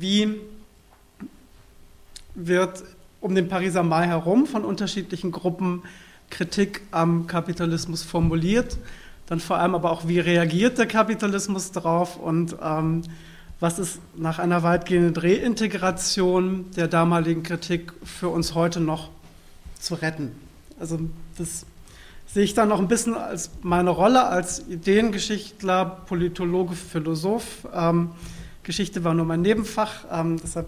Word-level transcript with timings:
wie 0.00 0.36
wird 2.34 2.84
um 3.20 3.34
den 3.34 3.48
Pariser 3.48 3.82
Mai 3.82 4.06
herum 4.06 4.46
von 4.46 4.64
unterschiedlichen 4.64 5.32
Gruppen 5.32 5.82
Kritik 6.30 6.82
am 6.90 7.26
Kapitalismus 7.26 8.02
formuliert, 8.02 8.78
dann 9.26 9.40
vor 9.40 9.58
allem 9.58 9.74
aber 9.74 9.90
auch, 9.90 10.06
wie 10.06 10.20
reagiert 10.20 10.78
der 10.78 10.86
Kapitalismus 10.86 11.72
darauf 11.72 12.16
und 12.16 12.56
ähm, 12.62 13.02
was 13.58 13.78
ist 13.78 14.00
nach 14.16 14.38
einer 14.38 14.62
weitgehenden 14.62 15.16
Reintegration 15.16 16.70
der 16.76 16.88
damaligen 16.88 17.42
Kritik 17.42 17.92
für 18.04 18.28
uns 18.28 18.54
heute 18.54 18.80
noch 18.80 19.08
zu 19.80 19.94
retten. 19.94 20.32
Also 20.78 21.00
das 21.38 21.64
sehe 22.26 22.44
ich 22.44 22.54
dann 22.54 22.68
noch 22.68 22.80
ein 22.80 22.88
bisschen 22.88 23.14
als 23.14 23.50
meine 23.62 23.90
Rolle 23.90 24.26
als 24.26 24.68
Ideengeschichtler, 24.68 25.84
Politologe, 26.06 26.74
Philosoph. 26.74 27.66
Ähm, 27.72 28.10
Geschichte 28.66 29.04
war 29.04 29.14
nur 29.14 29.24
mein 29.24 29.42
Nebenfach, 29.42 30.04
ähm, 30.10 30.40
deshalb 30.42 30.66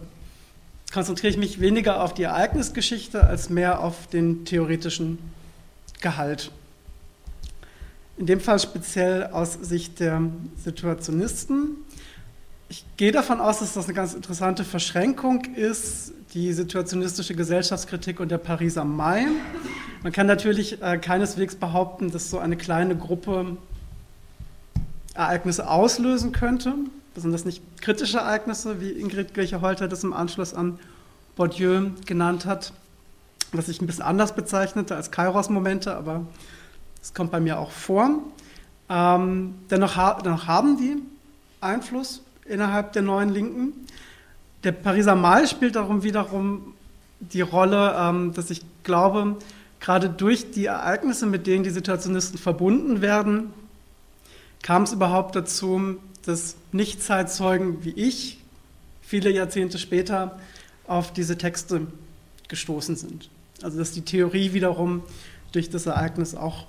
konzentriere 0.93 1.33
ich 1.33 1.37
mich 1.37 1.61
weniger 1.61 2.01
auf 2.01 2.15
die 2.15 2.23
Ereignisgeschichte 2.23 3.25
als 3.25 3.51
mehr 3.51 3.81
auf 3.81 4.07
den 4.07 4.45
theoretischen 4.45 5.19
Gehalt. 6.01 6.53
In 8.17 8.27
dem 8.27 8.41
Fall 8.41 8.61
speziell 8.61 9.27
aus 9.27 9.55
Sicht 9.55 9.99
der 9.99 10.23
Situationisten. 10.63 11.71
Ich 12.69 12.85
gehe 12.97 13.11
davon 13.11 13.41
aus, 13.41 13.59
dass 13.59 13.75
das 13.75 13.87
eine 13.87 13.95
ganz 13.95 14.15
interessante 14.15 14.63
Verschränkung 14.63 15.45
ist, 15.57 16.13
die 16.35 16.53
situationistische 16.53 17.35
Gesellschaftskritik 17.35 18.21
und 18.21 18.31
der 18.31 18.39
Pariser 18.39 18.85
Mai. 18.85 19.27
Man 20.05 20.13
kann 20.13 20.29
natürlich 20.29 20.81
äh, 20.83 20.99
keineswegs 20.99 21.57
behaupten, 21.57 22.13
dass 22.13 22.31
so 22.31 22.39
eine 22.39 22.57
kleine 22.57 22.95
Gruppe 22.97 23.57
Ereignisse 25.15 25.69
auslösen 25.69 26.31
könnte. 26.31 26.75
Besonders 27.19 27.45
nicht 27.45 27.61
kritische 27.81 28.19
Ereignisse, 28.19 28.81
wie 28.81 28.93
Ingrid 28.93 29.35
Glecher-Holter 29.35 29.89
das 29.89 30.05
im 30.05 30.13
Anschluss 30.13 30.55
an 30.55 30.79
Bourdieu 31.35 31.91
genannt 32.07 32.47
hat, 32.47 32.73
was 33.51 33.69
ich 33.69 33.83
ein 33.83 33.89
bisschen 33.89 34.05
anders 34.05 34.37
bezeichnete 34.37 34.95
als 34.95 35.11
Kairos-Momente, 35.11 35.97
aber 35.97 36.25
es 37.03 37.15
kommt 37.15 37.33
bei 37.33 37.41
mir 37.41 37.59
auch 37.59 37.73
vor. 37.73 38.21
Ähm, 38.89 39.57
dennoch, 39.69 39.97
dennoch 40.23 40.47
haben 40.47 40.77
die 40.77 41.03
Einfluss 41.61 42.23
innerhalb 42.45 42.93
der 42.93 43.03
neuen 43.03 43.31
Linken. 43.31 43.73
Der 44.63 44.71
Pariser 44.71 45.17
Mai 45.17 45.49
spielt 45.49 45.75
darum 45.75 46.05
wiederum 46.05 46.73
die 47.19 47.41
Rolle, 47.41 47.97
ähm, 47.99 48.33
dass 48.33 48.49
ich 48.49 48.63
glaube, 48.85 49.39
gerade 49.81 50.09
durch 50.09 50.53
die 50.53 50.67
Ereignisse, 50.67 51.27
mit 51.27 51.49
denen 51.49 51.65
die 51.65 51.71
Situationisten 51.71 52.39
verbunden 52.39 53.01
werden, 53.01 53.53
kam 54.63 54.85
es 54.85 54.93
überhaupt 54.93 55.35
dazu, 55.35 55.97
dass 56.25 56.55
Nicht-Zeitzeugen 56.73 57.85
wie 57.85 57.91
ich 57.91 58.39
viele 59.01 59.31
Jahrzehnte 59.31 59.79
später 59.79 60.39
auf 60.87 61.13
diese 61.13 61.39
Texte 61.39 61.87
gestoßen 62.49 62.97
sind. 62.97 63.31
Also 63.63 63.79
dass 63.79 63.93
die 63.93 64.03
Theorie 64.03 64.53
wiederum 64.53 65.03
durch 65.53 65.71
das 65.71 65.87
Ereignis 65.87 66.35
auch 66.35 66.67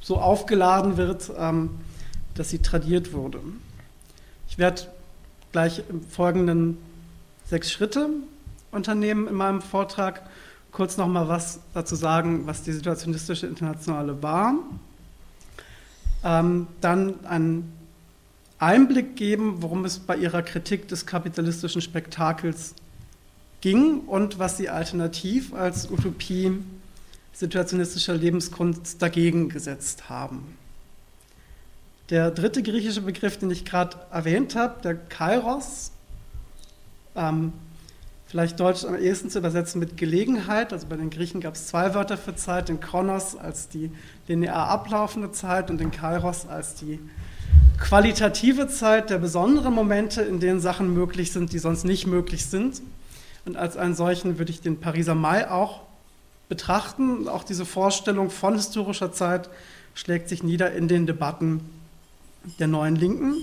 so 0.00 0.18
aufgeladen 0.18 0.96
wird, 0.96 1.30
ähm, 1.38 1.70
dass 2.34 2.50
sie 2.50 2.58
tradiert 2.58 3.12
wurde. 3.12 3.40
Ich 4.48 4.58
werde 4.58 4.82
gleich 5.52 5.82
im 5.88 6.02
Folgenden 6.02 6.78
sechs 7.44 7.70
Schritte 7.70 8.08
unternehmen 8.70 9.28
in 9.28 9.34
meinem 9.34 9.62
Vortrag. 9.62 10.22
Kurz 10.72 10.96
noch 10.96 11.08
mal 11.08 11.28
was 11.28 11.60
dazu 11.74 11.96
sagen, 11.96 12.46
was 12.46 12.62
die 12.62 12.72
situationistische 12.72 13.46
Internationale 13.46 14.22
war. 14.22 14.54
Ähm, 16.22 16.66
dann 16.80 17.24
einen 17.26 17.79
Einblick 18.60 19.16
geben, 19.16 19.62
worum 19.62 19.84
es 19.86 19.98
bei 19.98 20.16
ihrer 20.16 20.42
Kritik 20.42 20.86
des 20.86 21.06
kapitalistischen 21.06 21.80
Spektakels 21.80 22.74
ging 23.62 24.00
und 24.00 24.38
was 24.38 24.58
sie 24.58 24.68
alternativ 24.68 25.54
als 25.54 25.90
Utopie 25.90 26.52
situationistischer 27.32 28.14
Lebenskunst 28.14 29.00
dagegen 29.00 29.48
gesetzt 29.48 30.10
haben. 30.10 30.56
Der 32.10 32.30
dritte 32.30 32.62
griechische 32.62 33.00
Begriff, 33.00 33.38
den 33.38 33.50
ich 33.50 33.64
gerade 33.64 33.96
erwähnt 34.10 34.54
habe, 34.56 34.82
der 34.82 34.94
Kairos, 34.94 35.92
ähm, 37.14 37.52
vielleicht 38.26 38.60
deutsch 38.60 38.84
am 38.84 38.96
ehesten 38.96 39.30
zu 39.30 39.38
übersetzen 39.38 39.78
mit 39.78 39.96
Gelegenheit. 39.96 40.72
Also 40.72 40.86
bei 40.86 40.96
den 40.96 41.08
Griechen 41.08 41.40
gab 41.40 41.54
es 41.54 41.68
zwei 41.68 41.94
Wörter 41.94 42.18
für 42.18 42.34
Zeit, 42.34 42.68
den 42.68 42.80
Kronos 42.80 43.36
als 43.36 43.68
die 43.68 43.90
linear 44.28 44.68
ablaufende 44.68 45.32
Zeit 45.32 45.70
und 45.70 45.78
den 45.78 45.90
Kairos 45.90 46.46
als 46.46 46.74
die 46.74 47.00
qualitative 47.78 48.68
Zeit 48.68 49.10
der 49.10 49.18
besonderen 49.18 49.74
Momente, 49.74 50.22
in 50.22 50.40
denen 50.40 50.60
Sachen 50.60 50.92
möglich 50.94 51.32
sind, 51.32 51.52
die 51.52 51.58
sonst 51.58 51.84
nicht 51.84 52.06
möglich 52.06 52.46
sind. 52.46 52.82
Und 53.46 53.56
als 53.56 53.76
einen 53.76 53.94
solchen 53.94 54.38
würde 54.38 54.50
ich 54.50 54.60
den 54.60 54.80
Pariser 54.80 55.14
Mai 55.14 55.50
auch 55.50 55.80
betrachten. 56.48 57.26
Auch 57.26 57.42
diese 57.42 57.64
Vorstellung 57.64 58.30
von 58.30 58.54
historischer 58.54 59.12
Zeit 59.12 59.48
schlägt 59.94 60.28
sich 60.28 60.42
nieder 60.42 60.72
in 60.72 60.88
den 60.88 61.06
Debatten 61.06 61.60
der 62.58 62.68
neuen 62.68 62.96
Linken. 62.96 63.34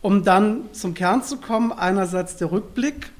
Um 0.00 0.24
dann 0.24 0.72
zum 0.72 0.94
Kern 0.94 1.22
zu 1.22 1.38
kommen, 1.38 1.72
einerseits 1.72 2.36
der 2.36 2.50
Rückblick 2.50 3.10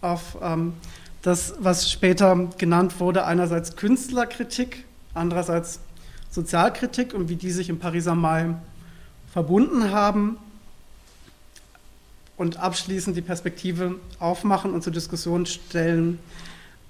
auf 0.00 0.36
ähm, 0.42 0.74
das, 1.22 1.54
was 1.58 1.90
später 1.90 2.48
genannt 2.58 3.00
wurde, 3.00 3.24
einerseits 3.24 3.76
Künstlerkritik, 3.76 4.84
andererseits 5.14 5.80
Sozialkritik 6.30 7.14
und 7.14 7.28
wie 7.28 7.36
die 7.36 7.50
sich 7.50 7.68
im 7.68 7.78
Pariser 7.78 8.14
Mai 8.14 8.54
verbunden 9.32 9.90
haben 9.90 10.36
und 12.36 12.56
abschließend 12.56 13.16
die 13.16 13.22
Perspektive 13.22 13.96
aufmachen 14.18 14.72
und 14.72 14.82
zur 14.82 14.92
Diskussion 14.92 15.46
stellen, 15.46 16.18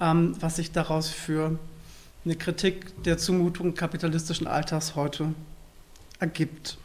ähm, 0.00 0.36
was 0.40 0.56
sich 0.56 0.72
daraus 0.72 1.10
für 1.10 1.58
eine 2.24 2.36
Kritik 2.36 3.02
der 3.02 3.18
Zumutung 3.18 3.74
kapitalistischen 3.74 4.46
Alltags 4.46 4.94
heute 4.94 5.34
ergibt. 6.18 6.78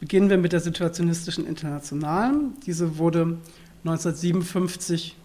Beginnen 0.00 0.30
wir 0.30 0.38
mit 0.38 0.52
der 0.52 0.60
Situationistischen 0.60 1.46
Internationalen. 1.46 2.54
Diese 2.66 2.98
wurde 2.98 3.38
1957 3.84 5.16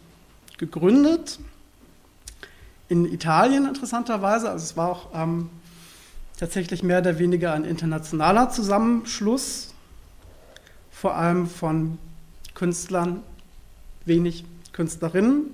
gegründet. 0.57 1.39
In 2.89 3.05
Italien 3.05 3.67
interessanterweise, 3.67 4.49
also 4.49 4.63
es 4.63 4.77
war 4.77 4.89
auch 4.89 5.09
ähm, 5.13 5.49
tatsächlich 6.37 6.83
mehr 6.83 6.99
oder 6.99 7.19
weniger 7.19 7.53
ein 7.53 7.65
internationaler 7.65 8.49
Zusammenschluss, 8.49 9.73
vor 10.91 11.15
allem 11.15 11.47
von 11.47 11.97
Künstlern, 12.53 13.21
wenig 14.05 14.45
Künstlerinnen, 14.71 15.45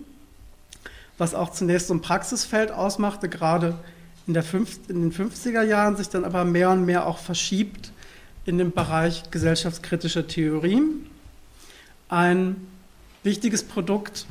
was 1.18 1.34
auch 1.34 1.52
zunächst 1.52 1.88
so 1.88 1.94
ein 1.94 2.02
Praxisfeld 2.02 2.72
ausmachte, 2.72 3.30
gerade 3.30 3.76
in, 4.28 4.42
fünf, 4.42 4.80
in 4.90 5.10
den 5.10 5.12
50er 5.12 5.64
Jahren 5.64 5.96
sich 5.96 6.10
dann 6.10 6.26
aber 6.26 6.46
mehr 6.46 6.70
und 6.70 6.86
mehr 6.86 7.08
auch 7.08 7.18
verschiebt 7.18 7.92
in 8.46 8.58
den 8.58 8.72
Bereich 8.72 9.32
gesellschaftskritischer 9.32 10.28
Theorie. 10.28 10.82
Ein 12.10 12.56
wichtiges 13.24 13.64
Produkt, 13.64 14.26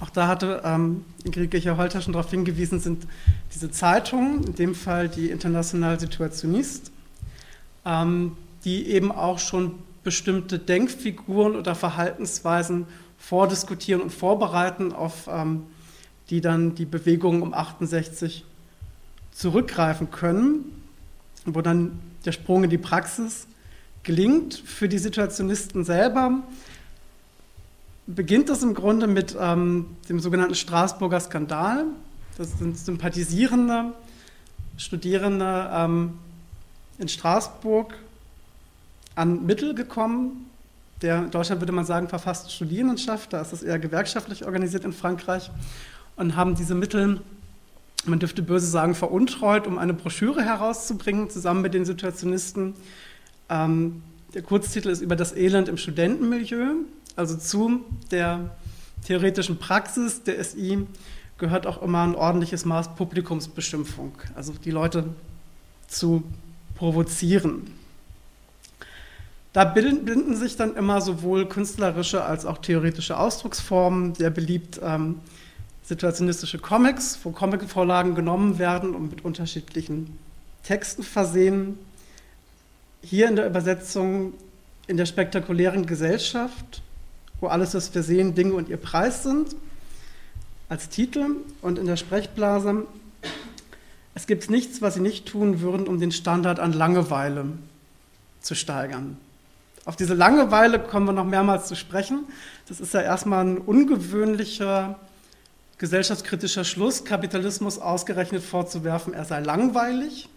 auch 0.00 0.10
da 0.10 0.28
hatte 0.28 0.62
ähm, 0.64 1.04
Ingrid 1.24 1.50
Gecher-Holter 1.50 2.00
schon 2.00 2.12
darauf 2.12 2.30
hingewiesen, 2.30 2.78
sind 2.78 3.06
diese 3.54 3.70
Zeitungen, 3.70 4.44
in 4.44 4.54
dem 4.54 4.74
Fall 4.74 5.08
die 5.08 5.30
International 5.30 5.98
Situationist, 5.98 6.92
ähm, 7.84 8.36
die 8.64 8.86
eben 8.88 9.10
auch 9.10 9.38
schon 9.38 9.74
bestimmte 10.04 10.58
Denkfiguren 10.58 11.56
oder 11.56 11.74
Verhaltensweisen 11.74 12.86
vordiskutieren 13.18 14.00
und 14.00 14.10
vorbereiten, 14.10 14.92
auf 14.92 15.28
ähm, 15.28 15.64
die 16.30 16.40
dann 16.40 16.74
die 16.74 16.84
Bewegungen 16.84 17.42
um 17.42 17.52
68 17.52 18.44
zurückgreifen 19.32 20.10
können, 20.10 20.64
wo 21.44 21.60
dann 21.60 21.98
der 22.24 22.32
Sprung 22.32 22.64
in 22.64 22.70
die 22.70 22.78
Praxis 22.78 23.46
gelingt. 24.02 24.54
Für 24.54 24.88
die 24.88 24.98
Situationisten 24.98 25.84
selber 25.84 26.42
beginnt 28.14 28.48
das 28.48 28.62
im 28.62 28.74
Grunde 28.74 29.06
mit 29.06 29.36
ähm, 29.38 29.86
dem 30.08 30.18
sogenannten 30.18 30.54
Straßburger 30.54 31.20
Skandal. 31.20 31.84
Das 32.36 32.58
sind 32.58 32.76
sympathisierende 32.76 33.92
Studierende 34.76 35.70
ähm, 35.72 36.18
in 36.98 37.08
Straßburg 37.08 37.94
an 39.14 39.46
Mittel 39.46 39.74
gekommen. 39.74 40.46
Der, 41.02 41.18
in 41.18 41.30
Deutschland 41.30 41.60
würde 41.60 41.72
man 41.72 41.84
sagen, 41.84 42.08
verfasste 42.08 42.50
Studierendenschaft, 42.50 43.32
da 43.32 43.40
ist 43.40 43.52
das 43.52 43.62
eher 43.62 43.78
gewerkschaftlich 43.78 44.44
organisiert 44.44 44.84
in 44.84 44.92
Frankreich, 44.92 45.50
und 46.16 46.34
haben 46.34 46.56
diese 46.56 46.74
Mittel 46.74 47.20
man 48.06 48.18
dürfte 48.18 48.42
böse 48.42 48.66
sagen, 48.66 48.94
veruntreut, 48.94 49.66
um 49.66 49.78
eine 49.78 49.94
Broschüre 49.94 50.42
herauszubringen, 50.42 51.30
zusammen 51.30 51.62
mit 51.62 51.74
den 51.74 51.84
Situationisten. 51.84 52.74
Ähm, 53.48 54.02
der 54.34 54.42
Kurztitel 54.42 54.88
ist 54.88 55.00
über 55.00 55.16
das 55.16 55.34
Elend 55.34 55.68
im 55.68 55.76
Studentenmilieu, 55.76 56.74
also 57.18 57.36
zu 57.36 57.84
der 58.12 58.50
theoretischen 59.04 59.58
Praxis 59.58 60.22
der 60.22 60.42
SI 60.42 60.86
gehört 61.36 61.66
auch 61.66 61.82
immer 61.82 62.04
ein 62.04 62.14
ordentliches 62.14 62.64
Maß 62.64 62.90
Da 69.52 69.64
binden 69.64 70.36
sich 70.36 70.56
dann 70.56 70.76
immer 70.76 71.00
sowohl 71.00 71.48
künstlerische 71.48 72.22
als 72.24 72.46
auch 72.46 72.58
theoretische 72.58 73.18
Ausdrucksformen. 73.18 74.14
Sehr 74.14 74.30
beliebt 74.30 74.78
ähm, 74.80 75.20
situationistische 75.82 76.58
Comics, 76.58 77.18
wo 77.24 77.30
Comicvorlagen 77.30 78.14
genommen 78.14 78.60
werden 78.60 78.94
und 78.94 79.10
mit 79.10 79.24
unterschiedlichen 79.24 80.16
Texten 80.62 81.02
versehen. 81.02 81.78
Hier 83.02 83.28
in 83.28 83.34
der 83.34 83.46
Übersetzung 83.46 84.34
in 84.86 84.96
der 84.96 85.06
spektakulären 85.06 85.86
Gesellschaft, 85.86 86.82
wo 87.40 87.46
alles, 87.48 87.74
was 87.74 87.94
wir 87.94 88.02
sehen, 88.02 88.34
Dinge 88.34 88.54
und 88.54 88.68
ihr 88.68 88.76
Preis 88.76 89.22
sind, 89.22 89.54
als 90.68 90.88
Titel. 90.88 91.36
Und 91.62 91.78
in 91.78 91.86
der 91.86 91.96
Sprechblase, 91.96 92.86
es 94.14 94.26
gibt 94.26 94.50
nichts, 94.50 94.82
was 94.82 94.94
sie 94.94 95.00
nicht 95.00 95.26
tun 95.26 95.60
würden, 95.60 95.86
um 95.86 96.00
den 96.00 96.12
Standard 96.12 96.60
an 96.60 96.72
Langeweile 96.72 97.46
zu 98.40 98.54
steigern. 98.54 99.16
Auf 99.84 99.96
diese 99.96 100.14
Langeweile 100.14 100.78
kommen 100.78 101.06
wir 101.06 101.12
noch 101.12 101.24
mehrmals 101.24 101.66
zu 101.66 101.74
sprechen. 101.74 102.24
Das 102.68 102.80
ist 102.80 102.92
ja 102.92 103.00
erstmal 103.00 103.44
ein 103.44 103.58
ungewöhnlicher 103.58 104.98
gesellschaftskritischer 105.78 106.64
Schluss, 106.64 107.04
Kapitalismus 107.04 107.78
ausgerechnet 107.78 108.42
vorzuwerfen, 108.42 109.14
er 109.14 109.24
sei 109.24 109.40
langweilig. 109.40 110.28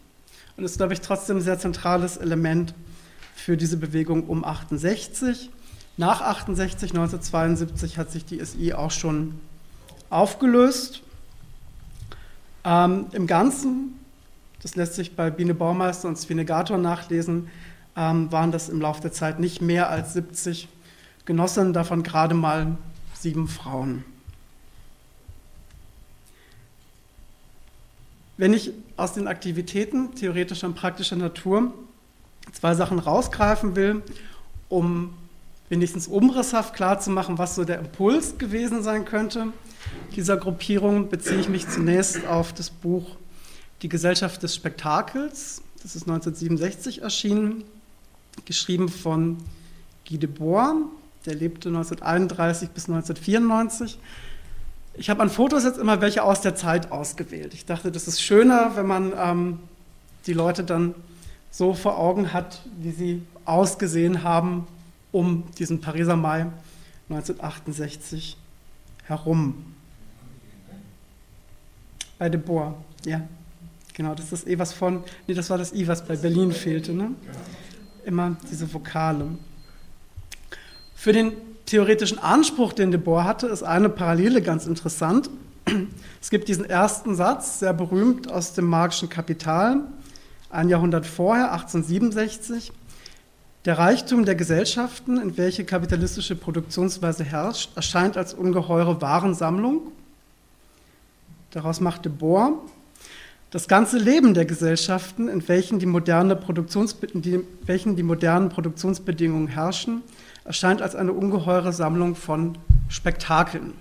Und 0.56 0.64
ist, 0.64 0.78
glaube 0.78 0.94
ich, 0.94 1.02
trotzdem 1.02 1.38
ein 1.38 1.42
sehr 1.42 1.60
zentrales 1.60 2.18
Element 2.18 2.74
für 3.36 3.58
diese 3.58 3.78
Bewegung 3.78 4.28
um 4.28 4.46
68. 4.46 5.50
Nach 6.02 6.22
68, 6.22 6.94
1972, 6.94 8.00
hat 8.00 8.10
sich 8.10 8.26
die 8.26 8.44
SI 8.44 8.74
auch 8.74 8.90
schon 8.90 9.40
aufgelöst. 10.10 11.04
Ähm, 12.64 13.06
Im 13.12 13.28
Ganzen, 13.28 14.00
das 14.64 14.76
lässt 14.76 14.96
sich 14.96 15.16
bei 15.16 15.30
Biene 15.30 15.54
Baumeister 15.54 16.08
und 16.08 16.18
Svinegator 16.18 16.80
nachlesen, 16.80 17.50
ähm, 17.96 18.32
waren 18.32 18.52
das 18.52 18.68
im 18.68 18.82
Laufe 18.82 19.00
der 19.00 19.12
Zeit 19.12 19.40
nicht 19.40 19.62
mehr 19.62 19.92
als 19.92 20.14
70 20.14 20.70
Genossinnen, 21.26 21.72
davon 21.72 22.02
gerade 22.02 22.34
mal 22.34 22.78
sieben 23.14 23.48
Frauen. 23.48 24.04
Wenn 28.38 28.56
ich 28.56 28.72
aus 28.98 29.14
den 29.14 29.28
Aktivitäten 29.28 30.16
theoretischer 30.16 30.66
und 30.66 30.74
praktischer 30.74 31.16
Natur 31.16 31.72
zwei 32.54 32.74
Sachen 32.74 32.98
rausgreifen 32.98 33.76
will, 33.76 34.02
um 34.68 35.14
wenigstens 35.72 36.08
umrisshaft 36.08 36.76
klarzumachen, 36.76 37.40
was 37.40 37.56
so 37.56 37.64
der 37.64 37.80
Impuls 37.80 38.38
gewesen 38.38 38.84
sein 38.84 39.06
könnte 39.06 39.48
dieser 40.16 40.38
Gruppierung, 40.38 41.10
beziehe 41.10 41.40
ich 41.40 41.50
mich 41.50 41.68
zunächst 41.68 42.26
auf 42.28 42.54
das 42.54 42.70
Buch 42.70 43.16
Die 43.82 43.90
Gesellschaft 43.90 44.44
des 44.44 44.56
Spektakels. 44.56 45.62
Das 45.82 45.96
ist 45.96 46.04
1967 46.04 47.02
erschienen, 47.02 47.64
geschrieben 48.46 48.90
von 48.90 49.38
Guy 50.08 50.18
Debord. 50.18 50.76
Der 51.26 51.36
lebte 51.36 51.70
1931 51.70 52.70
bis 52.70 52.90
1994 52.90 53.98
ich 54.94 55.10
habe 55.10 55.22
an 55.22 55.30
Fotos 55.30 55.64
jetzt 55.64 55.78
immer 55.78 56.02
welche 56.02 56.22
aus 56.22 56.42
der 56.42 56.54
Zeit 56.54 56.92
ausgewählt. 56.92 57.54
Ich 57.54 57.66
dachte, 57.66 57.94
das 57.94 58.10
ist 58.10 58.22
schöner, 58.22 58.76
wenn 58.76 58.86
man 58.86 59.14
ähm, 59.18 59.60
die 60.28 60.34
Leute 60.34 60.66
dann 60.66 60.94
so 61.50 61.74
vor 61.74 61.98
Augen 61.98 62.34
hat, 62.34 62.62
wie 62.78 62.92
sie 62.92 63.22
ausgesehen 63.46 64.24
haben 64.24 64.68
um 65.12 65.44
diesen 65.58 65.82
Pariser 65.82 66.16
Mai 66.16 66.48
1968 67.10 68.38
herum. 69.04 69.66
Bei 72.18 72.30
De 72.30 72.40
Boer, 72.40 72.78
ja. 73.06 73.22
Genau, 73.94 74.16
das 74.16 74.32
ist 74.32 74.48
eh 74.48 74.58
was 74.58 74.72
von, 74.74 75.04
nee, 75.28 75.34
das 75.34 75.50
war 75.50 75.58
das 75.58 75.74
I, 75.74 75.88
was 75.88 76.06
bei 76.06 76.16
Berlin 76.16 76.54
fehlte, 76.54 76.94
ne? 76.94 77.12
Immer 78.06 78.38
diese 78.50 78.74
Vokale. 78.74 79.28
Für 80.96 81.12
den 81.12 81.34
theoretischen 81.66 82.20
Anspruch, 82.20 82.74
den 82.74 82.92
De 82.92 83.00
Boer 83.00 83.26
hatte, 83.26 83.48
ist 83.48 83.64
eine 83.64 83.90
Parallele 83.90 84.42
ganz 84.42 84.66
interessant. 84.66 85.30
Es 86.22 86.30
gibt 86.30 86.48
diesen 86.48 86.66
ersten 86.66 87.16
Satz, 87.16 87.60
sehr 87.60 87.74
berühmt 87.74 88.32
aus 88.32 88.54
dem 88.54 88.66
Marxischen 88.66 89.10
Kapital, 89.10 89.82
ein 90.50 90.70
Jahrhundert 90.70 91.06
vorher, 91.06 91.52
1867. 91.52 92.72
Der 93.66 93.78
Reichtum 93.78 94.26
der 94.26 94.34
Gesellschaften, 94.34 95.22
in 95.22 95.38
welche 95.38 95.64
kapitalistische 95.66 96.36
Produktionsweise 96.36 97.24
herrscht, 97.24 97.70
erscheint 97.76 98.18
als 98.18 98.34
ungeheure 98.34 99.02
Warensammlung. 99.02 99.92
Daraus 101.52 101.80
macht 101.80 102.06
de 102.06 102.12
Boer 102.12 102.54
das 103.52 103.68
ganze 103.68 104.00
Leben 104.00 104.34
der 104.34 104.46
Gesellschaften, 104.46 105.28
in 105.28 105.48
welchen 105.48 105.78
die, 105.78 105.86
moderne 105.86 106.36
in 106.36 107.46
welchen 107.66 107.96
die 107.98 108.04
modernen 108.04 108.50
Produktionsbedingungen 108.50 109.50
herrschen, 109.50 110.02
erscheint 110.46 110.82
als 110.82 110.96
eine 110.96 111.12
ungeheure 111.12 111.74
Sammlung 111.74 112.16
von 112.16 112.58
Spektakeln. 112.88 113.74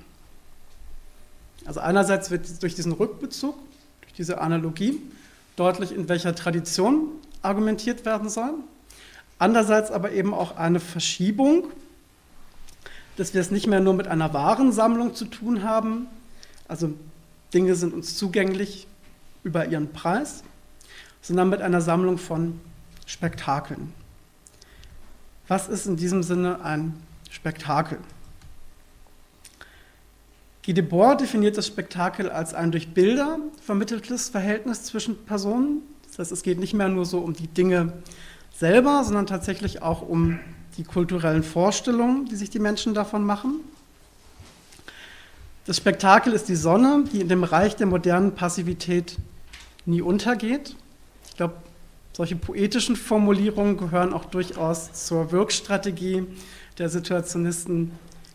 Also 1.65 1.81
einerseits 1.81 2.31
wird 2.31 2.63
durch 2.63 2.75
diesen 2.75 2.93
Rückbezug, 2.93 3.55
durch 4.03 4.13
diese 4.13 4.41
Analogie 4.41 5.01
deutlich, 5.57 5.95
in 5.95 6.09
welcher 6.09 6.35
Tradition 6.35 7.09
argumentiert 7.41 8.05
werden 8.05 8.29
soll. 8.29 8.55
Andererseits 9.41 9.91
aber 9.91 10.13
eben 10.13 10.35
auch 10.35 10.59
eine 10.59 10.81
Verschiebung, 10.81 11.65
dass 13.17 13.33
wir 13.33 13.41
es 13.41 13.51
nicht 13.51 13.67
mehr 13.67 13.81
nur 13.81 13.95
mit 13.95 14.07
einer 14.07 14.35
Warensammlung 14.35 15.15
zu 15.15 15.25
tun 15.25 15.63
haben, 15.63 16.09
also 16.69 16.93
Dinge 17.55 17.75
sind 17.75 17.95
uns 17.95 18.19
zugänglich 18.19 18.87
über 19.43 19.67
ihren 19.67 19.93
Preis, 19.95 20.45
sondern 21.23 21.49
mit 21.49 21.63
einer 21.63 21.81
Sammlung 21.81 22.19
von 22.19 22.61
Spektakeln. 23.07 23.95
Was 25.49 25.69
ist 25.69 25.87
in 25.87 25.97
diesem 25.97 26.23
Sinne 26.23 26.63
ein 26.63 27.03
Spektakel? 27.31 27.97
Guy 30.67 30.75
Debord 30.75 31.23
definiert 31.23 31.57
das 31.57 31.67
Spektakel 31.67 32.29
als 32.29 32.53
ein 32.53 32.73
durch 32.73 32.93
Bilder 32.93 33.39
vermitteltes 33.63 34.29
Verhältnis 34.29 34.83
zwischen 34.83 35.25
Personen. 35.25 35.81
Das 36.09 36.19
heißt, 36.19 36.33
es 36.33 36.43
geht 36.43 36.59
nicht 36.59 36.75
mehr 36.75 36.91
nur 36.91 37.07
so 37.07 37.21
um 37.21 37.33
die 37.33 37.49
Dinge 37.49 37.95
selber, 38.61 39.03
sondern 39.05 39.27
tatsächlich 39.27 39.81
auch 39.81 40.03
um 40.03 40.39
die 40.77 40.85
kulturellen 40.85 41.43
Vorstellungen, 41.43 42.27
die 42.27 42.37
sich 42.37 42.51
die 42.51 42.59
Menschen 42.59 42.93
davon 42.93 43.25
machen. 43.25 43.61
Das 45.65 45.79
Spektakel 45.79 46.35
ist 46.35 46.49
die 46.49 46.57
Sonne, 46.57 47.05
die 47.11 47.23
in 47.23 47.29
dem 47.29 47.43
Reich 47.43 47.77
der 47.77 47.87
modernen 47.87 48.35
Passivität 48.35 49.17
nie 49.87 50.03
untergeht. 50.03 50.77
Ich 51.31 51.37
glaube, 51.37 51.55
solche 52.13 52.37
poetischen 52.37 52.97
Formulierungen 52.97 53.79
gehören 53.79 54.13
auch 54.13 54.27
durchaus 54.27 54.93
zur 54.93 55.33
Wirkstrategie 55.33 56.27
der 56.77 56.91
Situationisten 56.91 57.93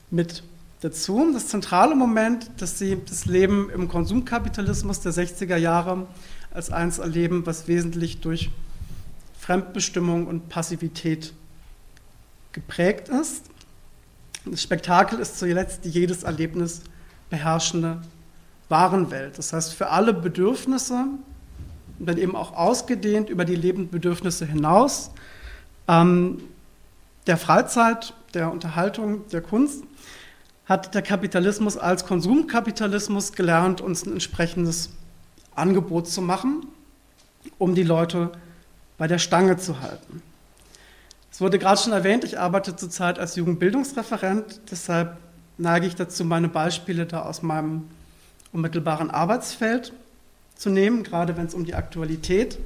mit 0.09 0.41
dazu. 0.81 1.29
Das 1.33 1.49
zentrale 1.49 1.93
Moment, 1.93 2.49
dass 2.57 2.79
sie 2.79 2.97
das 3.07 3.27
Leben 3.27 3.69
im 3.69 3.87
Konsumkapitalismus 3.87 5.01
der 5.01 5.13
60er 5.13 5.57
Jahre 5.57 6.07
als 6.51 6.71
eins 6.71 6.97
erleben, 6.97 7.45
was 7.45 7.67
wesentlich 7.67 8.21
durch 8.21 8.49
Fremdbestimmung 9.45 10.25
und 10.25 10.49
Passivität 10.49 11.31
geprägt 12.51 13.09
ist. 13.09 13.43
Das 14.43 14.63
Spektakel 14.63 15.19
ist 15.19 15.37
zuletzt 15.37 15.85
die 15.85 15.89
jedes 15.89 16.23
Erlebnis 16.23 16.81
beherrschende 17.29 18.01
Warenwelt. 18.69 19.37
Das 19.37 19.53
heißt, 19.53 19.75
für 19.75 19.89
alle 19.89 20.15
Bedürfnisse, 20.15 21.05
und 21.99 22.09
dann 22.09 22.17
eben 22.17 22.35
auch 22.35 22.53
ausgedehnt 22.53 23.29
über 23.29 23.45
die 23.45 23.55
Lebensbedürfnisse 23.55 24.47
hinaus, 24.47 25.11
ähm, 25.87 26.41
der 27.27 27.37
Freizeit, 27.37 28.15
der 28.33 28.51
Unterhaltung, 28.51 29.27
der 29.29 29.41
Kunst, 29.41 29.83
hat 30.65 30.95
der 30.95 31.03
Kapitalismus 31.03 31.77
als 31.77 32.07
Konsumkapitalismus 32.07 33.33
gelernt, 33.33 33.79
uns 33.79 34.07
ein 34.07 34.13
entsprechendes 34.13 34.89
Angebot 35.53 36.07
zu 36.07 36.23
machen, 36.23 36.65
um 37.59 37.75
die 37.75 37.83
Leute 37.83 38.31
bei 38.97 39.07
der 39.07 39.19
Stange 39.19 39.57
zu 39.57 39.81
halten. 39.81 40.21
Es 41.31 41.41
wurde 41.41 41.59
gerade 41.59 41.81
schon 41.81 41.91
erwähnt, 41.91 42.23
ich 42.23 42.39
arbeite 42.39 42.75
zurzeit 42.75 43.19
als 43.19 43.35
Jugendbildungsreferent, 43.35 44.61
deshalb 44.71 45.17
neige 45.57 45.85
ich 45.85 45.95
dazu, 45.95 46.23
meine 46.23 46.47
Beispiele 46.47 47.05
da 47.05 47.23
aus 47.23 47.41
meinem 47.41 47.89
unmittelbaren 48.53 49.09
Arbeitsfeld 49.11 49.91
zu 50.55 50.69
nehmen, 50.69 51.03
gerade 51.03 51.35
wenn 51.35 51.45
es 51.45 51.53
um 51.53 51.65
die 51.65 51.75
Aktualität 51.75 52.57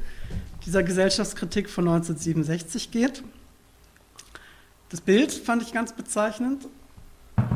dieser 0.65 0.83
Gesellschaftskritik 0.83 1.69
von 1.69 1.88
1967 1.88 2.91
geht. 2.91 3.24
Das 4.89 5.01
Bild 5.01 5.31
fand 5.31 5.63
ich 5.63 5.74
ganz 5.74 5.93
bezeichnend. 5.93 6.67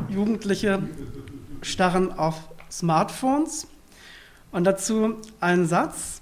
Jugendliche 0.08 0.82
starren 1.62 2.12
auf 2.12 2.48
Smartphones 2.70 3.68
und 4.50 4.64
dazu 4.64 5.16
ein 5.40 5.66
Satz 5.66 6.20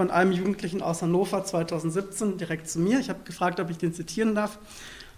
von 0.00 0.10
einem 0.10 0.32
Jugendlichen 0.32 0.80
aus 0.80 1.02
Hannover 1.02 1.44
2017 1.44 2.38
direkt 2.38 2.70
zu 2.70 2.78
mir. 2.78 3.00
Ich 3.00 3.10
habe 3.10 3.18
gefragt, 3.24 3.60
ob 3.60 3.68
ich 3.68 3.76
den 3.76 3.92
zitieren 3.92 4.34
darf, 4.34 4.56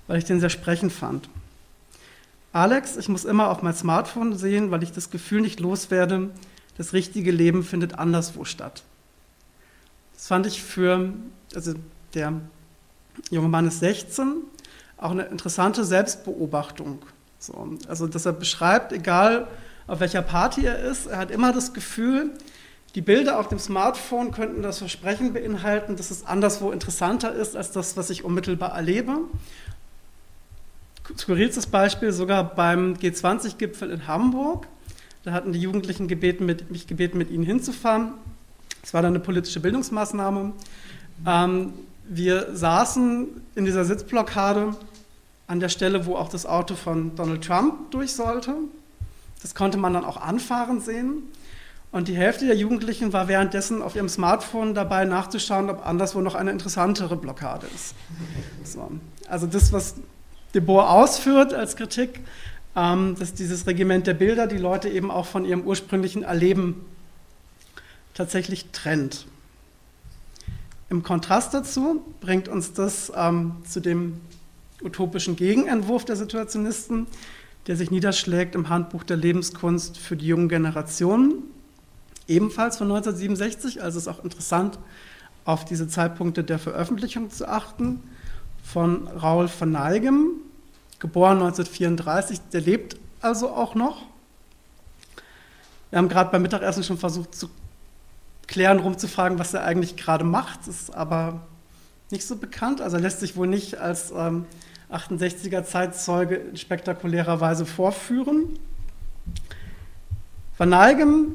weil 0.09 0.19
ich 0.19 0.25
den 0.25 0.41
sehr 0.41 0.51
sprechend 0.51 0.93
fand. 0.93 1.29
Alex, 2.53 2.97
ich 2.97 3.09
muss 3.09 3.25
immer 3.25 3.51
auf 3.51 3.63
mein 3.63 3.77
Smartphone 3.77 4.37
sehen, 4.37 4.73
weil 4.73 4.83
ich 4.83 4.91
das 4.91 5.11
Gefühl 5.11 5.41
nicht 5.41 5.61
loswerde, 5.61 6.31
das 6.79 6.95
richtige 6.95 7.31
Leben 7.31 7.63
findet 7.63 8.01
anderswo 8.01 8.45
statt. 8.45 8.83
Das 10.15 10.27
fand 10.27 10.49
ich 10.49 10.61
für, 10.61 11.13
also 11.55 11.75
der 12.15 12.41
junge 13.31 13.49
Mann 13.49 13.69
ist 13.69 13.79
16, 13.79 14.39
auch 14.97 15.13
eine 15.13 15.27
interessante 15.27 15.85
Selbstbeobachtung. 15.85 16.99
So, 17.39 17.79
also, 17.87 18.09
dass 18.09 18.27
er 18.27 18.33
beschreibt, 18.33 18.91
egal 18.91 19.47
auf 19.87 20.01
welcher 20.01 20.23
Party 20.23 20.67
er 20.67 20.81
ist, 20.81 21.07
er 21.07 21.19
hat 21.19 21.31
immer 21.31 21.53
das 21.53 21.73
Gefühl, 21.73 22.33
die 22.95 23.01
Bilder 23.01 23.39
auf 23.39 23.49
dem 23.49 23.59
Smartphone 23.59 24.33
könnten 24.33 24.63
das 24.63 24.79
Versprechen 24.79 25.33
beinhalten, 25.33 25.97
dass 25.97 26.11
es 26.11 26.27
anderswo 26.27 26.73
interessanter 26.73 27.33
ist 27.33 27.57
als 27.57 27.73
das, 27.73 27.97
was 27.97 28.11
ich 28.11 28.25
unmittelbar 28.25 28.75
erlebe. 28.75 29.19
Skurrilstes 31.17 31.67
Beispiel 31.67 32.13
sogar 32.13 32.55
beim 32.55 32.95
G20-Gipfel 32.95 33.91
in 33.91 34.07
Hamburg. 34.07 34.67
Da 35.25 35.33
hatten 35.33 35.53
die 35.53 35.61
Jugendlichen 35.61 36.07
gebeten, 36.07 36.45
mit, 36.45 36.71
mich 36.71 36.87
gebeten, 36.87 37.17
mit 37.17 37.31
ihnen 37.31 37.45
hinzufahren. 37.45 38.13
Es 38.83 38.93
war 38.93 39.03
dann 39.03 39.13
eine 39.13 39.21
politische 39.21 39.61
Bildungsmaßnahme. 39.61 40.53
Ähm, 41.27 41.73
wir 42.05 42.55
saßen 42.55 43.29
in 43.55 43.65
dieser 43.65 43.85
Sitzblockade 43.85 44.75
an 45.47 45.61
der 45.61 45.69
Stelle, 45.69 46.07
wo 46.07 46.17
auch 46.17 46.29
das 46.29 46.47
Auto 46.47 46.75
von 46.75 47.15
Donald 47.17 47.45
Trump 47.45 47.91
durch 47.91 48.13
sollte. 48.13 48.55
Das 49.41 49.55
konnte 49.55 49.79
man 49.79 49.95
dann 49.95 50.05
auch 50.05 50.17
anfahren 50.19 50.81
sehen. 50.81 51.25
Und 51.93 52.09
die 52.09 52.17
Hälfte 52.17 52.47
der 52.47 52.57
Jugendlichen 52.57 53.13
war 53.13 53.29
währenddessen 53.29 53.83
auf 53.83 53.95
ihrem 53.95 54.09
Smartphone 54.09 54.75
dabei 54.75 55.05
nachzuschauen, 55.05 55.69
ob 55.69 55.87
anderswo 55.87 56.23
noch 56.23 56.35
eine 56.35 56.51
interessantere 56.51 57.17
Blockade 57.17 57.67
ist. 57.75 57.95
So. 58.65 58.91
Also 59.29 59.47
das, 59.47 59.73
was 59.73 59.97
de 60.55 60.63
Boer 60.63 60.91
ausführt 60.91 61.53
als 61.53 61.77
Kritik, 61.77 62.21
ähm, 62.75 63.15
dass 63.19 63.35
dieses 63.35 63.67
Regiment 63.67 64.07
der 64.07 64.15
Bilder 64.15 64.47
die 64.47 64.57
Leute 64.57 64.89
eben 64.89 65.11
auch 65.11 65.27
von 65.27 65.45
ihrem 65.45 65.63
ursprünglichen 65.63 66.23
Erleben 66.23 66.83
tatsächlich 68.15 68.71
trennt. 68.73 69.27
Im 70.89 71.03
Kontrast 71.03 71.53
dazu 71.53 72.03
bringt 72.21 72.49
uns 72.49 72.73
das 72.73 73.13
ähm, 73.15 73.57
zu 73.69 73.81
dem 73.81 74.21
utopischen 74.83 75.37
Gegenentwurf 75.37 76.07
der 76.07 76.17
Situationisten, 76.17 77.07
der 77.67 77.77
sich 77.77 77.91
niederschlägt 77.91 78.55
im 78.55 78.71
Handbuch 78.71 79.05
der 79.05 79.17
Lebenskunst 79.17 79.99
für 79.99 80.17
die 80.17 80.27
jungen 80.27 80.49
Generationen, 80.49 81.43
ebenfalls 82.33 82.79
von 82.79 82.91
1967. 82.91 83.83
Also 83.83 83.99
ist 83.99 84.09
auch 84.09 84.25
interessant, 84.25 84.79
auf 85.45 85.65
diese 85.65 85.89
Zeitpunkte 85.89 86.45
der 86.45 86.59
Veröffentlichung 86.59 87.31
zu 87.31 87.49
achten, 87.49 88.03
von 88.63 89.09
Raul 89.09 89.49
von 89.49 89.73
Neigem, 89.73 90.31
geboren 90.99 91.39
1934, 91.39 92.41
der 92.53 92.61
lebt 92.61 92.97
also 93.21 93.51
auch 93.51 93.75
noch. 93.75 94.03
Wir 95.91 95.99
haben 95.99 96.09
gerade 96.09 96.31
beim 96.31 96.43
Mittagessen 96.43 96.85
schon 96.85 96.97
versucht 96.97 97.35
zu 97.35 97.51
klären, 98.47 98.79
rumzufragen, 98.79 99.39
was 99.39 99.53
er 99.53 99.65
eigentlich 99.65 99.97
gerade 99.97 100.25
macht, 100.25 100.69
ist 100.69 100.95
aber 100.95 101.41
nicht 102.11 102.27
so 102.27 102.37
bekannt. 102.37 102.81
Also 102.81 102.97
er 102.97 103.03
lässt 103.03 103.21
sich 103.21 103.37
wohl 103.37 103.47
nicht 103.47 103.79
als 103.79 104.13
ähm, 104.17 104.47
68er 104.91 105.65
Zeitzeuge 105.65 106.37
in 106.37 106.57
spektakulärer 106.57 107.41
Weise 107.41 107.67
vorführen. 107.67 108.59
Van 110.57 110.69
Neigem 110.69 111.35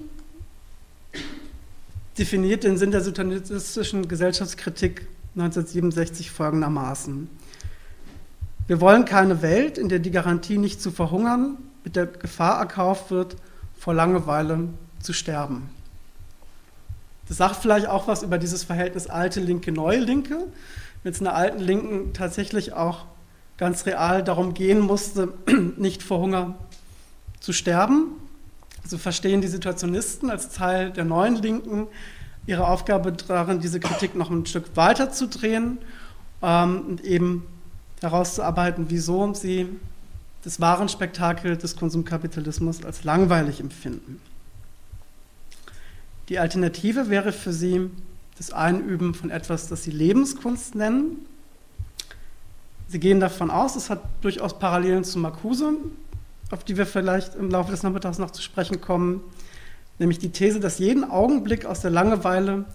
definiert 2.18 2.64
den 2.64 2.78
Sinn 2.78 2.92
der 2.92 3.02
sozialistischen 3.02 4.08
Gesellschaftskritik 4.08 5.08
1967 5.36 6.32
folgendermaßen. 6.32 7.30
Wir 8.68 8.82
wollen 8.82 9.06
keine 9.06 9.42
Welt, 9.42 9.78
in 9.78 9.88
der 9.88 10.00
die 10.00 10.12
Garantie 10.12 10.58
nicht 10.58 10.82
zu 10.82 10.92
verhungern 10.92 11.58
mit 11.84 11.96
der 11.96 12.06
Gefahr 12.06 12.60
erkauft 12.60 13.12
wird, 13.12 13.38
vor 13.78 13.94
Langeweile 13.94 14.68
zu 15.00 15.14
sterben. 15.14 15.70
Das 17.28 17.38
sagt 17.38 17.58
vielleicht 17.58 17.88
auch 17.88 18.08
was 18.08 18.24
über 18.24 18.38
dieses 18.38 18.64
Verhältnis 18.64 19.08
alte 19.08 19.40
Linke, 19.40 19.72
neue 19.72 20.00
Linke. 20.00 20.48
Wenn 21.04 21.12
es 21.14 21.20
in 21.20 21.26
der 21.26 21.36
alten 21.36 21.60
Linken 21.60 22.14
tatsächlich 22.14 22.74
auch 22.74 23.06
ganz 23.58 23.86
real 23.86 24.24
darum 24.24 24.54
gehen 24.54 24.80
musste, 24.80 25.34
nicht 25.78 26.04
vor 26.04 26.20
Hunger 26.20 26.56
zu 27.40 27.54
sterben. 27.54 28.16
So 28.88 28.98
verstehen 28.98 29.42
die 29.42 29.48
Situationisten 29.48 30.30
als 30.30 30.50
Teil 30.50 30.92
der 30.92 31.04
neuen 31.04 31.36
Linken 31.36 31.88
ihre 32.46 32.68
Aufgabe 32.68 33.12
darin, 33.12 33.60
diese 33.60 33.82
Kritik 33.82 34.16
noch 34.16 34.32
ein 34.32 34.46
Stück 34.46 34.76
weiter 34.76 35.12
zu 35.12 35.28
drehen 35.28 35.80
ähm, 36.42 36.82
und 36.88 37.04
eben 37.04 37.44
herauszuarbeiten, 38.00 38.86
wieso 38.90 39.34
sie 39.34 39.68
das 40.44 40.62
Warenspektakel 40.62 41.58
des 41.58 41.76
Konsumkapitalismus 41.76 42.86
als 42.86 43.04
langweilig 43.04 43.60
empfinden. 43.60 44.22
Die 46.30 46.40
Alternative 46.40 47.10
wäre 47.10 47.34
für 47.34 47.52
sie 47.52 47.90
das 48.38 48.54
Einüben 48.54 49.14
von 49.14 49.30
etwas, 49.30 49.68
das 49.68 49.84
sie 49.84 49.92
Lebenskunst 49.92 50.76
nennen. 50.76 51.26
Sie 52.88 53.00
gehen 53.00 53.20
davon 53.20 53.52
aus, 53.52 53.76
es 53.76 53.90
hat 53.90 54.02
durchaus 54.22 54.58
Parallelen 54.58 55.04
zu 55.04 55.20
Marcuse, 55.20 55.74
auf 56.52 56.64
die 56.64 56.78
wir 56.78 56.86
vielleicht 56.86 57.36
im 57.36 57.50
Laufe 57.50 57.72
des 57.72 57.84
Nachmittags 57.84 58.18
noch 58.18 58.32
zu 58.32 58.42
sprechen 58.42 58.82
kommen, 58.82 59.22
nämlich 60.00 60.20
die 60.20 60.30
These, 60.30 60.60
dass 60.60 60.80
jeden 60.80 61.04
Augenblick 61.04 61.66
aus 61.66 61.82
der 61.82 61.92
Langeweile 61.92 62.66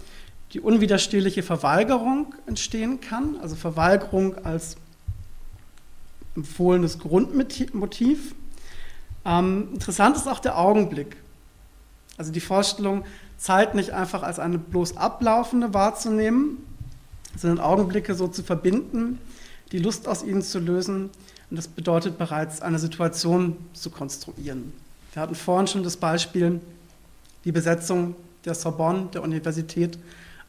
die 0.53 0.61
unwiderstehliche 0.61 1.43
Verweigerung 1.43 2.35
entstehen 2.47 3.01
kann, 3.01 3.37
also 3.41 3.57
Verweigerung 3.57 4.45
als 4.45 4.77
empfohlenes 6.37 6.99
Grundmotiv. 6.99 8.35
Ähm, 9.25 9.69
interessant 9.73 10.17
ist 10.17 10.29
auch 10.29 10.41
der 10.41 10.59
Augenblick. 10.59 11.17
Also 12.19 12.33
die 12.33 12.41
Vorstellung, 12.41 13.05
Zeit 13.39 13.75
nicht 13.75 13.91
einfach 13.91 14.23
als 14.23 14.39
eine 14.39 14.59
bloß 14.59 14.97
ablaufende 14.97 15.75
wahrzunehmen, 15.75 16.59
sondern 17.37 17.65
Augenblicke 17.65 18.15
so 18.15 18.29
zu 18.29 18.43
verbinden, 18.43 19.19
die 19.73 19.79
Lust 19.79 20.07
aus 20.07 20.23
ihnen 20.23 20.43
zu 20.43 20.59
lösen. 20.59 21.11
Und 21.53 21.57
das 21.57 21.69
bedeutet 21.69 22.17
bereits, 22.17 22.63
eine 22.63 22.79
Situation 22.79 23.59
zu 23.75 23.91
konstruieren. 23.91 24.73
Wir 25.13 25.21
hatten 25.21 25.35
vorhin 25.35 25.67
schon 25.67 25.83
das 25.83 25.99
Beispiel, 25.99 26.63
die 27.45 27.53
Besetzung 27.53 28.17
der 28.47 28.55
Sorbonne, 28.55 29.09
der 29.13 29.23
Universität, 29.23 29.99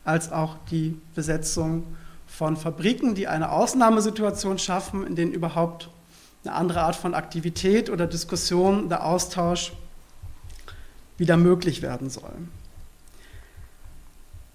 als 0.05 0.31
auch 0.31 0.55
die 0.71 0.97
Besetzung 1.13 1.83
von 2.25 2.55
Fabriken, 2.55 3.15
die 3.15 3.27
eine 3.27 3.51
Ausnahmesituation 3.51 4.59
schaffen, 4.59 5.05
in 5.05 5.17
denen 5.17 5.33
überhaupt 5.33 5.89
eine 6.45 6.53
andere 6.53 6.83
Art 6.83 6.95
von 6.95 7.15
Aktivität 7.15 7.89
oder 7.89 8.07
Diskussion, 8.07 8.87
der 8.87 9.05
Austausch 9.05 9.73
wieder 11.17 11.35
möglich 11.35 11.81
werden 11.81 12.09
soll. 12.09 12.31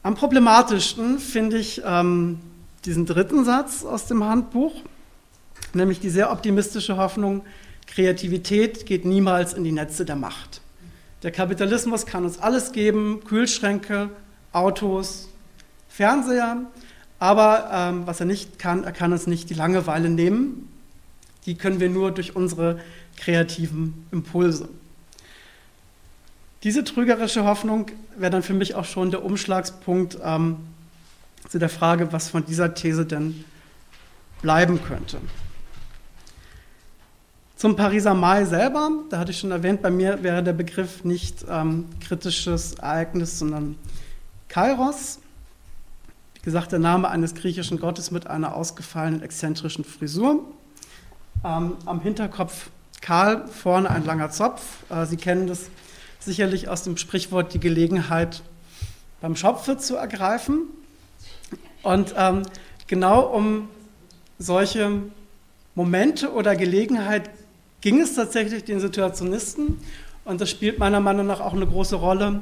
Am 0.03 0.15
problematischsten 0.15 1.19
finde 1.19 1.59
ich 1.59 1.83
ähm, 1.85 2.41
diesen 2.87 3.05
dritten 3.05 3.45
Satz 3.45 3.85
aus 3.85 4.07
dem 4.07 4.25
Handbuch, 4.25 4.73
nämlich 5.79 6.01
die 6.01 6.11
sehr 6.11 6.31
optimistische 6.31 6.99
Hoffnung, 6.99 7.45
Kreativität 7.87 8.85
geht 8.85 9.07
niemals 9.07 9.55
in 9.55 9.65
die 9.65 9.73
Netze 9.73 10.05
der 10.05 10.17
Macht. 10.17 10.61
Der 11.23 11.33
Kapitalismus 11.33 12.07
kann 12.07 12.25
uns 12.25 12.39
alles 12.39 12.73
geben, 12.73 13.23
Kühlschränke, 13.25 14.11
Autos, 14.53 15.29
Fernseher, 15.89 16.59
aber 17.19 17.71
ähm, 17.73 18.07
was 18.07 18.21
er 18.21 18.27
nicht 18.27 18.59
kann, 18.59 18.85
er 18.85 18.93
kann 18.93 19.13
uns 19.13 19.27
nicht 19.27 19.51
die 19.51 19.55
Langeweile 19.55 20.11
nehmen. 20.11 20.69
Die 21.47 21.57
können 21.57 21.81
wir 21.81 21.89
nur 21.89 22.13
durch 22.13 22.37
unsere 22.37 22.79
kreativen 23.17 24.07
Impulse. 24.13 24.69
Diese 26.63 26.85
trügerische 26.85 27.45
Hoffnung 27.45 27.87
wäre 28.17 28.31
dann 28.31 28.43
für 28.43 28.55
mich 28.55 28.75
auch 28.75 28.85
schon 28.85 29.11
der 29.11 29.25
Umschlagspunkt 29.25 30.19
ähm, 30.23 30.57
zu 31.49 31.59
der 31.59 31.69
Frage, 31.69 32.13
was 32.13 32.29
von 32.29 32.45
dieser 32.45 32.75
These 32.75 33.07
denn 33.07 33.45
bleiben 34.43 34.81
könnte. 34.83 35.19
Zum 37.59 37.75
Pariser 37.75 38.15
Mai 38.15 38.45
selber, 38.45 38.89
da 39.11 39.19
hatte 39.19 39.33
ich 39.33 39.41
schon 39.41 39.51
erwähnt, 39.51 39.83
bei 39.83 39.91
mir 39.91 40.23
wäre 40.23 40.45
der 40.45 40.53
Begriff 40.53 41.03
nicht 41.03 41.45
ähm, 41.51 41.87
kritisches 41.99 42.75
Ereignis, 42.75 43.41
sondern 43.41 43.75
Kairos. 44.47 45.19
Wie 46.35 46.41
gesagt, 46.43 46.71
der 46.71 46.79
Name 46.79 47.09
eines 47.09 47.35
griechischen 47.35 47.81
Gottes 47.81 48.13
mit 48.13 48.29
einer 48.29 48.55
ausgefallenen, 48.55 49.23
exzentrischen 49.23 49.85
Frisur. 49.85 50.45
Ähm, 51.45 51.73
am 51.85 52.01
Hinterkopf 52.01 52.71
kahl, 53.01 53.49
vorne 53.49 53.91
ein 53.91 54.05
langer 54.05 54.31
Zopf. 54.31 54.63
Äh, 54.89 55.07
Sie 55.07 55.17
kennen 55.17 55.49
das 55.49 55.69
sicherlich 56.21 56.69
aus 56.69 56.85
dem 56.85 56.97
Sprichwort 56.97 57.55
die 57.55 57.61
Gelegenheit 57.61 58.45
beim 59.21 59.35
Schopfe 59.35 59.79
zu 59.79 59.97
ergreifen. 59.97 60.61
Und 61.83 62.15
ähm, 62.17 62.43
genau 62.87 63.23
um 63.23 63.69
solche 64.39 65.03
Momente 65.75 66.33
oder 66.33 66.55
Gelegenheit 66.55 67.31
ging 67.81 68.01
es 68.01 68.15
tatsächlich 68.15 68.65
den 68.65 68.81
Situationisten. 68.81 69.79
Und 70.25 70.41
das 70.41 70.51
spielt 70.51 70.79
meiner 70.79 71.01
Meinung 71.01 71.27
nach 71.27 71.41
auch 71.41 71.55
eine 71.55 71.67
große 71.67 71.97
Rolle 71.97 72.41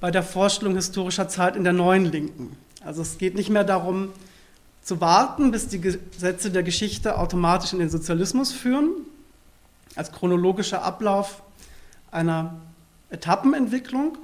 bei 0.00 0.10
der 0.10 0.22
Vorstellung 0.22 0.74
historischer 0.74 1.28
Zeit 1.28 1.56
in 1.56 1.64
der 1.64 1.72
neuen 1.72 2.04
Linken. 2.04 2.56
Also 2.84 3.02
es 3.02 3.18
geht 3.18 3.34
nicht 3.34 3.50
mehr 3.50 3.64
darum, 3.64 4.10
zu 4.82 5.00
warten, 5.00 5.50
bis 5.50 5.68
die 5.68 5.80
Gesetze 5.80 6.50
der 6.50 6.62
Geschichte 6.62 7.18
automatisch 7.18 7.72
in 7.72 7.78
den 7.78 7.90
Sozialismus 7.90 8.52
führen, 8.52 8.90
als 9.96 10.12
chronologischer 10.12 10.82
Ablauf 10.82 11.42
einer 12.10 12.54
Etappenentwicklung, 13.10 14.16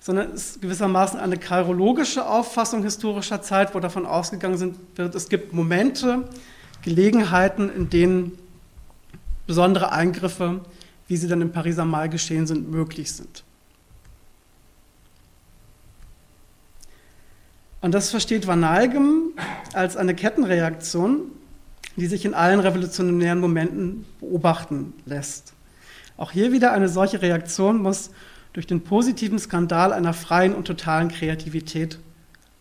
sondern 0.00 0.32
es 0.32 0.50
ist 0.50 0.62
gewissermaßen 0.62 1.18
eine 1.18 1.38
kairologische 1.38 2.26
Auffassung 2.26 2.82
historischer 2.82 3.40
Zeit, 3.40 3.74
wo 3.74 3.80
davon 3.80 4.04
ausgegangen 4.04 4.76
wird, 4.96 5.14
es 5.14 5.28
gibt 5.30 5.54
Momente, 5.54 6.28
Gelegenheiten, 6.82 7.70
in 7.74 7.88
denen 7.88 8.38
besondere 9.46 9.92
Eingriffe, 9.92 10.60
wie 11.08 11.16
sie 11.16 11.28
dann 11.28 11.42
im 11.42 11.52
Pariser 11.52 11.84
Mai 11.84 12.08
geschehen 12.08 12.46
sind, 12.46 12.70
möglich 12.70 13.12
sind. 13.12 13.44
Und 17.80 17.92
das 17.92 18.10
versteht 18.10 18.46
Van 18.46 18.60
Nalgem 18.60 19.32
als 19.74 19.98
eine 19.98 20.14
Kettenreaktion, 20.14 21.30
die 21.96 22.06
sich 22.06 22.24
in 22.24 22.32
allen 22.32 22.60
revolutionären 22.60 23.40
Momenten 23.40 24.06
beobachten 24.20 24.94
lässt. 25.04 25.52
Auch 26.16 26.30
hier 26.30 26.50
wieder 26.52 26.72
eine 26.72 26.88
solche 26.88 27.20
Reaktion 27.20 27.82
muss 27.82 28.10
durch 28.54 28.66
den 28.66 28.82
positiven 28.82 29.38
Skandal 29.38 29.92
einer 29.92 30.14
freien 30.14 30.54
und 30.54 30.64
totalen 30.66 31.08
Kreativität 31.08 31.98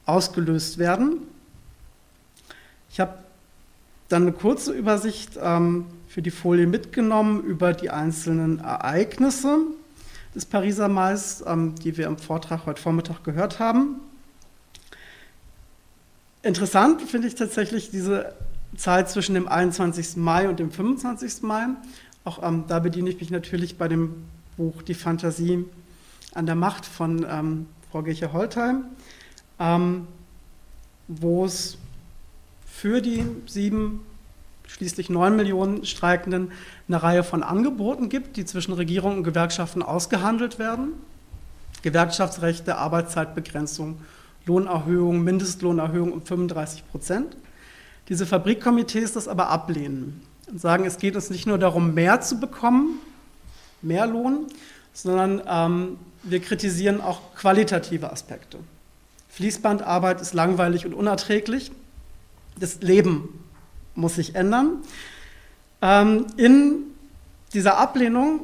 ausgelöst 0.05 0.77
werden. 0.77 1.19
Ich 2.89 2.99
habe 2.99 3.13
dann 4.09 4.23
eine 4.23 4.33
kurze 4.33 4.73
Übersicht 4.73 5.39
ähm, 5.41 5.85
für 6.13 6.22
die 6.22 6.29
Folie 6.29 6.67
mitgenommen 6.67 7.43
über 7.43 7.74
die 7.74 7.89
einzelnen 7.89 8.60
Ereignisse 8.60 9.58
des 10.36 10.46
Pariser 10.46 10.88
Mais, 10.88 11.43
ähm, 11.48 11.74
die 11.74 11.98
wir 11.98 12.05
im 12.05 12.20
Vortrag 12.20 12.67
heute 12.67 12.79
Vormittag 12.79 13.24
gehört 13.24 13.58
haben. 13.58 13.96
Interessant 16.43 17.01
finde 17.01 17.27
ich 17.27 17.34
tatsächlich 17.34 17.89
diese 17.89 18.36
Zeit 18.77 19.10
zwischen 19.10 19.34
dem 19.34 19.48
21. 19.48 20.17
Mai 20.17 20.48
und 20.48 20.60
dem 20.60 20.72
25. 20.72 21.41
Mai. 21.41 21.70
Auch 22.25 22.43
ähm, 22.43 22.65
da 22.67 22.77
bediene 22.77 23.10
ich 23.10 23.20
mich 23.20 23.32
natürlich 23.32 23.79
bei 23.79 23.88
dem 23.88 24.25
Buch 24.55 24.84
Die 24.84 24.93
Fantasie 24.93 25.65
an 26.36 26.46
der 26.46 26.53
Macht 26.53 26.86
von 26.86 27.25
ähm, 27.27 27.65
Frau 27.91 28.03
Geche-Holtheim, 28.03 28.86
ähm, 29.60 30.08
wo 31.08 31.46
es 31.46 31.79
für 32.67 33.01
die 33.01 33.25
sieben, 33.48 34.01
schließlich 34.73 35.09
neun 35.09 35.35
Millionen 35.35 35.85
Streikenden 35.85 36.51
eine 36.87 37.03
Reihe 37.03 37.23
von 37.23 37.43
Angeboten 37.43 38.09
gibt, 38.09 38.37
die 38.37 38.45
zwischen 38.45 38.73
Regierung 38.73 39.17
und 39.17 39.23
Gewerkschaften 39.23 39.83
ausgehandelt 39.83 40.57
werden. 40.57 40.93
Gewerkschaftsrechte, 41.83 42.77
Arbeitszeitbegrenzung, 42.77 43.99
Lohnerhöhung, 44.47 45.23
Mindestlohnerhöhung 45.23 46.11
um 46.11 46.25
35 46.25 46.89
Prozent. 46.89 47.37
Diese 48.09 48.25
Fabrikkomitees 48.25 49.13
das 49.13 49.27
aber 49.27 49.49
ablehnen 49.49 50.21
und 50.49 50.59
sagen, 50.59 50.85
es 50.85 50.97
geht 50.97 51.15
uns 51.15 51.29
nicht 51.29 51.45
nur 51.45 51.59
darum, 51.59 51.93
mehr 51.93 52.21
zu 52.21 52.39
bekommen, 52.39 52.99
mehr 53.83 54.07
Lohn, 54.07 54.47
sondern 54.91 55.41
ähm, 55.47 55.99
wir 56.23 56.39
kritisieren 56.39 56.99
auch 56.99 57.35
qualitative 57.35 58.11
Aspekte. 58.11 58.57
Fließbandarbeit 59.29 60.19
ist 60.19 60.33
langweilig 60.33 60.85
und 60.85 60.93
unerträglich. 60.93 61.71
Das 62.59 62.81
Leben 62.81 63.42
muss 63.95 64.15
sich 64.15 64.35
ändern. 64.35 64.77
Ähm, 65.81 66.27
in 66.38 66.83
dieser 67.53 67.77
Ablehnung 67.77 68.41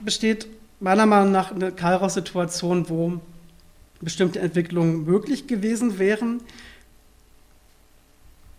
besteht 0.00 0.48
meiner 0.80 1.06
Meinung 1.06 1.32
nach 1.32 1.52
eine 1.52 1.72
Kairos-Situation, 1.72 2.88
wo 2.88 3.20
bestimmte 4.00 4.40
Entwicklungen 4.40 5.04
möglich 5.04 5.46
gewesen 5.46 5.98
wären, 5.98 6.40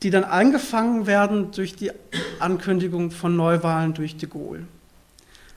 die 0.04 0.10
dann 0.10 0.24
angefangen 0.24 1.08
werden 1.08 1.52
durch 1.52 1.76
die 1.76 1.92
Ankündigung 2.40 3.12
von 3.12 3.36
Neuwahlen 3.36 3.94
durch 3.94 4.18
de 4.18 4.30
Gaulle. 4.30 4.66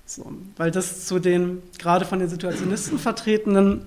So, 0.05 0.33
weil 0.57 0.71
das 0.71 1.07
zu 1.07 1.19
den 1.19 1.63
gerade 1.79 2.05
von 2.05 2.19
den 2.19 2.29
Situationisten 2.29 2.99
vertretenen 2.99 3.87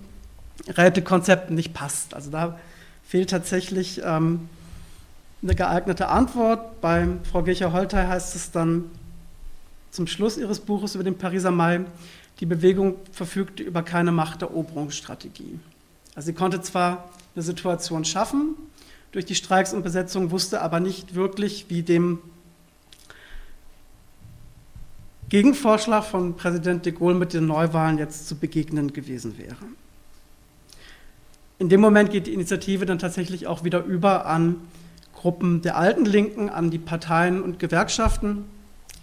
Rätekonzepten 0.67 1.55
nicht 1.55 1.73
passt. 1.73 2.13
Also 2.13 2.31
da 2.31 2.59
fehlt 3.07 3.29
tatsächlich 3.29 4.01
ähm, 4.03 4.49
eine 5.45 5.55
geeignete 5.55 6.07
Antwort. 6.09 6.81
Bei 6.81 7.07
Frau 7.31 7.43
Gecher-Holtei 7.43 8.07
heißt 8.07 8.35
es 8.35 8.51
dann 8.51 8.85
zum 9.91 10.07
Schluss 10.07 10.37
ihres 10.37 10.59
Buches 10.59 10.95
über 10.95 11.03
den 11.03 11.17
Pariser 11.17 11.51
Mai, 11.51 11.85
die 12.39 12.45
Bewegung 12.45 12.95
verfügte 13.11 13.63
über 13.63 13.83
keine 13.83 14.11
Machteroberungsstrategie. 14.11 15.59
Also 16.15 16.25
sie 16.27 16.33
konnte 16.33 16.61
zwar 16.61 17.09
eine 17.35 17.43
Situation 17.43 18.03
schaffen, 18.03 18.55
durch 19.11 19.25
die 19.25 19.35
Streiks 19.35 19.73
und 19.73 19.83
Besetzungen, 19.83 20.31
wusste 20.31 20.61
aber 20.61 20.79
nicht 20.79 21.15
wirklich, 21.15 21.67
wie 21.69 21.83
dem 21.83 22.19
Gegenvorschlag 25.29 26.03
von 26.03 26.35
Präsident 26.35 26.85
de 26.85 26.91
Gaulle 26.91 27.15
mit 27.15 27.33
den 27.33 27.45
Neuwahlen 27.45 27.97
jetzt 27.97 28.27
zu 28.27 28.35
begegnen 28.35 28.93
gewesen 28.93 29.37
wäre. 29.37 29.55
In 31.57 31.69
dem 31.69 31.79
Moment 31.79 32.11
geht 32.11 32.27
die 32.27 32.33
Initiative 32.33 32.85
dann 32.85 32.99
tatsächlich 32.99 33.47
auch 33.47 33.63
wieder 33.63 33.83
über 33.83 34.25
an 34.25 34.57
Gruppen 35.15 35.61
der 35.61 35.77
alten 35.77 36.05
Linken, 36.05 36.49
an 36.49 36.69
die 36.69 36.77
Parteien 36.77 37.41
und 37.41 37.59
Gewerkschaften, 37.59 38.45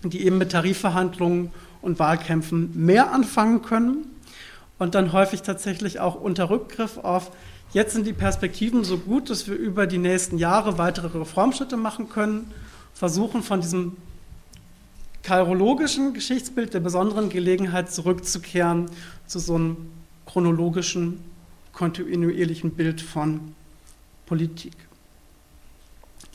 die 0.05 0.25
eben 0.25 0.39
mit 0.39 0.53
Tarifverhandlungen 0.53 1.51
und 1.81 1.99
Wahlkämpfen 1.99 2.71
mehr 2.75 3.13
anfangen 3.13 3.63
können 3.63 4.07
und 4.79 4.95
dann 4.95 5.13
häufig 5.13 5.43
tatsächlich 5.43 6.01
auch 6.01 6.15
unter 6.15 6.51
Rückgriff 6.51 6.99
auf 6.99 7.33
Jetzt 7.73 7.95
sind 7.95 8.07
die 8.07 8.13
Perspektiven 8.13 8.85
so 8.85 8.99
gut, 8.99 9.31
dass 9.31 9.49
wir 9.49 9.55
über 9.55 9.87
die 9.87 9.97
nächsten 9.97 10.37
Jahre 10.37 10.77
weitere 10.77 11.19
Reformschritte 11.19 11.79
machen 11.79 12.11
können, 12.11 12.51
versuchen 12.93 13.43
von 13.43 13.63
diesem 13.63 13.97
kairologischen 15.23 16.13
Geschichtsbild 16.13 16.75
der 16.75 16.81
besonderen 16.81 17.31
Gelegenheit 17.31 17.91
zurückzukehren 17.91 18.91
zu 19.27 19.39
so 19.39 19.55
einem 19.55 19.77
chronologischen, 20.27 21.21
kontinuierlichen 21.73 22.73
Bild 22.73 23.01
von 23.01 23.55
Politik. 24.27 24.75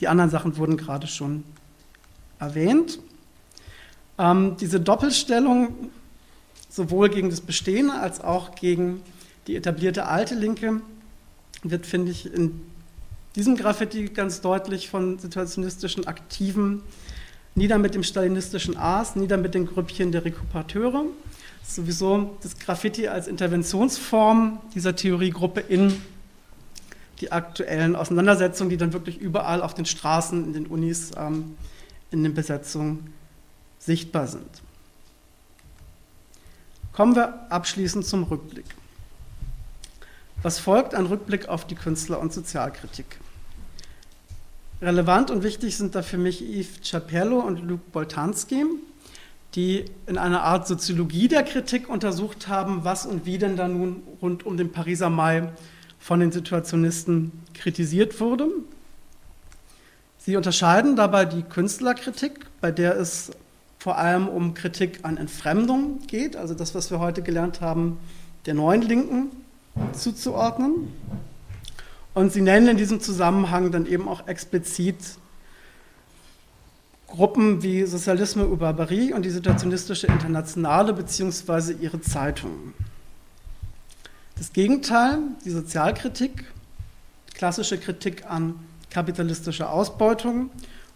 Die 0.00 0.08
anderen 0.08 0.30
Sachen 0.30 0.56
wurden 0.56 0.76
gerade 0.76 1.06
schon 1.06 1.44
erwähnt. 2.38 2.98
Ähm, 4.18 4.56
diese 4.60 4.80
Doppelstellung 4.80 5.90
sowohl 6.68 7.08
gegen 7.08 7.30
das 7.30 7.40
Bestehende 7.40 7.94
als 7.94 8.20
auch 8.20 8.54
gegen 8.54 9.02
die 9.46 9.56
etablierte 9.56 10.06
alte 10.06 10.34
Linke 10.34 10.80
wird, 11.62 11.86
finde 11.86 12.12
ich, 12.12 12.32
in 12.32 12.60
diesem 13.34 13.56
Graffiti 13.56 14.06
ganz 14.06 14.40
deutlich 14.40 14.88
von 14.88 15.18
situationistischen 15.18 16.06
Aktiven, 16.06 16.82
nieder 17.54 17.78
mit 17.78 17.94
dem 17.94 18.02
stalinistischen 18.02 18.76
Aas, 18.76 19.16
nieder 19.16 19.36
mit 19.36 19.54
den 19.54 19.66
Grüppchen 19.66 20.12
der 20.12 20.24
Rekuperateure. 20.24 21.04
Sowieso 21.64 22.36
das 22.42 22.58
Graffiti 22.58 23.08
als 23.08 23.28
Interventionsform 23.28 24.60
dieser 24.74 24.94
Theoriegruppe 24.94 25.60
in 25.60 26.00
die 27.20 27.32
aktuellen 27.32 27.96
Auseinandersetzungen, 27.96 28.70
die 28.70 28.76
dann 28.76 28.92
wirklich 28.92 29.18
überall 29.18 29.62
auf 29.62 29.74
den 29.74 29.86
Straßen, 29.86 30.44
in 30.44 30.52
den 30.52 30.66
Unis, 30.66 31.10
ähm, 31.16 31.56
in 32.10 32.22
den 32.22 32.34
Besetzungen 32.34 33.12
sichtbar 33.78 34.26
sind. 34.26 34.62
Kommen 36.92 37.14
wir 37.14 37.50
abschließend 37.50 38.04
zum 38.04 38.24
Rückblick. 38.24 38.66
Was 40.42 40.58
folgt? 40.58 40.94
Ein 40.94 41.06
Rückblick 41.06 41.48
auf 41.48 41.66
die 41.66 41.74
Künstler- 41.74 42.20
und 42.20 42.32
Sozialkritik. 42.32 43.18
Relevant 44.80 45.30
und 45.32 45.42
wichtig 45.42 45.76
sind 45.76 45.96
da 45.96 46.02
für 46.02 46.18
mich 46.18 46.40
Yves 46.40 46.82
Ciapello 46.82 47.40
und 47.40 47.60
Luc 47.60 47.90
Boltanski, 47.90 48.64
die 49.56 49.84
in 50.06 50.18
einer 50.18 50.42
Art 50.42 50.68
Soziologie 50.68 51.26
der 51.26 51.42
Kritik 51.42 51.88
untersucht 51.88 52.46
haben, 52.46 52.84
was 52.84 53.04
und 53.04 53.26
wie 53.26 53.38
denn 53.38 53.56
da 53.56 53.66
nun 53.66 54.02
rund 54.22 54.46
um 54.46 54.56
den 54.56 54.70
Pariser 54.70 55.10
Mai 55.10 55.48
von 55.98 56.20
den 56.20 56.32
Situationisten 56.32 57.32
kritisiert 57.54 58.20
wurde. 58.20 58.48
Sie 60.18 60.36
unterscheiden 60.36 60.96
dabei 60.96 61.24
die 61.24 61.42
Künstlerkritik, 61.42 62.46
bei 62.60 62.70
der 62.70 62.96
es 62.96 63.30
vor 63.78 63.96
allem 63.96 64.28
um 64.28 64.54
Kritik 64.54 65.00
an 65.02 65.16
Entfremdung 65.16 66.00
geht, 66.06 66.36
also 66.36 66.54
das, 66.54 66.74
was 66.74 66.90
wir 66.90 66.98
heute 66.98 67.22
gelernt 67.22 67.60
haben, 67.60 67.98
der 68.46 68.54
neuen 68.54 68.82
Linken, 68.82 69.30
zuzuordnen. 69.92 70.92
Und 72.14 72.32
sie 72.32 72.40
nennen 72.40 72.68
in 72.68 72.76
diesem 72.76 73.00
Zusammenhang 73.00 73.70
dann 73.70 73.86
eben 73.86 74.08
auch 74.08 74.26
explizit 74.26 74.96
Gruppen 77.06 77.62
wie 77.62 77.84
Sozialisme 77.84 78.46
ou 78.46 78.56
Barbarie 78.56 79.12
und 79.12 79.22
die 79.22 79.30
Situationistische 79.30 80.08
Internationale 80.08 80.92
beziehungsweise 80.92 81.72
ihre 81.72 82.00
Zeitungen. 82.00 82.74
Das 84.38 84.52
Gegenteil, 84.52 85.18
die 85.44 85.50
Sozialkritik, 85.50 86.44
klassische 87.34 87.76
Kritik 87.76 88.24
an 88.30 88.54
kapitalistischer 88.88 89.72
Ausbeutung, 89.72 90.50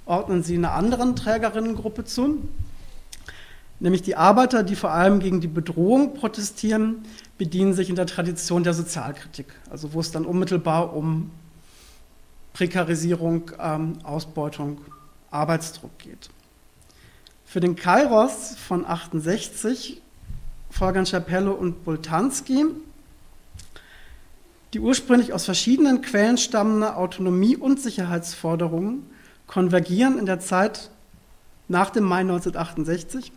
ordnen 0.07 0.45
sie 0.45 0.55
einer 0.55 0.75
anderen 0.75 1.17
Trägerinnengruppe 1.17 2.05
zu, 2.05 2.49
nämlich 3.81 4.03
die 4.03 4.15
Arbeiter, 4.15 4.63
die 4.63 4.77
vor 4.77 4.93
allem 4.93 5.19
gegen 5.19 5.41
die 5.41 5.49
Bedrohung 5.49 6.15
protestieren, 6.15 7.05
bedienen 7.37 7.75
sich 7.75 7.91
in 7.91 7.97
der 7.97 8.07
Tradition 8.07 8.63
der 8.63 8.75
Sozialkritik, 8.75 9.47
also 9.69 9.93
wo 9.93 9.99
es 9.99 10.13
dann 10.13 10.25
unmittelbar 10.25 10.95
um 10.95 11.33
Prekarisierung, 12.53 13.51
ähm, 13.59 13.99
Ausbeutung, 14.05 14.81
Arbeitsdruck 15.33 15.99
geht. 15.99 16.31
Für 17.45 17.59
den 17.59 17.75
Kairos 17.75 18.55
von 18.55 18.87
68 18.87 20.01
folgern 20.71 21.07
Chapello 21.07 21.51
und 21.53 21.85
Boltanski 21.85 22.67
Die 24.73 24.81
ursprünglich 24.81 25.33
aus 25.33 25.45
verschiedenen 25.45 26.01
Quellen 26.01 26.39
stammende 26.39 26.97
Autonomie- 26.97 27.57
und 27.57 27.81
Sicherheitsforderungen 27.81 29.05
konvergieren 29.47 30.19
in 30.19 30.25
der 30.25 30.41
Zeit 30.41 30.91
nach 31.69 31.91
dem 31.91 32.05
Mai 32.05 32.21
1968 32.21 33.33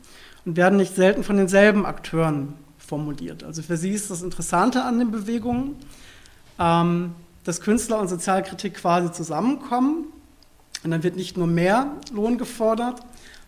und 0.45 0.55
werden 0.55 0.77
nicht 0.77 0.95
selten 0.95 1.23
von 1.23 1.35
denselben 1.35 1.85
Akteuren 1.85 2.53
formuliert. 2.77 3.43
Also 3.43 3.61
für 3.61 3.75
sie 3.75 3.91
ist 3.91 4.09
das 4.11 4.21
Interessante 4.21 4.83
an 4.83 4.99
den 4.99 5.11
Bewegungen, 5.11 5.75
ähm, 6.57 7.13
dass 7.43 7.59
Künstler 7.59 7.99
und 7.99 8.07
Sozialkritik 8.07 8.75
quasi 8.75 9.11
zusammenkommen 9.11 10.05
und 10.83 10.91
dann 10.91 11.03
wird 11.03 11.15
nicht 11.15 11.35
nur 11.35 11.47
mehr 11.47 11.91
Lohn 12.13 12.37
gefordert, 12.37 13.01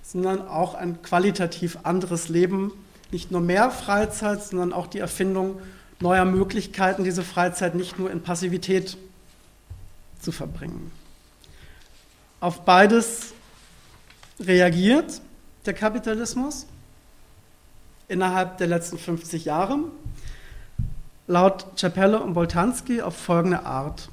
sondern 0.03 0.45
auch 0.45 0.75
ein 0.75 1.01
qualitativ 1.01 1.79
anderes 1.83 2.27
Leben, 2.27 2.71
nicht 3.11 3.31
nur 3.31 3.41
mehr 3.41 3.71
Freizeit, 3.71 4.43
sondern 4.43 4.73
auch 4.73 4.87
die 4.87 4.99
Erfindung 4.99 5.59
neuer 5.99 6.25
Möglichkeiten, 6.25 7.03
diese 7.03 7.23
Freizeit 7.23 7.75
nicht 7.75 7.97
nur 7.97 8.11
in 8.11 8.21
Passivität 8.21 8.97
zu 10.21 10.31
verbringen. 10.31 10.91
Auf 12.39 12.65
beides 12.65 13.33
reagiert 14.39 15.21
der 15.65 15.73
Kapitalismus 15.73 16.67
innerhalb 18.07 18.57
der 18.57 18.67
letzten 18.67 18.97
50 18.97 19.45
Jahre 19.45 19.79
laut 21.27 21.65
Chapelle 21.75 22.21
und 22.21 22.33
Boltanski 22.33 23.01
auf 23.01 23.15
folgende 23.15 23.65
Art. 23.65 24.09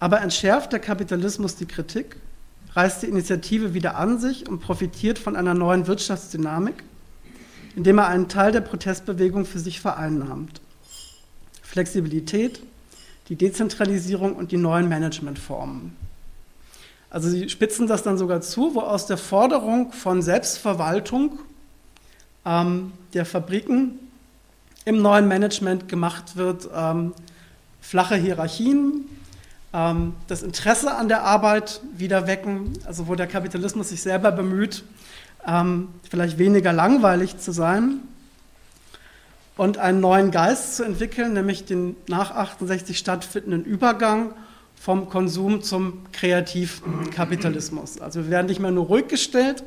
Aber 0.00 0.20
entschärft 0.20 0.72
der 0.72 0.80
Kapitalismus 0.80 1.54
die 1.54 1.66
Kritik, 1.66 2.16
reißt 2.74 3.02
die 3.02 3.06
Initiative 3.06 3.74
wieder 3.74 3.96
an 3.96 4.18
sich 4.18 4.48
und 4.48 4.60
profitiert 4.60 5.18
von 5.18 5.36
einer 5.36 5.54
neuen 5.54 5.86
Wirtschaftsdynamik, 5.86 6.82
indem 7.76 7.98
er 7.98 8.08
einen 8.08 8.28
Teil 8.28 8.52
der 8.52 8.60
Protestbewegung 8.60 9.44
für 9.44 9.58
sich 9.58 9.80
vereinnahmt. 9.80 10.60
Flexibilität, 11.62 12.60
die 13.28 13.36
Dezentralisierung 13.36 14.34
und 14.34 14.52
die 14.52 14.56
neuen 14.56 14.88
Managementformen. 14.88 15.96
Also 17.08 17.28
sie 17.28 17.48
spitzen 17.48 17.86
das 17.86 18.02
dann 18.02 18.18
sogar 18.18 18.40
zu, 18.40 18.74
wo 18.74 18.80
aus 18.80 19.06
der 19.06 19.18
Forderung 19.18 19.92
von 19.92 20.22
Selbstverwaltung 20.22 21.38
ähm, 22.44 22.92
der 23.14 23.26
Fabriken 23.26 23.98
im 24.84 25.00
neuen 25.00 25.28
Management 25.28 25.88
gemacht 25.88 26.36
wird, 26.36 26.68
ähm, 26.74 27.12
flache 27.80 28.16
Hierarchien, 28.16 29.04
ähm, 29.72 30.14
das 30.26 30.42
Interesse 30.42 30.94
an 30.94 31.08
der 31.08 31.22
Arbeit 31.22 31.80
wieder 31.94 32.26
wecken, 32.26 32.78
also 32.86 33.08
wo 33.08 33.14
der 33.14 33.26
Kapitalismus 33.26 33.90
sich 33.90 34.02
selber 34.02 34.32
bemüht, 34.32 34.84
ähm, 35.46 35.88
vielleicht 36.08 36.38
weniger 36.38 36.72
langweilig 36.72 37.38
zu 37.38 37.52
sein 37.52 38.00
und 39.56 39.78
einen 39.78 40.00
neuen 40.00 40.30
Geist 40.30 40.76
zu 40.76 40.84
entwickeln, 40.84 41.34
nämlich 41.34 41.64
den 41.64 41.96
nach 42.08 42.30
68 42.32 42.98
stattfindenden 42.98 43.64
Übergang 43.64 44.32
vom 44.74 45.08
Konsum 45.08 45.62
zum 45.62 46.04
Kreativkapitalismus. 46.12 48.00
Also 48.00 48.24
wir 48.24 48.30
werden 48.30 48.46
nicht 48.46 48.60
mehr 48.60 48.70
nur 48.70 48.86
ruhig 48.86 49.08
gestellt 49.08 49.62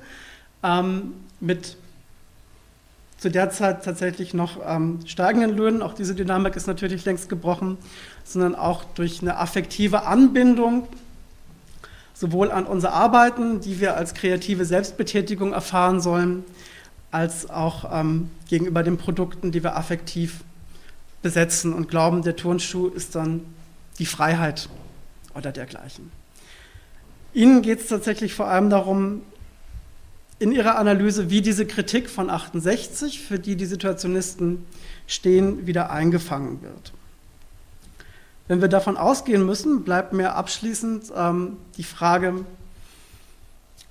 ähm, 0.63 1.13
mit 1.39 1.77
zu 3.17 3.29
der 3.31 3.49
Zeit 3.49 3.85
tatsächlich 3.85 4.33
noch 4.33 4.59
ähm, 4.65 4.99
steigenden 5.05 5.55
Löhnen. 5.55 5.81
Auch 5.81 5.93
diese 5.93 6.15
Dynamik 6.15 6.55
ist 6.55 6.67
natürlich 6.67 7.05
längst 7.05 7.29
gebrochen, 7.29 7.77
sondern 8.23 8.55
auch 8.55 8.83
durch 8.83 9.21
eine 9.21 9.37
affektive 9.37 10.05
Anbindung 10.05 10.87
sowohl 12.15 12.49
an 12.49 12.65
unsere 12.65 12.93
Arbeiten, 12.93 13.59
die 13.59 13.79
wir 13.79 13.95
als 13.95 14.13
kreative 14.15 14.65
Selbstbetätigung 14.65 15.53
erfahren 15.53 16.01
sollen, 16.01 16.43
als 17.11 17.49
auch 17.49 17.91
ähm, 17.93 18.31
gegenüber 18.49 18.81
den 18.81 18.97
Produkten, 18.97 19.51
die 19.51 19.63
wir 19.63 19.75
affektiv 19.75 20.39
besetzen 21.21 21.73
und 21.73 21.89
glauben, 21.89 22.23
der 22.23 22.35
Turnschuh 22.35 22.87
ist 22.87 23.15
dann 23.15 23.41
die 23.99 24.05
Freiheit 24.05 24.69
oder 25.33 25.51
dergleichen. 25.51 26.11
Ihnen 27.33 27.61
geht 27.61 27.81
es 27.81 27.87
tatsächlich 27.87 28.33
vor 28.33 28.47
allem 28.47 28.69
darum, 28.69 29.21
in 30.39 30.51
ihrer 30.51 30.77
Analyse, 30.77 31.29
wie 31.29 31.41
diese 31.41 31.65
Kritik 31.65 32.09
von 32.09 32.29
68, 32.29 33.21
für 33.21 33.39
die 33.39 33.55
die 33.55 33.65
Situationisten 33.65 34.65
stehen, 35.07 35.65
wieder 35.65 35.91
eingefangen 35.91 36.61
wird. 36.61 36.93
Wenn 38.47 38.61
wir 38.61 38.67
davon 38.67 38.95
ausgehen 38.95 39.45
müssen, 39.45 39.83
bleibt 39.83 40.13
mir 40.13 40.35
abschließend 40.35 41.11
ähm, 41.15 41.57
die 41.77 41.83
Frage, 41.83 42.45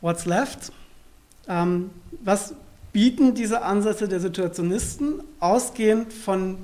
what's 0.01 0.27
left? 0.27 0.71
Ähm, 1.49 1.91
was 2.23 2.55
bieten 2.93 3.35
diese 3.35 3.63
Ansätze 3.63 4.07
der 4.07 4.21
Situationisten, 4.21 5.23
ausgehend 5.41 6.13
von 6.13 6.57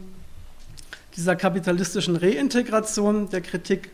dieser 1.16 1.34
kapitalistischen 1.34 2.14
Reintegration 2.14 3.28
der 3.28 3.40
Kritik 3.40 3.90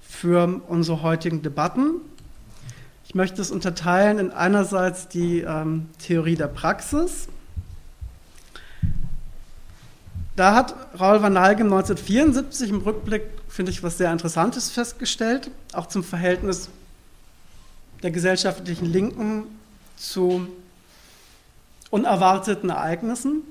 für 0.00 0.60
unsere 0.68 1.02
heutigen 1.02 1.42
Debatten? 1.42 2.00
Ich 3.04 3.16
möchte 3.16 3.42
es 3.42 3.50
unterteilen 3.50 4.20
in 4.20 4.30
einerseits 4.30 5.08
die 5.08 5.40
ähm, 5.40 5.88
Theorie 5.98 6.36
der 6.36 6.46
Praxis, 6.46 7.26
da 10.40 10.54
hat 10.54 10.74
Raoul 10.94 11.20
van 11.20 11.34
Nalgen 11.34 11.64
1974 11.64 12.70
im 12.70 12.80
Rückblick, 12.80 13.24
finde 13.46 13.72
ich, 13.72 13.82
was 13.82 13.98
sehr 13.98 14.10
Interessantes 14.10 14.70
festgestellt, 14.70 15.50
auch 15.74 15.84
zum 15.84 16.02
Verhältnis 16.02 16.70
der 18.02 18.10
gesellschaftlichen 18.10 18.86
Linken 18.86 19.42
zu 19.98 20.48
unerwarteten 21.90 22.70
Ereignissen. 22.70 23.42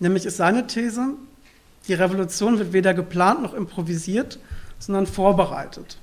Nämlich 0.00 0.26
ist 0.26 0.36
seine 0.36 0.66
These, 0.66 1.14
die 1.86 1.94
Revolution 1.94 2.58
wird 2.58 2.74
weder 2.74 2.92
geplant 2.92 3.40
noch 3.40 3.54
improvisiert, 3.54 4.38
sondern 4.78 5.06
vorbereitet. 5.06 5.96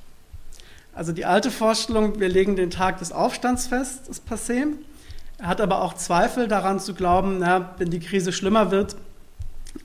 Also 0.95 1.11
die 1.11 1.25
alte 1.25 1.51
Vorstellung, 1.51 2.19
wir 2.19 2.29
legen 2.29 2.55
den 2.55 2.71
Tag 2.71 2.97
des 2.97 3.11
Aufstands 3.11 3.67
fest, 3.67 4.07
ist 4.07 4.27
passé. 4.27 4.65
Er 5.37 5.47
hat 5.47 5.61
aber 5.61 5.83
auch 5.83 5.93
Zweifel 5.93 6.47
daran 6.47 6.79
zu 6.79 6.95
glauben, 6.95 7.37
na, 7.37 7.75
wenn 7.77 7.91
die 7.91 7.99
Krise 7.99 8.33
schlimmer 8.33 8.71
wird, 8.71 8.95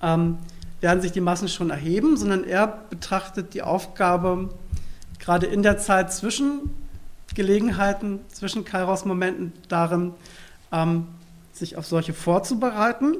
ähm, 0.03 0.39
werden 0.81 1.03
sich 1.03 1.13
die 1.13 1.21
Massen 1.21 1.49
schon 1.49 1.71
erheben, 1.71 2.17
sondern 2.17 2.45
er 2.45 2.67
betrachtet 2.67 3.55
die 3.55 3.63
Aufgabe 3.63 4.49
gerade 5.19 5.47
in 5.47 5.63
der 5.63 5.79
Zeit 5.79 6.13
zwischen 6.13 6.71
Gelegenheiten, 7.35 8.21
zwischen 8.33 8.65
Kairos-Momenten 8.65 9.53
darin, 9.69 10.13
ähm, 10.73 11.07
sich 11.53 11.77
auf 11.77 11.87
solche 11.87 12.15
vorzubereiten 12.15 13.17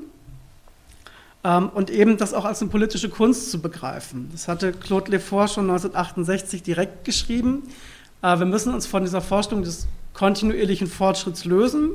ähm, 1.45 1.69
und 1.69 1.91
eben 1.91 2.17
das 2.17 2.35
auch 2.35 2.45
als 2.45 2.61
eine 2.61 2.71
politische 2.71 3.09
Kunst 3.09 3.51
zu 3.51 3.61
begreifen. 3.61 4.29
Das 4.33 4.49
hatte 4.49 4.73
Claude 4.73 5.11
Lefort 5.11 5.51
schon 5.51 5.65
1968 5.65 6.63
direkt 6.63 7.05
geschrieben. 7.05 7.65
Äh, 8.23 8.39
wir 8.39 8.47
müssen 8.47 8.73
uns 8.75 8.87
von 8.87 9.03
dieser 9.03 9.21
Vorstellung 9.21 9.63
des 9.63 9.87
kontinuierlichen 10.15 10.87
Fortschritts 10.87 11.45
lösen 11.45 11.91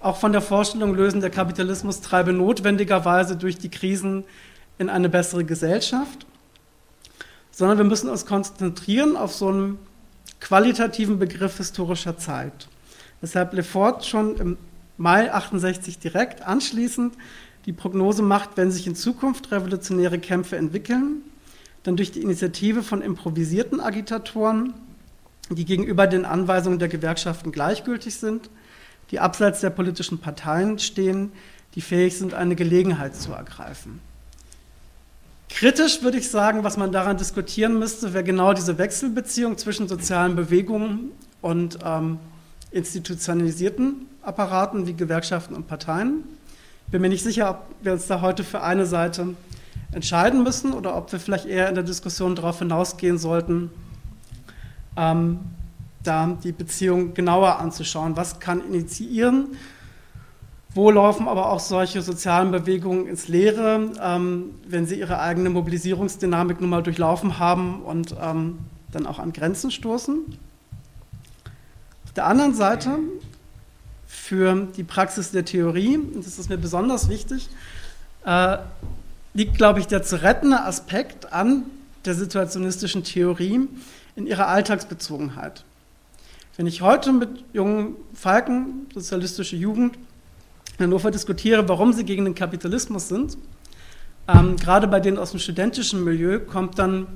auch 0.00 0.16
von 0.16 0.32
der 0.32 0.40
Vorstellung 0.40 0.94
lösen, 0.94 1.20
der 1.20 1.30
Kapitalismus 1.30 2.00
treibe 2.00 2.32
notwendigerweise 2.32 3.36
durch 3.36 3.58
die 3.58 3.70
Krisen 3.70 4.24
in 4.78 4.88
eine 4.88 5.10
bessere 5.10 5.44
Gesellschaft, 5.44 6.26
sondern 7.50 7.78
wir 7.78 7.84
müssen 7.84 8.08
uns 8.08 8.24
konzentrieren 8.24 9.16
auf 9.16 9.34
so 9.34 9.48
einen 9.48 9.78
qualitativen 10.40 11.18
Begriff 11.18 11.58
historischer 11.58 12.16
Zeit. 12.16 12.68
Weshalb 13.20 13.52
Lefort 13.52 14.06
schon 14.06 14.36
im 14.36 14.56
Mai 14.96 15.32
68 15.32 15.98
direkt 15.98 16.46
anschließend 16.46 17.14
die 17.66 17.72
Prognose 17.74 18.22
macht, 18.22 18.56
wenn 18.56 18.70
sich 18.70 18.86
in 18.86 18.94
Zukunft 18.94 19.52
revolutionäre 19.52 20.18
Kämpfe 20.18 20.56
entwickeln, 20.56 21.22
dann 21.82 21.96
durch 21.96 22.10
die 22.10 22.22
Initiative 22.22 22.82
von 22.82 23.02
improvisierten 23.02 23.80
Agitatoren, 23.80 24.72
die 25.50 25.66
gegenüber 25.66 26.06
den 26.06 26.24
Anweisungen 26.24 26.78
der 26.78 26.88
Gewerkschaften 26.88 27.52
gleichgültig 27.52 28.14
sind, 28.14 28.48
die 29.10 29.20
abseits 29.20 29.60
der 29.60 29.70
politischen 29.70 30.18
Parteien 30.18 30.78
stehen, 30.78 31.32
die 31.74 31.80
fähig 31.80 32.16
sind, 32.18 32.34
eine 32.34 32.56
Gelegenheit 32.56 33.14
zu 33.16 33.32
ergreifen. 33.32 34.00
Kritisch 35.48 36.02
würde 36.02 36.18
ich 36.18 36.30
sagen, 36.30 36.62
was 36.62 36.76
man 36.76 36.92
daran 36.92 37.16
diskutieren 37.16 37.78
müsste, 37.78 38.12
wäre 38.12 38.24
genau 38.24 38.52
diese 38.52 38.78
Wechselbeziehung 38.78 39.58
zwischen 39.58 39.88
sozialen 39.88 40.36
Bewegungen 40.36 41.10
und 41.42 41.78
ähm, 41.84 42.18
institutionalisierten 42.70 44.06
Apparaten 44.22 44.86
wie 44.86 44.94
Gewerkschaften 44.94 45.54
und 45.54 45.66
Parteien. 45.66 46.22
Ich 46.86 46.92
bin 46.92 47.02
mir 47.02 47.08
nicht 47.08 47.24
sicher, 47.24 47.50
ob 47.50 47.66
wir 47.82 47.92
uns 47.92 48.06
da 48.06 48.20
heute 48.20 48.44
für 48.44 48.62
eine 48.62 48.86
Seite 48.86 49.34
entscheiden 49.92 50.44
müssen 50.44 50.72
oder 50.72 50.96
ob 50.96 51.10
wir 51.10 51.18
vielleicht 51.18 51.46
eher 51.46 51.68
in 51.68 51.74
der 51.74 51.84
Diskussion 51.84 52.36
darauf 52.36 52.60
hinausgehen 52.60 53.18
sollten, 53.18 53.70
ähm, 54.96 55.40
da 56.02 56.38
die 56.42 56.52
Beziehung 56.52 57.14
genauer 57.14 57.58
anzuschauen. 57.58 58.16
Was 58.16 58.40
kann 58.40 58.64
initiieren? 58.64 59.48
Wo 60.72 60.90
laufen 60.90 61.26
aber 61.26 61.50
auch 61.50 61.58
solche 61.58 62.00
sozialen 62.00 62.52
Bewegungen 62.52 63.06
ins 63.06 63.26
Leere, 63.26 63.90
ähm, 64.00 64.54
wenn 64.68 64.86
sie 64.86 65.00
ihre 65.00 65.18
eigene 65.18 65.50
Mobilisierungsdynamik 65.50 66.60
nun 66.60 66.70
mal 66.70 66.82
durchlaufen 66.82 67.40
haben 67.40 67.82
und 67.82 68.14
ähm, 68.20 68.60
dann 68.92 69.06
auch 69.06 69.18
an 69.18 69.32
Grenzen 69.32 69.72
stoßen? 69.72 70.18
Auf 72.04 72.12
der 72.14 72.26
anderen 72.26 72.54
Seite 72.54 72.98
für 74.06 74.68
die 74.76 74.84
Praxis 74.84 75.32
der 75.32 75.44
Theorie, 75.44 75.96
und 75.96 76.24
das 76.24 76.38
ist 76.38 76.48
mir 76.48 76.58
besonders 76.58 77.08
wichtig, 77.08 77.48
äh, 78.24 78.58
liegt, 79.34 79.56
glaube 79.56 79.80
ich, 79.80 79.86
der 79.86 80.04
zu 80.04 80.22
rettende 80.22 80.62
Aspekt 80.62 81.32
an 81.32 81.64
der 82.04 82.14
situationistischen 82.14 83.02
Theorie 83.02 83.68
in 84.14 84.26
ihrer 84.26 84.46
Alltagsbezogenheit. 84.46 85.64
Wenn 86.56 86.66
ich 86.66 86.82
heute 86.82 87.12
mit 87.12 87.44
jungen 87.52 87.96
Falken, 88.14 88.86
sozialistische 88.92 89.56
Jugend, 89.56 89.96
in 90.78 90.84
Hannover 90.84 91.10
diskutiere, 91.10 91.68
warum 91.68 91.92
sie 91.92 92.04
gegen 92.04 92.24
den 92.24 92.34
Kapitalismus 92.34 93.08
sind, 93.08 93.36
ähm, 94.28 94.56
gerade 94.56 94.86
bei 94.88 95.00
denen 95.00 95.18
aus 95.18 95.30
dem 95.30 95.40
studentischen 95.40 96.04
Milieu 96.04 96.38
kommt 96.40 96.78
dann 96.78 97.06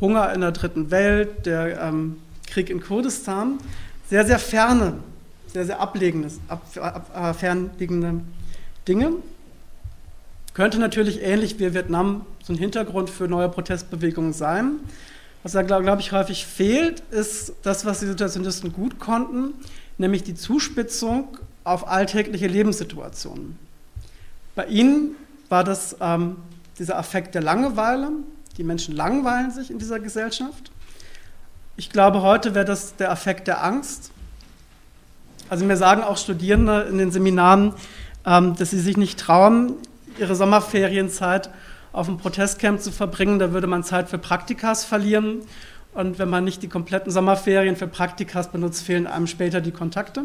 Hunger 0.00 0.32
in 0.32 0.40
der 0.40 0.52
dritten 0.52 0.90
Welt, 0.90 1.46
der 1.46 1.80
ähm, 1.80 2.16
Krieg 2.46 2.70
in 2.70 2.80
Kurdistan, 2.80 3.58
sehr, 4.08 4.26
sehr 4.26 4.38
ferne, 4.38 4.94
sehr, 5.46 5.66
sehr 5.66 5.80
ablegendes, 5.80 6.40
ab, 6.48 6.62
ab, 6.80 7.10
ab, 7.12 7.38
fernliegende 7.38 8.20
Dinge. 8.88 9.12
Könnte 10.54 10.78
natürlich 10.78 11.22
ähnlich 11.22 11.58
wie 11.58 11.74
Vietnam 11.74 12.26
so 12.42 12.52
ein 12.52 12.58
Hintergrund 12.58 13.10
für 13.10 13.28
neue 13.28 13.48
Protestbewegungen 13.48 14.32
sein. 14.32 14.80
Was 15.42 15.52
da, 15.52 15.62
glaube 15.62 15.84
glaub 15.84 16.00
ich, 16.00 16.12
häufig 16.12 16.44
fehlt, 16.44 17.00
ist 17.10 17.54
das, 17.62 17.86
was 17.86 18.00
die 18.00 18.06
Situationisten 18.06 18.72
gut 18.72 18.98
konnten, 18.98 19.54
nämlich 19.96 20.22
die 20.22 20.34
Zuspitzung 20.34 21.38
auf 21.64 21.88
alltägliche 21.88 22.46
Lebenssituationen. 22.46 23.58
Bei 24.54 24.66
ihnen 24.66 25.16
war 25.48 25.64
das 25.64 25.96
ähm, 26.00 26.36
dieser 26.78 26.98
Affekt 26.98 27.34
der 27.34 27.42
Langeweile. 27.42 28.10
Die 28.58 28.64
Menschen 28.64 28.94
langweilen 28.94 29.50
sich 29.50 29.70
in 29.70 29.78
dieser 29.78 30.00
Gesellschaft. 30.00 30.70
Ich 31.76 31.90
glaube, 31.90 32.20
heute 32.22 32.54
wäre 32.54 32.66
das 32.66 32.96
der 32.96 33.10
Affekt 33.10 33.48
der 33.48 33.64
Angst. 33.64 34.10
Also 35.48 35.64
mir 35.64 35.76
sagen 35.76 36.02
auch 36.02 36.18
Studierende 36.18 36.82
in 36.82 36.98
den 36.98 37.10
Seminaren, 37.10 37.74
ähm, 38.26 38.56
dass 38.56 38.70
sie 38.70 38.80
sich 38.80 38.96
nicht 38.96 39.18
trauen, 39.18 39.74
ihre 40.18 40.36
Sommerferienzeit 40.36 41.50
auf 41.92 42.08
einem 42.08 42.18
Protestcamp 42.18 42.80
zu 42.80 42.92
verbringen. 42.92 43.38
Da 43.38 43.52
würde 43.52 43.66
man 43.66 43.84
Zeit 43.84 44.08
für 44.08 44.18
Praktikas 44.18 44.84
verlieren. 44.84 45.42
Und 45.92 46.18
wenn 46.18 46.30
man 46.30 46.44
nicht 46.44 46.62
die 46.62 46.68
kompletten 46.68 47.10
Sommerferien 47.10 47.76
für 47.76 47.88
Praktikas 47.88 48.52
benutzt, 48.52 48.82
fehlen 48.82 49.06
einem 49.06 49.26
später 49.26 49.60
die 49.60 49.72
Kontakte. 49.72 50.24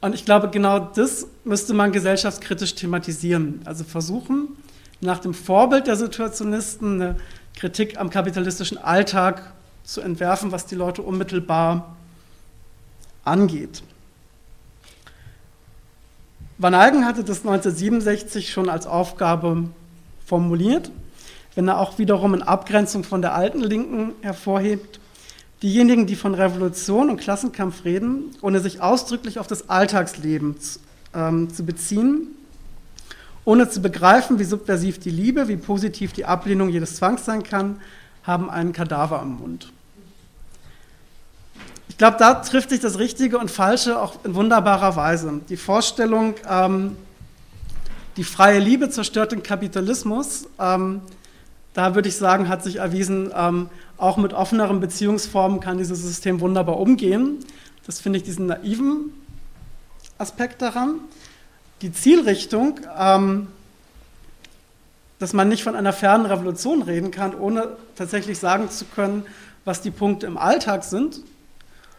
Und 0.00 0.14
ich 0.14 0.24
glaube, 0.24 0.50
genau 0.50 0.80
das 0.80 1.28
müsste 1.44 1.74
man 1.74 1.92
gesellschaftskritisch 1.92 2.74
thematisieren. 2.74 3.60
Also 3.64 3.84
versuchen, 3.84 4.48
nach 5.00 5.20
dem 5.20 5.34
Vorbild 5.34 5.86
der 5.86 5.96
Situationisten 5.96 7.00
eine 7.00 7.16
Kritik 7.54 7.98
am 8.00 8.10
kapitalistischen 8.10 8.78
Alltag 8.78 9.52
zu 9.84 10.00
entwerfen, 10.00 10.50
was 10.50 10.66
die 10.66 10.74
Leute 10.74 11.02
unmittelbar 11.02 11.96
angeht. 13.24 13.84
Van 16.58 16.74
Eycken 16.74 17.04
hatte 17.04 17.24
das 17.24 17.38
1967 17.38 18.50
schon 18.50 18.68
als 18.68 18.86
Aufgabe 18.86 19.68
formuliert, 20.32 20.90
wenn 21.56 21.68
er 21.68 21.78
auch 21.78 21.98
wiederum 21.98 22.32
in 22.32 22.40
Abgrenzung 22.40 23.04
von 23.04 23.20
der 23.20 23.34
alten 23.34 23.60
Linken 23.60 24.14
hervorhebt, 24.22 24.98
diejenigen, 25.62 26.06
die 26.06 26.16
von 26.16 26.34
Revolution 26.34 27.10
und 27.10 27.18
Klassenkampf 27.18 27.84
reden, 27.84 28.34
ohne 28.40 28.60
sich 28.60 28.80
ausdrücklich 28.80 29.38
auf 29.38 29.46
das 29.46 29.68
Alltagsleben 29.68 30.56
ähm, 31.14 31.52
zu 31.52 31.66
beziehen, 31.66 32.28
ohne 33.44 33.68
zu 33.68 33.82
begreifen, 33.82 34.38
wie 34.38 34.44
subversiv 34.44 34.98
die 34.98 35.10
Liebe, 35.10 35.48
wie 35.48 35.58
positiv 35.58 36.14
die 36.14 36.24
Ablehnung 36.24 36.70
jedes 36.70 36.96
Zwangs 36.96 37.26
sein 37.26 37.42
kann, 37.42 37.78
haben 38.22 38.48
einen 38.48 38.72
Kadaver 38.72 39.20
am 39.20 39.36
Mund. 39.38 39.70
Ich 41.90 41.98
glaube, 41.98 42.16
da 42.18 42.36
trifft 42.36 42.70
sich 42.70 42.80
das 42.80 42.98
Richtige 42.98 43.36
und 43.36 43.50
Falsche 43.50 44.00
auch 44.00 44.24
in 44.24 44.34
wunderbarer 44.34 44.96
Weise. 44.96 45.42
Die 45.50 45.58
Vorstellung, 45.58 46.36
ähm, 46.48 46.96
die 48.16 48.24
freie 48.24 48.58
Liebe 48.58 48.90
zerstört 48.90 49.32
den 49.32 49.42
Kapitalismus. 49.42 50.48
Ähm, 50.58 51.00
da 51.74 51.94
würde 51.94 52.08
ich 52.08 52.16
sagen, 52.16 52.48
hat 52.48 52.62
sich 52.62 52.76
erwiesen, 52.76 53.32
ähm, 53.34 53.68
auch 53.96 54.16
mit 54.16 54.34
offeneren 54.34 54.80
Beziehungsformen 54.80 55.60
kann 55.60 55.78
dieses 55.78 56.02
System 56.02 56.40
wunderbar 56.40 56.78
umgehen. 56.78 57.38
Das 57.86 58.00
finde 58.00 58.18
ich 58.18 58.24
diesen 58.24 58.46
naiven 58.46 59.12
Aspekt 60.18 60.60
daran. 60.60 60.96
Die 61.80 61.92
Zielrichtung, 61.92 62.80
ähm, 62.98 63.48
dass 65.18 65.32
man 65.32 65.48
nicht 65.48 65.62
von 65.62 65.74
einer 65.74 65.92
fernen 65.92 66.26
Revolution 66.26 66.82
reden 66.82 67.10
kann, 67.10 67.34
ohne 67.34 67.76
tatsächlich 67.96 68.38
sagen 68.38 68.70
zu 68.70 68.84
können, 68.84 69.24
was 69.64 69.80
die 69.80 69.90
Punkte 69.90 70.26
im 70.26 70.36
Alltag 70.36 70.84
sind, 70.84 71.20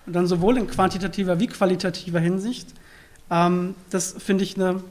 und 0.05 0.13
dann 0.13 0.27
sowohl 0.27 0.57
in 0.57 0.67
quantitativer 0.67 1.39
wie 1.39 1.47
qualitativer 1.47 2.19
Hinsicht, 2.19 2.67
ähm, 3.31 3.75
das 3.89 4.13
finde 4.19 4.43
ich 4.43 4.55
eine 4.55 4.83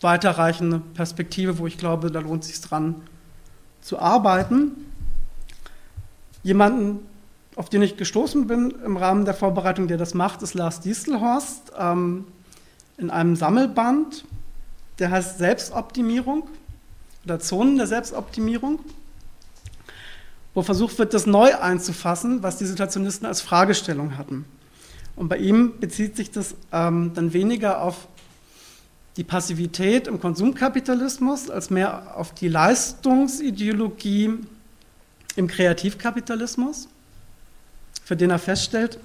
weiterreichende 0.00 0.80
Perspektive, 0.94 1.58
wo 1.58 1.66
ich 1.66 1.78
glaube, 1.78 2.10
da 2.10 2.20
lohnt 2.20 2.42
es 2.42 2.48
sich 2.48 2.60
dran 2.60 2.96
zu 3.80 3.98
arbeiten. 3.98 4.72
Jemanden, 6.42 7.06
auf 7.56 7.68
den 7.68 7.82
ich 7.82 7.96
gestoßen 7.96 8.46
bin 8.46 8.70
im 8.84 8.96
Rahmen 8.96 9.24
der 9.24 9.34
Vorbereitung, 9.34 9.88
der 9.88 9.98
das 9.98 10.14
macht, 10.14 10.42
ist 10.42 10.54
Lars 10.54 10.80
Diestelhorst 10.80 11.72
ähm, 11.78 12.26
in 12.96 13.10
einem 13.10 13.36
Sammelband, 13.36 14.24
der 14.98 15.10
heißt 15.10 15.38
Selbstoptimierung 15.38 16.48
oder 17.24 17.40
Zonen 17.40 17.76
der 17.76 17.86
Selbstoptimierung, 17.86 18.80
wo 20.54 20.62
versucht 20.62 20.98
wird, 20.98 21.12
das 21.14 21.26
neu 21.26 21.54
einzufassen, 21.56 22.42
was 22.42 22.56
die 22.56 22.66
Situationisten 22.66 23.26
als 23.26 23.40
Fragestellung 23.40 24.16
hatten. 24.16 24.44
Und 25.16 25.28
bei 25.28 25.36
ihm 25.36 25.78
bezieht 25.78 26.16
sich 26.16 26.30
das 26.30 26.54
ähm, 26.72 27.12
dann 27.14 27.32
weniger 27.32 27.82
auf 27.82 28.08
die 29.20 29.24
Passivität 29.24 30.06
im 30.08 30.18
Konsumkapitalismus 30.18 31.50
als 31.50 31.68
mehr 31.68 32.16
auf 32.16 32.32
die 32.32 32.48
Leistungsideologie 32.48 34.30
im 35.36 35.46
Kreativkapitalismus, 35.46 36.88
für 38.02 38.16
den 38.16 38.30
er 38.30 38.38
feststellt, 38.38 38.98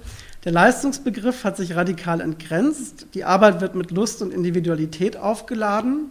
der 0.44 0.52
Leistungsbegriff 0.52 1.44
hat 1.44 1.58
sich 1.58 1.76
radikal 1.76 2.22
entgrenzt, 2.22 3.08
die 3.12 3.24
Arbeit 3.24 3.60
wird 3.60 3.74
mit 3.74 3.90
Lust 3.90 4.22
und 4.22 4.32
Individualität 4.32 5.18
aufgeladen 5.18 6.06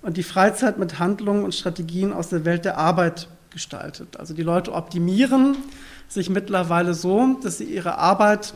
und 0.00 0.16
die 0.16 0.22
Freizeit 0.22 0.78
mit 0.78 0.98
Handlungen 0.98 1.44
und 1.44 1.54
Strategien 1.54 2.14
aus 2.14 2.30
der 2.30 2.46
Welt 2.46 2.64
der 2.64 2.78
Arbeit 2.78 3.28
gestaltet. 3.50 4.16
Also 4.18 4.32
die 4.32 4.44
Leute 4.44 4.72
optimieren 4.72 5.58
sich 6.08 6.30
mittlerweile 6.30 6.94
so, 6.94 7.38
dass 7.42 7.58
sie 7.58 7.64
ihre 7.64 7.98
Arbeit 7.98 8.54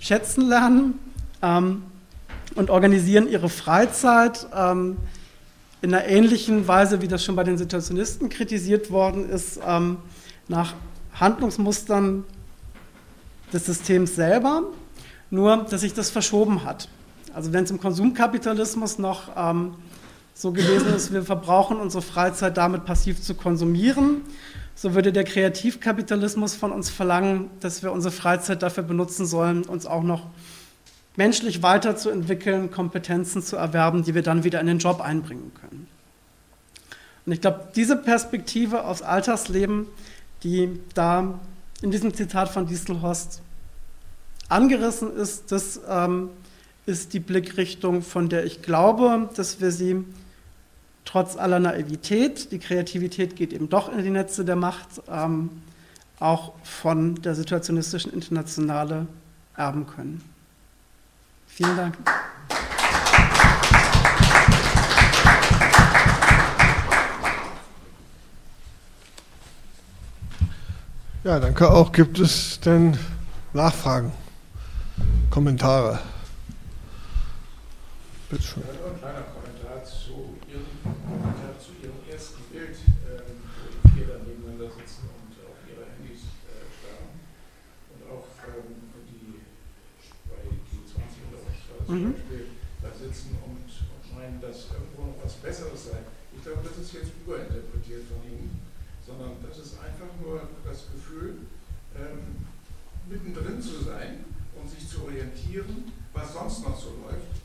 schätzen 0.00 0.48
lernen, 0.48 0.98
ähm, 1.42 1.82
und 2.54 2.70
organisieren 2.70 3.28
ihre 3.28 3.48
Freizeit 3.48 4.46
ähm, 4.54 4.96
in 5.82 5.94
einer 5.94 6.06
ähnlichen 6.06 6.68
Weise, 6.68 7.00
wie 7.00 7.08
das 7.08 7.24
schon 7.24 7.36
bei 7.36 7.44
den 7.44 7.56
Situationisten 7.56 8.28
kritisiert 8.28 8.90
worden 8.90 9.28
ist, 9.28 9.60
ähm, 9.66 9.98
nach 10.48 10.74
Handlungsmustern 11.14 12.24
des 13.52 13.66
Systems 13.66 14.14
selber, 14.14 14.64
nur 15.30 15.66
dass 15.70 15.80
sich 15.80 15.94
das 15.94 16.10
verschoben 16.10 16.64
hat. 16.64 16.88
Also 17.34 17.52
wenn 17.52 17.64
es 17.64 17.70
im 17.70 17.80
Konsumkapitalismus 17.80 18.98
noch 18.98 19.30
ähm, 19.36 19.74
so 20.34 20.52
gewesen 20.52 20.94
ist, 20.94 21.12
wir 21.12 21.22
verbrauchen 21.22 21.78
unsere 21.78 22.02
Freizeit 22.02 22.56
damit 22.56 22.84
passiv 22.84 23.22
zu 23.22 23.34
konsumieren, 23.34 24.22
so 24.74 24.94
würde 24.94 25.12
der 25.12 25.24
Kreativkapitalismus 25.24 26.54
von 26.54 26.72
uns 26.72 26.90
verlangen, 26.90 27.50
dass 27.60 27.82
wir 27.82 27.92
unsere 27.92 28.12
Freizeit 28.12 28.62
dafür 28.62 28.82
benutzen 28.82 29.26
sollen, 29.26 29.62
uns 29.64 29.86
auch 29.86 30.02
noch 30.02 30.26
menschlich 31.20 31.62
weiterzuentwickeln, 31.62 32.70
Kompetenzen 32.70 33.42
zu 33.42 33.56
erwerben, 33.56 34.04
die 34.04 34.14
wir 34.14 34.22
dann 34.22 34.42
wieder 34.42 34.58
in 34.58 34.66
den 34.66 34.78
Job 34.78 35.02
einbringen 35.02 35.52
können. 35.60 35.86
Und 37.26 37.32
ich 37.32 37.42
glaube, 37.42 37.68
diese 37.76 37.96
Perspektive 37.96 38.86
aufs 38.86 39.02
Alltagsleben, 39.02 39.84
die 40.42 40.80
da 40.94 41.38
in 41.82 41.90
diesem 41.90 42.14
Zitat 42.14 42.48
von 42.48 42.66
Dieselhorst 42.66 43.42
angerissen 44.48 45.14
ist, 45.14 45.52
das 45.52 45.82
ähm, 45.86 46.30
ist 46.86 47.12
die 47.12 47.20
Blickrichtung, 47.20 48.00
von 48.00 48.30
der 48.30 48.46
ich 48.46 48.62
glaube, 48.62 49.28
dass 49.36 49.60
wir 49.60 49.72
sie 49.72 50.02
trotz 51.04 51.36
aller 51.36 51.60
Naivität, 51.60 52.50
die 52.50 52.60
Kreativität 52.60 53.36
geht 53.36 53.52
eben 53.52 53.68
doch 53.68 53.92
in 53.92 54.02
die 54.02 54.08
Netze 54.08 54.42
der 54.42 54.56
Macht, 54.56 55.02
ähm, 55.06 55.50
auch 56.18 56.54
von 56.64 57.16
der 57.16 57.34
situationistischen 57.34 58.10
Internationale 58.10 59.06
erben 59.54 59.86
können. 59.86 60.29
Vielen 61.60 61.76
Dank. 61.76 61.94
Ja, 71.22 71.38
danke 71.38 71.70
auch. 71.70 71.92
Gibt 71.92 72.18
es 72.18 72.60
denn 72.60 72.96
Nachfragen, 73.52 74.10
Kommentare? 75.28 75.98
Bitte 78.30 78.42
schön. 78.42 78.62
Ja, 78.62 78.90
ein 78.90 78.98
kleiner 78.98 79.20
Kommentar 79.20 79.84
zu 79.84 80.40
Ihrem 80.48 81.92
ersten 82.10 82.40
Bild, 82.44 82.74
ähm, 83.04 83.36
wo 83.60 83.68
die 83.68 83.98
vier 83.98 84.06
da 84.06 84.14
nebeneinander 84.24 84.72
sitzen 84.80 85.10
und 85.12 85.36
auf 85.44 85.60
ihre 85.68 85.84
Handys 85.92 86.24
äh, 86.48 86.64
starren. 86.72 87.20
Und 87.92 88.00
auch 88.08 88.24
ähm, 88.48 88.80
die 89.12 89.44
bei 90.28 90.40
G20 90.72 91.28
oder 91.28 91.40
was 91.44 91.58
war 91.68 91.78
das 91.78 91.79
mhm. 91.90 92.12
Beispiel, 92.14 92.46
da 92.82 92.88
sitzen 92.94 93.36
und, 93.44 93.68
meinen, 94.16 94.40
dass 94.40 94.66
irgendwo 94.74 95.06
noch 95.06 95.24
was 95.24 95.34
Besseres 95.38 95.86
sei. 95.86 96.02
Ich 96.34 96.42
glaube, 96.42 96.60
das 96.66 96.76
ist 96.82 96.92
jetzt 96.94 97.12
überinterpretiert 97.22 98.02
von 98.10 98.20
Ihnen, 98.26 98.60
sondern 99.06 99.38
das 99.42 99.58
ist 99.58 99.78
einfach 99.78 100.10
nur 100.20 100.42
das 100.66 100.90
Gefühl, 100.92 101.46
ähm, 101.94 102.46
mittendrin 103.08 103.62
zu 103.62 103.82
sein 103.82 104.24
und 104.54 104.70
sich 104.70 104.86
zu 104.86 105.04
orientieren, 105.04 105.90
was 106.12 106.32
sonst 106.32 106.66
noch 106.66 106.78
so 106.78 106.90
läuft. 107.02 107.38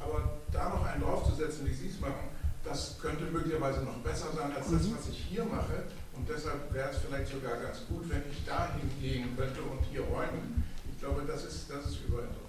Aber 0.00 0.40
da 0.52 0.68
noch 0.68 0.84
einen 0.84 1.02
draufzusetzen, 1.02 1.66
wie 1.66 1.74
Sie 1.74 1.88
es 1.88 2.00
machen, 2.00 2.28
das 2.64 2.98
könnte 3.00 3.24
möglicherweise 3.26 3.80
noch 3.82 3.96
besser 3.98 4.32
sein 4.34 4.52
als 4.52 4.70
das, 4.70 4.82
mhm. 4.82 4.96
was 4.98 5.08
ich 5.08 5.18
hier 5.30 5.44
mache. 5.44 5.84
Und 6.14 6.28
deshalb 6.28 6.72
wäre 6.72 6.90
es 6.90 6.98
vielleicht 6.98 7.30
sogar 7.30 7.60
ganz 7.60 7.78
gut, 7.88 8.08
wenn 8.08 8.22
ich 8.30 8.44
dahin 8.44 8.90
gehen 9.00 9.36
könnte 9.36 9.62
und 9.62 9.84
hier 9.90 10.02
räumen. 10.02 10.64
Ich 10.90 10.98
glaube, 11.00 11.22
das 11.26 11.44
ist, 11.44 11.70
das 11.70 11.86
ist 11.86 12.00
überinterpretiert. 12.08 12.45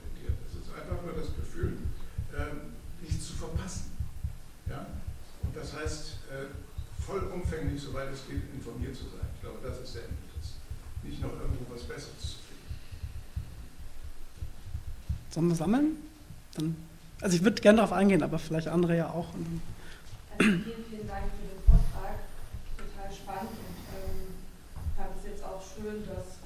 Einfach 0.78 1.02
nur 1.04 1.13
das 1.13 1.36
Gefühl, 1.36 1.78
ähm, 2.38 2.74
nichts 3.02 3.28
zu 3.28 3.34
verpassen. 3.34 3.92
Ja? 4.70 4.86
Und 5.44 5.56
das 5.56 5.74
heißt, 5.74 6.08
äh, 6.32 6.46
vollumfänglich, 7.04 7.82
soweit 7.82 8.12
es 8.13 8.28
geht, 8.28 8.42
informiert 8.54 8.96
zu 8.96 9.04
sein. 9.04 9.28
Ich 9.36 9.42
glaube, 9.42 9.58
das 9.63 9.80
ist 9.80 9.96
der 9.96 10.04
Impuls. 10.04 10.60
Nicht 11.04 11.22
noch 11.22 11.34
irgendwo 11.34 11.74
was 11.74 11.84
Besseres 11.84 12.20
zu 12.20 12.38
finden. 12.46 12.76
Sollen 15.32 15.48
wir 15.48 15.56
sammeln? 15.56 15.98
Dann, 16.56 16.76
also 17.22 17.36
ich 17.36 17.44
würde 17.44 17.62
gerne 17.62 17.78
darauf 17.78 17.94
eingehen, 17.94 18.24
aber 18.24 18.40
vielleicht 18.40 18.68
andere 18.68 18.98
ja 18.98 19.10
auch. 19.10 19.30
Also 19.34 20.52
vielen, 20.52 20.63
vielen 20.63 21.08
Dank 21.08 21.26
für 21.32 21.48
den 21.48 21.63
Vortrag. 21.66 22.20
Total 22.78 23.10
spannend 23.16 23.52
und 23.52 23.78
ähm, 23.96 24.28
fand 24.96 25.10
es 25.18 25.32
jetzt 25.32 25.44
auch 25.44 25.62
schön, 25.62 26.06
dass 26.06 26.37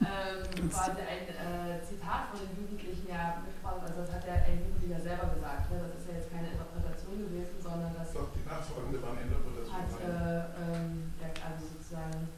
ähm, 0.00 0.70
quasi 0.70 1.00
ein 1.00 1.24
äh, 1.28 1.80
Zitat 1.80 2.32
von 2.32 2.40
den 2.40 2.52
Jugendlichen 2.56 3.08
ja 3.08 3.40
mitgebracht 3.44 3.80
also 3.80 4.04
das 4.04 4.12
hat 4.12 4.24
ja 4.28 4.44
ein 4.44 4.60
Jugendlicher 4.60 5.00
selber 5.00 5.32
gesagt, 5.32 5.72
ne? 5.72 5.80
das 5.80 6.00
ist 6.00 6.06
ja 6.08 6.14
jetzt 6.20 6.30
keine 6.32 6.52
Interpretation 6.52 7.16
gewesen, 7.16 7.56
sondern 7.60 7.92
das 7.96 8.12
Doch, 8.12 8.28
die 8.36 8.44
nachfolgende 8.44 9.00
war 9.00 9.16
eine 9.16 9.24
Interpretation. 9.24 9.72
Hat 9.72 9.92
äh, 10.00 10.40
ähm, 10.60 11.12
ja, 11.16 11.28
also 11.40 11.60
sozusagen 11.64 12.28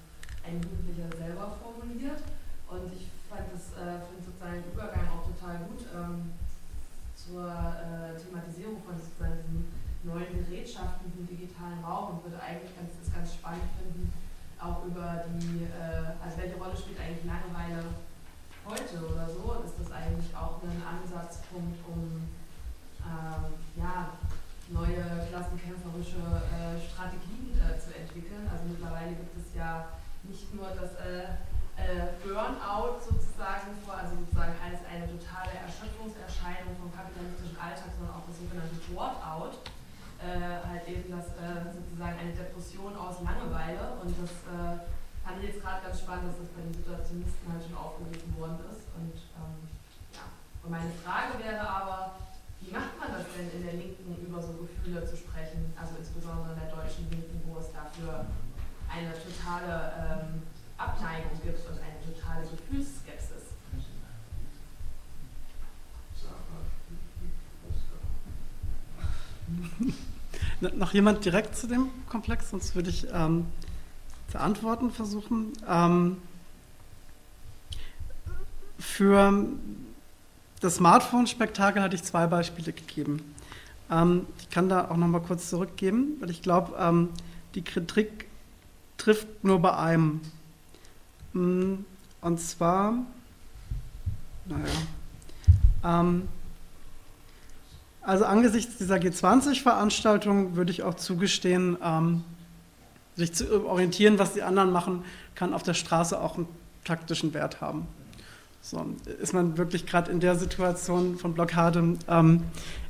ein 0.47 0.57
Jugendlicher 0.63 1.11
selber 1.11 1.55
formuliert 1.59 2.23
und 2.71 2.89
ich 2.95 3.11
fand 3.27 3.47
das 3.51 3.75
äh, 3.75 3.99
find 4.07 4.23
sozusagen 4.23 4.63
den 4.63 4.73
Übergang 4.73 5.07
auch 5.11 5.27
total 5.27 5.67
gut 5.67 5.83
ähm, 5.93 6.35
zur 7.15 7.47
äh, 7.47 8.19
Thematisierung 8.19 8.83
von 8.83 8.95
sozusagen 8.99 9.39
diesen 9.47 9.67
neuen 10.03 10.31
Gerätschaften 10.35 11.13
im 11.15 11.27
digitalen 11.27 11.79
Raum 11.85 12.19
und 12.19 12.25
würde 12.27 12.43
eigentlich 12.43 12.75
ganz, 12.75 12.91
das 12.99 13.15
ganz 13.15 13.35
spannend 13.35 13.71
finden, 13.79 14.13
auch 14.63 14.87
über 14.87 15.27
die, 15.27 15.67
äh, 15.67 16.15
also 16.23 16.39
welche 16.39 16.57
Rolle 16.57 16.77
spielt 16.79 16.99
eigentlich 17.03 17.27
Langeweile 17.27 17.83
heute 18.63 18.95
oder 19.03 19.27
so? 19.27 19.67
Ist 19.67 19.75
das 19.83 19.91
eigentlich 19.91 20.31
auch 20.39 20.63
ein 20.63 20.79
Ansatzpunkt, 20.79 21.83
um 21.91 22.31
ähm, 23.03 23.43
ja, 23.75 24.15
neue 24.71 25.27
klassenkämpferische 25.27 26.23
äh, 26.55 26.79
Strategien 26.79 27.59
äh, 27.59 27.75
zu 27.83 27.91
entwickeln? 27.91 28.47
Also 28.47 28.71
mittlerweile 28.71 29.19
gibt 29.19 29.35
es 29.35 29.51
ja 29.59 29.99
nicht 30.23 30.55
nur 30.55 30.71
das 30.71 30.95
äh, 31.03 31.43
äh, 31.75 32.15
Burnout 32.23 33.03
sozusagen 33.03 33.75
vor, 33.83 33.99
also 33.99 34.15
sozusagen 34.15 34.55
als 34.63 34.79
eine 34.87 35.11
totale 35.11 35.59
Erschöpfungserscheinung 35.59 36.79
vom 36.79 36.95
kapitalistischen 36.95 37.59
Alltag, 37.59 37.91
sondern 37.99 38.15
auch 38.15 38.27
das 38.31 38.39
sogenannte 38.39 38.79
Boardout 38.87 39.59
äh, 40.23 40.63
halt 40.63 40.87
eben 40.87 41.11
das 41.11 41.35
äh, 41.35 41.67
sozusagen 41.75 42.15
eine 42.19 42.33
Depression 42.33 42.95
aus 42.95 43.19
Langeweile 43.27 43.99
und 43.99 44.15
das 44.15 44.31
äh, 44.47 44.79
fand 45.27 45.43
ich 45.43 45.51
jetzt 45.51 45.63
gerade 45.63 45.83
ganz 45.83 45.99
spannend, 45.99 46.31
dass 46.31 46.39
das 46.39 46.51
bei 46.55 46.63
den 46.63 46.75
Situationisten 46.75 47.47
halt 47.51 47.63
schon 47.63 47.75
aufgegriffen 47.75 48.31
worden 48.39 48.59
ist 48.71 48.87
und 48.95 49.15
ähm, 49.35 49.67
ja. 50.15 50.25
Und 50.63 50.71
meine 50.71 50.95
Frage 51.03 51.43
wäre 51.43 51.67
aber, 51.67 52.15
wie 52.63 52.71
macht 52.71 52.95
man 53.03 53.19
das 53.19 53.27
denn 53.35 53.51
in 53.51 53.67
der 53.67 53.75
Linken 53.75 54.15
über 54.23 54.39
so 54.39 54.55
Gefühle 54.63 55.03
zu 55.03 55.19
sprechen, 55.19 55.75
also 55.75 55.99
insbesondere 55.99 56.55
in 56.55 56.61
der 56.63 56.71
deutschen 56.71 57.11
Linken, 57.11 57.43
wo 57.51 57.59
es 57.59 57.75
dafür 57.75 58.27
eine 58.87 59.11
totale 59.19 59.75
ähm, 59.99 60.47
Abneigung 60.79 61.35
gibt 61.43 61.67
und 61.67 61.79
eine 61.83 61.99
totale 61.99 62.47
Gefühlsskepsis? 62.47 63.59
Noch 70.63 70.95
jemand 70.95 71.25
direkt 71.25 71.57
zu 71.57 71.67
dem 71.67 71.89
Komplex, 72.09 72.51
sonst 72.51 72.77
würde 72.77 72.89
ich 72.89 73.09
ähm, 73.13 73.47
zu 74.31 74.39
antworten 74.39 74.93
versuchen. 74.93 75.53
Ähm, 75.69 76.19
für 78.79 79.45
das 80.61 80.77
Smartphone-Spektakel 80.77 81.83
hatte 81.83 81.97
ich 81.97 82.05
zwei 82.05 82.29
Beispiele 82.29 82.73
gegeben. 82.73 83.35
Ähm, 83.91 84.27
ich 84.39 84.51
kann 84.51 84.69
da 84.69 84.89
auch 84.89 84.97
noch 84.97 85.09
mal 85.09 85.21
kurz 85.21 85.51
zurückgeben, 85.51 86.17
weil 86.21 86.31
ich 86.31 86.43
glaube, 86.43 86.77
ähm, 86.79 87.09
die 87.57 87.63
Kritik 87.63 88.29
trifft 88.99 89.43
nur 89.43 89.61
bei 89.61 89.77
einem. 89.77 90.21
Mm, 91.33 91.79
und 92.21 92.41
zwar, 92.41 92.95
naja, 94.47 94.65
ähm, 95.83 96.29
also 98.03 98.25
angesichts 98.25 98.79
dieser 98.79 98.97
G20-Veranstaltung 98.97 100.57
würde 100.57 100.73
ich 100.73 100.83
auch 100.83 100.95
zugestehen, 100.95 101.77
ähm, 101.83 102.25
sich 103.17 103.33
zu 103.33 103.67
orientieren, 103.67 104.19
was 104.19 104.33
die 104.33 104.43
anderen 104.43 104.73
machen, 104.73 105.05
kann 105.35 105.55
auf 105.55 105.63
der 105.63 105.75
Straße 105.75 106.21
auch 106.21 106.37
einen 106.37 106.49
taktischen 106.85 107.33
Wert 107.35 107.61
haben. 107.61 107.87
So, 108.61 108.87
ist 109.21 109.35
man 109.35 109.57
wirklich 109.59 109.87
gerade 109.87 110.11
in 110.11 110.21
der 110.21 110.37
Situation 110.37 111.19
von 111.19 111.35
Blockade, 111.35 111.97
ähm, 112.09 112.43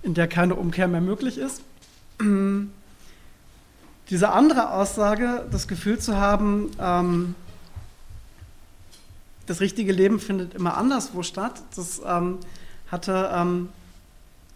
in 0.02 0.14
der 0.14 0.28
keine 0.28 0.54
Umkehr 0.54 0.88
mehr 0.88 1.00
möglich 1.00 1.38
ist. 1.38 1.62
Diese 4.10 4.30
andere 4.30 4.70
Aussage, 4.72 5.46
das 5.50 5.68
Gefühl 5.68 5.98
zu 5.98 6.16
haben, 6.16 6.70
ähm, 6.78 7.34
das 9.46 9.60
richtige 9.60 9.92
Leben 9.92 10.20
findet 10.20 10.54
immer 10.54 10.76
anderswo 10.76 11.22
statt, 11.22 11.62
das 11.74 12.00
ähm, 12.06 12.38
hatte 12.90 13.30
ähm, 13.34 13.68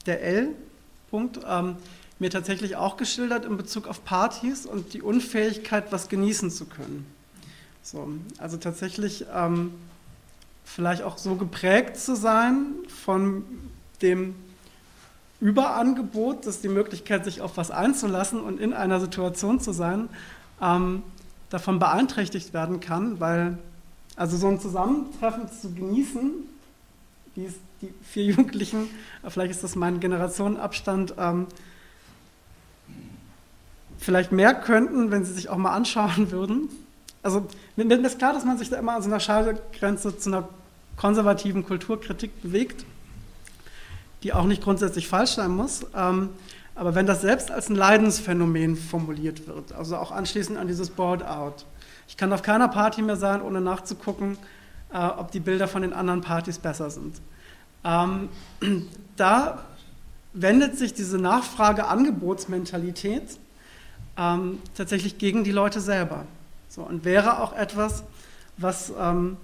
der 0.07 0.23
L-Punkt 0.23 1.41
ähm, 1.47 1.77
mir 2.19 2.31
tatsächlich 2.31 2.77
auch 2.77 2.97
geschildert 2.97 3.45
in 3.45 3.57
Bezug 3.57 3.87
auf 3.87 4.05
Partys 4.05 4.67
und 4.67 4.95
die 4.95 5.03
Unfähigkeit, 5.03 5.91
was 5.91 6.09
genießen 6.09 6.51
zu 6.51 6.65
können. 6.67 7.07
So, 7.83 8.09
also 8.39 8.57
tatsächlich 8.57 9.27
ähm, 9.35 9.73
vielleicht 10.65 11.03
auch 11.03 11.19
so 11.19 11.37
geprägt 11.37 11.99
zu 11.99 12.17
sein 12.17 12.73
von 12.89 13.45
dem 14.03 14.35
Überangebot, 15.41 16.47
dass 16.47 16.61
die 16.61 16.69
Möglichkeit, 16.69 17.25
sich 17.25 17.41
auf 17.43 17.57
was 17.57 17.71
einzulassen 17.71 18.41
und 18.41 18.59
in 18.59 18.73
einer 18.73 19.01
Situation 19.01 19.61
zu 19.61 19.73
sein, 19.73 20.09
ähm, 20.61 21.03
davon 21.51 21.79
beeinträchtigt 21.79 22.55
werden 22.55 22.81
kann, 22.81 23.21
weil 23.21 23.59
also 24.17 24.37
so 24.37 24.49
ein 24.49 24.59
Zusammentreffen 24.59 25.51
zu 25.53 25.73
genießen, 25.73 26.33
wie 27.35 27.45
es 27.45 27.55
die 27.83 27.93
vier 28.03 28.25
Jugendlichen, 28.25 28.89
vielleicht 29.29 29.51
ist 29.51 29.65
das 29.65 29.77
mein 29.77 30.01
Generationenabstand, 30.01 31.15
ähm, 31.19 31.47
vielleicht 33.99 34.33
mehr 34.33 34.55
könnten, 34.55 35.11
wenn 35.11 35.25
sie 35.25 35.33
sich 35.33 35.49
auch 35.49 35.57
mal 35.57 35.73
anschauen 35.73 36.31
würden. 36.31 36.69
Also 37.23 37.47
mir 37.75 37.91
ist 37.91 38.19
klar, 38.19 38.33
dass 38.33 38.45
man 38.45 38.57
sich 38.57 38.71
da 38.71 38.77
immer 38.79 38.95
an 38.95 39.03
so 39.03 39.09
einer 39.09 39.21
Scheidegrenze 39.21 40.17
zu 40.17 40.31
einer 40.31 40.49
konservativen 40.97 41.65
Kulturkritik 41.65 42.43
bewegt, 42.43 42.85
die 44.23 44.33
auch 44.33 44.45
nicht 44.45 44.63
grundsätzlich 44.63 45.09
falsch 45.09 45.33
sein 45.33 45.51
muss. 45.51 45.85
Ähm, 45.95 46.31
aber 46.75 46.95
wenn 46.95 47.07
das 47.07 47.23
selbst 47.23 47.51
als 47.51 47.69
ein 47.69 47.75
Leidensphänomen 47.75 48.77
formuliert 48.77 49.47
wird, 49.47 49.73
also 49.73 49.97
auch 49.97 50.13
anschließend 50.13 50.59
an 50.59 50.69
dieses 50.69 50.91
Board-out, 50.91 51.65
ich 52.07 52.17
kann 52.17 52.33
auf 52.33 52.43
keiner 52.43 52.69
Party 52.69 53.03
mehr 53.03 53.17
sein, 53.17 53.43
ohne 53.43 53.61
nachzugucken, 53.61 54.39
äh, 54.93 54.99
ob 54.99 55.33
die 55.33 55.41
Bilder 55.41 55.69
von 55.69 55.83
den 55.83 55.93
anderen 55.93 56.21
Partys 56.21 56.59
besser 56.59 56.91
sind. 56.91 57.17
Ähm, 57.87 58.29
da 59.17 59.65
wendet 60.35 60.77
sich 60.77 60.93
diese 60.93 61.17
Nachfrage-Angebotsmentalität 61.19 63.39
ähm, 64.19 64.59
tatsächlich 64.75 65.19
gegen 65.19 65.45
die 65.45 65.53
Leute 65.53 65.81
selber. 65.81 66.25
So, 66.69 66.83
und 66.83 67.05
wäre 67.05 67.41
auch 67.41 67.53
etwas, 67.55 68.03
was 68.59 68.93
ähm, 68.99 69.37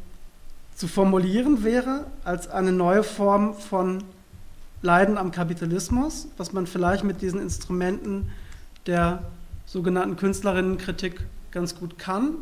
zu 0.75 0.89
formulieren 0.89 1.63
wäre 1.65 2.07
als 2.25 2.49
eine 2.49 2.73
neue 2.73 3.05
Form 3.05 3.55
von 3.55 4.03
Leiden 4.83 5.17
am 5.17 5.31
Kapitalismus, 5.31 6.27
was 6.37 6.53
man 6.53 6.67
vielleicht 6.67 7.05
mit 7.05 7.23
diesen 7.23 7.41
Instrumenten 7.41 8.31
der 8.87 9.23
sogenannten 9.65 10.17
Künstlerinnenkritik 10.17 11.25
ganz 11.53 11.77
gut 11.77 11.99
kann. 11.99 12.35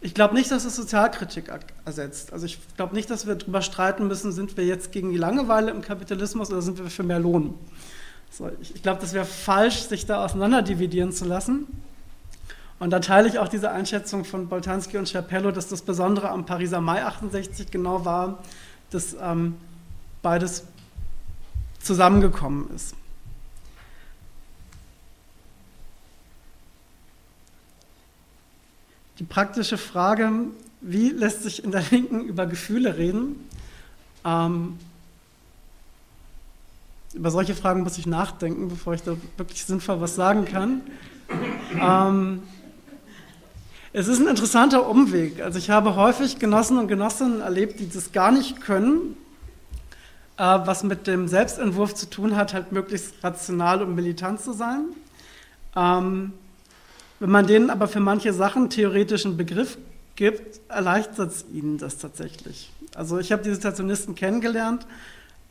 Ich 0.00 0.14
glaube 0.14 0.34
nicht, 0.34 0.50
dass 0.50 0.64
es 0.64 0.76
Sozialkritik 0.76 1.50
ersetzt. 1.84 2.32
Also 2.32 2.46
ich 2.46 2.58
glaube 2.76 2.94
nicht, 2.94 3.10
dass 3.10 3.26
wir 3.26 3.34
darüber 3.34 3.62
streiten 3.62 4.06
müssen, 4.06 4.30
sind 4.30 4.56
wir 4.56 4.64
jetzt 4.64 4.92
gegen 4.92 5.10
die 5.10 5.16
Langeweile 5.16 5.70
im 5.70 5.80
Kapitalismus 5.80 6.50
oder 6.50 6.62
sind 6.62 6.78
wir 6.78 6.90
für 6.90 7.02
mehr 7.02 7.18
Lohn. 7.18 7.54
So, 8.30 8.50
ich, 8.60 8.82
glaube, 8.82 9.00
das 9.00 9.14
wäre 9.14 9.24
falsch, 9.24 9.82
sich 9.82 10.04
da 10.04 10.24
auseinanderdividieren 10.24 11.12
zu 11.12 11.24
lassen. 11.24 11.66
Und 12.78 12.90
da 12.90 13.00
teile 13.00 13.28
ich 13.28 13.38
auch 13.38 13.48
diese 13.48 13.70
Einschätzung 13.70 14.26
von 14.26 14.48
Boltanski 14.48 14.98
und 14.98 15.08
Scherpello, 15.08 15.50
dass 15.50 15.68
das 15.68 15.80
Besondere 15.80 16.28
am 16.28 16.44
Pariser 16.44 16.82
Mai 16.82 17.02
68 17.02 17.70
genau 17.70 18.04
war, 18.04 18.42
dass 18.90 19.16
ähm, 19.18 19.56
beides 20.20 20.64
zusammengekommen 21.80 22.68
ist. 22.74 22.94
Die 29.18 29.24
praktische 29.24 29.78
Frage, 29.78 30.30
wie 30.82 31.08
lässt 31.08 31.42
sich 31.42 31.64
in 31.64 31.70
der 31.70 31.82
Linken 31.90 32.24
über 32.24 32.46
Gefühle 32.46 32.98
reden? 32.98 33.48
Ähm, 34.24 34.78
über 37.14 37.30
solche 37.30 37.54
Fragen 37.54 37.82
muss 37.82 37.96
ich 37.96 38.06
nachdenken, 38.06 38.68
bevor 38.68 38.92
ich 38.92 39.02
da 39.02 39.16
wirklich 39.38 39.64
sinnvoll 39.64 40.02
was 40.02 40.16
sagen 40.16 40.44
kann. 40.44 40.82
Ähm, 41.80 42.42
es 43.94 44.08
ist 44.08 44.20
ein 44.20 44.26
interessanter 44.26 44.86
Umweg. 44.86 45.40
Also 45.40 45.58
ich 45.58 45.70
habe 45.70 45.96
häufig 45.96 46.38
Genossen 46.38 46.76
und 46.76 46.88
Genossinnen 46.88 47.40
erlebt, 47.40 47.80
die 47.80 47.88
das 47.88 48.12
gar 48.12 48.30
nicht 48.30 48.60
können, 48.60 49.16
äh, 50.36 50.42
was 50.42 50.84
mit 50.84 51.06
dem 51.06 51.26
Selbstentwurf 51.26 51.94
zu 51.94 52.10
tun 52.10 52.36
hat, 52.36 52.52
halt 52.52 52.72
möglichst 52.72 53.14
rational 53.24 53.82
und 53.82 53.94
militant 53.94 54.42
zu 54.42 54.52
sein. 54.52 54.84
Ähm, 55.74 56.34
wenn 57.18 57.30
man 57.30 57.46
denen 57.46 57.70
aber 57.70 57.88
für 57.88 58.00
manche 58.00 58.32
Sachen 58.32 58.68
theoretischen 58.68 59.36
Begriff 59.36 59.78
gibt, 60.16 60.60
erleichtert 60.68 61.30
es 61.30 61.44
ihnen 61.52 61.78
das 61.78 61.98
tatsächlich. 61.98 62.70
Also 62.94 63.18
ich 63.18 63.32
habe 63.32 63.42
die 63.42 63.52
Situationisten 63.52 64.14
kennengelernt 64.14 64.86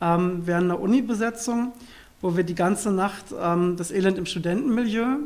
ähm, 0.00 0.42
während 0.44 0.70
einer 0.70 0.80
Uni-Besetzung, 0.80 1.72
wo 2.20 2.36
wir 2.36 2.44
die 2.44 2.54
ganze 2.54 2.90
Nacht 2.90 3.26
ähm, 3.40 3.76
das 3.76 3.90
Elend 3.90 4.18
im 4.18 4.26
Studentenmilieu 4.26 5.18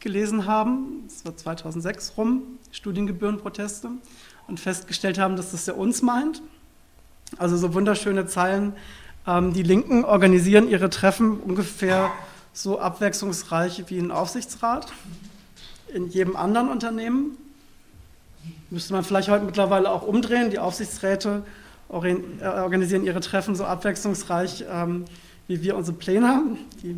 gelesen 0.00 0.46
haben. 0.46 1.04
Das 1.06 1.24
war 1.24 1.36
2006 1.36 2.14
rum, 2.16 2.42
Studiengebührenproteste, 2.70 3.90
und 4.46 4.60
festgestellt 4.60 5.18
haben, 5.18 5.36
dass 5.36 5.50
das 5.50 5.66
ja 5.66 5.74
uns 5.74 6.02
meint. 6.02 6.42
Also 7.36 7.56
so 7.56 7.74
wunderschöne 7.74 8.26
Zeilen. 8.26 8.72
Ähm, 9.26 9.52
die 9.52 9.62
Linken 9.62 10.04
organisieren 10.04 10.68
ihre 10.68 10.90
Treffen 10.90 11.38
ungefähr 11.40 12.10
so 12.52 12.80
abwechslungsreich 12.80 13.84
wie 13.88 13.98
ein 13.98 14.10
Aufsichtsrat 14.10 14.92
in 15.92 16.08
jedem 16.08 16.36
anderen 16.36 16.68
Unternehmen. 16.68 17.36
Müsste 18.70 18.92
man 18.92 19.04
vielleicht 19.04 19.28
heute 19.28 19.44
mittlerweile 19.44 19.90
auch 19.90 20.02
umdrehen. 20.02 20.50
Die 20.50 20.58
Aufsichtsräte 20.58 21.42
äh, 21.90 21.92
organisieren 22.44 23.04
ihre 23.04 23.20
Treffen 23.20 23.54
so 23.54 23.64
abwechslungsreich, 23.64 24.64
ähm, 24.70 25.04
wie 25.46 25.62
wir 25.62 25.76
unsere 25.76 25.96
Pläne 25.96 26.28
haben. 26.28 26.58
Die 26.82 26.96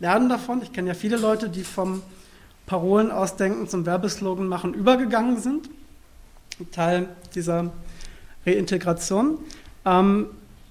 lernen 0.00 0.28
davon. 0.28 0.62
Ich 0.62 0.72
kenne 0.72 0.88
ja 0.88 0.94
viele 0.94 1.16
Leute, 1.16 1.48
die 1.48 1.62
vom 1.62 2.02
Parolen 2.66 3.10
ausdenken 3.10 3.68
zum 3.68 3.86
Werbeslogan 3.86 4.46
machen 4.46 4.74
übergegangen 4.74 5.38
sind. 5.38 5.70
Teil 6.72 7.08
dieser 7.34 7.72
Reintegration. 8.46 9.38
Ähm, 9.84 10.26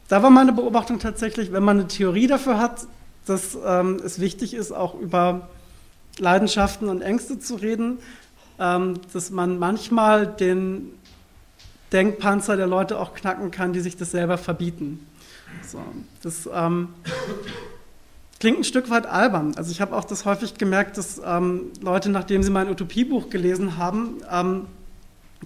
da 0.07 0.23
war 0.23 0.29
meine 0.29 0.53
Beobachtung 0.53 0.99
tatsächlich, 0.99 1.51
wenn 1.51 1.63
man 1.63 1.79
eine 1.79 1.87
Theorie 1.87 2.27
dafür 2.27 2.57
hat, 2.57 2.87
dass 3.25 3.57
ähm, 3.65 4.01
es 4.03 4.19
wichtig 4.19 4.53
ist, 4.53 4.71
auch 4.71 4.99
über 4.99 5.49
Leidenschaften 6.19 6.89
und 6.89 7.01
Ängste 7.01 7.39
zu 7.39 7.55
reden, 7.55 7.99
ähm, 8.59 8.99
dass 9.13 9.31
man 9.31 9.57
manchmal 9.57 10.27
den 10.27 10.91
Denkpanzer 11.91 12.55
der 12.55 12.67
Leute 12.67 12.99
auch 12.99 13.13
knacken 13.13 13.51
kann, 13.51 13.73
die 13.73 13.79
sich 13.79 13.97
das 13.97 14.11
selber 14.11 14.37
verbieten. 14.37 15.05
So, 15.65 15.79
das 16.21 16.47
ähm, 16.53 16.89
klingt 18.39 18.59
ein 18.59 18.63
Stück 18.63 18.89
weit 18.89 19.05
albern. 19.05 19.53
Also 19.55 19.71
ich 19.71 19.81
habe 19.81 19.95
auch 19.95 20.03
das 20.03 20.25
häufig 20.25 20.55
gemerkt, 20.55 20.97
dass 20.97 21.21
ähm, 21.23 21.71
Leute, 21.81 22.09
nachdem 22.09 22.43
sie 22.43 22.51
mein 22.51 22.69
Utopiebuch 22.69 23.29
gelesen 23.29 23.77
haben, 23.77 24.21
ähm, 24.31 24.65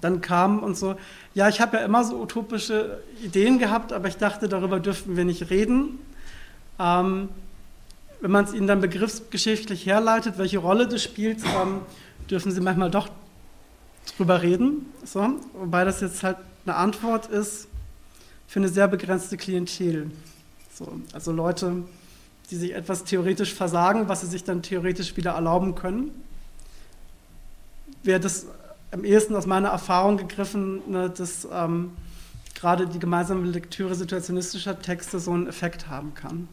dann 0.01 0.21
kamen 0.21 0.59
und 0.59 0.75
so, 0.75 0.95
ja, 1.33 1.49
ich 1.49 1.61
habe 1.61 1.77
ja 1.77 1.83
immer 1.83 2.03
so 2.03 2.19
utopische 2.19 2.99
Ideen 3.23 3.59
gehabt, 3.59 3.93
aber 3.93 4.07
ich 4.07 4.17
dachte, 4.17 4.49
darüber 4.49 4.79
dürften 4.79 5.15
wir 5.15 5.23
nicht 5.23 5.49
reden. 5.49 5.99
Wenn 8.23 8.31
man 8.31 8.45
es 8.45 8.53
ihnen 8.53 8.67
dann 8.67 8.79
begriffsgeschichtlich 8.79 9.85
herleitet, 9.85 10.37
welche 10.37 10.59
Rolle 10.59 10.87
das 10.87 11.03
spielt, 11.03 11.39
ähm, 11.43 11.81
dürfen 12.31 12.53
sie 12.53 12.61
manchmal 12.61 12.89
doch 12.89 13.09
drüber 14.15 14.41
reden. 14.41 14.85
So. 15.03 15.41
Wobei 15.51 15.83
das 15.83 15.99
jetzt 15.99 16.23
halt 16.23 16.37
eine 16.65 16.77
Antwort 16.77 17.25
ist 17.25 17.67
für 18.47 18.61
eine 18.61 18.69
sehr 18.69 18.87
begrenzte 18.87 19.35
Klientel. 19.35 20.09
So. 20.73 21.01
Also 21.11 21.33
Leute, 21.33 21.83
die 22.49 22.55
sich 22.55 22.73
etwas 22.73 23.03
theoretisch 23.03 23.53
versagen, 23.53 24.07
was 24.07 24.21
sie 24.21 24.27
sich 24.27 24.45
dann 24.45 24.61
theoretisch 24.61 25.17
wieder 25.17 25.31
erlauben 25.31 25.75
können. 25.75 26.11
Wäre 28.03 28.21
das 28.21 28.45
am 28.91 29.03
ehesten 29.03 29.35
aus 29.35 29.47
meiner 29.47 29.67
Erfahrung 29.67 30.15
gegriffen, 30.15 30.79
ne, 30.89 31.09
dass 31.09 31.45
ähm, 31.51 31.91
gerade 32.55 32.87
die 32.87 32.99
gemeinsame 32.99 33.45
Lektüre 33.47 33.95
situationistischer 33.95 34.81
Texte 34.81 35.19
so 35.19 35.31
einen 35.31 35.47
Effekt 35.47 35.89
haben 35.89 36.13
kann. 36.13 36.47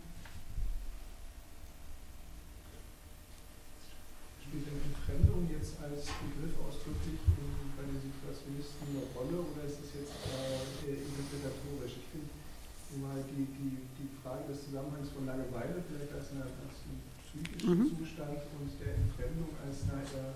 mhm. 17.64 17.94
Zustand 17.96 18.42
und 18.58 18.70
der 18.80 18.98
Entfremdung 18.98 19.54
als 19.62 19.86
einer 19.86 20.02
eher 20.02 20.34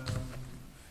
ähm, 0.00 0.26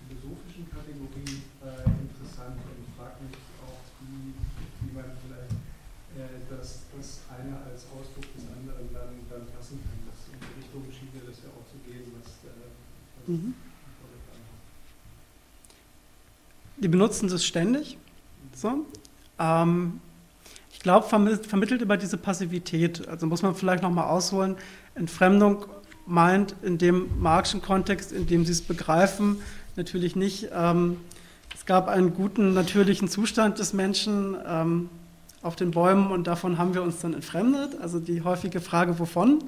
philosophischen 0.08 0.70
Kategorie 0.70 1.42
äh, 1.64 1.88
interessant 2.06 2.60
und 2.62 2.86
frage 2.96 3.18
mich 3.26 3.38
auch, 3.66 3.82
wie, 4.06 4.38
wie 4.38 4.92
man 4.94 5.10
vielleicht 5.24 5.58
äh, 6.20 6.46
das, 6.52 6.86
das 6.94 7.26
eine 7.34 7.58
als 7.66 7.90
Ausdruck 7.90 8.28
des 8.38 8.46
anderen 8.54 8.86
dann, 8.94 9.12
dann 9.32 9.44
lassen 9.56 9.82
kann. 9.82 10.00
Das 10.08 10.30
in 10.30 10.38
die 10.40 10.54
Richtung 10.62 10.84
schien 10.94 11.12
mir 11.16 11.26
das 11.26 11.42
ja 11.42 11.50
auch 11.56 11.66
zu 11.66 11.80
gehen, 11.88 12.12
was, 12.20 12.46
äh, 12.46 12.70
was 13.13 13.13
mhm. 13.28 13.54
Die 16.78 16.88
benutzen 16.88 17.30
das 17.30 17.46
ständig. 17.46 17.98
So. 18.54 18.86
Ähm, 19.40 20.02
ich 20.72 20.80
glaube, 20.80 21.08
vermittelt 21.08 21.82
über 21.82 21.98
diese 21.98 22.18
Passivität. 22.18 23.08
Also 23.08 23.26
muss 23.26 23.42
man 23.42 23.56
vielleicht 23.56 23.84
nochmal 23.84 24.10
ausholen. 24.10 24.58
Entfremdung 24.96 25.66
meint 26.06 26.56
in 26.62 26.78
dem 26.78 27.08
marxischen 27.22 27.62
Kontext, 27.62 28.12
in 28.12 28.28
dem 28.28 28.46
sie 28.46 28.52
es 28.52 28.62
begreifen, 28.62 29.38
natürlich 29.76 30.16
nicht. 30.16 30.50
Ähm, 30.54 30.98
es 31.56 31.66
gab 31.66 31.88
einen 31.88 32.14
guten 32.14 32.54
natürlichen 32.54 33.08
Zustand 33.08 33.60
des 33.60 33.74
Menschen 33.74 34.36
ähm, 34.46 34.90
auf 35.42 35.56
den 35.56 35.72
Bäumen 35.72 36.12
und 36.12 36.28
davon 36.28 36.58
haben 36.58 36.74
wir 36.74 36.84
uns 36.84 37.00
dann 37.00 37.14
entfremdet. 37.14 37.80
Also 37.80 38.00
die 38.00 38.22
häufige 38.24 38.60
Frage, 38.60 39.00
wovon 39.00 39.44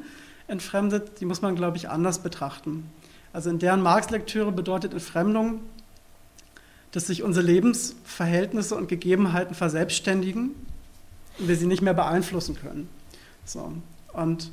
entfremdet, 0.48 1.20
die 1.20 1.26
muss 1.26 1.42
man, 1.42 1.56
glaube 1.56 1.78
ich, 1.78 1.90
anders 1.90 2.20
betrachten. 2.20 2.90
Also 3.36 3.50
in 3.50 3.60
deren 3.60 3.82
Marx-Lektüre 3.82 4.54
bedeutet 4.54 4.94
Entfremdung, 4.94 5.60
dass 6.94 7.08
sich 7.08 7.22
unsere 7.22 7.46
Lebensverhältnisse 7.46 8.78
und 8.78 8.88
Gegebenheiten 8.88 9.56
verselbstständigen 9.56 10.52
und 11.38 11.48
wir 11.50 11.58
sie 11.58 11.66
nicht 11.66 11.82
mehr 11.82 11.94
beeinflussen 11.94 12.56
können. 12.56 12.88
So. 13.44 13.74
Und 14.14 14.52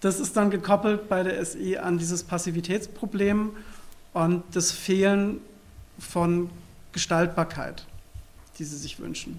das 0.00 0.20
ist 0.20 0.38
dann 0.38 0.48
gekoppelt 0.48 1.06
bei 1.10 1.22
der 1.22 1.44
SI 1.44 1.76
an 1.76 1.98
dieses 1.98 2.22
Passivitätsproblem 2.22 3.50
und 4.14 4.42
das 4.52 4.72
Fehlen 4.72 5.42
von 5.98 6.48
Gestaltbarkeit, 6.92 7.84
die 8.58 8.64
sie 8.64 8.78
sich 8.78 9.00
wünschen. 9.00 9.38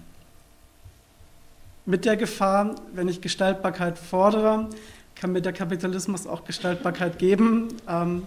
Mit 1.86 2.04
der 2.04 2.16
Gefahr, 2.16 2.76
wenn 2.94 3.08
ich 3.08 3.20
Gestaltbarkeit 3.20 3.98
fordere, 3.98 4.70
kann 5.16 5.32
mir 5.32 5.42
der 5.42 5.52
Kapitalismus 5.52 6.28
auch 6.28 6.44
Gestaltbarkeit 6.44 7.18
geben 7.18 7.66
ähm, 7.88 8.22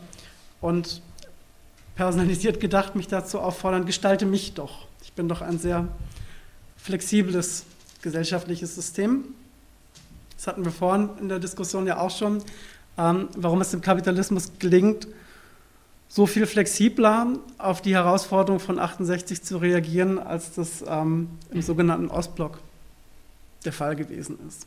und 0.61 1.01
personalisiert 1.95 2.59
gedacht 2.59 2.95
mich 2.95 3.07
dazu 3.07 3.39
auffordern, 3.39 3.85
gestalte 3.85 4.25
mich 4.25 4.53
doch. 4.53 4.87
Ich 5.03 5.13
bin 5.13 5.27
doch 5.27 5.41
ein 5.41 5.59
sehr 5.59 5.87
flexibles 6.77 7.65
gesellschaftliches 8.01 8.75
System. 8.75 9.25
Das 10.35 10.47
hatten 10.47 10.63
wir 10.63 10.71
vorhin 10.71 11.09
in 11.19 11.29
der 11.29 11.39
Diskussion 11.39 11.85
ja 11.85 11.99
auch 11.99 12.11
schon, 12.11 12.41
ähm, 12.97 13.27
warum 13.35 13.59
es 13.61 13.71
dem 13.71 13.81
Kapitalismus 13.81 14.51
gelingt, 14.59 15.07
so 16.07 16.25
viel 16.25 16.47
flexibler 16.47 17.27
auf 17.57 17.81
die 17.81 17.93
Herausforderung 17.93 18.59
von 18.59 18.79
68 18.79 19.43
zu 19.43 19.57
reagieren, 19.57 20.17
als 20.17 20.53
das 20.53 20.83
ähm, 20.87 21.29
im 21.51 21.61
sogenannten 21.61 22.07
Ostblock 22.07 22.59
der 23.65 23.73
Fall 23.73 23.95
gewesen 23.95 24.39
ist. 24.47 24.65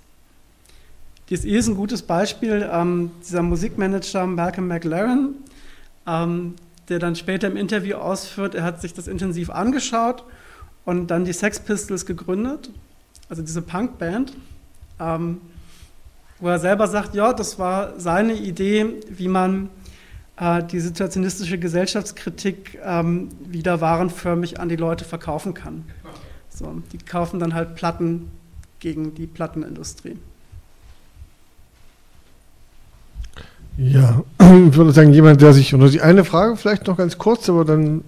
DSE 1.31 1.49
ist 1.49 1.69
ein 1.69 1.75
gutes 1.75 2.03
Beispiel. 2.03 2.69
Ähm, 2.71 3.11
dieser 3.23 3.43
Musikmanager 3.43 4.27
Malcolm 4.27 4.69
McLaren, 4.69 5.35
ähm, 6.07 6.55
der 6.89 6.99
dann 6.99 7.17
später 7.17 7.47
im 7.47 7.57
Interview 7.57 7.97
ausführt, 7.97 8.55
er 8.55 8.65
hat 8.65 8.81
sich 8.81 8.95
das 8.95 9.09
intensiv 9.09 9.51
angeschaut 9.51 10.25
und 10.85 11.09
dann 11.09 11.25
die 11.25 11.33
Sex 11.33 11.61
Pistols 11.61 12.07
gegründet, 12.07 12.71
also 13.29 13.43
diese 13.43 13.63
Punkband. 13.63 14.33
Ähm, 15.01 15.41
wo 16.43 16.49
er 16.49 16.59
selber 16.59 16.89
sagt, 16.89 17.15
ja, 17.15 17.33
das 17.33 17.61
war 17.61 17.99
seine 18.01 18.35
Idee, 18.35 19.01
wie 19.09 19.29
man 19.29 19.71
äh, 20.37 20.63
die 20.65 20.81
situationistische 20.81 21.57
Gesellschaftskritik 21.57 22.81
ähm, 22.85 23.29
wieder 23.47 23.81
warenförmig 23.81 24.59
an 24.59 24.69
die 24.69 24.77
Leute 24.77 25.05
verkaufen 25.05 25.55
kann. 25.55 25.85
So, 26.49 26.83
die 26.91 26.99
kaufen 26.99 27.39
dann 27.39 27.55
halt 27.55 27.77
Platten 27.77 28.29
gegen 28.81 29.15
die 29.15 29.29
Plattenindustrie. 29.29 30.19
Ja, 33.79 34.23
ich 34.39 34.77
würde 34.77 34.93
sagen, 34.93 35.13
jemand, 35.15 35.41
der 35.41 35.53
sich, 35.55 35.75
oder 35.75 35.89
die 35.89 36.03
eine 36.03 36.25
Frage 36.25 36.57
vielleicht 36.57 36.87
noch 36.87 36.97
ganz 36.99 37.17
kurz, 37.17 37.49
aber 37.49 37.65
dann 37.65 38.05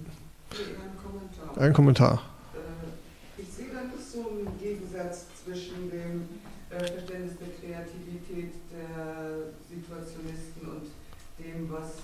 ein 1.57 1.73
Kommentar. 1.73 2.21
Äh, 2.53 3.41
ich 3.41 3.49
sehe 3.49 3.73
da 3.73 3.81
nicht 3.81 4.05
so 4.05 4.19
einen 4.29 4.53
Gegensatz 4.61 5.25
zwischen 5.43 5.89
dem 5.89 6.29
äh, 6.69 6.77
Verständnis 6.77 7.33
der 7.41 7.49
Kreativität 7.57 8.53
der 8.69 9.49
Situationisten 9.65 10.69
und 10.69 10.85
dem, 11.41 11.65
was 11.71 11.97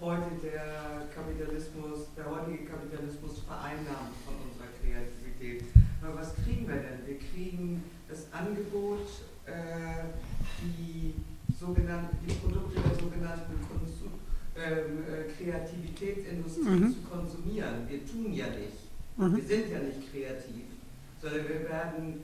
heute 0.00 0.32
der 0.42 1.04
Kapitalismus, 1.12 2.08
der 2.16 2.32
heutige 2.32 2.64
Kapitalismus 2.64 3.44
vereinnahmt 3.44 4.16
von 4.24 4.40
unserer 4.40 4.72
Kreativität. 4.80 5.68
Aber 6.00 6.16
was 6.16 6.32
kriegen 6.42 6.66
wir 6.66 6.80
denn? 6.80 7.04
Wir 7.04 7.20
kriegen 7.20 7.84
das 8.08 8.24
Angebot, 8.32 9.04
äh, 9.44 9.91
sogenannten, 11.62 12.16
die 12.26 12.34
Produkte 12.34 12.80
der 12.80 12.94
sogenannten 12.98 13.54
Konsum, 13.68 14.12
ähm, 14.56 15.04
äh, 15.06 15.30
Kreativitätsindustrie 15.32 16.62
mhm. 16.62 16.94
zu 16.94 17.00
konsumieren. 17.08 17.88
Wir 17.88 18.04
tun 18.04 18.32
ja 18.32 18.46
nicht. 18.48 18.82
Mhm. 19.16 19.36
Wir 19.36 19.44
sind 19.44 19.70
ja 19.70 19.78
nicht 19.78 20.10
kreativ, 20.10 20.66
sondern 21.20 21.48
wir 21.48 21.68
werden 21.68 22.22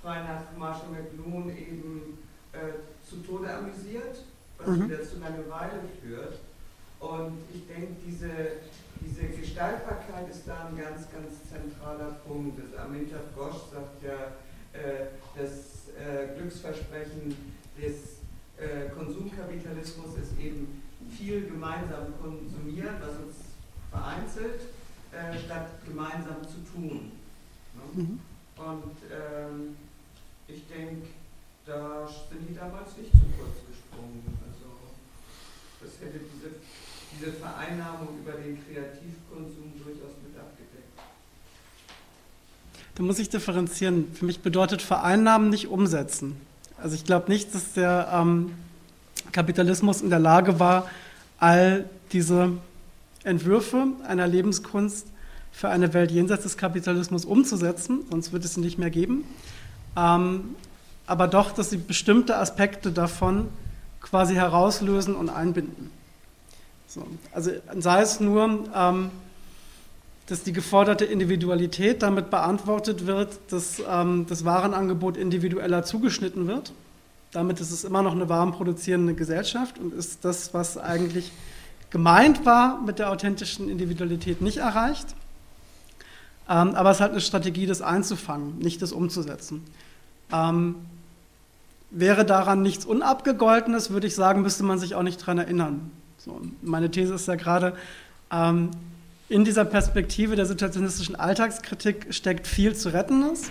frei 0.00 0.22
nach 0.22 0.56
Marshall 0.56 0.90
McLuhan 0.90 1.50
eben 1.50 2.18
äh, 2.52 3.08
zu 3.08 3.16
Tode 3.16 3.52
amüsiert, 3.52 4.22
was 4.58 4.68
mhm. 4.68 4.84
wieder 4.84 5.02
zu 5.02 5.18
Langeweile 5.18 5.80
führt. 6.00 6.38
Und 7.00 7.38
ich 7.54 7.66
denke, 7.66 7.94
diese, 8.06 8.30
diese 9.00 9.26
Gestaltbarkeit 9.28 10.30
ist 10.30 10.46
da 10.46 10.66
ein 10.66 10.76
ganz, 10.76 11.06
ganz 11.12 11.48
zentraler 11.48 12.16
Punkt. 12.26 12.58
Das 12.58 12.80
Aminta 12.84 13.18
Frosch 13.34 13.70
sagt 13.72 14.02
ja, 14.02 14.34
äh, 14.72 15.06
das 15.36 15.88
äh, 15.94 16.36
Glücksversprechen 16.36 17.36
des 17.80 18.17
äh, 18.60 18.90
Konsumkapitalismus 18.90 20.18
ist 20.20 20.38
eben 20.38 20.82
viel 21.16 21.46
gemeinsam 21.46 22.12
konsumieren, 22.20 22.96
was 23.00 23.16
uns 23.22 23.36
vereinzelt, 23.90 24.62
äh, 25.12 25.38
statt 25.38 25.70
gemeinsam 25.86 26.42
zu 26.42 26.58
tun. 26.72 27.12
Ne? 27.74 28.02
Mhm. 28.02 28.20
Und 28.56 28.96
ähm, 29.10 29.76
ich 30.48 30.66
denke, 30.66 31.06
da 31.64 32.08
sind 32.30 32.48
die 32.48 32.54
damals 32.54 32.96
nicht 32.96 33.12
zu 33.12 33.24
kurz 33.38 33.56
gesprungen. 33.68 34.22
Also 34.42 34.74
das 35.80 36.00
hätte 36.00 36.18
diese, 36.18 36.54
diese 37.14 37.32
Vereinnahmung 37.32 38.18
über 38.20 38.32
den 38.32 38.58
Kreativkonsum 38.66 39.72
durchaus 39.76 40.16
mit 40.26 40.36
abgedeckt. 40.38 40.98
Da 42.96 43.02
muss 43.02 43.18
ich 43.18 43.28
differenzieren. 43.28 44.12
Für 44.12 44.24
mich 44.24 44.40
bedeutet 44.40 44.82
Vereinnahmen 44.82 45.50
nicht 45.50 45.68
umsetzen. 45.68 46.47
Also 46.82 46.94
ich 46.94 47.04
glaube 47.04 47.30
nicht, 47.30 47.54
dass 47.54 47.72
der 47.72 48.08
ähm, 48.12 48.52
Kapitalismus 49.32 50.00
in 50.00 50.10
der 50.10 50.18
Lage 50.18 50.60
war, 50.60 50.88
all 51.38 51.84
diese 52.12 52.52
Entwürfe 53.24 53.88
einer 54.06 54.26
Lebenskunst 54.26 55.06
für 55.52 55.68
eine 55.68 55.92
Welt 55.92 56.10
jenseits 56.10 56.44
des 56.44 56.56
Kapitalismus 56.56 57.24
umzusetzen, 57.24 58.00
sonst 58.10 58.32
wird 58.32 58.44
es 58.44 58.54
sie 58.54 58.60
nicht 58.60 58.78
mehr 58.78 58.90
geben. 58.90 59.24
Ähm, 59.96 60.54
aber 61.06 61.26
doch, 61.26 61.50
dass 61.52 61.70
sie 61.70 61.78
bestimmte 61.78 62.36
Aspekte 62.36 62.92
davon 62.92 63.48
quasi 64.00 64.34
herauslösen 64.34 65.16
und 65.16 65.30
einbinden. 65.30 65.90
So, 66.86 67.06
also 67.32 67.50
sei 67.76 68.02
es 68.02 68.20
nur, 68.20 68.64
ähm, 68.74 69.10
dass 70.28 70.42
die 70.42 70.52
geforderte 70.52 71.06
Individualität 71.06 72.02
damit 72.02 72.30
beantwortet 72.30 73.06
wird, 73.06 73.38
dass 73.48 73.82
ähm, 73.90 74.26
das 74.28 74.44
Warenangebot 74.44 75.16
individueller 75.16 75.84
zugeschnitten 75.84 76.46
wird. 76.46 76.72
Damit 77.32 77.60
ist 77.60 77.70
es 77.70 77.84
immer 77.84 78.02
noch 78.02 78.12
eine 78.12 78.28
warenproduzierende 78.28 79.14
Gesellschaft 79.14 79.78
und 79.78 79.94
ist 79.94 80.24
das, 80.24 80.52
was 80.52 80.76
eigentlich 80.76 81.32
gemeint 81.90 82.44
war 82.44 82.80
mit 82.82 82.98
der 82.98 83.10
authentischen 83.10 83.70
Individualität, 83.70 84.42
nicht 84.42 84.58
erreicht. 84.58 85.14
Ähm, 86.48 86.74
aber 86.74 86.90
es 86.90 87.00
hat 87.00 87.12
eine 87.12 87.22
Strategie, 87.22 87.66
das 87.66 87.80
einzufangen, 87.80 88.58
nicht 88.58 88.82
das 88.82 88.92
umzusetzen. 88.92 89.64
Ähm, 90.30 90.74
wäre 91.90 92.26
daran 92.26 92.60
nichts 92.60 92.84
Unabgegoltenes, 92.84 93.90
würde 93.90 94.06
ich 94.06 94.14
sagen, 94.14 94.42
müsste 94.42 94.62
man 94.62 94.78
sich 94.78 94.94
auch 94.94 95.02
nicht 95.02 95.22
daran 95.22 95.38
erinnern. 95.38 95.90
So, 96.18 96.38
meine 96.60 96.90
These 96.90 97.14
ist 97.14 97.28
ja 97.28 97.36
gerade, 97.36 97.74
ähm, 98.30 98.70
in 99.28 99.44
dieser 99.44 99.64
Perspektive 99.64 100.36
der 100.36 100.46
situationistischen 100.46 101.16
Alltagskritik 101.16 102.06
steckt 102.10 102.46
viel 102.46 102.74
zu 102.74 102.88
Rettendes, 102.90 103.50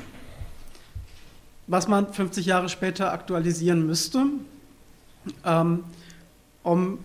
was 1.68 1.88
man 1.88 2.12
50 2.12 2.46
Jahre 2.46 2.70
später 2.70 3.12
aktualisieren 3.12 3.86
müsste, 3.86 4.26
ähm, 5.46 5.84
um 6.64 7.00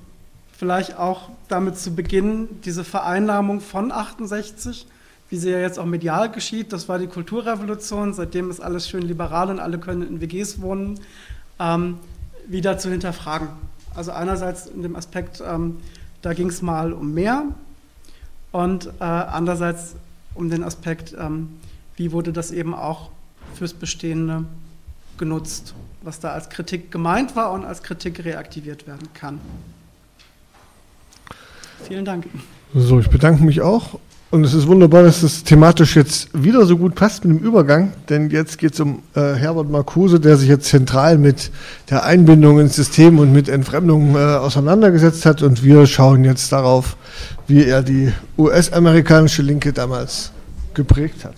vielleicht 0.56 0.96
auch 0.96 1.30
damit 1.48 1.76
zu 1.76 1.94
beginnen, 1.94 2.60
diese 2.64 2.84
Vereinnahmung 2.84 3.60
von 3.60 3.92
68, 3.92 4.86
wie 5.28 5.36
sie 5.36 5.50
ja 5.50 5.58
jetzt 5.58 5.78
auch 5.78 5.86
medial 5.86 6.30
geschieht, 6.30 6.72
das 6.72 6.88
war 6.88 6.98
die 6.98 7.08
Kulturrevolution, 7.08 8.14
seitdem 8.14 8.50
ist 8.50 8.60
alles 8.60 8.88
schön 8.88 9.02
liberal 9.02 9.50
und 9.50 9.58
alle 9.58 9.78
können 9.78 10.02
in 10.02 10.20
WGs 10.20 10.60
wohnen, 10.60 11.00
ähm, 11.58 11.98
wieder 12.46 12.78
zu 12.78 12.90
hinterfragen. 12.90 13.48
Also 13.94 14.12
einerseits 14.12 14.66
in 14.66 14.82
dem 14.82 14.96
Aspekt, 14.96 15.42
ähm, 15.46 15.78
da 16.22 16.32
ging 16.32 16.48
es 16.48 16.62
mal 16.62 16.92
um 16.92 17.12
mehr, 17.12 17.44
und 18.52 18.86
äh, 18.86 19.04
andererseits 19.04 19.94
um 20.34 20.48
den 20.48 20.62
Aspekt, 20.62 21.14
ähm, 21.18 21.48
wie 21.96 22.12
wurde 22.12 22.32
das 22.32 22.50
eben 22.50 22.74
auch 22.74 23.10
fürs 23.54 23.74
Bestehende 23.74 24.44
genutzt, 25.18 25.74
was 26.02 26.20
da 26.20 26.30
als 26.30 26.48
Kritik 26.48 26.90
gemeint 26.90 27.36
war 27.36 27.52
und 27.52 27.64
als 27.64 27.82
Kritik 27.82 28.24
reaktiviert 28.24 28.86
werden 28.86 29.08
kann. 29.14 29.40
Vielen 31.84 32.04
Dank. 32.04 32.26
So, 32.74 33.00
ich 33.00 33.10
bedanke 33.10 33.42
mich 33.42 33.60
auch. 33.60 33.98
Und 34.32 34.44
es 34.44 34.54
ist 34.54 34.66
wunderbar, 34.66 35.02
dass 35.02 35.22
es 35.22 35.44
thematisch 35.44 35.94
jetzt 35.94 36.30
wieder 36.32 36.64
so 36.64 36.78
gut 36.78 36.94
passt 36.94 37.26
mit 37.26 37.38
dem 37.38 37.46
Übergang, 37.46 37.92
denn 38.08 38.30
jetzt 38.30 38.56
geht 38.56 38.72
es 38.72 38.80
um 38.80 39.02
äh, 39.14 39.34
Herbert 39.34 39.68
Marcuse, 39.68 40.20
der 40.20 40.38
sich 40.38 40.48
jetzt 40.48 40.68
zentral 40.68 41.18
mit 41.18 41.50
der 41.90 42.04
Einbindung 42.04 42.58
ins 42.58 42.74
System 42.74 43.18
und 43.18 43.30
mit 43.30 43.50
Entfremdung 43.50 44.16
äh, 44.16 44.18
auseinandergesetzt 44.20 45.26
hat. 45.26 45.42
Und 45.42 45.62
wir 45.62 45.86
schauen 45.86 46.24
jetzt 46.24 46.50
darauf, 46.50 46.96
wie 47.46 47.66
er 47.66 47.82
die 47.82 48.10
US-amerikanische 48.38 49.42
Linke 49.42 49.74
damals 49.74 50.32
geprägt 50.72 51.26
hat. 51.26 51.34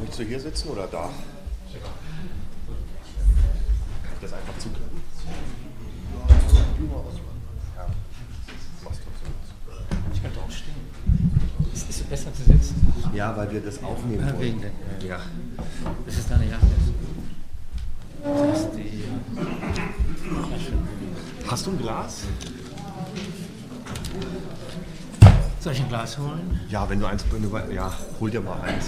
Willst 0.00 0.18
du 0.18 0.22
hier 0.22 0.40
sitzen 0.40 0.68
oder 0.70 0.88
da? 0.90 1.10
Das 4.22 4.32
einfach 4.32 4.56
zuklicken. 4.58 5.02
Ich 10.12 10.22
könnte 10.22 10.40
auch 10.40 10.50
stehen. 10.50 10.74
Es 11.72 11.82
ist 11.88 12.08
besser 12.08 12.32
zu 12.32 12.42
sitzen. 12.44 13.03
Ja, 13.14 13.36
weil 13.36 13.50
wir 13.52 13.60
das 13.60 13.82
aufnehmen 13.82 14.26
wollen. 14.36 14.64
Ja. 15.06 15.20
Das 16.04 16.18
ist 16.18 16.30
deine 16.30 16.46
Jacke. 16.46 16.66
Hast 21.46 21.66
du 21.66 21.70
ein 21.70 21.78
Glas? 21.78 22.22
Soll 25.60 25.72
ich 25.72 25.80
ein 25.80 25.88
Glas 25.88 26.18
holen? 26.18 26.60
Ja, 26.68 26.88
wenn 26.90 26.98
du 26.98 27.06
eins, 27.06 27.24
wenn 27.30 27.42
du, 27.42 27.56
ja, 27.72 27.92
hol 28.18 28.30
dir 28.30 28.40
mal 28.40 28.60
eins. 28.62 28.86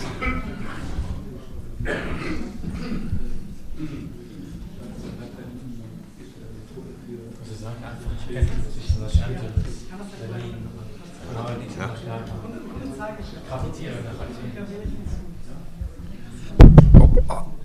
Also 7.41 7.55
sagen 7.63 7.77
einfach, 7.85 8.11
ich 8.19 8.35
kenne 8.35 8.49
sich 8.75 9.01
was 9.01 9.23
anderes. 9.23 10.76
Ja. 11.35 11.91
Oh, 16.99 17.23
oh. 17.29 17.56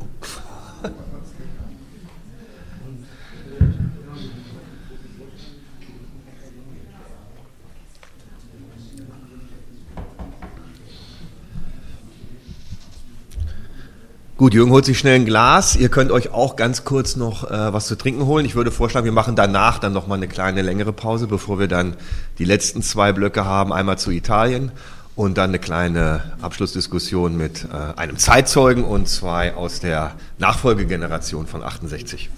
Gut, 14.42 14.56
Jürgen 14.56 14.72
holt 14.72 14.86
sich 14.86 14.98
schnell 14.98 15.18
ein 15.18 15.26
Glas. 15.26 15.76
Ihr 15.76 15.89
könnt 15.89 16.12
euch 16.12 16.32
auch 16.32 16.56
ganz 16.56 16.84
kurz 16.84 17.16
noch 17.16 17.44
äh, 17.44 17.74
was 17.74 17.86
zu 17.86 17.96
trinken 17.96 18.26
holen. 18.26 18.44
Ich 18.44 18.56
würde 18.56 18.72
vorschlagen, 18.72 19.06
wir 19.06 19.12
machen 19.12 19.36
danach 19.36 19.78
dann 19.78 19.94
noch 19.94 20.08
mal 20.08 20.16
eine 20.16 20.28
kleine 20.28 20.64
längere 20.64 20.94
Pause, 20.94 21.28
bevor 21.28 21.60
wir 21.60 21.68
dann 21.68 21.96
die 22.39 22.46
letzten 22.46 22.82
zwei 22.82 23.12
Blöcke 23.12 23.46
haben. 23.46 23.72
Einmal 23.72 24.00
zu 24.00 24.10
Italien 24.10 24.72
und 25.16 25.38
dann 25.38 25.52
eine 25.52 25.60
kleine 25.60 26.24
Abschlussdiskussion 26.42 27.38
mit 27.38 27.68
äh, 27.72 28.00
einem 28.00 28.18
Zeitzeugen 28.18 28.84
und 28.84 29.08
zwei 29.08 29.54
aus 29.54 29.80
der 29.80 30.14
Nachfolgegeneration 30.39 31.46
von 31.46 31.62
68. 31.62 32.32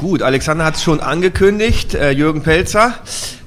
Gut, 0.00 0.22
Alexander 0.22 0.64
hat 0.64 0.76
es 0.76 0.82
schon 0.82 1.00
angekündigt. 1.00 1.92
Äh, 1.92 2.12
Jürgen 2.12 2.40
Pelzer 2.40 2.94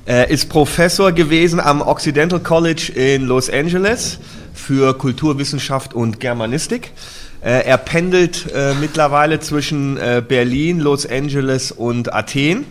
äh, 0.06 0.32
ist 0.32 0.50
Professor 0.50 1.12
gewesen 1.12 1.60
am 1.60 1.82
Occidental 1.82 2.40
College 2.42 2.92
in 2.94 3.24
Los 3.24 3.50
Angeles 3.50 4.20
für 4.54 4.96
Kulturwissenschaft 4.96 5.96
und 5.96 6.20
Germanistik. 6.20 6.92
Äh, 7.42 7.66
er 7.66 7.80
pendelt 7.80 8.54
mittlerweile 8.80 9.40
zwischen 9.40 9.96
Berlin, 10.28 10.80
Los 10.80 11.08
Angeles 11.08 11.72
und 11.72 12.14
Athen. 12.14 12.66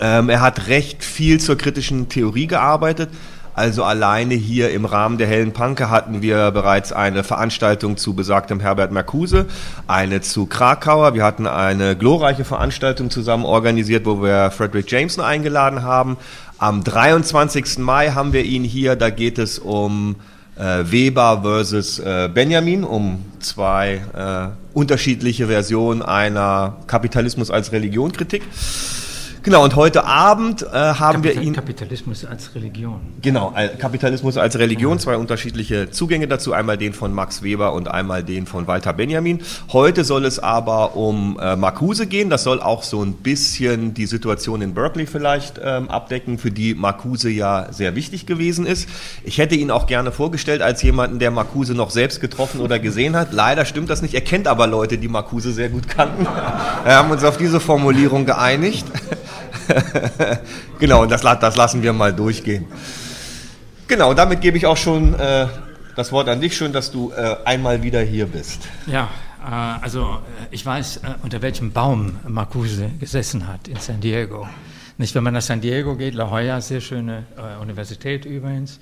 Ähm, 0.00 0.30
er 0.30 0.40
hat 0.40 0.68
recht 0.68 1.04
viel 1.04 1.38
zur 1.38 1.58
kritischen 1.58 2.08
Theorie 2.08 2.46
gearbeitet. 2.46 3.10
Also 3.56 3.84
alleine 3.84 4.34
hier 4.34 4.70
im 4.70 4.84
Rahmen 4.84 5.16
der 5.16 5.26
Hellen 5.26 5.52
Panke 5.52 5.88
hatten 5.88 6.20
wir 6.20 6.50
bereits 6.50 6.92
eine 6.92 7.24
Veranstaltung 7.24 7.96
zu 7.96 8.12
besagtem 8.12 8.60
Herbert 8.60 8.92
Marcuse, 8.92 9.46
eine 9.86 10.20
zu 10.20 10.44
Krakauer. 10.44 11.14
Wir 11.14 11.24
hatten 11.24 11.46
eine 11.46 11.96
glorreiche 11.96 12.44
Veranstaltung 12.44 13.08
zusammen 13.08 13.46
organisiert, 13.46 14.04
wo 14.04 14.22
wir 14.22 14.50
Frederick 14.50 14.90
Jameson 14.90 15.24
eingeladen 15.24 15.82
haben. 15.82 16.18
Am 16.58 16.84
23. 16.84 17.78
Mai 17.78 18.10
haben 18.10 18.34
wir 18.34 18.44
ihn 18.44 18.62
hier. 18.62 18.94
Da 18.94 19.08
geht 19.08 19.38
es 19.38 19.58
um 19.58 20.16
äh, 20.58 20.84
Weber 20.84 21.40
versus 21.42 21.98
äh, 21.98 22.28
Benjamin, 22.32 22.84
um 22.84 23.24
zwei 23.40 24.02
äh, 24.14 24.76
unterschiedliche 24.76 25.46
Versionen 25.46 26.02
einer 26.02 26.76
Kapitalismus 26.86 27.50
als 27.50 27.72
Religionkritik. 27.72 28.42
Genau, 29.46 29.62
und 29.62 29.76
heute 29.76 30.04
Abend 30.04 30.62
äh, 30.62 30.66
haben 30.74 31.22
Kapital 31.22 31.22
wir 31.22 31.40
ihn. 31.40 31.52
Kapitalismus 31.52 32.24
als 32.24 32.56
Religion. 32.56 33.00
Genau, 33.22 33.52
Al- 33.54 33.76
Kapitalismus 33.76 34.36
als 34.38 34.58
Religion, 34.58 34.98
zwei 34.98 35.16
unterschiedliche 35.16 35.88
Zugänge 35.92 36.26
dazu, 36.26 36.52
einmal 36.52 36.76
den 36.76 36.92
von 36.92 37.12
Max 37.14 37.44
Weber 37.44 37.72
und 37.72 37.86
einmal 37.86 38.24
den 38.24 38.46
von 38.46 38.66
Walter 38.66 38.92
Benjamin. 38.92 39.38
Heute 39.72 40.02
soll 40.02 40.24
es 40.24 40.40
aber 40.40 40.96
um 40.96 41.38
äh, 41.40 41.54
Marcuse 41.54 42.08
gehen, 42.08 42.28
das 42.28 42.42
soll 42.42 42.60
auch 42.60 42.82
so 42.82 43.00
ein 43.04 43.12
bisschen 43.12 43.94
die 43.94 44.06
Situation 44.06 44.62
in 44.62 44.74
Berkeley 44.74 45.06
vielleicht 45.06 45.60
ähm, 45.64 45.90
abdecken, 45.90 46.38
für 46.38 46.50
die 46.50 46.74
Marcuse 46.74 47.30
ja 47.30 47.68
sehr 47.72 47.94
wichtig 47.94 48.26
gewesen 48.26 48.66
ist. 48.66 48.88
Ich 49.22 49.38
hätte 49.38 49.54
ihn 49.54 49.70
auch 49.70 49.86
gerne 49.86 50.10
vorgestellt 50.10 50.60
als 50.60 50.82
jemanden, 50.82 51.20
der 51.20 51.30
Marcuse 51.30 51.74
noch 51.74 51.90
selbst 51.90 52.20
getroffen 52.20 52.60
oder 52.60 52.80
gesehen 52.80 53.14
hat. 53.14 53.32
Leider 53.32 53.64
stimmt 53.64 53.90
das 53.90 54.02
nicht, 54.02 54.14
er 54.14 54.22
kennt 54.22 54.48
aber 54.48 54.66
Leute, 54.66 54.98
die 54.98 55.06
Marcuse 55.06 55.52
sehr 55.52 55.68
gut 55.68 55.86
kannten. 55.86 56.24
Wir 56.84 56.96
haben 56.96 57.12
uns 57.12 57.22
auf 57.22 57.36
diese 57.36 57.60
Formulierung 57.60 58.26
geeinigt. 58.26 58.84
genau, 60.78 61.06
das, 61.06 61.22
das 61.22 61.56
lassen 61.56 61.82
wir 61.82 61.92
mal 61.92 62.12
durchgehen. 62.12 62.66
Genau, 63.88 64.14
damit 64.14 64.40
gebe 64.40 64.56
ich 64.56 64.66
auch 64.66 64.76
schon 64.76 65.14
äh, 65.14 65.46
das 65.94 66.12
Wort 66.12 66.28
an 66.28 66.40
dich. 66.40 66.56
Schön, 66.56 66.72
dass 66.72 66.90
du 66.90 67.12
äh, 67.12 67.36
einmal 67.44 67.82
wieder 67.82 68.00
hier 68.00 68.26
bist. 68.26 68.68
Ja, 68.86 69.08
äh, 69.46 69.50
also 69.50 70.02
äh, 70.02 70.46
ich 70.50 70.64
weiß, 70.64 70.98
äh, 70.98 71.00
unter 71.22 71.40
welchem 71.42 71.72
Baum 71.72 72.18
Marcuse 72.26 72.90
gesessen 72.98 73.46
hat 73.46 73.68
in 73.68 73.76
San 73.76 74.00
Diego. 74.00 74.48
Nicht, 74.98 75.14
wenn 75.14 75.22
man 75.22 75.34
nach 75.34 75.42
San 75.42 75.60
Diego 75.60 75.94
geht, 75.94 76.14
La 76.14 76.24
Jolla, 76.28 76.60
sehr 76.60 76.80
schöne 76.80 77.24
äh, 77.36 77.60
Universität 77.62 78.24
übrigens, 78.24 78.80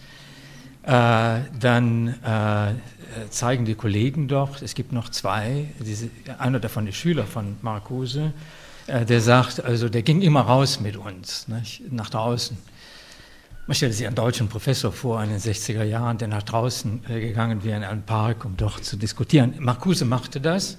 dann 0.86 2.14
zeigen 3.30 3.64
die 3.64 3.74
Kollegen 3.74 4.28
doch, 4.28 4.60
es 4.60 4.74
gibt 4.74 4.92
noch 4.92 5.08
zwei, 5.08 5.68
diese, 5.80 6.10
einer 6.38 6.60
davon 6.60 6.86
ist 6.86 6.96
Schüler 6.96 7.24
von 7.24 7.56
Marcuse, 7.62 8.34
der 8.86 9.20
sagt, 9.20 9.64
also 9.64 9.88
der 9.88 10.02
ging 10.02 10.20
immer 10.20 10.42
raus 10.42 10.80
mit 10.80 10.96
uns, 10.96 11.48
nicht, 11.48 11.90
nach 11.90 12.10
draußen. 12.10 12.56
Man 13.66 13.74
stellt 13.74 13.94
sich 13.94 14.06
einen 14.06 14.14
deutschen 14.14 14.48
Professor 14.48 14.92
vor 14.92 15.22
in 15.22 15.30
den 15.30 15.38
60er 15.38 15.84
Jahren, 15.84 16.18
der 16.18 16.28
nach 16.28 16.42
draußen 16.42 17.02
äh, 17.08 17.20
gegangen 17.20 17.64
wäre 17.64 17.78
in 17.78 17.84
einen 17.84 18.02
Park, 18.02 18.44
um 18.44 18.58
dort 18.58 18.84
zu 18.84 18.96
diskutieren. 18.96 19.54
Marcuse 19.58 20.04
machte 20.04 20.38
das. 20.38 20.76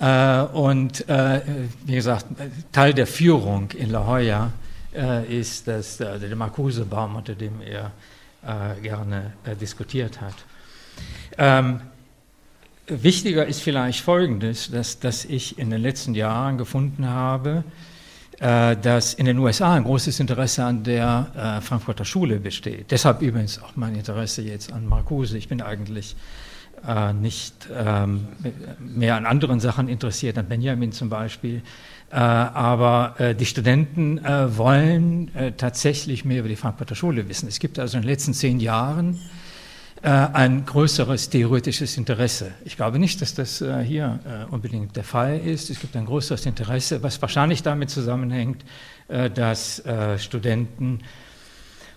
Äh, 0.00 0.40
und 0.52 1.08
äh, 1.08 1.42
wie 1.86 1.94
gesagt, 1.94 2.26
Teil 2.72 2.92
der 2.92 3.06
Führung 3.06 3.70
in 3.70 3.90
La 3.90 4.04
Jolla 4.04 4.50
äh, 4.92 5.40
ist 5.40 5.68
das, 5.68 6.00
äh, 6.00 6.18
der 6.18 6.34
Marcuse-Baum, 6.34 7.14
unter 7.14 7.36
dem 7.36 7.60
er 7.60 7.92
äh, 8.44 8.80
gerne 8.80 9.34
äh, 9.44 9.54
diskutiert 9.54 10.18
hat. 10.20 10.34
Wichtiger 12.86 13.46
ist 13.46 13.62
vielleicht 13.62 14.00
Folgendes, 14.00 14.70
dass, 14.70 14.98
dass 14.98 15.24
ich 15.24 15.58
in 15.58 15.70
den 15.70 15.80
letzten 15.80 16.14
Jahren 16.14 16.58
gefunden 16.58 17.08
habe, 17.08 17.64
äh, 18.40 18.76
dass 18.76 19.14
in 19.14 19.26
den 19.26 19.38
USA 19.38 19.74
ein 19.74 19.84
großes 19.84 20.18
Interesse 20.18 20.64
an 20.64 20.82
der 20.82 21.30
äh, 21.36 21.60
Frankfurter 21.60 22.04
Schule 22.04 22.40
besteht. 22.40 22.90
Deshalb 22.90 23.22
übrigens 23.22 23.62
auch 23.62 23.76
mein 23.76 23.94
Interesse 23.94 24.42
jetzt 24.42 24.72
an 24.72 24.86
Marcuse. 24.86 25.38
Ich 25.38 25.48
bin 25.48 25.62
eigentlich 25.62 26.16
äh, 26.86 27.12
nicht 27.12 27.68
ähm, 27.72 28.26
mehr 28.80 29.14
an 29.14 29.26
anderen 29.26 29.60
Sachen 29.60 29.88
interessiert, 29.88 30.36
an 30.38 30.48
Benjamin 30.48 30.90
zum 30.90 31.08
Beispiel. 31.08 31.62
Äh, 32.10 32.16
aber 32.16 33.14
äh, 33.18 33.34
die 33.34 33.46
Studenten 33.46 34.18
äh, 34.18 34.56
wollen 34.58 35.30
tatsächlich 35.56 36.24
mehr 36.24 36.40
über 36.40 36.48
die 36.48 36.56
Frankfurter 36.56 36.94
Schule 36.94 37.28
wissen. 37.28 37.48
Es 37.48 37.58
gibt 37.60 37.78
also 37.78 37.96
in 37.96 38.02
den 38.02 38.10
letzten 38.10 38.34
zehn 38.34 38.58
Jahren 38.60 39.18
ein 40.08 40.66
größeres 40.66 41.30
theoretisches 41.30 41.96
Interesse. 41.96 42.52
Ich 42.64 42.76
glaube 42.76 42.98
nicht, 42.98 43.22
dass 43.22 43.34
das 43.34 43.60
äh, 43.60 43.84
hier 43.84 44.18
äh, 44.24 44.52
unbedingt 44.52 44.96
der 44.96 45.04
Fall 45.04 45.38
ist. 45.38 45.70
Es 45.70 45.78
gibt 45.78 45.94
ein 45.94 46.06
größeres 46.06 46.44
Interesse, 46.44 47.02
was 47.04 47.22
wahrscheinlich 47.22 47.62
damit 47.62 47.90
zusammenhängt, 47.90 48.64
äh, 49.06 49.30
dass 49.30 49.78
äh, 49.86 50.18
Studenten, 50.18 51.00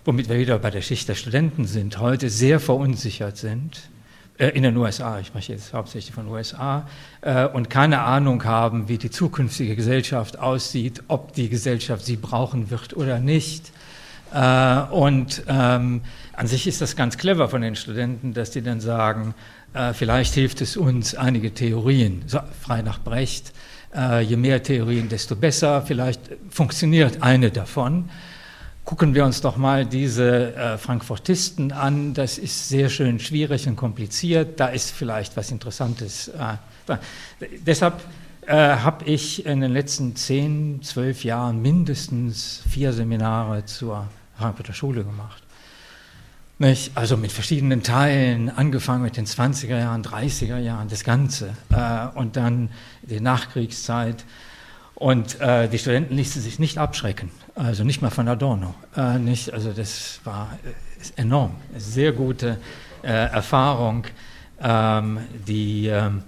womit 0.04 0.28
wir 0.28 0.38
wieder 0.38 0.58
bei 0.60 0.70
der 0.70 0.82
Schicht 0.82 1.08
der 1.08 1.16
Studenten 1.16 1.64
sind, 1.64 1.98
heute 1.98 2.30
sehr 2.30 2.60
verunsichert 2.60 3.38
sind. 3.38 3.88
äh, 4.38 4.50
In 4.50 4.62
den 4.62 4.76
USA, 4.76 5.18
ich 5.18 5.26
spreche 5.26 5.54
jetzt 5.54 5.72
hauptsächlich 5.72 6.14
von 6.14 6.28
USA, 6.28 6.88
äh, 7.22 7.46
und 7.48 7.70
keine 7.70 8.02
Ahnung 8.02 8.44
haben, 8.44 8.88
wie 8.88 8.98
die 8.98 9.10
zukünftige 9.10 9.74
Gesellschaft 9.74 10.38
aussieht, 10.38 11.02
ob 11.08 11.32
die 11.32 11.48
Gesellschaft 11.48 12.04
sie 12.04 12.16
brauchen 12.16 12.70
wird 12.70 12.96
oder 12.96 13.18
nicht. 13.18 13.72
Äh, 14.36 14.92
und 14.92 15.44
ähm, 15.48 16.02
an 16.34 16.46
sich 16.46 16.66
ist 16.66 16.82
das 16.82 16.94
ganz 16.94 17.16
clever 17.16 17.48
von 17.48 17.62
den 17.62 17.74
Studenten, 17.74 18.34
dass 18.34 18.50
die 18.50 18.60
dann 18.60 18.80
sagen, 18.80 19.34
äh, 19.72 19.94
vielleicht 19.94 20.34
hilft 20.34 20.60
es 20.60 20.76
uns, 20.76 21.14
einige 21.14 21.54
Theorien, 21.54 22.22
so, 22.26 22.40
frei 22.60 22.82
nach 22.82 23.00
Brecht, 23.00 23.54
äh, 23.94 24.20
je 24.20 24.36
mehr 24.36 24.62
Theorien, 24.62 25.08
desto 25.08 25.36
besser, 25.36 25.80
vielleicht 25.80 26.20
funktioniert 26.50 27.22
eine 27.22 27.50
davon. 27.50 28.10
Gucken 28.84 29.14
wir 29.14 29.24
uns 29.24 29.40
doch 29.40 29.56
mal 29.56 29.86
diese 29.86 30.54
äh, 30.54 30.78
Frankfurtisten 30.78 31.72
an. 31.72 32.12
Das 32.12 32.36
ist 32.36 32.68
sehr 32.68 32.90
schön 32.90 33.18
schwierig 33.18 33.66
und 33.66 33.74
kompliziert. 33.76 34.60
Da 34.60 34.68
ist 34.68 34.90
vielleicht 34.90 35.36
was 35.36 35.50
Interessantes. 35.50 36.28
Äh, 36.28 36.96
deshalb 37.66 38.00
äh, 38.46 38.52
habe 38.54 39.06
ich 39.06 39.44
in 39.46 39.60
den 39.60 39.72
letzten 39.72 40.14
zehn, 40.14 40.82
zwölf 40.82 41.24
Jahren 41.24 41.62
mindestens 41.62 42.62
vier 42.68 42.92
Seminare 42.92 43.64
zur 43.64 44.06
Frankfurter 44.38 44.72
Schule 44.72 45.04
gemacht. 45.04 45.42
Nicht? 46.58 46.92
Also 46.96 47.16
mit 47.16 47.32
verschiedenen 47.32 47.82
Teilen, 47.82 48.48
angefangen 48.48 49.02
mit 49.02 49.16
den 49.16 49.26
20er 49.26 49.78
Jahren, 49.78 50.02
30er 50.02 50.58
Jahren, 50.58 50.88
das 50.88 51.04
Ganze. 51.04 51.50
Äh, 51.70 52.06
und 52.18 52.36
dann 52.36 52.70
die 53.02 53.20
Nachkriegszeit. 53.20 54.24
Und 54.94 55.38
äh, 55.42 55.68
die 55.68 55.78
Studenten 55.78 56.16
ließen 56.16 56.40
sich 56.40 56.58
nicht 56.58 56.78
abschrecken, 56.78 57.30
also 57.54 57.84
nicht 57.84 58.00
mal 58.00 58.08
von 58.08 58.26
Adorno. 58.28 58.74
Äh, 58.96 59.18
nicht, 59.18 59.52
also 59.52 59.72
das 59.72 60.20
war 60.24 60.56
äh, 60.64 61.20
enorm, 61.20 61.54
sehr 61.76 62.12
gute 62.12 62.58
äh, 63.02 63.08
Erfahrung, 63.08 64.04
ähm, 64.58 65.18
die, 65.46 65.88
ähm, 65.88 66.22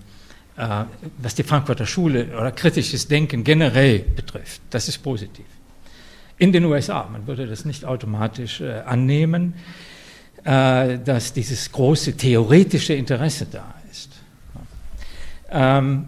äh, 0.59 0.85
was 1.17 1.35
die 1.35 1.45
Frankfurter 1.45 1.87
Schule 1.87 2.27
oder 2.37 2.53
kritisches 2.53 3.09
Denken 3.09 3.43
generell 3.43 4.01
betrifft. 4.01 4.61
Das 4.69 4.87
ist 4.87 4.99
positiv. 4.99 5.47
In 6.39 6.53
den 6.53 6.65
USA, 6.65 7.09
man 7.11 7.27
würde 7.27 7.47
das 7.47 7.65
nicht 7.65 7.85
automatisch 7.85 8.61
äh, 8.61 8.81
annehmen, 8.87 9.55
äh, 10.45 10.99
dass 10.99 11.33
dieses 11.33 11.71
große 11.73 12.17
theoretische 12.17 12.95
Interesse 12.95 13.47
da 13.51 13.75
ist. 13.91 14.11
Ähm, 15.51 16.07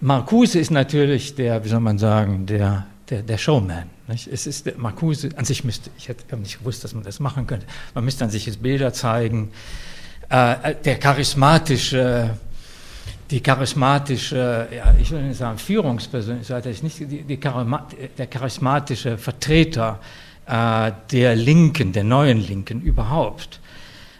Marcuse 0.00 0.58
ist 0.58 0.70
natürlich 0.70 1.34
der, 1.34 1.64
wie 1.64 1.68
soll 1.68 1.80
man 1.80 1.98
sagen, 1.98 2.46
der, 2.46 2.86
der, 3.10 3.22
der 3.22 3.38
Showman. 3.38 3.90
Nicht? 4.08 4.26
Es 4.26 4.46
ist 4.46 4.66
der 4.66 4.78
Marcuse, 4.78 5.28
an 5.36 5.44
sich 5.44 5.64
müsste, 5.64 5.90
ich 5.98 6.08
hätte 6.08 6.36
nicht 6.36 6.58
gewusst, 6.58 6.82
dass 6.82 6.94
man 6.94 7.04
das 7.04 7.20
machen 7.20 7.46
könnte, 7.46 7.66
man 7.94 8.04
müsste 8.04 8.24
an 8.24 8.30
sich 8.30 8.46
jetzt 8.46 8.62
Bilder 8.62 8.92
zeigen. 8.92 9.50
Äh, 10.28 10.74
der 10.84 10.98
charismatische, 10.98 12.30
die 13.32 13.40
charismatische, 13.40 14.68
ja, 14.70 14.94
ich 15.00 15.10
will 15.10 15.22
nicht 15.22 15.38
sagen 15.38 15.58
Führungspersönlichkeit, 15.58 16.66
nicht 16.82 17.00
die, 17.00 17.22
die 17.22 17.40
Charima, 17.42 17.88
der 18.18 18.26
charismatische 18.26 19.16
Vertreter 19.16 19.98
äh, 20.46 20.92
der 21.10 21.34
Linken, 21.34 21.92
der 21.92 22.04
neuen 22.04 22.46
Linken 22.46 22.82
überhaupt 22.82 23.58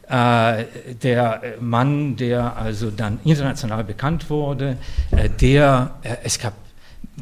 äh, 0.09 0.65
der 1.03 1.43
Mann, 1.61 2.17
der 2.17 2.57
also 2.57 2.91
dann 2.91 3.19
international 3.25 3.85
bekannt 3.85 4.29
wurde, 4.31 4.79
äh, 5.11 5.29
der, 5.29 5.91
äh, 6.03 6.17
es 6.25 6.39
gab 6.39 6.55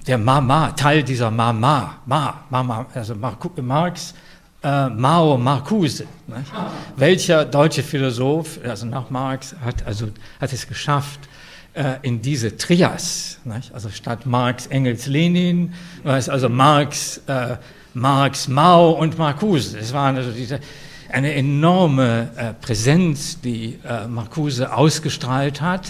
der 0.06 0.18
Mama, 0.18 0.70
Teil 0.72 1.02
dieser 1.02 1.30
Mama, 1.30 1.98
Ma, 2.06 2.44
Mama, 2.50 2.86
also 2.94 3.16
Marx, 3.16 4.14
äh, 4.62 4.88
Mao 4.88 5.36
Marcuse. 5.36 6.06
Nicht? 6.26 6.52
Welcher 6.96 7.44
deutsche 7.44 7.82
Philosoph, 7.82 8.60
also 8.64 8.86
nach 8.86 9.10
Marx, 9.10 9.56
hat, 9.64 9.84
also, 9.86 10.08
hat 10.40 10.52
es 10.52 10.68
geschafft, 10.68 11.20
in 12.02 12.20
diese 12.20 12.56
Trias, 12.56 13.38
nicht? 13.44 13.72
also 13.72 13.90
statt 13.90 14.26
Marx, 14.26 14.66
Engels, 14.66 15.06
Lenin, 15.06 15.72
war 16.02 16.14
also 16.14 16.48
Marx, 16.48 17.18
äh, 17.28 17.56
Marx, 17.94 18.48
Mao 18.48 18.90
und 18.90 19.18
Marcuse. 19.18 19.78
Es 19.78 19.92
waren 19.92 20.16
also 20.16 20.32
diese, 20.32 20.60
eine 21.12 21.34
enorme 21.34 22.30
äh, 22.36 22.52
Präsenz, 22.54 23.40
die 23.40 23.78
äh, 23.84 24.06
Marcuse 24.06 24.72
ausgestrahlt 24.72 25.60
hat. 25.60 25.88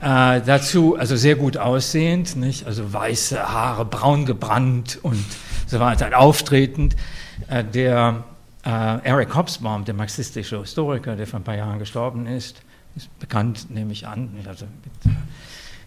Äh, 0.00 0.40
dazu 0.44 0.96
also 0.96 1.16
sehr 1.16 1.36
gut 1.36 1.56
aussehend, 1.56 2.36
nicht? 2.36 2.66
also 2.66 2.92
weiße 2.92 3.40
Haare, 3.42 3.84
braun 3.84 4.26
gebrannt 4.26 4.98
und 5.02 5.24
so 5.66 5.80
weiter, 5.80 6.18
auftretend. 6.18 6.96
Äh, 7.48 7.64
der 7.64 8.24
äh, 8.64 8.68
Eric 9.04 9.34
Hobsbawm, 9.34 9.84
der 9.84 9.94
marxistische 9.94 10.60
Historiker, 10.60 11.16
der 11.16 11.26
vor 11.26 11.40
ein 11.40 11.44
paar 11.44 11.56
Jahren 11.56 11.78
gestorben 11.78 12.26
ist, 12.26 12.60
ist 12.96 13.18
bekannt, 13.18 13.70
nehme 13.70 13.92
ich 13.92 14.06
an, 14.06 14.30
also 14.48 14.64
mit 14.64 15.14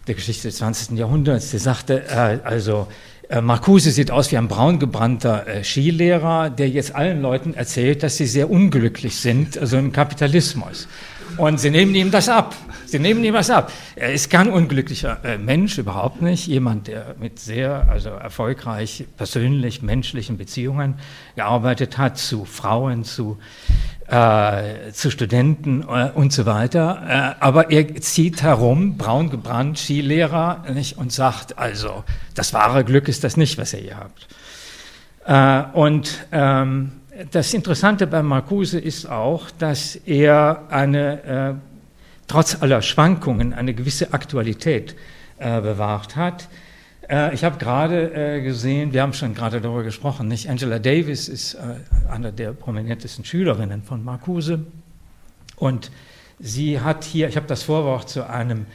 der 0.06 0.14
Geschichte 0.14 0.48
des 0.48 0.56
20. 0.56 0.98
Jahrhunderts, 0.98 1.50
der 1.50 1.60
sagte, 1.60 2.04
äh, 2.08 2.38
also 2.44 2.88
äh, 3.28 3.40
Marcuse 3.40 3.90
sieht 3.90 4.10
aus 4.10 4.32
wie 4.32 4.38
ein 4.38 4.48
braungebrannter 4.48 5.46
äh, 5.46 5.64
Skilehrer, 5.64 6.50
der 6.50 6.68
jetzt 6.68 6.94
allen 6.94 7.22
Leuten 7.22 7.54
erzählt, 7.54 8.02
dass 8.02 8.16
sie 8.16 8.26
sehr 8.26 8.50
unglücklich 8.50 9.16
sind, 9.16 9.58
also 9.58 9.76
im 9.76 9.92
Kapitalismus. 9.92 10.88
Und 11.36 11.60
sie 11.60 11.70
nehmen 11.70 11.94
ihm 11.94 12.10
das 12.10 12.28
ab. 12.28 12.56
Sie 12.86 12.98
nehmen 12.98 13.22
ihm 13.22 13.34
das 13.34 13.50
ab. 13.50 13.70
Er 13.94 14.12
ist 14.12 14.30
kein 14.30 14.50
unglücklicher 14.50 15.24
äh, 15.24 15.38
Mensch, 15.38 15.78
überhaupt 15.78 16.22
nicht. 16.22 16.48
Jemand, 16.48 16.88
der 16.88 17.14
mit 17.20 17.38
sehr, 17.38 17.88
also 17.88 18.08
erfolgreich 18.08 19.04
persönlich 19.16 19.80
menschlichen 19.80 20.36
Beziehungen 20.36 20.96
gearbeitet 21.36 21.98
hat, 21.98 22.18
zu 22.18 22.44
Frauen, 22.44 23.04
zu 23.04 23.38
äh, 24.10 24.90
zu 24.92 25.10
Studenten 25.10 25.82
äh, 25.82 26.10
und 26.14 26.32
so 26.32 26.44
weiter. 26.44 27.36
Äh, 27.38 27.42
aber 27.44 27.70
er 27.70 27.94
zieht 27.96 28.42
herum, 28.42 28.96
braun 28.96 29.30
gebrannt, 29.30 29.78
Skilehrer, 29.78 30.64
nicht, 30.74 30.98
und 30.98 31.12
sagt, 31.12 31.58
also, 31.58 32.04
das 32.34 32.52
wahre 32.52 32.84
Glück 32.84 33.08
ist 33.08 33.22
das 33.22 33.36
nicht, 33.36 33.56
was 33.56 33.72
ihr 33.72 33.80
hier 33.80 33.96
habt. 33.98 34.26
Äh, 35.26 35.78
und 35.78 36.26
ähm, 36.32 36.92
das 37.30 37.54
Interessante 37.54 38.06
bei 38.06 38.22
Marcuse 38.22 38.80
ist 38.80 39.06
auch, 39.06 39.50
dass 39.58 39.94
er 39.94 40.64
eine, 40.70 41.22
äh, 41.24 41.54
trotz 42.26 42.60
aller 42.60 42.82
Schwankungen 42.82 43.52
eine 43.52 43.74
gewisse 43.74 44.12
Aktualität 44.12 44.96
äh, 45.38 45.60
bewahrt 45.60 46.16
hat. 46.16 46.48
Äh, 47.10 47.34
ich 47.34 47.44
habe 47.44 47.58
gerade 47.58 48.36
äh, 48.36 48.42
gesehen, 48.42 48.92
wir 48.92 49.02
haben 49.02 49.12
schon 49.12 49.34
gerade 49.34 49.60
darüber 49.60 49.82
gesprochen, 49.82 50.28
nicht? 50.28 50.48
Angela 50.48 50.78
Davis 50.78 51.28
ist 51.28 51.54
äh, 51.54 51.58
eine 52.08 52.32
der 52.32 52.52
prominentesten 52.52 53.24
Schülerinnen 53.24 53.82
von 53.82 54.04
Marcuse 54.04 54.64
und 55.56 55.90
sie 56.38 56.80
hat 56.80 57.04
hier, 57.04 57.28
ich 57.28 57.36
habe 57.36 57.46
das 57.46 57.64
Vorwort 57.64 58.08
zu 58.08 58.28
einem 58.28 58.66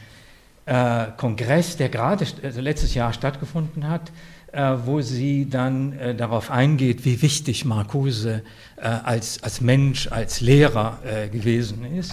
äh, 0.66 1.06
Kongress, 1.16 1.76
der 1.76 1.88
gerade 1.88 2.26
also 2.42 2.60
letztes 2.60 2.94
Jahr 2.94 3.12
stattgefunden 3.12 3.88
hat, 3.88 4.12
äh, 4.52 4.74
wo 4.84 5.00
sie 5.00 5.48
dann 5.48 5.98
äh, 5.98 6.14
darauf 6.14 6.50
eingeht, 6.50 7.04
wie 7.04 7.22
wichtig 7.22 7.64
Marcuse 7.64 8.42
als, 8.76 9.42
als 9.42 9.62
Mensch, 9.62 10.12
als 10.12 10.42
Lehrer 10.42 10.98
gewesen 11.32 11.96
ist. 11.96 12.12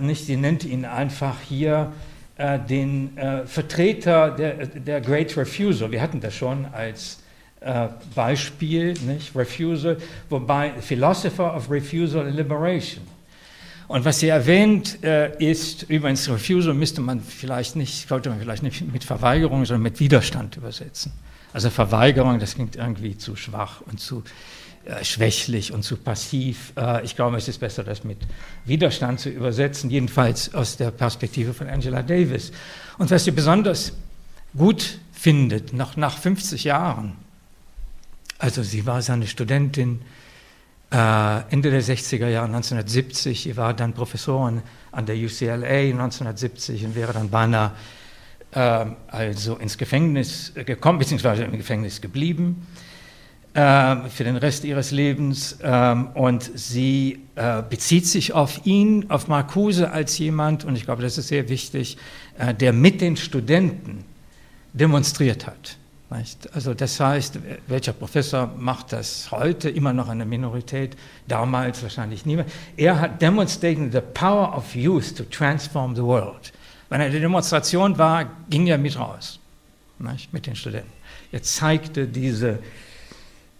nicht, 0.00 0.26
sie 0.26 0.36
nennt 0.36 0.64
ihn 0.64 0.84
einfach 0.84 1.40
hier 1.40 1.92
äh, 2.36 2.58
den 2.58 3.16
äh, 3.16 3.46
Vertreter 3.46 4.30
der, 4.30 4.66
der 4.66 5.00
Great 5.00 5.36
Refusal, 5.36 5.90
wir 5.90 6.02
hatten 6.02 6.20
das 6.20 6.34
schon 6.34 6.66
als 6.66 7.20
äh, 7.60 7.88
Beispiel, 8.14 8.94
nicht? 9.06 9.34
Refusal, 9.34 9.96
wobei 10.28 10.72
Philosopher 10.80 11.56
of 11.56 11.70
Refusal 11.70 12.26
and 12.26 12.36
Liberation. 12.36 13.02
Und 13.88 14.04
was 14.04 14.18
sie 14.18 14.28
erwähnt, 14.28 15.02
äh, 15.04 15.36
ist, 15.38 15.84
übrigens 15.84 16.28
Refusal 16.28 16.74
müsste 16.74 17.00
man 17.00 17.20
vielleicht 17.20 17.76
nicht, 17.76 18.08
sollte 18.08 18.28
man 18.30 18.40
vielleicht 18.40 18.62
nicht 18.62 18.92
mit 18.92 19.04
Verweigerung, 19.04 19.64
sondern 19.64 19.82
mit 19.82 20.00
Widerstand 20.00 20.56
übersetzen. 20.56 21.12
Also 21.52 21.70
Verweigerung, 21.70 22.38
das 22.38 22.54
klingt 22.54 22.76
irgendwie 22.76 23.16
zu 23.16 23.36
schwach 23.36 23.80
und 23.82 23.98
zu 23.98 24.22
schwächlich 25.02 25.72
und 25.72 25.82
zu 25.82 25.96
passiv. 25.96 26.72
Äh, 26.76 27.04
ich 27.04 27.16
glaube, 27.16 27.36
es 27.36 27.48
ist 27.48 27.58
besser, 27.58 27.84
das 27.84 28.04
mit 28.04 28.18
Widerstand 28.64 29.20
zu 29.20 29.30
übersetzen, 29.30 29.90
jedenfalls 29.90 30.54
aus 30.54 30.76
der 30.76 30.90
Perspektive 30.90 31.54
von 31.54 31.68
Angela 31.68 32.02
Davis. 32.02 32.52
Und 32.98 33.10
was 33.10 33.24
sie 33.24 33.32
besonders 33.32 33.92
gut 34.56 34.98
findet, 35.12 35.72
noch 35.72 35.96
nach 35.96 36.18
50 36.18 36.64
Jahren, 36.64 37.16
also 38.38 38.62
sie 38.62 38.86
war 38.86 39.02
seine 39.02 39.26
Studentin 39.26 40.02
äh, 40.92 41.40
Ende 41.50 41.70
der 41.70 41.82
60er 41.82 42.28
Jahre, 42.28 42.46
1970, 42.46 43.42
sie 43.42 43.56
war 43.56 43.74
dann 43.74 43.92
Professorin 43.92 44.62
an 44.92 45.06
der 45.06 45.16
UCLA 45.16 45.90
1970 45.90 46.84
und 46.84 46.94
wäre 46.94 47.12
dann 47.12 47.30
beinahe 47.30 47.72
also 49.08 49.56
ins 49.56 49.76
Gefängnis 49.76 50.52
gekommen, 50.54 50.98
beziehungsweise 50.98 51.44
im 51.44 51.58
Gefängnis 51.58 52.00
geblieben. 52.00 52.66
Ähm, 53.58 54.10
für 54.10 54.24
den 54.24 54.36
Rest 54.36 54.64
ihres 54.64 54.90
Lebens. 54.90 55.56
Ähm, 55.62 56.08
und 56.08 56.50
sie 56.54 57.20
äh, 57.36 57.62
bezieht 57.62 58.06
sich 58.06 58.34
auf 58.34 58.66
ihn, 58.66 59.06
auf 59.08 59.28
Marcuse 59.28 59.90
als 59.90 60.18
jemand, 60.18 60.66
und 60.66 60.76
ich 60.76 60.84
glaube, 60.84 61.00
das 61.00 61.16
ist 61.16 61.28
sehr 61.28 61.48
wichtig, 61.48 61.96
äh, 62.36 62.52
der 62.52 62.74
mit 62.74 63.00
den 63.00 63.16
Studenten 63.16 64.04
demonstriert 64.74 65.46
hat. 65.46 65.78
Also 66.52 66.74
das 66.74 67.00
heißt, 67.00 67.38
welcher 67.66 67.94
Professor 67.94 68.52
macht 68.58 68.92
das 68.92 69.30
heute? 69.30 69.70
Immer 69.70 69.94
noch 69.94 70.10
eine 70.10 70.26
Minorität, 70.26 70.94
damals 71.26 71.82
wahrscheinlich 71.82 72.26
niemand. 72.26 72.50
Er 72.76 73.00
hat 73.00 73.22
demonstrated 73.22 73.90
the 73.90 74.02
power 74.12 74.54
of 74.54 74.74
youth 74.76 75.16
to 75.16 75.24
transform 75.24 75.96
the 75.96 76.02
world. 76.02 76.52
Wenn 76.90 77.00
er 77.00 77.06
eine 77.06 77.20
Demonstration 77.20 77.96
war, 77.96 78.26
ging 78.50 78.66
er 78.66 78.76
mit 78.76 78.98
raus, 78.98 79.40
mit 80.30 80.46
den 80.46 80.54
Studenten. 80.54 80.92
Er 81.32 81.42
zeigte 81.42 82.06
diese 82.06 82.60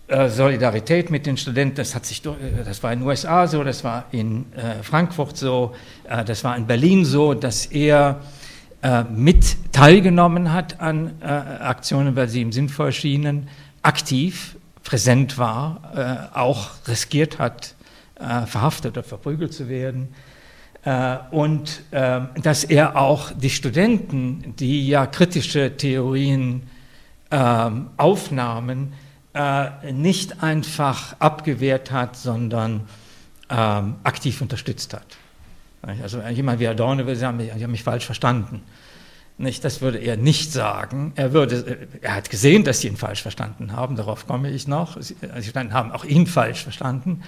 äh, 0.08 0.28
Solidarität 0.28 1.10
mit 1.10 1.26
den 1.26 1.36
Studenten, 1.36 1.74
das, 1.74 1.96
hat 1.96 2.06
sich, 2.06 2.24
äh, 2.24 2.30
das 2.64 2.80
war 2.84 2.92
in 2.92 3.00
den 3.00 3.08
USA 3.08 3.48
so, 3.48 3.64
das 3.64 3.82
war 3.82 4.04
in 4.12 4.46
äh, 4.52 4.80
Frankfurt 4.84 5.36
so, 5.36 5.74
das 6.24 6.44
war 6.44 6.56
in 6.56 6.66
Berlin 6.66 7.04
so, 7.04 7.34
dass 7.34 7.66
er 7.66 8.20
mit 9.10 9.72
teilgenommen 9.72 10.52
hat 10.52 10.80
an 10.80 11.20
Aktionen, 11.20 12.14
weil 12.14 12.28
sie 12.28 12.42
ihm 12.42 12.52
sinnvoll 12.52 12.92
schienen, 12.92 13.48
aktiv 13.82 14.56
präsent 14.84 15.38
war, 15.38 16.30
auch 16.34 16.68
riskiert 16.86 17.40
hat, 17.40 17.74
verhaftet 18.14 18.96
oder 18.96 19.02
verprügelt 19.02 19.52
zu 19.52 19.68
werden. 19.68 20.14
Und 21.32 21.82
dass 22.40 22.62
er 22.62 22.96
auch 22.96 23.32
die 23.32 23.50
Studenten, 23.50 24.54
die 24.56 24.86
ja 24.86 25.06
kritische 25.06 25.76
Theorien 25.76 26.68
ähm, 27.32 27.88
aufnahmen, 27.96 28.92
äh, 29.36 29.92
nicht 29.92 30.42
einfach 30.42 31.14
abgewehrt 31.18 31.90
hat, 31.90 32.16
sondern 32.16 32.88
ähm, 33.50 33.96
aktiv 34.02 34.40
unterstützt 34.40 34.94
hat. 34.94 35.04
Also 36.02 36.20
jemand 36.22 36.58
wie 36.58 36.66
Adorno 36.66 37.04
würde 37.06 37.20
sagen, 37.20 37.38
Sie 37.38 37.62
haben 37.62 37.70
mich 37.70 37.82
falsch 37.82 38.06
verstanden. 38.06 38.62
Nicht, 39.38 39.62
das 39.64 39.82
würde 39.82 39.98
er 39.98 40.16
nicht 40.16 40.52
sagen. 40.52 41.12
Er, 41.16 41.34
würde, 41.34 41.86
er 42.00 42.14
hat 42.14 42.30
gesehen, 42.30 42.64
dass 42.64 42.80
sie 42.80 42.88
ihn 42.88 42.96
falsch 42.96 43.20
verstanden 43.20 43.72
haben, 43.72 43.94
darauf 43.94 44.26
komme 44.26 44.50
ich 44.50 44.66
noch. 44.66 45.00
Sie, 45.00 45.14
sie 45.40 45.52
haben 45.52 45.92
auch 45.92 46.06
ihn 46.06 46.26
falsch 46.26 46.62
verstanden, 46.62 47.22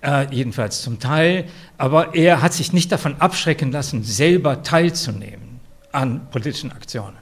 äh, 0.00 0.32
jedenfalls 0.32 0.82
zum 0.82 1.00
Teil. 1.00 1.46
Aber 1.76 2.14
er 2.14 2.40
hat 2.40 2.52
sich 2.52 2.72
nicht 2.72 2.92
davon 2.92 3.16
abschrecken 3.16 3.72
lassen, 3.72 4.04
selber 4.04 4.62
teilzunehmen 4.62 5.58
an 5.90 6.30
politischen 6.30 6.70
Aktionen. 6.70 7.18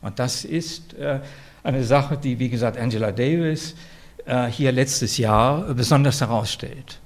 Und 0.00 0.18
das 0.18 0.46
ist 0.46 0.94
äh, 0.94 1.20
eine 1.64 1.82
Sache, 1.82 2.16
die, 2.16 2.38
wie 2.38 2.50
gesagt, 2.50 2.78
Angela 2.78 3.10
Davis 3.10 3.74
äh, 4.26 4.46
hier 4.46 4.70
letztes 4.70 5.18
Jahr 5.18 5.74
besonders 5.74 6.20
herausstellt. 6.20 7.00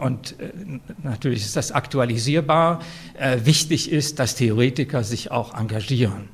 Und 0.00 0.40
äh, 0.40 0.50
natürlich 1.04 1.44
ist 1.44 1.56
das 1.56 1.70
aktualisierbar. 1.70 2.80
Äh, 3.18 3.38
wichtig 3.44 3.90
ist, 3.90 4.18
dass 4.18 4.34
Theoretiker 4.34 5.04
sich 5.04 5.30
auch 5.30 5.56
engagieren. 5.56 6.28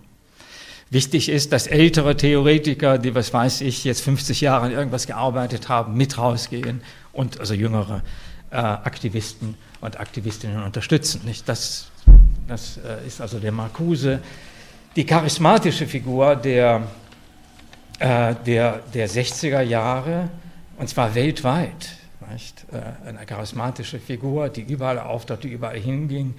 Wichtig 0.89 1.29
ist, 1.29 1.53
dass 1.53 1.67
ältere 1.67 2.17
Theoretiker, 2.17 2.97
die, 2.97 3.15
was 3.15 3.35
weiß 3.35 3.61
ich, 3.61 3.85
jetzt 3.85 4.01
50 4.01 4.41
Jahre 4.41 4.67
an 4.67 4.73
irgendwas 4.73 5.07
gearbeitet 5.07 5.69
haben, 5.69 5.97
mit 5.97 6.17
rausgehen 6.17 6.81
und 7.13 7.39
also 7.41 7.55
jüngere 7.55 8.03
Aktivisten 8.51 9.57
und 9.81 9.99
Aktivistinnen 9.99 10.63
unterstützen. 10.63 11.23
Das, 11.45 11.89
das 12.47 12.79
ist 13.05 13.21
also 13.21 13.41
der 13.41 13.51
Marcuse. 13.51 14.21
Die 14.95 15.05
charismatische 15.05 15.89
Figur 15.89 16.37
der 16.37 16.87
äh, 17.99 18.35
der, 18.47 18.81
der 18.95 19.09
60er 19.09 19.63
Jahre, 19.63 20.29
und 20.79 20.89
zwar 20.89 21.15
weltweit. 21.15 21.97
Äh, 22.73 23.09
eine 23.09 23.25
charismatische 23.25 24.01
Figur, 24.01 24.49
die 24.49 24.63
überall 24.63 24.99
auftaucht, 24.99 25.45
die 25.45 25.49
überall 25.49 25.79
hinging, 25.79 26.35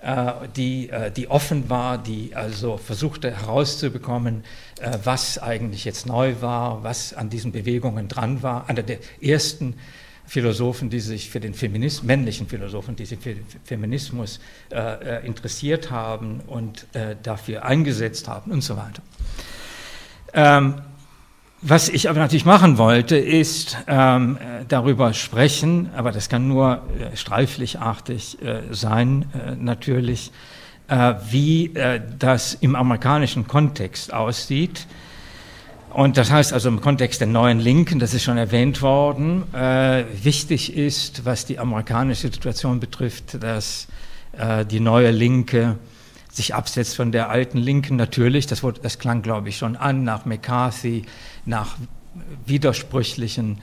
äh, 0.00 0.32
die, 0.56 0.88
äh, 0.88 1.10
die 1.10 1.28
offen 1.28 1.68
war, 1.68 1.98
die 1.98 2.34
also 2.34 2.78
versuchte 2.78 3.30
herauszubekommen, 3.30 4.44
was 5.04 5.38
eigentlich 5.38 5.84
jetzt 5.86 6.06
neu 6.06 6.34
war, 6.40 6.82
was 6.82 7.14
an 7.14 7.30
diesen 7.30 7.52
Bewegungen 7.52 8.08
dran 8.08 8.42
war. 8.42 8.68
Einer 8.68 8.82
der 8.82 8.98
ersten 9.22 9.74
Philosophen, 10.26 10.90
die 10.90 11.00
sich 11.00 11.30
für 11.30 11.40
den 11.40 11.54
Feminismus, 11.54 12.06
männlichen 12.06 12.46
Philosophen, 12.46 12.94
die 12.94 13.06
sich 13.06 13.18
für 13.18 13.34
den 13.34 13.46
Feminismus 13.64 14.38
interessiert 15.24 15.90
haben 15.90 16.40
und 16.46 16.86
dafür 17.22 17.64
eingesetzt 17.64 18.28
haben 18.28 18.50
und 18.50 18.60
so 18.60 18.76
weiter. 18.76 19.02
Ähm, 20.34 20.74
was 21.62 21.88
ich 21.88 22.10
aber 22.10 22.18
natürlich 22.18 22.44
machen 22.44 22.76
wollte, 22.76 23.16
ist 23.16 23.78
ähm, 23.88 24.38
darüber 24.68 25.14
sprechen, 25.14 25.90
aber 25.96 26.12
das 26.12 26.28
kann 26.28 26.48
nur 26.48 26.82
äh, 27.00 27.16
streiflichartig 27.16 28.42
äh, 28.42 28.60
sein, 28.72 29.24
äh, 29.32 29.56
natürlich, 29.56 30.32
äh, 30.88 31.14
wie 31.30 31.74
äh, 31.74 32.00
das 32.18 32.54
im 32.54 32.76
amerikanischen 32.76 33.46
Kontext 33.46 34.12
aussieht. 34.12 34.86
Und 35.94 36.18
das 36.18 36.30
heißt 36.30 36.52
also 36.52 36.68
im 36.68 36.82
Kontext 36.82 37.20
der 37.20 37.28
neuen 37.28 37.58
Linken, 37.58 37.98
das 37.98 38.12
ist 38.12 38.24
schon 38.24 38.36
erwähnt 38.36 38.82
worden, 38.82 39.44
äh, 39.54 40.04
wichtig 40.22 40.76
ist, 40.76 41.24
was 41.24 41.46
die 41.46 41.58
amerikanische 41.58 42.28
Situation 42.28 42.80
betrifft, 42.80 43.42
dass 43.42 43.88
die 44.70 44.80
neue 44.80 45.12
Linke 45.12 45.78
sich 46.36 46.54
absetzt 46.54 46.96
von 46.96 47.12
der 47.12 47.30
alten 47.30 47.58
Linken 47.58 47.96
natürlich, 47.96 48.46
das, 48.46 48.62
wurde, 48.62 48.80
das 48.82 48.98
klang 48.98 49.22
glaube 49.22 49.48
ich 49.48 49.56
schon 49.56 49.74
an, 49.74 50.04
nach 50.04 50.26
McCarthy, 50.26 51.04
nach 51.46 51.76
widersprüchlichen 52.44 53.60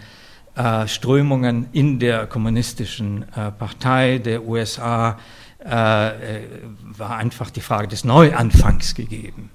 äh, 0.55 0.87
Strömungen 0.87 1.67
in 1.71 1.99
der 1.99 2.25
kommunistischen 2.25 3.25
äh, 3.35 3.51
Partei 3.51 4.17
der 4.17 4.43
USA 4.43 5.19
äh, 5.59 5.69
war 5.69 7.17
einfach 7.17 7.49
die 7.51 7.61
Frage 7.61 7.87
des 7.87 8.03
Neuanfangs 8.03 8.95
gegeben. 8.95 9.49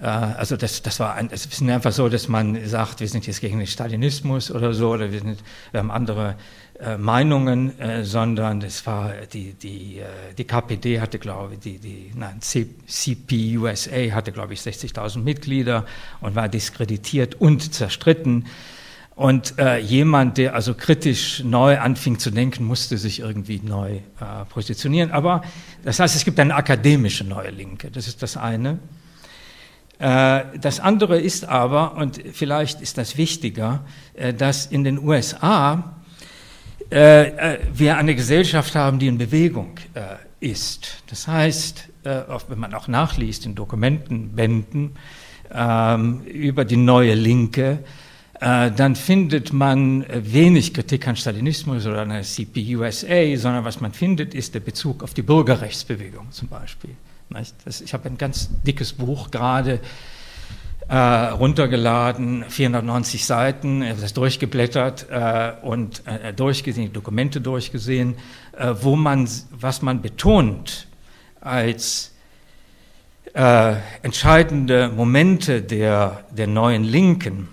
Äh, 0.00 0.06
also 0.06 0.56
das, 0.56 0.82
das 0.82 1.00
war 1.00 1.14
ein, 1.14 1.28
es 1.30 1.46
ist 1.46 1.62
einfach 1.62 1.92
so, 1.92 2.08
dass 2.08 2.28
man 2.28 2.66
sagt, 2.66 3.00
wir 3.00 3.08
sind 3.08 3.26
jetzt 3.26 3.40
gegen 3.40 3.58
den 3.58 3.66
Stalinismus 3.66 4.50
oder 4.50 4.72
so, 4.72 4.90
oder 4.90 5.12
wir, 5.12 5.20
sind, 5.20 5.42
wir 5.70 5.80
haben 5.80 5.90
andere 5.90 6.36
äh, 6.80 6.96
Meinungen, 6.96 7.78
äh, 7.78 8.04
sondern 8.04 8.62
es 8.62 8.86
war 8.86 9.12
die, 9.32 9.52
die, 9.52 9.98
äh, 9.98 10.34
die 10.36 10.44
KPD 10.44 11.00
hatte, 11.00 11.18
glaube 11.18 11.54
ich, 11.54 11.60
die, 11.60 11.78
die 11.78 12.12
nein, 12.14 12.40
CPUSA 12.40 14.14
hatte, 14.14 14.32
glaube 14.32 14.54
ich, 14.54 14.60
60.000 14.60 15.18
Mitglieder 15.18 15.84
und 16.20 16.34
war 16.34 16.48
diskreditiert 16.48 17.34
und 17.34 17.74
zerstritten. 17.74 18.46
Und 19.14 19.58
äh, 19.58 19.76
jemand, 19.76 20.38
der 20.38 20.54
also 20.54 20.72
kritisch 20.72 21.44
neu 21.44 21.78
anfing 21.78 22.18
zu 22.18 22.30
denken, 22.30 22.64
musste 22.64 22.96
sich 22.96 23.20
irgendwie 23.20 23.60
neu 23.62 23.96
äh, 23.96 24.00
positionieren. 24.48 25.10
Aber 25.10 25.42
das 25.84 26.00
heißt, 26.00 26.16
es 26.16 26.24
gibt 26.24 26.40
eine 26.40 26.54
akademische 26.54 27.24
neue 27.24 27.50
Linke. 27.50 27.90
Das 27.90 28.08
ist 28.08 28.22
das 28.22 28.38
eine. 28.38 28.78
Äh, 30.00 30.58
das 30.60 30.80
andere 30.80 31.20
ist 31.20 31.44
aber, 31.44 31.96
und 31.96 32.20
vielleicht 32.32 32.80
ist 32.80 32.98
das 32.98 33.16
wichtiger, 33.16 33.84
dass 34.36 34.66
in 34.66 34.82
den 34.82 34.98
USA 34.98 35.94
äh, 36.90 37.54
äh, 37.54 37.58
wir 37.72 37.96
eine 37.98 38.16
Gesellschaft 38.16 38.74
haben, 38.74 38.98
die 38.98 39.06
in 39.06 39.16
Bewegung 39.16 39.78
äh, 39.94 40.16
ist. 40.40 41.04
Das 41.06 41.28
heißt, 41.28 41.88
äh, 42.02 42.22
wenn 42.48 42.58
man 42.58 42.74
auch 42.74 42.88
nachliest 42.88 43.46
in 43.46 43.54
Dokumentenbänden 43.54 44.96
ähm, 45.52 46.22
über 46.24 46.64
die 46.64 46.76
neue 46.76 47.14
Linke, 47.14 47.84
äh, 48.40 48.72
dann 48.72 48.96
findet 48.96 49.52
man 49.52 50.04
wenig 50.08 50.74
Kritik 50.74 51.06
an 51.06 51.14
Stalinismus 51.14 51.86
oder 51.86 52.02
an 52.02 52.08
der 52.08 52.22
CPUSA, 52.22 53.36
sondern 53.36 53.64
was 53.64 53.80
man 53.80 53.92
findet, 53.92 54.34
ist 54.34 54.54
der 54.54 54.60
Bezug 54.60 55.04
auf 55.04 55.14
die 55.14 55.22
Bürgerrechtsbewegung 55.22 56.32
zum 56.32 56.48
Beispiel. 56.48 56.90
Ich 57.84 57.94
habe 57.94 58.08
ein 58.08 58.18
ganz 58.18 58.50
dickes 58.66 58.92
Buch 58.92 59.30
gerade 59.30 59.78
äh, 60.88 60.96
runtergeladen, 60.96 62.44
490 62.48 63.24
Seiten, 63.24 63.84
das 64.00 64.12
durchgeblättert 64.12 65.06
äh, 65.10 65.52
und 65.62 66.02
äh, 66.06 66.32
durchgesehen, 66.32 66.92
Dokumente 66.92 67.40
durchgesehen, 67.40 68.16
äh, 68.58 68.74
wo 68.80 68.96
man, 68.96 69.28
was 69.52 69.82
man 69.82 70.02
betont 70.02 70.88
als 71.40 72.10
äh, 73.34 73.76
entscheidende 74.02 74.88
Momente 74.88 75.62
der, 75.62 76.24
der 76.36 76.48
neuen 76.48 76.82
Linken. 76.82 77.48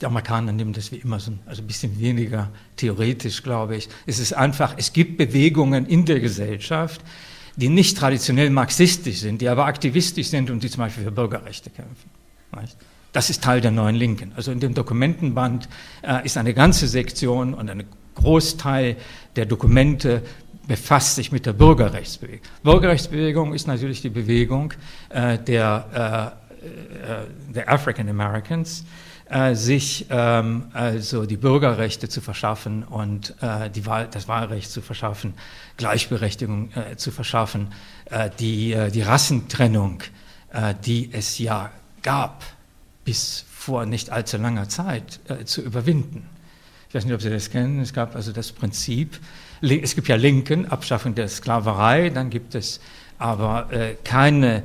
Die 0.00 0.06
Amerikaner 0.06 0.50
nehmen 0.50 0.72
das 0.72 0.90
wie 0.90 0.96
immer 0.96 1.20
so 1.20 1.32
also 1.46 1.62
ein 1.62 1.68
bisschen 1.68 2.00
weniger 2.00 2.50
theoretisch, 2.74 3.44
glaube 3.44 3.76
ich. 3.76 3.88
Es 4.06 4.18
ist 4.18 4.32
einfach, 4.32 4.74
es 4.76 4.92
gibt 4.92 5.18
Bewegungen 5.18 5.86
in 5.86 6.04
der 6.04 6.18
Gesellschaft, 6.18 7.00
die 7.56 7.68
nicht 7.68 7.98
traditionell 7.98 8.50
marxistisch 8.50 9.18
sind, 9.18 9.40
die 9.40 9.48
aber 9.48 9.66
aktivistisch 9.66 10.28
sind 10.28 10.50
und 10.50 10.62
die 10.62 10.70
zum 10.70 10.80
Beispiel 10.80 11.04
für 11.04 11.10
Bürgerrechte 11.10 11.70
kämpfen. 11.70 12.10
Das 13.12 13.28
ist 13.28 13.42
Teil 13.42 13.60
der 13.60 13.70
neuen 13.70 13.94
Linken. 13.94 14.32
Also 14.36 14.52
in 14.52 14.60
dem 14.60 14.74
Dokumentenband 14.74 15.68
äh, 16.02 16.24
ist 16.24 16.36
eine 16.38 16.54
ganze 16.54 16.88
Sektion 16.88 17.52
und 17.52 17.68
ein 17.68 17.84
Großteil 18.14 18.96
der 19.36 19.46
Dokumente 19.46 20.22
befasst 20.66 21.16
sich 21.16 21.32
mit 21.32 21.44
der 21.44 21.52
Bürgerrechtsbewegung. 21.52 22.46
Bürgerrechtsbewegung 22.62 23.52
ist 23.52 23.66
natürlich 23.66 24.00
die 24.00 24.10
Bewegung 24.10 24.72
äh, 25.10 25.38
der, 25.38 26.36
äh, 27.50 27.52
der 27.52 27.70
African 27.70 28.08
Americans, 28.08 28.84
äh, 29.32 29.54
sich 29.54 30.06
ähm, 30.10 30.66
also 30.72 31.26
die 31.26 31.36
Bürgerrechte 31.36 32.08
zu 32.08 32.20
verschaffen 32.20 32.84
und 32.84 33.34
äh, 33.40 33.70
die 33.70 33.86
Wahl, 33.86 34.08
das 34.10 34.28
Wahlrecht 34.28 34.70
zu 34.70 34.82
verschaffen, 34.82 35.34
Gleichberechtigung 35.78 36.70
zu 36.96 37.10
verschaffen, 37.10 37.68
die, 38.38 38.76
die 38.92 39.02
Rassentrennung, 39.02 40.02
die 40.84 41.08
es 41.12 41.38
ja 41.38 41.70
gab, 42.02 42.44
bis 43.04 43.44
vor 43.48 43.86
nicht 43.86 44.10
allzu 44.10 44.38
langer 44.38 44.68
Zeit 44.68 45.20
äh, 45.28 45.44
zu 45.44 45.62
überwinden. 45.62 46.28
Ich 46.88 46.94
weiß 46.94 47.04
nicht, 47.04 47.14
ob 47.14 47.22
Sie 47.22 47.30
das 47.30 47.50
kennen. 47.50 47.80
Es 47.80 47.92
gab 47.92 48.16
also 48.16 48.32
das 48.32 48.52
Prinzip, 48.52 49.18
es 49.60 49.94
gibt 49.94 50.08
ja 50.08 50.16
Linken, 50.16 50.66
Abschaffung 50.66 51.14
der 51.14 51.28
Sklaverei, 51.28 52.10
dann 52.10 52.28
gibt 52.28 52.54
es 52.54 52.80
aber 53.18 53.72
äh, 53.72 53.94
keine, 54.04 54.64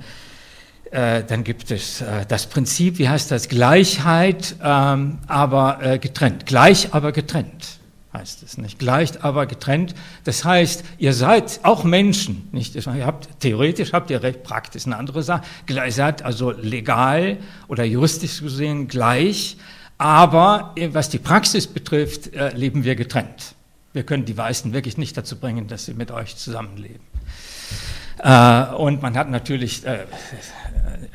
äh, 0.92 1.24
dann 1.24 1.44
gibt 1.44 1.72
es 1.72 2.02
äh, 2.02 2.26
das 2.28 2.48
Prinzip, 2.48 2.98
wie 2.98 3.10
heißt 3.10 3.32
das, 3.32 3.50
Gleichheit, 3.50 4.56
ähm, 4.64 5.20
aber 5.28 5.80
äh, 5.82 6.00
getrennt. 6.00 6.46
Gleich, 6.46 6.94
aber 6.94 7.12
getrennt 7.12 7.78
heißt 8.18 8.44
es 8.44 8.58
nicht. 8.58 8.80
Gleicht, 8.80 9.24
aber 9.24 9.46
getrennt. 9.46 9.94
Das 10.24 10.44
heißt, 10.44 10.84
ihr 10.98 11.14
seid 11.14 11.60
auch 11.64 11.84
Menschen, 11.84 12.50
nicht? 12.52 12.76
Ihr 12.76 13.06
habt, 13.06 13.40
theoretisch 13.40 13.94
habt 13.94 14.10
ihr 14.10 14.22
recht, 14.24 14.44
praktisch 14.44 14.86
eine 14.86 14.98
andere 14.98 15.24
Sache. 15.24 15.44
Ihr 15.70 15.92
seid 15.92 16.24
also 16.24 16.52
legal 16.52 17.38
oder 17.68 17.84
juristisch 17.84 18.42
gesehen 18.42 18.88
gleich, 18.88 19.58
aber 19.98 20.76
was 20.92 21.10
die 21.10 21.20
Praxis 21.20 21.68
betrifft, 21.68 22.34
äh, 22.34 22.56
leben 22.56 22.84
wir 22.84 22.96
getrennt. 22.96 23.56
Wir 23.94 24.04
können 24.04 24.26
die 24.26 24.38
Weißen 24.38 24.74
wirklich 24.74 24.98
nicht 24.98 25.18
dazu 25.18 25.38
bringen, 25.38 25.68
dass 25.68 25.86
sie 25.86 25.94
mit 25.94 26.12
euch 26.12 26.36
zusammenleben. 26.36 27.17
Äh, 28.20 28.74
und 28.76 29.02
man 29.02 29.16
hat 29.18 29.30
natürlich 29.30 29.86
äh, 29.86 30.06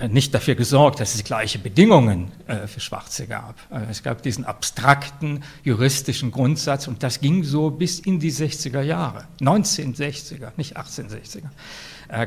nicht 0.08 0.34
dafür 0.34 0.54
gesorgt, 0.54 1.00
dass 1.00 1.14
es 1.14 1.24
gleiche 1.24 1.58
Bedingungen 1.58 2.30
äh, 2.46 2.66
für 2.66 2.80
Schwarze 2.80 3.26
gab. 3.26 3.56
es 3.90 4.02
gab 4.02 4.22
diesen 4.22 4.44
abstrakten 4.44 5.42
juristischen 5.64 6.30
Grundsatz 6.30 6.88
und 6.88 7.02
das 7.02 7.20
ging 7.20 7.44
so 7.44 7.70
bis 7.70 7.98
in 8.00 8.20
die 8.20 8.32
60er 8.32 8.82
Jahre, 8.82 9.24
1960er, 9.40 10.52
nicht 10.56 10.76
1860er 10.76 11.50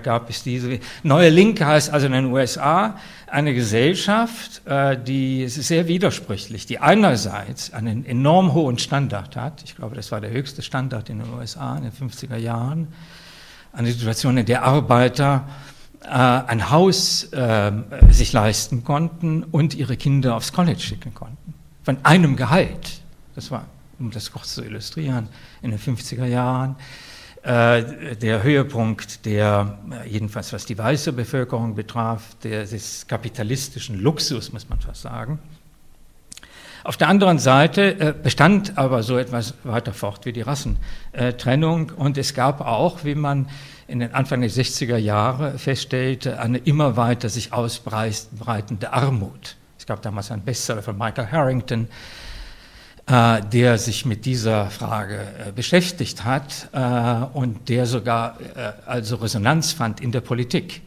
gab 0.02 0.32
es 0.32 0.42
diese. 0.42 0.80
Neue 1.04 1.30
Linke 1.30 1.64
heißt 1.64 1.92
also 1.92 2.08
in 2.08 2.14
den 2.14 2.26
USA 2.26 2.98
eine 3.28 3.54
Gesellschaft, 3.54 4.64
die 5.06 5.48
sehr 5.48 5.88
widersprüchlich, 5.88 6.66
die 6.66 6.80
einerseits 6.80 7.72
einen 7.72 8.04
enorm 8.04 8.54
hohen 8.54 8.80
Standard 8.80 9.36
hat, 9.36 9.62
ich 9.64 9.76
glaube, 9.76 9.96
das 9.96 10.12
war 10.12 10.22
der 10.22 10.32
höchste 10.32 10.64
Standard 10.64 11.12
in 11.12 11.20
den 11.20 11.32
USA 11.32 11.78
in 11.78 11.84
den 11.84 11.92
50er 11.92 12.38
Jahren, 12.38 12.88
eine 13.76 13.92
Situation, 13.92 14.38
in 14.38 14.46
der 14.46 14.64
Arbeiter 14.64 15.48
äh, 16.04 16.08
ein 16.08 16.70
Haus 16.70 17.26
äh, 17.34 17.72
sich 18.10 18.34
leisten 18.34 18.84
konnten 18.84 19.44
und 19.44 19.76
ihre 19.76 19.98
Kinder 19.98 20.36
aufs 20.36 20.54
College 20.54 20.80
schicken 20.80 21.14
konnten. 21.14 21.54
Von 21.84 21.98
einem 22.04 22.36
Gehalt. 22.36 23.02
Das 23.36 23.52
war, 23.52 23.66
um 24.00 24.12
das 24.12 24.32
kurz 24.32 24.56
zu 24.56 24.64
illustrieren, 24.64 25.30
in 25.62 25.72
den 25.72 25.80
50er 25.80 26.26
Jahren 26.26 26.76
äh, 27.46 28.16
der 28.16 28.42
Höhepunkt 28.42 29.26
der, 29.26 29.78
äh, 29.92 30.10
jedenfalls 30.10 30.52
was 30.52 30.66
die 30.66 30.78
weiße 30.78 31.14
Bevölkerung 31.14 31.76
betraf, 31.76 32.36
der, 32.44 32.66
des 32.66 33.06
kapitalistischen 33.08 34.00
Luxus, 34.00 34.52
muss 34.52 34.68
man 34.68 34.80
fast 34.80 35.04
sagen. 35.04 35.38
Auf 36.86 36.98
der 36.98 37.10
anderen 37.10 37.40
Seite 37.40 38.00
äh, 38.00 38.14
bestand 38.14 38.78
aber 38.78 39.02
so 39.02 39.18
etwas 39.18 39.56
weiter 39.64 39.92
fort 39.92 40.28
wie 40.28 40.34
die 40.34 40.44
Rassentrennung 40.44 41.92
und 41.98 42.16
es 42.16 42.36
gab 42.36 42.62
auch, 42.62 43.04
wie 43.04 43.16
man 43.16 43.50
in 43.88 44.02
den 44.02 44.14
Anfang 44.14 44.42
der 44.42 44.52
60er 44.52 44.98
Jahre 44.98 45.58
feststellte, 45.58 46.40
eine 46.40 46.60
immer 46.60 46.96
weiter 46.96 47.28
sich 47.30 47.52
ausbreitende 47.54 48.94
Armut. 48.94 49.56
Es 49.80 49.88
gab 49.88 50.04
damals 50.04 50.30
einen 50.30 50.44
Bestseller 50.44 50.84
von 50.84 50.96
Michael 50.96 51.32
Harrington, 51.32 51.88
äh, 53.08 53.42
der 53.42 53.80
sich 53.80 54.06
mit 54.06 54.24
dieser 54.24 54.70
Frage 54.70 55.22
äh, 55.48 55.52
beschäftigt 55.52 56.24
hat 56.24 56.70
und 57.34 57.68
der 57.68 57.88
sogar 57.88 58.38
also 58.86 59.16
Resonanz 59.16 59.72
fand 59.72 60.02
in 60.02 60.12
der 60.12 60.22
Politik. 60.22 60.84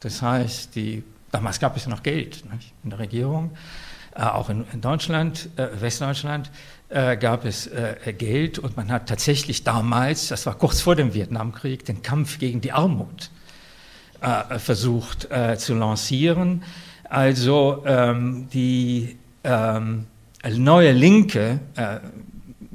Das 0.00 0.22
heißt, 0.22 0.74
die, 0.76 1.02
damals 1.30 1.60
gab 1.60 1.76
es 1.76 1.84
ja 1.84 1.90
noch 1.90 2.02
Geld 2.02 2.42
nicht, 2.50 2.72
in 2.84 2.88
der 2.88 3.00
Regierung 3.00 3.50
äh, 3.50 3.91
auch 4.20 4.50
in, 4.50 4.64
Deutschland, 4.80 5.48
äh, 5.56 5.68
Westdeutschland, 5.80 6.50
äh, 6.88 7.16
gab 7.16 7.44
es 7.44 7.66
äh, 7.66 8.12
Geld 8.16 8.58
und 8.58 8.76
man 8.76 8.90
hat 8.90 9.08
tatsächlich 9.08 9.64
damals, 9.64 10.28
das 10.28 10.44
war 10.46 10.54
kurz 10.54 10.80
vor 10.80 10.96
dem 10.96 11.14
Vietnamkrieg, 11.14 11.84
den 11.84 12.02
Kampf 12.02 12.38
gegen 12.38 12.60
die 12.60 12.72
Armut 12.72 13.30
äh, 14.20 14.58
versucht 14.58 15.30
äh, 15.30 15.56
zu 15.56 15.74
lancieren. 15.74 16.62
Also 17.04 17.82
ähm, 17.86 18.48
die 18.52 19.16
ähm, 19.44 20.06
neue 20.48 20.92
Linke 20.92 21.60
äh, 21.76 21.96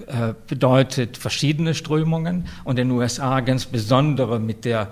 äh, 0.07 0.33
bedeutet 0.47 1.17
verschiedene 1.17 1.73
Strömungen 1.73 2.47
und 2.63 2.79
in 2.79 2.89
den 2.89 2.97
USA 2.97 3.39
ganz 3.39 3.65
besondere 3.65 4.39
mit 4.39 4.63
der 4.65 4.89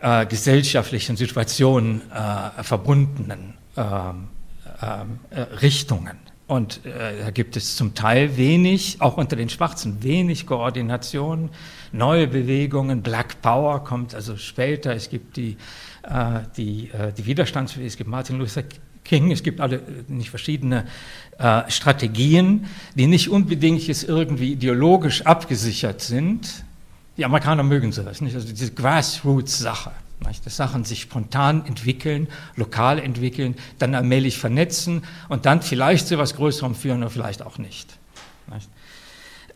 äh, 0.00 0.26
gesellschaftlichen 0.26 1.16
Situation 1.16 2.02
äh, 2.12 2.62
verbundenen 2.62 3.54
ähm, 3.76 3.84
äh, 3.84 4.39
Richtungen. 5.60 6.16
Und 6.50 6.84
äh, 6.84 7.22
da 7.22 7.30
gibt 7.30 7.56
es 7.56 7.76
zum 7.76 7.94
Teil 7.94 8.36
wenig, 8.36 8.96
auch 8.98 9.18
unter 9.18 9.36
den 9.36 9.48
Schwarzen, 9.48 10.02
wenig 10.02 10.46
Koordination, 10.46 11.48
neue 11.92 12.26
Bewegungen. 12.26 13.02
Black 13.02 13.40
Power 13.40 13.84
kommt 13.84 14.16
also 14.16 14.36
später. 14.36 14.92
Es 14.92 15.10
gibt 15.10 15.36
die, 15.36 15.56
äh, 16.02 16.40
die, 16.56 16.90
äh, 16.90 17.12
die 17.12 17.24
Widerstandsbewegung, 17.26 17.86
es 17.86 17.96
gibt 17.96 18.10
Martin 18.10 18.38
Luther 18.38 18.64
King, 19.04 19.30
es 19.30 19.44
gibt 19.44 19.60
alle 19.60 19.76
äh, 19.76 19.80
nicht 20.08 20.30
verschiedene 20.30 20.86
äh, 21.38 21.70
Strategien, 21.70 22.66
die 22.96 23.06
nicht 23.06 23.28
unbedingt 23.28 23.86
jetzt 23.86 24.02
irgendwie 24.02 24.54
ideologisch 24.54 25.22
abgesichert 25.22 26.00
sind. 26.00 26.64
Die 27.16 27.24
Amerikaner 27.24 27.62
mögen 27.62 27.92
sowas, 27.92 28.20
nicht? 28.20 28.34
Also 28.34 28.48
diese 28.48 28.72
Grassroots-Sache. 28.72 29.92
Dass 30.44 30.56
Sachen 30.56 30.84
sich 30.84 31.00
spontan 31.00 31.64
entwickeln, 31.66 32.28
lokal 32.56 32.98
entwickeln, 32.98 33.56
dann 33.78 33.94
allmählich 33.94 34.38
vernetzen 34.38 35.02
und 35.28 35.46
dann 35.46 35.62
vielleicht 35.62 36.06
zu 36.06 36.14
etwas 36.14 36.36
Größerem 36.36 36.74
führen 36.74 36.98
oder 36.98 37.10
vielleicht 37.10 37.42
auch 37.42 37.58
nicht. 37.58 37.96
nicht? 38.52 38.68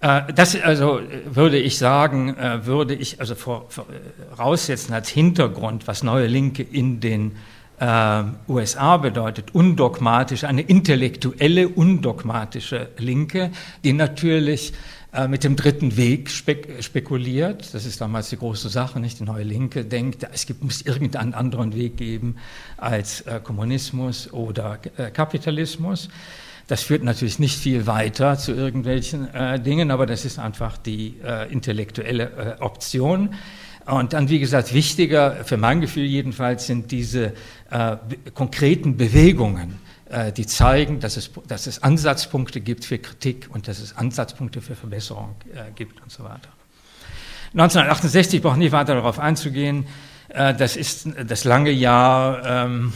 Äh, 0.00 0.32
das 0.34 0.60
also 0.60 1.00
würde 1.26 1.58
ich 1.58 1.78
sagen, 1.78 2.36
äh, 2.36 2.66
würde 2.66 2.94
ich 2.94 3.20
also 3.20 3.34
voraussetzen 3.34 4.92
als 4.92 5.08
Hintergrund, 5.08 5.86
was 5.86 6.02
neue 6.02 6.26
Linke 6.26 6.62
in 6.62 7.00
den 7.00 7.32
äh, 7.80 8.22
USA 8.48 8.98
bedeutet, 8.98 9.54
undogmatisch, 9.54 10.44
eine 10.44 10.62
intellektuelle, 10.62 11.68
undogmatische 11.68 12.88
Linke, 12.98 13.50
die 13.82 13.92
natürlich 13.92 14.74
äh, 15.14 15.28
mit 15.28 15.44
dem 15.44 15.54
dritten 15.54 15.96
Weg 15.96 16.28
spek 16.28 16.82
spekuliert. 16.82 17.72
Das 17.72 17.86
ist 17.86 18.00
damals 18.00 18.30
die 18.30 18.36
große 18.36 18.68
Sache, 18.68 18.98
nicht? 18.98 19.20
Die 19.20 19.24
neue 19.24 19.44
Linke 19.44 19.84
denkt, 19.84 20.26
es 20.32 20.44
gibt, 20.44 20.64
muss 20.64 20.82
irgendeinen 20.82 21.34
anderen 21.34 21.72
Weg 21.76 21.96
geben 21.96 22.34
als 22.78 23.20
äh, 23.20 23.38
Kommunismus 23.40 24.32
oder 24.32 24.80
äh, 24.96 25.12
Kapitalismus. 25.12 26.08
Das 26.66 26.82
führt 26.82 27.04
natürlich 27.04 27.38
nicht 27.38 27.56
viel 27.56 27.86
weiter 27.86 28.36
zu 28.38 28.54
irgendwelchen 28.54 29.32
äh, 29.32 29.60
Dingen, 29.60 29.92
aber 29.92 30.06
das 30.06 30.24
ist 30.24 30.40
einfach 30.40 30.78
die 30.78 31.14
äh, 31.24 31.52
intellektuelle 31.52 32.56
Option. 32.58 33.34
Und 33.86 34.14
dann, 34.14 34.30
wie 34.30 34.40
gesagt, 34.40 34.74
wichtiger, 34.74 35.44
für 35.44 35.58
mein 35.58 35.80
Gefühl 35.80 36.06
jedenfalls, 36.06 36.66
sind 36.66 36.90
diese 36.90 37.34
konkreten 38.32 38.96
Bewegungen, 38.96 39.78
die 40.32 40.46
zeigen, 40.46 41.00
dass 41.00 41.16
es, 41.16 41.30
dass 41.48 41.66
es 41.66 41.82
Ansatzpunkte 41.82 42.60
gibt 42.60 42.84
für 42.84 42.98
Kritik 42.98 43.48
und 43.52 43.68
dass 43.68 43.80
es 43.80 43.96
Ansatzpunkte 43.96 44.60
für 44.60 44.74
Verbesserung 44.74 45.34
äh, 45.52 45.72
gibt 45.74 46.02
und 46.02 46.10
so 46.10 46.24
weiter. 46.24 46.48
1968, 47.52 48.38
ich 48.38 48.42
brauche 48.42 48.58
nicht 48.58 48.72
weiter 48.72 48.94
darauf 48.94 49.18
einzugehen, 49.18 49.86
äh, 50.28 50.54
das 50.54 50.76
ist 50.76 51.08
das 51.26 51.44
lange 51.44 51.70
Jahr 51.70 52.44
ähm, 52.44 52.92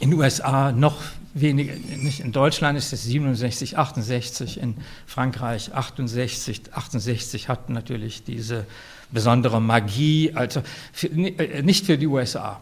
in 0.00 0.10
den 0.10 0.18
USA 0.18 0.72
noch 0.72 0.96
weniger, 1.34 1.74
nicht 1.74 2.20
in 2.20 2.32
Deutschland 2.32 2.76
ist 2.78 2.92
es 2.92 3.04
67, 3.04 3.78
68, 3.78 4.60
in 4.60 4.76
Frankreich 5.06 5.74
68, 5.74 6.72
68 6.72 7.48
hatten 7.48 7.72
natürlich 7.72 8.24
diese 8.24 8.66
besondere 9.10 9.60
Magie, 9.60 10.32
also 10.34 10.62
für, 10.92 11.08
äh, 11.08 11.62
nicht 11.62 11.86
für 11.86 11.98
die 11.98 12.06
USA. 12.06 12.60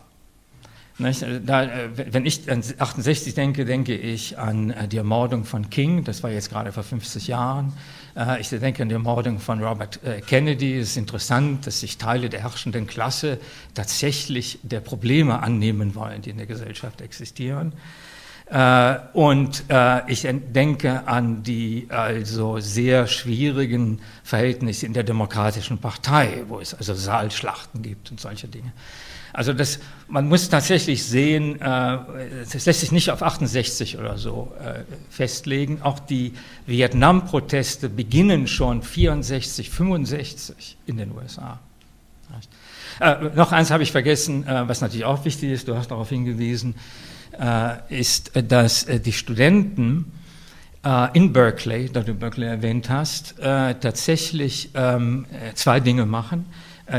Da, 0.99 1.65
äh, 1.65 1.91
wenn 2.13 2.25
ich 2.25 2.51
an 2.51 2.63
68 2.79 3.35
denke, 3.35 3.65
denke 3.65 3.95
ich 3.95 4.39
an 4.39 4.71
äh, 4.71 4.89
die 4.89 4.97
Ermordung 4.97 5.45
von 5.45 5.69
King, 5.69 6.05
das 6.05 6.23
war 6.23 6.31
jetzt 6.31 6.51
gerade 6.51 6.73
vor 6.73 6.83
50 6.83 7.27
Jahren. 7.29 7.73
Ich 8.41 8.49
denke 8.49 8.83
an 8.83 8.89
die 8.89 8.95
Ermordung 8.95 9.41
von 9.41 9.63
Robert 9.63 10.01
Kennedy. 10.27 10.79
Es 10.79 10.93
ist 10.93 10.97
interessant, 10.97 11.67
dass 11.67 11.81
sich 11.81 11.99
Teile 11.99 12.31
der 12.31 12.41
herrschenden 12.41 12.87
Klasse 12.87 13.39
tatsächlich 13.75 14.59
der 14.63 14.81
Probleme 14.81 15.43
annehmen 15.43 15.95
wollen, 15.95 16.23
die 16.23 16.31
in 16.31 16.39
der 16.39 16.47
Gesellschaft 16.47 17.03
existieren. 17.03 17.75
Äh, 18.49 18.99
und 19.13 19.65
äh, 19.69 20.11
ich 20.11 20.23
denke 20.23 21.07
an 21.09 21.43
die 21.43 21.89
also 21.91 22.61
sehr 22.61 23.09
schwierigen 23.09 24.01
Verhältnisse 24.23 24.87
in 24.87 24.93
der 24.93 25.03
Demokratischen 25.03 25.79
Partei, 25.79 26.45
wo 26.47 26.61
es 26.61 26.73
also 26.73 26.95
Saalschlachten 26.95 27.83
gibt 27.83 28.11
und 28.13 28.21
solche 28.21 28.47
Dinge. 28.47 28.73
Also 29.37 29.53
das, 29.53 29.79
man 30.09 30.29
muss 30.29 30.49
tatsächlich 30.49 31.05
sehen, 31.05 31.61
äh, 31.61 31.99
das 32.53 32.67
lässt 32.67 32.81
sich 32.81 32.91
nicht 32.91 33.11
auf 33.11 33.23
68 33.23 33.99
oder 33.99 34.19
so 34.19 34.53
festlegen. 35.11 35.83
Auch 35.83 35.99
die 35.99 36.33
Vietnam-Proteste 36.67 37.89
beginnen 37.89 38.47
schon 38.47 38.83
64, 38.83 39.71
65 39.71 40.79
in 40.87 40.97
den 40.97 41.13
USA. 41.13 41.61
noch 43.35 43.53
eins 43.53 43.71
habe 43.71 43.83
ich 43.83 43.93
vergessen, 43.93 44.47
was 44.47 44.81
natürlich 44.81 45.05
auch 45.05 45.25
wichtig 45.27 45.51
ist, 45.51 45.69
du 45.69 45.77
hast 45.77 45.91
darauf 45.91 46.09
hingewiesen, 46.09 46.75
äh, 47.39 48.01
ist, 48.01 48.33
dass 48.49 48.85
äh, 48.85 48.99
die 48.99 49.13
Studenten 49.13 50.13
äh, 50.85 51.09
in 51.17 51.33
Berkeley, 51.33 51.91
da 51.93 52.01
du 52.01 52.15
Berkeley 52.15 52.49
erwähnt 52.49 52.89
hast, 52.89 53.35
tatsächlich 53.39 54.71
ähm, 54.75 55.27
zwei 55.55 55.81
Dinge 55.81 56.07
machen 56.07 56.47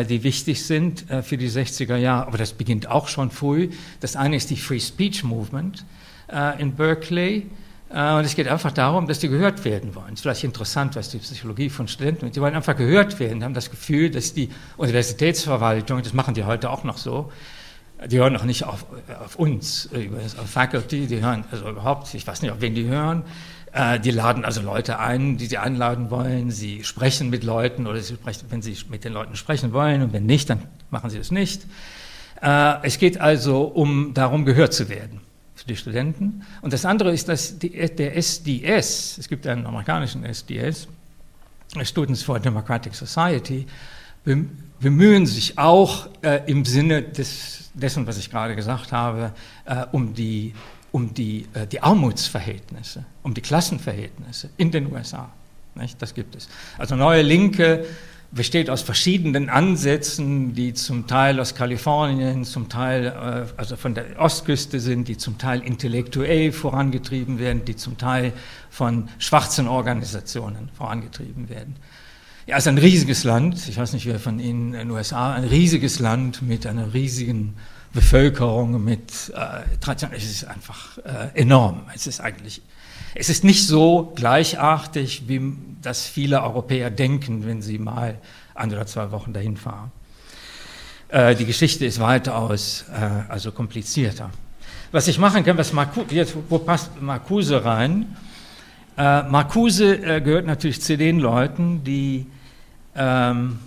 die 0.09 0.23
wichtig 0.23 0.65
sind 0.65 1.05
für 1.23 1.37
die 1.37 1.49
60er 1.49 1.95
Jahre, 1.95 2.27
aber 2.27 2.37
das 2.37 2.53
beginnt 2.53 2.89
auch 2.89 3.07
schon 3.07 3.31
früh. 3.31 3.69
Das 4.01 4.15
eine 4.15 4.35
ist 4.35 4.49
die 4.49 4.57
Free 4.57 4.79
Speech 4.79 5.23
Movement 5.23 5.85
in 6.57 6.75
Berkeley. 6.75 7.47
Und 7.89 8.25
es 8.25 8.35
geht 8.35 8.49
einfach 8.49 8.73
darum, 8.73 9.07
dass 9.07 9.19
die 9.19 9.29
gehört 9.29 9.63
werden 9.63 9.95
wollen. 9.95 10.07
Es 10.07 10.15
ist 10.15 10.21
vielleicht 10.23 10.43
interessant, 10.43 10.97
was 10.97 11.09
die 11.09 11.19
Psychologie 11.19 11.69
von 11.69 11.87
Studenten, 11.87 12.29
die 12.29 12.41
wollen 12.41 12.53
einfach 12.53 12.75
gehört 12.75 13.17
werden, 13.21 13.41
haben 13.45 13.53
das 13.53 13.71
Gefühl, 13.71 14.09
dass 14.09 14.33
die 14.33 14.49
Universitätsverwaltung, 14.75 16.03
das 16.03 16.11
machen 16.11 16.33
die 16.33 16.43
heute 16.43 16.69
auch 16.69 16.83
noch 16.83 16.97
so, 16.97 17.31
die 18.05 18.17
hören 18.17 18.35
auch 18.37 18.43
nicht 18.43 18.63
auf, 18.63 18.85
auf 19.23 19.37
uns, 19.37 19.89
äh, 19.91 20.09
auf 20.39 20.49
Faculty, 20.49 21.07
die 21.07 21.21
hören 21.21 21.45
also 21.51 21.69
überhaupt, 21.69 22.13
ich 22.13 22.27
weiß 22.27 22.41
nicht, 22.41 22.51
auf 22.51 22.61
wen 22.61 22.75
die 22.75 22.85
hören. 22.85 23.23
Äh, 23.77 23.99
die 23.99 24.09
laden 24.09 24.43
also 24.43 24.61
Leute 24.61 24.97
ein, 24.97 25.37
die 25.37 25.45
sie 25.45 25.59
einladen 25.59 26.09
wollen. 26.09 26.49
Sie 26.49 26.83
sprechen 26.83 27.29
mit 27.29 27.43
Leuten 27.43 27.85
oder 27.85 28.01
sie 28.01 28.15
sprechen, 28.15 28.47
wenn 28.49 28.63
sie 28.63 28.75
mit 28.89 29.03
den 29.03 29.13
Leuten 29.13 29.35
sprechen 29.35 29.71
wollen 29.71 30.01
und 30.01 30.13
wenn 30.13 30.25
nicht, 30.25 30.49
dann 30.49 30.63
machen 30.89 31.11
sie 31.11 31.19
das 31.19 31.29
nicht. 31.29 31.61
Äh, 32.41 32.81
es 32.81 32.97
geht 32.97 33.21
also 33.21 33.61
um 33.61 34.15
darum, 34.15 34.45
gehört 34.45 34.73
zu 34.73 34.89
werden 34.89 35.21
für 35.53 35.67
die 35.67 35.75
Studenten. 35.75 36.41
Und 36.61 36.73
das 36.73 36.85
andere 36.85 37.13
ist, 37.13 37.29
dass 37.29 37.59
die, 37.59 37.69
der 37.69 38.17
SDS, 38.17 39.19
es 39.19 39.29
gibt 39.29 39.45
einen 39.45 39.67
amerikanischen 39.67 40.25
SDS, 40.25 40.87
Students 41.83 42.23
for 42.23 42.39
Democratic 42.39 42.95
Society, 42.95 43.67
bemühen 44.79 45.27
sich 45.27 45.59
auch 45.59 46.07
äh, 46.23 46.41
im 46.47 46.65
Sinne 46.65 47.03
des, 47.03 47.69
dessen, 47.75 48.07
was 48.07 48.17
ich 48.17 48.31
gerade 48.31 48.55
gesagt 48.55 48.91
habe, 48.91 49.33
um, 49.91 50.13
die, 50.13 50.53
um 50.97 51.13
die, 51.13 51.45
äh, 51.53 51.67
die 51.67 51.83
Armutsverhältnisse, 51.83 53.05
um 53.21 53.35
die 53.35 53.41
Klassenverhältnisse 53.41 54.49
in 54.57 54.71
den 54.71 54.91
USA. 54.91 55.29
Nicht? 55.75 56.01
Das 56.01 56.15
gibt 56.15 56.35
es. 56.35 56.49
Also 56.79 56.95
Neue 56.95 57.21
Linke 57.21 57.85
besteht 58.31 58.71
aus 58.71 58.81
verschiedenen 58.81 59.47
Ansätzen, 59.47 60.55
die 60.55 60.73
zum 60.73 61.05
Teil 61.05 61.39
aus 61.39 61.53
Kalifornien, 61.53 62.45
zum 62.45 62.67
Teil 62.67 63.05
äh, 63.05 63.59
also 63.59 63.75
von 63.75 63.93
der 63.93 64.19
Ostküste 64.19 64.79
sind, 64.79 65.07
die 65.07 65.17
zum 65.17 65.37
Teil 65.37 65.61
intellektuell 65.61 66.51
vorangetrieben 66.51 67.37
werden, 67.37 67.63
die 67.63 67.75
zum 67.75 67.99
Teil 67.99 68.33
von 68.71 69.07
schwarzen 69.19 69.67
Organisationen 69.67 70.69
vorangetrieben 70.75 71.47
werden. 71.47 71.75
Ja, 72.47 72.57
es 72.57 72.63
ist 72.63 72.69
ein 72.69 72.79
riesiges 72.79 73.23
Land. 73.23 73.67
Ich 73.69 73.77
weiß 73.77 73.93
nicht, 73.93 74.07
wer 74.07 74.19
von 74.19 74.39
Ihnen 74.39 74.73
in 74.73 74.79
den 74.79 74.91
USA, 74.91 75.35
ein 75.35 75.43
riesiges 75.43 75.99
Land 75.99 76.41
mit 76.41 76.65
einer 76.65 76.95
riesigen 76.95 77.53
Bevölkerung, 77.93 78.83
mit 78.83 79.31
äh, 79.35 79.77
Tradition. 79.79 80.11
Es 80.13 80.25
ist 80.25 80.43
einfach 80.45 80.97
äh, 80.99 81.39
enorm. 81.39 81.85
Es 81.95 82.07
ist 82.07 82.19
eigentlich, 82.19 82.61
es 83.15 83.29
ist 83.29 83.43
nicht 83.43 83.65
so 83.65 84.13
gleichartig, 84.15 85.23
wie 85.27 85.53
das 85.81 86.05
viele 86.05 86.41
Europäer 86.43 86.89
denken, 86.89 87.45
wenn 87.45 87.61
sie 87.61 87.79
mal 87.79 88.19
ein 88.55 88.71
oder 88.71 88.85
zwei 88.85 89.11
Wochen 89.11 89.33
dahin 89.33 89.57
fahren. 89.57 89.91
Äh, 91.09 91.35
die 91.35 91.45
Geschichte 91.45 91.85
ist 91.85 91.99
weitaus 91.99 92.85
äh, 92.93 93.31
also 93.31 93.51
komplizierter. 93.51 94.29
Was 94.91 95.07
ich 95.07 95.19
machen 95.19 95.43
kann, 95.43 95.57
was 95.57 95.73
Marcuse, 95.73 96.07
jetzt, 96.11 96.35
wo 96.49 96.59
passt 96.59 97.01
Marcuse 97.01 97.63
rein? 97.63 98.15
Äh, 98.97 99.23
Marcuse 99.23 99.95
äh, 99.95 100.21
gehört 100.21 100.45
natürlich 100.45 100.81
zu 100.81 100.97
den 100.97 101.19
Leuten, 101.19 101.83
die 101.83 102.25
ähm, 102.95 103.59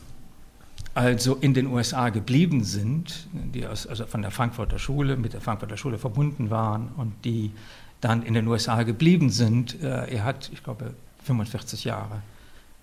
also 0.95 1.37
in 1.37 1.55
den 1.55 1.67
USA 1.69 2.09
geblieben 2.09 2.65
sind, 2.65 3.29
die 3.33 3.67
aus, 3.67 3.87
also 3.87 4.07
von 4.07 4.23
der 4.23 4.31
Frankfurter 4.31 4.79
Schule, 4.79 5.17
mit 5.17 5.33
der 5.33 5.41
Frankfurter 5.41 5.77
Schule 5.77 5.99
verbunden 5.99 6.51
waren 6.51 6.89
und 6.97 7.13
die 7.25 7.53
dann 8.01 8.23
in 8.23 8.35
den 8.35 8.47
USA 8.47 8.83
geblieben 8.83 9.31
sind. 9.31 9.81
Äh, 9.83 10.15
er 10.15 10.25
hat, 10.25 10.51
ich 10.53 10.65
glaube, 10.65 10.95
45 11.25 11.85
Jahre 11.85 12.23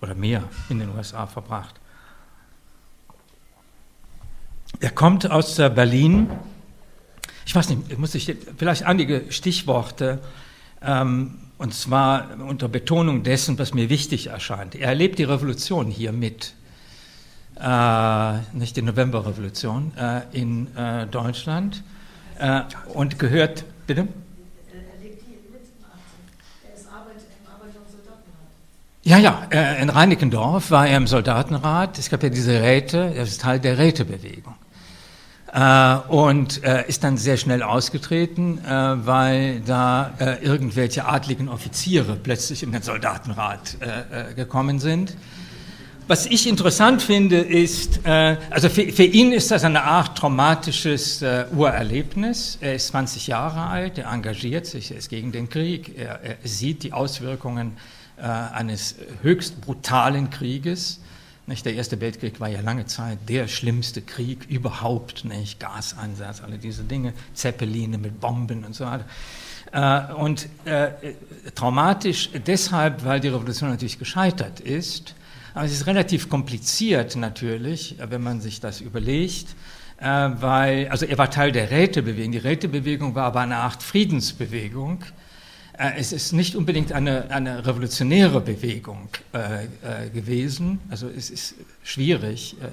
oder 0.00 0.14
mehr 0.14 0.44
in 0.68 0.78
den 0.78 0.90
USA 0.90 1.26
verbracht. 1.26 1.74
Er 4.80 4.90
kommt 4.90 5.30
aus 5.30 5.56
Berlin. 5.56 6.28
Ich 7.44 7.54
weiß 7.54 7.70
nicht, 7.70 7.98
muss 7.98 8.14
ich 8.14 8.36
vielleicht 8.56 8.84
einige 8.84 9.24
Stichworte, 9.30 10.20
ähm, 10.82 11.38
und 11.56 11.74
zwar 11.74 12.38
unter 12.38 12.68
Betonung 12.68 13.24
dessen, 13.24 13.58
was 13.58 13.74
mir 13.74 13.88
wichtig 13.88 14.28
erscheint. 14.28 14.76
Er 14.76 14.90
erlebt 14.90 15.18
die 15.18 15.24
Revolution 15.24 15.88
hier 15.88 16.12
mit, 16.12 16.52
äh, 16.52 16.57
nicht 18.52 18.76
die 18.76 18.82
Novemberrevolution, 18.82 19.92
äh, 19.96 20.20
in 20.32 20.74
äh, 20.76 21.06
Deutschland 21.06 21.82
äh, 22.38 22.62
und 22.94 23.18
gehört, 23.18 23.64
bitte? 23.86 24.06
Ja, 29.08 29.16
ja, 29.16 29.46
äh, 29.50 29.80
in 29.80 29.88
Reinickendorf 29.88 30.70
war 30.70 30.86
er 30.86 30.98
im 30.98 31.06
Soldatenrat. 31.06 31.98
Es 31.98 32.10
gab 32.10 32.22
ja 32.22 32.28
diese 32.28 32.60
Räte, 32.60 33.14
er 33.14 33.22
ist 33.22 33.40
Teil 33.40 33.58
der 33.58 33.78
Rätebewegung. 33.78 34.54
Äh, 35.50 35.94
und 36.08 36.62
äh, 36.62 36.86
ist 36.86 37.04
dann 37.04 37.16
sehr 37.16 37.38
schnell 37.38 37.62
ausgetreten, 37.62 38.58
äh, 38.58 38.70
weil 39.06 39.60
da 39.60 40.12
äh, 40.18 40.44
irgendwelche 40.44 41.06
adligen 41.06 41.48
Offiziere 41.48 42.16
plötzlich 42.16 42.62
in 42.62 42.70
den 42.70 42.82
Soldatenrat 42.82 43.78
äh, 43.80 44.34
gekommen 44.34 44.78
sind. 44.78 45.16
Was 46.08 46.26
ich 46.26 46.46
interessant 46.46 47.02
finde, 47.02 47.36
ist, 47.36 48.00
also 48.04 48.70
für, 48.70 48.90
für, 48.90 49.04
ihn 49.04 49.32
ist 49.32 49.50
das 49.50 49.62
eine 49.64 49.82
Art 49.82 50.16
traumatisches 50.16 51.22
Urerlebnis. 51.54 52.56
Er 52.60 52.74
ist 52.74 52.88
20 52.88 53.26
Jahre 53.26 53.60
alt, 53.60 53.98
er 53.98 54.10
engagiert 54.10 54.64
sich, 54.64 54.90
er 54.90 54.96
ist 54.96 55.10
gegen 55.10 55.32
den 55.32 55.50
Krieg, 55.50 55.98
er, 55.98 56.20
er 56.22 56.36
sieht 56.44 56.82
die 56.82 56.94
Auswirkungen 56.94 57.76
eines 58.16 58.96
höchst 59.22 59.60
brutalen 59.60 60.30
Krieges 60.30 61.00
nicht? 61.48 61.64
Der 61.64 61.74
Erste 61.74 61.98
Weltkrieg 62.00 62.40
war 62.40 62.48
ja 62.48 62.60
lange 62.60 62.84
Zeit 62.84 63.18
der 63.26 63.48
schlimmste 63.48 64.02
Krieg 64.02 64.44
überhaupt, 64.50 65.24
nicht? 65.24 65.58
Gaseinsatz, 65.58 66.42
alle 66.42 66.58
diese 66.58 66.84
Dinge, 66.84 67.14
Zeppeline 67.32 67.96
mit 67.96 68.20
Bomben 68.20 68.64
und 68.64 68.74
so 68.74 68.84
weiter. 68.84 69.06
Äh, 69.72 70.12
und 70.12 70.46
äh, 70.66 70.90
traumatisch 71.54 72.30
deshalb, 72.46 73.02
weil 73.04 73.20
die 73.20 73.28
Revolution 73.28 73.70
natürlich 73.70 73.98
gescheitert 73.98 74.60
ist, 74.60 75.14
aber 75.58 75.66
es 75.66 75.72
ist 75.72 75.88
relativ 75.88 76.28
kompliziert 76.28 77.16
natürlich, 77.16 77.96
wenn 77.98 78.22
man 78.22 78.40
sich 78.40 78.60
das 78.60 78.80
überlegt, 78.80 79.56
äh, 80.00 80.04
weil, 80.06 80.86
also 80.86 81.04
er 81.04 81.18
war 81.18 81.32
Teil 81.32 81.50
der 81.50 81.72
Rätebewegung, 81.72 82.30
die 82.30 82.38
Rätebewegung 82.38 83.16
war 83.16 83.24
aber 83.24 83.40
eine 83.40 83.56
Art 83.56 83.82
Friedensbewegung, 83.82 85.02
äh, 85.76 85.90
es 85.98 86.12
ist 86.12 86.32
nicht 86.32 86.54
unbedingt 86.54 86.92
eine, 86.92 87.32
eine 87.32 87.66
revolutionäre 87.66 88.40
Bewegung 88.40 89.08
äh, 89.32 89.64
äh, 89.64 90.10
gewesen. 90.10 90.78
Also 90.90 91.08
es 91.08 91.28
ist 91.28 91.56
schwierig 91.82 92.54
äh, 92.60 92.66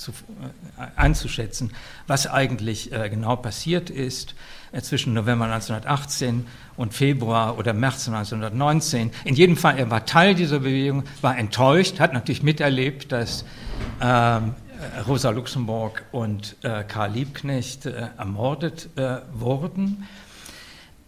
zu, 0.00 0.12
äh, 0.12 0.86
einzuschätzen, 0.96 1.72
was 2.06 2.26
eigentlich 2.26 2.92
äh, 2.92 3.08
genau 3.08 3.36
passiert 3.36 3.90
ist 3.90 4.34
zwischen 4.82 5.14
November 5.14 5.46
1918 5.46 6.46
und 6.76 6.94
Februar 6.94 7.58
oder 7.58 7.72
März 7.72 8.06
1919. 8.06 9.10
In 9.24 9.34
jedem 9.34 9.56
Fall, 9.56 9.76
er 9.78 9.90
war 9.90 10.06
Teil 10.06 10.36
dieser 10.36 10.60
Bewegung, 10.60 11.02
war 11.22 11.36
enttäuscht, 11.36 11.98
hat 11.98 12.12
natürlich 12.12 12.44
miterlebt, 12.44 13.10
dass 13.10 13.44
ähm, 14.00 14.54
Rosa 15.08 15.30
Luxemburg 15.30 16.04
und 16.12 16.56
Karl 16.62 17.10
Liebknecht 17.10 17.84
ermordet 17.84 18.88
wurden. 19.32 20.06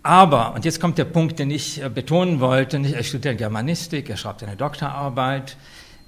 Aber, 0.03 0.55
und 0.55 0.65
jetzt 0.65 0.81
kommt 0.81 0.99
der 0.99 1.05
Punkt, 1.05 1.39
den 1.39 1.51
ich 1.51 1.83
äh, 1.83 1.89
betonen 1.89 2.41
wollte, 2.41 2.79
nicht, 2.79 2.95
er 2.95 3.05
studiert 3.05 3.39
Germanistik, 3.39 4.11
er 4.11 4.17
schreibt 4.17 4.43
eine 4.43 4.57
Doktorarbeit 4.57 5.57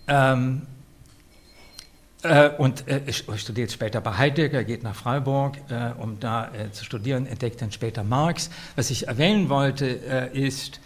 ähm, 0.09 0.63
äh, 2.25 2.51
und 2.57 2.89
äh, 2.89 3.03
er 3.07 3.39
studiert 3.39 3.71
später 3.71 4.01
bei 4.01 4.17
Heidegger, 4.17 4.65
geht 4.65 4.83
nach 4.83 4.95
Freiburg, 4.95 5.57
äh, 5.69 5.91
um 5.99 6.19
da 6.21 6.51
äh, 6.55 6.73
zu 6.73 6.85
studieren, 6.85 7.27
entdeckt 7.27 7.63
dann 7.63 7.71
später 7.71 8.03
Marx. 8.03 8.51
Was 8.77 8.91
ich 8.91 9.09
erwähnen 9.09 9.49
wollte, 9.49 9.87
äh, 9.87 10.39
ist, 10.39 10.81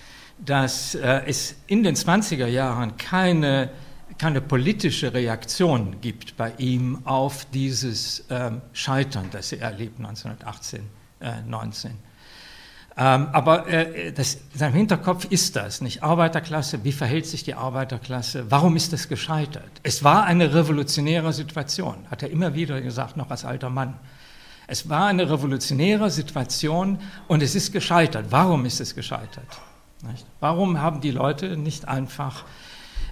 dass 0.45 0.95
es 0.95 1.57
in 1.67 1.83
den 1.83 1.97
20er 1.97 2.47
Jahren 2.47 2.97
keine, 2.97 3.71
keine 4.19 4.41
politische 4.41 5.13
Reaktion 5.13 6.01
gibt 6.01 6.37
bei 6.37 6.53
ihm 6.59 7.01
auf 7.05 7.45
dieses 7.47 8.25
ähm, 8.31 8.61
Scheitern, 8.73 9.31
das 9.33 9.51
er 9.51 9.63
erlebt 9.63 9.99
1918, 9.99 10.85
19. 11.49 11.91
Ähm, 13.01 13.29
aber 13.33 13.69
äh, 13.69 14.13
das, 14.13 14.35
in 14.53 14.59
seinem 14.59 14.75
Hinterkopf 14.75 15.27
ist 15.27 15.55
das, 15.55 15.81
nicht 15.81 16.03
Arbeiterklasse, 16.03 16.83
wie 16.83 16.91
verhält 16.91 17.27
sich 17.27 17.45
die 17.45 17.55
Arbeiterklasse, 17.55 18.51
warum 18.51 18.75
ist 18.75 18.93
das 18.93 19.09
gescheitert? 19.09 19.71
Es 19.85 20.03
war 20.03 20.25
eine 20.25 20.53
revolutionäre 20.53 21.33
Situation, 21.33 21.95
hat 22.11 22.25
er 22.25 22.31
immer 22.31 22.55
wieder 22.55 22.81
gesagt, 22.81 23.17
noch 23.17 23.31
als 23.31 23.45
alter 23.45 23.71
Mann. 23.71 23.95
Es 24.67 24.89
war 24.89 25.07
eine 25.07 25.31
revolutionäre 25.31 26.11
Situation 26.11 26.99
und 27.29 27.41
es 27.41 27.55
ist 27.55 27.73
gescheitert. 27.73 28.27
Warum 28.31 28.67
ist 28.67 28.81
es 28.81 28.97
gescheitert? 28.97 29.47
Nicht? 30.11 30.27
Warum 30.41 30.81
haben 30.81 31.01
die 31.01 31.13
Leute 31.13 31.57
nicht 31.57 31.87
einfach 31.87 32.45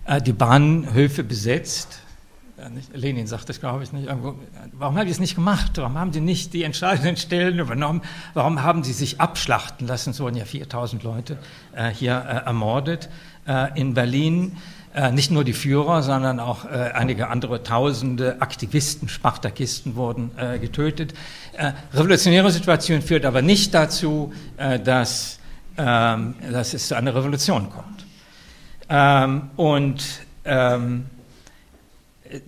äh, 0.05 0.21
die 0.21 0.33
Bahnhöfe 0.33 1.23
besetzt? 1.23 2.01
Lenin 2.95 3.27
sagt 3.27 3.51
das, 3.51 3.61
glaube 3.61 3.83
ich, 3.83 3.93
nicht. 3.93 4.09
Warum 4.73 4.97
haben 4.97 5.05
die 5.05 5.13
es 5.13 5.21
nicht 5.21 5.35
gemacht? 5.35 5.73
Warum 5.77 5.99
haben 5.99 6.11
die 6.11 6.21
nicht 6.21 6.55
die 6.55 6.63
entscheidenden 6.63 7.17
Stellen 7.19 7.59
übernommen? 7.59 8.01
Warum 8.33 8.63
haben 8.63 8.83
sie 8.83 8.95
sich 8.95 9.21
abschlachten 9.21 9.87
lassen? 9.87 10.11
Es 10.11 10.21
wurden 10.21 10.37
ja 10.37 10.47
4000 10.47 11.03
Leute 11.03 11.39
äh, 11.75 11.91
hier 11.91 12.13
äh, 12.13 12.47
ermordet 12.47 13.11
äh, 13.47 13.79
in 13.79 13.93
Berlin. 13.93 14.57
Äh, 14.95 15.13
nicht 15.13 15.31
nur 15.31 15.45
die 15.45 15.53
Führer, 15.53 16.03
sondern 16.03 16.41
auch 16.41 16.65
äh, 16.65 16.69
einige 16.95 17.29
andere 17.29 17.63
Tausende 17.63 18.41
Aktivisten, 18.41 19.11
Spartakisten 19.11 19.95
wurden 19.95 20.31
äh, 20.39 20.59
getötet. 20.59 21.13
revolutionäre 21.93 22.51
Situation 22.51 23.03
führt 23.03 23.27
aber 23.27 23.43
nicht 23.43 23.75
dazu, 23.75 24.33
dass, 24.85 25.39
ähm, 25.77 26.35
dass 26.51 26.75
es 26.75 26.89
zu 26.89 26.97
einer 26.97 27.15
Revolution 27.15 27.71
kommt. 27.71 28.07
Ähm, 28.89 29.51
und 29.57 30.03
ähm, 30.45 31.07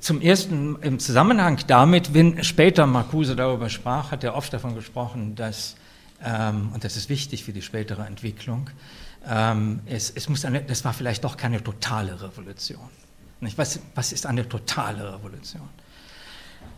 zum 0.01 0.21
ersten 0.21 0.77
im 0.83 0.99
Zusammenhang 0.99 1.59
damit, 1.67 2.15
wenn 2.15 2.43
später 2.45 2.87
Marcuse 2.87 3.37
darüber 3.37 3.69
sprach, 3.69 4.11
hat 4.11 4.25
er 4.25 4.35
oft 4.35 4.53
davon 4.53 4.75
gesprochen, 4.75 5.35
dass, 5.35 5.77
ähm, 6.23 6.71
und 6.75 6.85
das 6.85 6.97
ist 6.97 7.09
wichtig 7.09 7.45
für 7.45 7.53
die 7.53 7.63
spätere 7.63 8.07
Entwicklung, 8.07 8.71
ähm, 9.27 9.81
es, 9.87 10.11
es 10.11 10.29
muss 10.29 10.45
eine, 10.45 10.63
das 10.63 10.85
war 10.85 10.93
vielleicht 10.93 11.25
doch 11.25 11.37
keine 11.37 11.63
totale 11.63 12.21
Revolution. 12.21 12.89
Was, 13.57 13.79
was 13.95 14.13
ist 14.13 14.27
eine 14.27 14.49
totale 14.49 15.15
Revolution? 15.15 15.69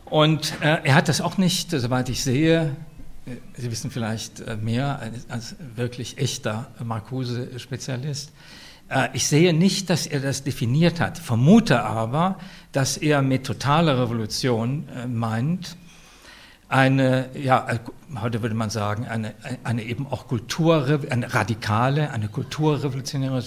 Und 0.04 0.52
äh, 0.60 0.80
er 0.84 0.94
hat 0.94 1.08
das 1.08 1.20
auch 1.20 1.38
nicht, 1.38 1.70
soweit 1.70 2.08
ich 2.08 2.22
sehe, 2.22 2.76
äh, 3.26 3.36
Sie 3.56 3.70
wissen 3.70 3.90
vielleicht 3.90 4.40
äh, 4.40 4.56
mehr 4.56 4.98
als, 4.98 5.30
als 5.30 5.56
wirklich 5.76 6.18
echter 6.18 6.70
Marcuse-Spezialist, 6.82 8.32
ich 9.12 9.26
sehe 9.26 9.52
nicht, 9.52 9.88
dass 9.90 10.06
er 10.06 10.20
das 10.20 10.42
definiert 10.42 11.00
hat, 11.00 11.18
vermute 11.18 11.84
aber, 11.84 12.38
dass 12.72 12.96
er 12.96 13.22
mit 13.22 13.44
totaler 13.44 14.00
Revolution 14.00 14.88
äh, 14.88 15.06
meint, 15.06 15.76
eine, 16.68 17.30
ja, 17.34 17.68
äh, 17.68 17.78
heute 18.20 18.42
würde 18.42 18.54
man 18.54 18.70
sagen, 18.70 19.06
eine, 19.06 19.34
eine 19.64 19.82
eben 19.82 20.06
auch 20.06 20.28
Kultur, 20.28 21.00
eine 21.10 21.34
radikale, 21.34 22.10
eine 22.10 22.28
kulturrevolutionäre 22.28 23.38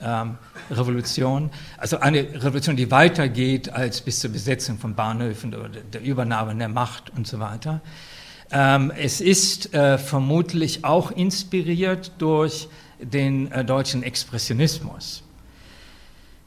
äh, 0.00 0.04
äh, 0.04 0.24
Revolution, 0.70 1.50
also 1.78 1.98
eine 1.98 2.20
Revolution, 2.20 2.76
die 2.76 2.90
weitergeht 2.90 3.72
als 3.72 4.00
bis 4.00 4.20
zur 4.20 4.30
Besetzung 4.30 4.78
von 4.78 4.94
Bahnhöfen 4.94 5.54
oder 5.54 5.68
der 5.68 6.02
Übernahme 6.02 6.54
der 6.54 6.68
Macht 6.68 7.10
und 7.10 7.26
so 7.26 7.40
weiter. 7.40 7.80
Ähm, 8.52 8.92
es 8.96 9.20
ist 9.20 9.74
äh, 9.74 9.98
vermutlich 9.98 10.84
auch 10.84 11.10
inspiriert 11.10 12.12
durch 12.18 12.68
den 13.02 13.50
äh, 13.52 13.64
deutschen 13.64 14.02
Expressionismus. 14.02 15.22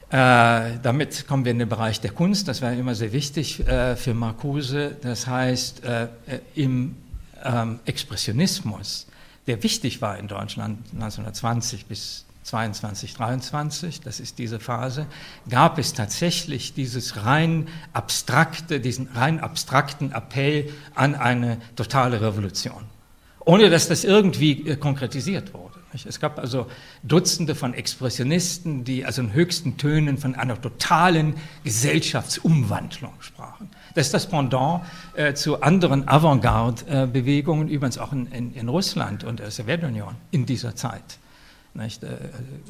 Äh, 0.10 0.78
damit 0.84 1.28
kommen 1.28 1.46
wir 1.46 1.52
in 1.52 1.60
den 1.60 1.70
Bereich 1.70 2.00
der 2.00 2.12
Kunst, 2.12 2.48
das 2.48 2.62
war 2.62 2.72
immer 2.72 2.96
sehr 2.96 3.12
wichtig 3.12 3.68
äh, 3.68 3.96
für 3.96 4.14
Marcuse. 4.14 4.96
Das 5.02 5.28
heißt, 5.28 5.84
äh, 5.84 6.04
äh, 6.04 6.08
im 6.56 6.96
ähm, 7.44 7.80
Expressionismus, 7.86 9.08
der 9.48 9.62
wichtig 9.64 10.02
war 10.02 10.18
in 10.18 10.28
Deutschland 10.28 10.80
1920 10.94 11.88
bis 11.88 12.26
22, 12.44 13.16
23, 13.16 14.02
das 14.02 14.20
ist 14.20 14.38
diese 14.38 14.60
Phase, 14.60 15.08
gab 15.50 15.80
es 15.80 15.94
tatsächlich 15.94 16.76
dieses 16.76 17.26
rein 17.26 17.68
abstrakte, 17.92 18.80
diesen 18.80 19.08
rein 19.08 19.40
abstrakten 19.40 20.12
Appell 20.12 20.72
an 20.94 21.16
eine 21.16 21.58
totale 21.76 22.22
Revolution, 22.22 22.84
ohne 23.40 23.72
dass 23.72 23.88
das 23.88 24.04
irgendwie 24.04 24.70
äh, 24.70 24.76
konkretisiert 24.76 25.56
wurde. 25.56 25.75
Es 26.04 26.20
gab 26.20 26.40
also 26.40 26.68
Dutzende 27.04 27.56
von 27.56 27.74
Expressionisten, 27.74 28.84
die 28.84 29.06
also 29.06 29.22
in 29.22 29.34
höchsten 29.34 29.78
Tönen 29.78 30.18
von 30.18 30.36
einer 30.36 30.60
totalen 30.62 31.36
Gesellschaftsumwandlung 31.64 33.14
sprachen. 33.20 33.70
Das 33.94 34.08
ist 34.08 34.14
das 34.14 34.28
Pendant 34.28 34.82
äh, 35.16 35.34
zu 35.34 35.62
anderen 35.62 36.08
Avantgarde-Bewegungen, 36.08 37.70
übrigens 37.70 37.98
auch 37.98 38.12
in, 38.12 38.28
in, 38.28 38.54
in, 38.54 38.68
Russland 38.68 39.24
und 39.24 39.40
der 39.40 39.52
Sowjetunion 39.52 40.16
in 40.32 40.46
dieser 40.46 40.76
Zeit. 40.76 41.20
Nicht, 41.76 42.04
äh, 42.04 42.18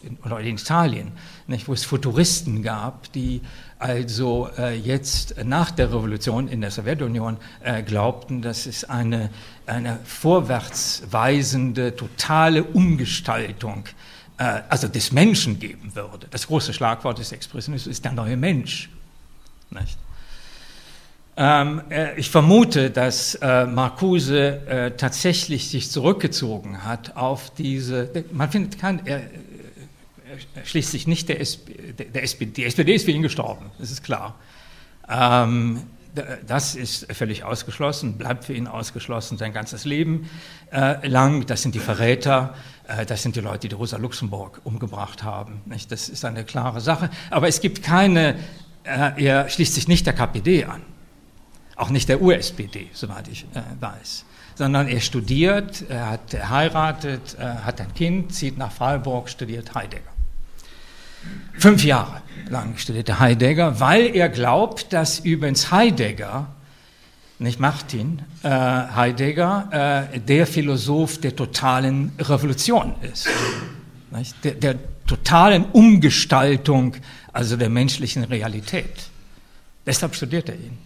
in, 0.04 0.18
oder 0.26 0.40
in 0.40 0.58
Italien, 0.58 1.12
nicht, 1.48 1.68
wo 1.68 1.74
es 1.74 1.86
Futuristen 1.86 2.64
gab, 2.64 3.12
die 3.14 3.42
also 3.80 4.50
äh, 4.58 4.76
jetzt 4.76 5.36
nach 5.44 5.72
der 5.72 5.90
Revolution 5.90 6.48
in 6.48 6.62
der 6.62 6.72
Sowjetunion 6.72 7.38
äh, 7.64 7.84
glaubten, 7.84 8.42
dass 8.42 8.66
es 8.66 8.84
eine, 8.84 9.30
eine 9.66 10.00
vorwärtsweisende, 10.04 11.96
totale 11.96 12.64
Umgestaltung 12.64 13.86
äh, 14.38 14.62
also 14.70 14.88
des 14.88 15.12
Menschen 15.12 15.60
geben 15.60 15.96
würde. 15.96 16.28
Das 16.32 16.48
große 16.48 16.74
Schlagwort 16.74 17.20
des 17.20 17.32
Expressionismus 17.32 17.92
ist 17.92 18.06
der 18.06 18.14
neue 18.14 18.38
Mensch. 18.38 18.90
Nicht? 19.70 19.98
Ähm, 21.38 21.82
äh, 21.90 22.18
ich 22.18 22.30
vermute, 22.30 22.92
dass 22.92 23.36
äh, 23.36 23.66
Marcuse 23.66 24.66
äh, 24.68 24.92
tatsächlich 24.92 25.70
sich 25.70 25.92
zurückgezogen 25.92 26.86
hat 26.86 27.18
auf 27.18 27.54
diese, 27.54 28.10
man 28.32 28.50
findet 28.50 28.80
kein, 28.80 29.06
er, 29.06 29.20
er 30.56 30.66
schließt 30.66 30.92
sich 30.92 31.08
nicht 31.08 31.28
der, 31.28 31.42
SP, 31.44 31.76
der, 31.98 32.24
SPD, 32.24 32.52
die 32.52 32.64
SPD 32.64 32.96
ist 32.96 33.04
für 33.04 33.12
ihn 33.12 33.22
gestorben, 33.22 33.66
das 33.80 33.92
ist 33.92 34.04
klar. 34.04 34.36
Ähm, 35.10 35.82
das 36.48 36.76
ist 36.76 37.12
völlig 37.14 37.44
ausgeschlossen, 37.44 38.18
bleibt 38.18 38.46
für 38.46 38.54
ihn 38.54 38.68
ausgeschlossen 38.68 39.38
sein 39.38 39.52
ganzes 39.52 39.84
Leben 39.84 40.30
äh, 40.72 41.06
lang. 41.06 41.46
Das 41.46 41.62
sind 41.62 41.76
die 41.76 41.80
Verräter, 41.80 42.56
äh, 42.88 43.06
das 43.06 43.22
sind 43.22 43.36
die 43.36 43.42
Leute, 43.42 43.68
die 43.68 43.76
Rosa 43.76 43.98
Luxemburg 43.98 44.62
umgebracht 44.64 45.24
haben. 45.24 45.62
Nicht? 45.66 45.92
Das 45.92 46.08
ist 46.08 46.24
eine 46.24 46.46
klare 46.46 46.80
Sache. 46.80 47.10
Aber 47.30 47.50
es 47.50 47.60
gibt 47.60 47.84
keine, 47.84 48.36
äh, 48.86 49.26
er 49.26 49.50
schließt 49.50 49.74
sich 49.74 49.90
nicht 49.90 50.06
der 50.06 50.14
KPD 50.14 50.64
an 50.64 50.82
auch 51.76 51.90
nicht 51.90 52.10
der 52.10 52.22
USPD, 52.22 52.90
soweit 52.94 53.28
ich 53.28 53.46
äh, 53.54 53.62
weiß, 53.80 54.26
sondern 54.56 54.88
er 54.88 55.02
studiert, 55.02 55.84
er 55.90 56.12
hat 56.12 56.50
heiratet, 56.50 57.36
er 57.38 57.66
hat 57.66 57.82
ein 57.82 57.94
Kind, 57.94 58.34
zieht 58.34 58.58
nach 58.58 58.72
Freiburg, 58.72 59.30
studiert 59.30 59.74
Heidegger. 59.76 60.16
Fünf 61.58 61.84
Jahre 61.84 62.22
lang 62.50 62.78
studierte 62.78 63.20
Heidegger, 63.20 63.80
weil 63.80 64.16
er 64.16 64.30
glaubt, 64.30 64.94
dass 64.94 65.20
übrigens 65.20 65.72
Heidegger, 65.72 66.48
nicht 67.40 67.60
Martin, 67.60 68.22
äh, 68.44 68.50
Heidegger, 68.50 70.10
äh, 70.14 70.20
der 70.20 70.48
Philosoph 70.48 71.20
der 71.20 71.36
totalen 71.36 72.12
Revolution 72.20 72.96
ist, 73.02 73.28
der, 74.44 74.54
der 74.54 74.76
totalen 75.06 75.66
Umgestaltung, 75.66 76.96
also 77.34 77.58
der 77.58 77.70
menschlichen 77.70 78.24
Realität. 78.24 79.10
Deshalb 79.86 80.16
studiert 80.16 80.50
er 80.50 80.56
ihn. 80.56 80.78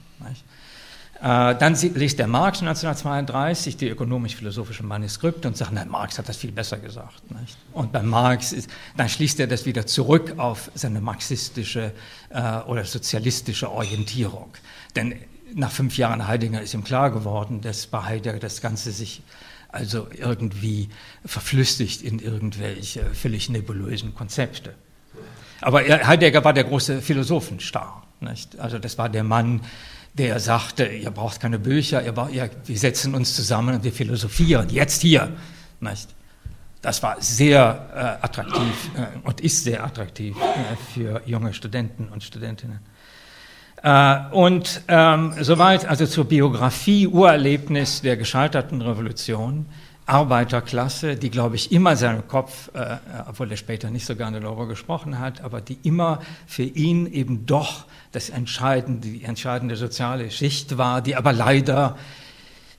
Äh, 1.21 1.55
dann 1.55 1.75
liest 1.75 2.17
der 2.17 2.27
Marx 2.27 2.59
1932 2.61 3.75
die 3.75 3.89
ökonomisch-philosophischen 3.89 4.87
Manuskripte 4.87 5.49
und 5.49 5.57
sagt, 5.57 5.73
nein, 5.73 5.89
Marx 5.89 6.17
hat 6.17 6.29
das 6.29 6.37
viel 6.37 6.53
besser 6.53 6.77
gesagt. 6.77 7.29
Nicht? 7.31 7.57
Und 7.73 7.91
bei 7.91 8.01
Marx, 8.01 8.53
ist, 8.53 8.69
dann 8.95 9.09
schließt 9.09 9.39
er 9.41 9.47
das 9.47 9.65
wieder 9.65 9.85
zurück 9.85 10.35
auf 10.37 10.71
seine 10.75 11.01
marxistische 11.01 11.91
äh, 12.29 12.59
oder 12.67 12.85
sozialistische 12.85 13.69
Orientierung. 13.69 14.53
Denn 14.95 15.15
nach 15.53 15.71
fünf 15.71 15.97
Jahren 15.97 16.25
Heidegger 16.25 16.61
ist 16.61 16.73
ihm 16.73 16.85
klar 16.85 17.11
geworden, 17.11 17.59
dass 17.59 17.87
bei 17.87 18.01
Heidegger 18.03 18.39
das 18.39 18.61
Ganze 18.61 18.91
sich 18.91 19.21
also 19.67 20.07
irgendwie 20.17 20.89
verflüssigt 21.25 22.01
in 22.01 22.19
irgendwelche 22.19 23.03
völlig 23.13 23.49
nebulösen 23.49 24.15
Konzepte. 24.15 24.73
Aber 25.59 25.81
Heidegger 25.81 26.45
war 26.45 26.53
der 26.53 26.63
große 26.63 27.01
Philosophenstar. 27.01 28.03
Nicht? 28.21 28.57
Also 28.57 28.79
das 28.79 28.97
war 28.97 29.09
der 29.09 29.23
Mann, 29.23 29.61
der 30.19 30.39
sagte, 30.39 30.85
ihr 30.85 31.11
braucht 31.11 31.39
keine 31.39 31.57
Bücher, 31.57 32.03
ihr 32.03 32.11
braucht, 32.11 32.33
ihr, 32.33 32.49
wir 32.65 32.77
setzen 32.77 33.15
uns 33.15 33.35
zusammen 33.35 33.75
und 33.75 33.83
wir 33.85 33.93
philosophieren, 33.93 34.67
jetzt 34.69 35.01
hier. 35.01 35.31
Nicht? 35.79 36.09
Das 36.81 37.01
war 37.01 37.15
sehr 37.21 38.19
äh, 38.21 38.25
attraktiv 38.25 38.91
äh, 38.95 39.25
und 39.25 39.39
ist 39.39 39.63
sehr 39.63 39.83
attraktiv 39.83 40.35
äh, 40.35 40.75
für 40.93 41.21
junge 41.25 41.53
Studenten 41.53 42.09
und 42.09 42.21
Studentinnen. 42.21 42.79
Äh, 43.81 44.17
und 44.31 44.81
ähm, 44.89 45.33
soweit 45.39 45.85
also 45.85 46.05
zur 46.05 46.25
Biografie, 46.25 47.07
Urerlebnis 47.07 48.01
der 48.01 48.17
gescheiterten 48.17 48.81
Revolution. 48.81 49.67
Arbeiterklasse, 50.09 51.15
die, 51.15 51.29
glaube 51.29 51.55
ich, 51.55 51.71
immer 51.71 51.95
seinen 51.95 52.27
Kopf, 52.27 52.69
äh, 52.73 52.97
obwohl 53.27 53.51
er 53.51 53.57
später 53.57 53.89
nicht 53.89 54.05
so 54.05 54.15
gerne 54.15 54.39
darüber 54.39 54.67
gesprochen 54.67 55.19
hat, 55.19 55.41
aber 55.41 55.61
die 55.61 55.77
immer 55.83 56.21
für 56.47 56.63
ihn 56.63 57.05
eben 57.05 57.45
doch 57.45 57.85
das 58.11 58.29
entscheidende, 58.29 59.07
die 59.07 59.23
entscheidende 59.23 59.75
soziale 59.75 60.31
Schicht 60.31 60.77
war, 60.77 61.01
die 61.01 61.15
aber 61.15 61.31
leider 61.33 61.97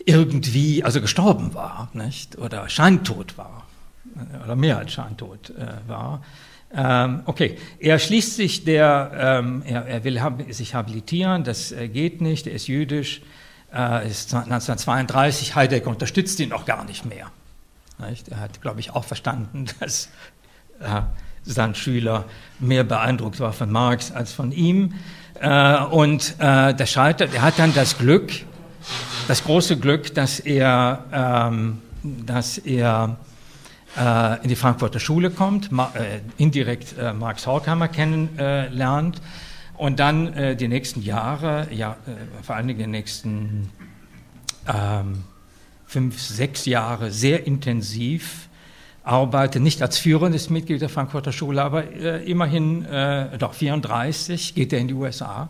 irgendwie, 0.04 0.82
also 0.84 1.00
gestorben 1.00 1.54
war, 1.54 1.88
nicht? 1.92 2.38
Oder 2.38 2.68
scheintot 2.68 3.38
war, 3.38 3.66
oder 4.44 4.56
mehr 4.56 4.78
als 4.78 4.92
scheintot 4.92 5.50
äh, 5.50 5.88
war. 5.88 6.22
Ähm, 6.72 7.22
okay, 7.26 7.56
er 7.80 7.98
schließt 7.98 8.36
sich 8.36 8.64
der, 8.64 9.40
ähm, 9.42 9.62
er, 9.66 9.86
er, 9.86 10.04
will 10.04 10.20
hab, 10.20 10.40
sich 10.52 10.74
habilitieren, 10.74 11.42
das 11.42 11.72
äh, 11.72 11.88
geht 11.88 12.20
nicht, 12.20 12.46
er 12.46 12.54
ist 12.54 12.68
jüdisch, 12.68 13.22
äh, 13.74 14.08
ist 14.08 14.34
1932, 14.34 15.54
Heidegger 15.54 15.90
unterstützt 15.90 16.40
ihn 16.40 16.52
auch 16.52 16.64
gar 16.64 16.84
nicht 16.84 17.04
mehr. 17.04 17.26
Er 18.30 18.40
hat, 18.40 18.62
glaube 18.62 18.80
ich, 18.80 18.92
auch 18.92 19.04
verstanden, 19.04 19.66
dass 19.80 20.08
äh, 20.80 21.02
sein 21.44 21.74
Schüler 21.74 22.24
mehr 22.58 22.84
beeindruckt 22.84 23.40
war 23.40 23.52
von 23.52 23.70
Marx 23.70 24.10
als 24.12 24.32
von 24.32 24.52
ihm. 24.52 24.94
Äh, 25.40 25.84
und 25.84 26.34
äh, 26.38 26.74
der 26.74 26.86
scheitert, 26.86 27.34
er 27.34 27.42
hat 27.42 27.58
dann 27.58 27.74
das 27.74 27.98
Glück, 27.98 28.32
das 29.28 29.44
große 29.44 29.78
Glück, 29.78 30.14
dass 30.14 30.40
er, 30.40 31.04
ähm, 31.12 31.82
dass 32.02 32.58
er 32.58 33.16
äh, 33.98 34.42
in 34.42 34.48
die 34.48 34.56
Frankfurter 34.56 35.00
Schule 35.00 35.30
kommt, 35.30 35.70
äh, 35.72 36.20
indirekt 36.36 36.96
äh, 36.98 37.12
Marx 37.12 37.46
Horkheimer 37.46 37.88
kennenlernt 37.88 39.20
und 39.80 39.98
dann 39.98 40.34
äh, 40.34 40.56
die 40.56 40.68
nächsten 40.68 41.00
Jahre, 41.00 41.66
ja, 41.72 41.96
vor 42.42 42.54
allen 42.54 42.68
Dingen 42.68 42.80
die 42.80 42.86
nächsten 42.86 43.70
ähm, 44.68 45.24
fünf, 45.86 46.20
sechs 46.20 46.66
Jahre 46.66 47.10
sehr 47.10 47.46
intensiv 47.46 48.50
arbeitet, 49.04 49.62
nicht 49.62 49.80
als 49.80 49.96
führendes 49.96 50.50
Mitglied 50.50 50.82
der 50.82 50.90
Frankfurter 50.90 51.32
Schule, 51.32 51.62
aber 51.62 51.90
äh, 51.94 52.22
immerhin 52.30 52.84
äh, 52.84 53.38
doch 53.38 53.54
34, 53.54 54.54
geht 54.54 54.74
er 54.74 54.80
in 54.80 54.88
die 54.88 54.92
USA, 54.92 55.48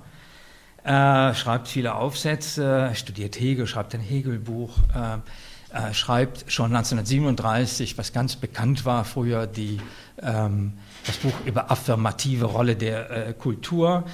äh, 0.85 1.35
schreibt 1.35 1.67
viele 1.67 1.97
Aufsätze, 1.97 2.93
studiert 2.95 3.39
Hegel, 3.41 3.67
schreibt 3.67 3.97
ein 3.97 4.01
Hegel-Buch, 4.01 4.79
äh, 4.95 5.93
schreibt 5.93 6.45
schon 6.53 6.67
1937, 6.67 7.99
was 7.99 8.13
ganz 8.13 8.37
bekannt 8.37 8.85
war 8.85 9.05
früher, 9.05 9.49
die, 9.49 9.81
ähm, 10.23 10.75
das 11.11 11.19
Buch 11.19 11.35
über 11.45 11.71
affirmative 11.71 12.45
Rolle 12.45 12.77
der 12.77 13.29
äh, 13.29 13.33
Kultur. 13.33 14.05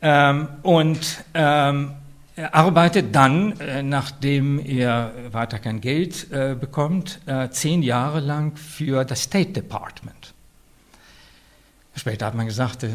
Ähm, 0.00 0.48
und 0.62 1.24
ähm, 1.34 1.92
er 2.36 2.54
arbeitet 2.54 3.14
dann, 3.14 3.58
äh, 3.58 3.82
nachdem 3.82 4.60
er 4.64 5.12
weiter 5.32 5.58
kein 5.58 5.80
Geld 5.80 6.30
äh, 6.30 6.54
bekommt, 6.58 7.20
äh, 7.26 7.48
zehn 7.50 7.82
Jahre 7.82 8.20
lang 8.20 8.56
für 8.56 9.04
das 9.04 9.22
State 9.22 9.50
Department. 9.50 10.32
Später 11.96 12.26
hat 12.26 12.34
man 12.34 12.46
gesagt, 12.46 12.86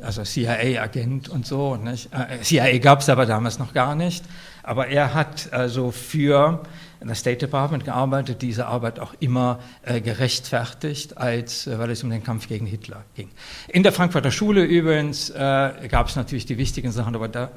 also 0.00 0.24
CIA-Agent 0.24 1.28
und 1.28 1.46
so. 1.46 1.76
Nicht? 1.76 2.08
CIA 2.40 2.78
gab 2.78 3.00
es 3.00 3.08
aber 3.10 3.26
damals 3.26 3.58
noch 3.58 3.74
gar 3.74 3.94
nicht. 3.94 4.24
Aber 4.62 4.86
er 4.86 5.12
hat 5.12 5.52
also 5.52 5.90
für 5.90 6.62
das 7.00 7.20
State 7.20 7.38
Department 7.38 7.84
gearbeitet, 7.84 8.42
diese 8.42 8.66
Arbeit 8.66 8.98
auch 8.98 9.14
immer 9.20 9.60
gerechtfertigt, 9.84 11.18
als, 11.18 11.66
weil 11.66 11.90
es 11.90 12.02
um 12.02 12.10
den 12.10 12.24
Kampf 12.24 12.48
gegen 12.48 12.66
Hitler 12.66 13.04
ging. 13.14 13.30
In 13.68 13.82
der 13.82 13.92
Frankfurter 13.92 14.30
Schule 14.30 14.64
übrigens 14.64 15.32
gab 15.32 16.08
es 16.08 16.16
natürlich 16.16 16.46
die 16.46 16.58
wichtigen 16.58 16.92
Sachen, 16.92 17.14
aber 17.14 17.28
da 17.28 17.50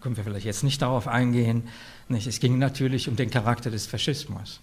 können 0.00 0.16
wir 0.16 0.24
vielleicht 0.24 0.46
jetzt 0.46 0.64
nicht 0.64 0.82
darauf 0.82 1.08
eingehen. 1.08 1.64
Nicht? 2.08 2.26
Es 2.26 2.40
ging 2.40 2.58
natürlich 2.58 3.08
um 3.08 3.16
den 3.16 3.30
Charakter 3.30 3.70
des 3.70 3.86
Faschismus. 3.86 4.60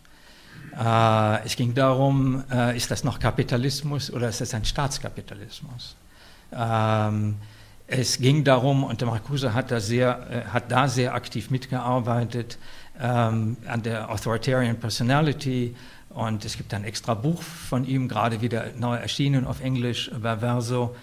Äh, 0.78 1.46
es 1.46 1.56
ging 1.56 1.74
darum, 1.74 2.44
äh, 2.52 2.76
ist 2.78 2.92
das 2.92 3.04
noch 3.04 3.20
Kapitalismus 3.20 4.12
oder 4.12 4.30
ist 4.30 4.42
das 4.42 4.54
ein 4.54 4.66
Staatskapitalismus? 4.66 5.96
Ähm, 6.54 7.36
es 7.88 8.20
ging 8.20 8.44
darum, 8.44 8.84
und 8.84 9.02
der 9.02 9.08
Marcuse 9.08 9.54
hat 9.54 9.72
da 9.72 9.80
sehr, 9.80 10.28
äh, 10.30 10.50
hat 10.50 10.72
da 10.72 10.88
sehr 10.88 11.16
aktiv 11.16 11.50
mitgearbeitet, 11.50 12.58
ähm, 13.00 13.58
an 13.68 13.82
der 13.82 14.10
Authoritarian 14.10 14.78
Personality. 14.78 15.76
Und 16.10 16.44
es 16.44 16.58
gibt 16.58 16.74
ein 16.74 16.84
extra 16.84 17.14
Buch 17.14 17.42
von 17.42 17.86
ihm, 17.86 18.08
gerade 18.08 18.42
wieder 18.42 18.66
neu 18.78 18.96
erschienen 18.96 19.46
auf 19.46 19.62
Englisch, 19.62 20.10
bei 20.22 20.38
Verso, 20.38 20.96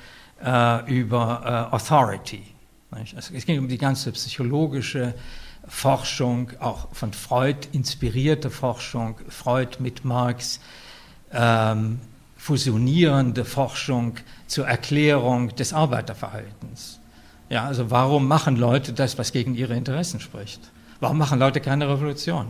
äh, 0.44 0.90
über 0.92 1.68
äh, 1.70 1.74
Authority. 1.74 2.42
Also 2.90 3.34
es 3.34 3.46
ging 3.46 3.58
um 3.58 3.68
die 3.68 3.78
ganze 3.78 4.12
psychologische 4.12 5.14
Forschung, 5.68 6.50
auch 6.60 6.88
von 6.92 7.12
Freud 7.12 7.68
inspirierte 7.72 8.50
Forschung, 8.50 9.16
Freud 9.28 9.78
mit 9.80 10.04
Marx, 10.04 10.60
ähm, 11.32 12.00
fusionierende 12.36 13.44
Forschung 13.44 14.14
zur 14.46 14.68
Erklärung 14.68 15.54
des 15.56 15.72
Arbeiterverhaltens. 15.72 17.00
Ja, 17.48 17.64
also 17.64 17.90
warum 17.90 18.28
machen 18.28 18.56
Leute 18.56 18.92
das, 18.92 19.18
was 19.18 19.32
gegen 19.32 19.54
ihre 19.54 19.74
Interessen 19.74 20.20
spricht? 20.20 20.60
Warum 21.00 21.18
machen 21.18 21.38
Leute 21.38 21.60
keine 21.60 21.88
Revolution? 21.88 22.48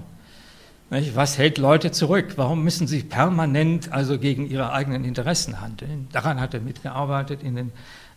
Nicht? 0.90 1.16
Was 1.16 1.36
hält 1.36 1.59
Leute 1.59 1.90
zurück? 1.90 2.35
Warum 2.36 2.62
müssen 2.62 2.86
sie 2.86 3.02
permanent 3.02 3.93
also 3.93 4.18
gegen 4.18 4.48
ihre 4.48 4.73
eigenen 4.73 5.05
Interessen 5.05 5.60
handeln? 5.60 6.09
Daran 6.12 6.40
hat 6.40 6.55
er 6.55 6.60
mitgearbeitet 6.60 7.43
in 7.43 7.56
den 7.56 7.73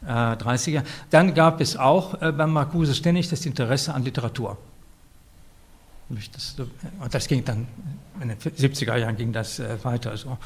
äh, 0.06 0.12
30er. 0.12 0.84
Dann 1.10 1.34
gab 1.34 1.62
es 1.62 1.78
auch 1.78 2.22
äh, 2.22 2.32
beim 2.32 2.54
Marcuse 2.54 2.94
ständig 2.94 3.28
das 3.30 3.46
Interesse 3.46 3.94
an 3.94 4.04
Literatur. 4.04 4.58
Und 6.10 7.14
das 7.14 7.28
ging 7.28 7.46
dann, 7.46 7.68
in 8.20 8.30
den 8.30 8.38
70er 8.38 8.98
Jahren 8.98 9.16
ging 9.16 9.32
das 9.32 9.60
äh, 9.60 9.84
weiter 9.84 10.16
so. 10.18 10.38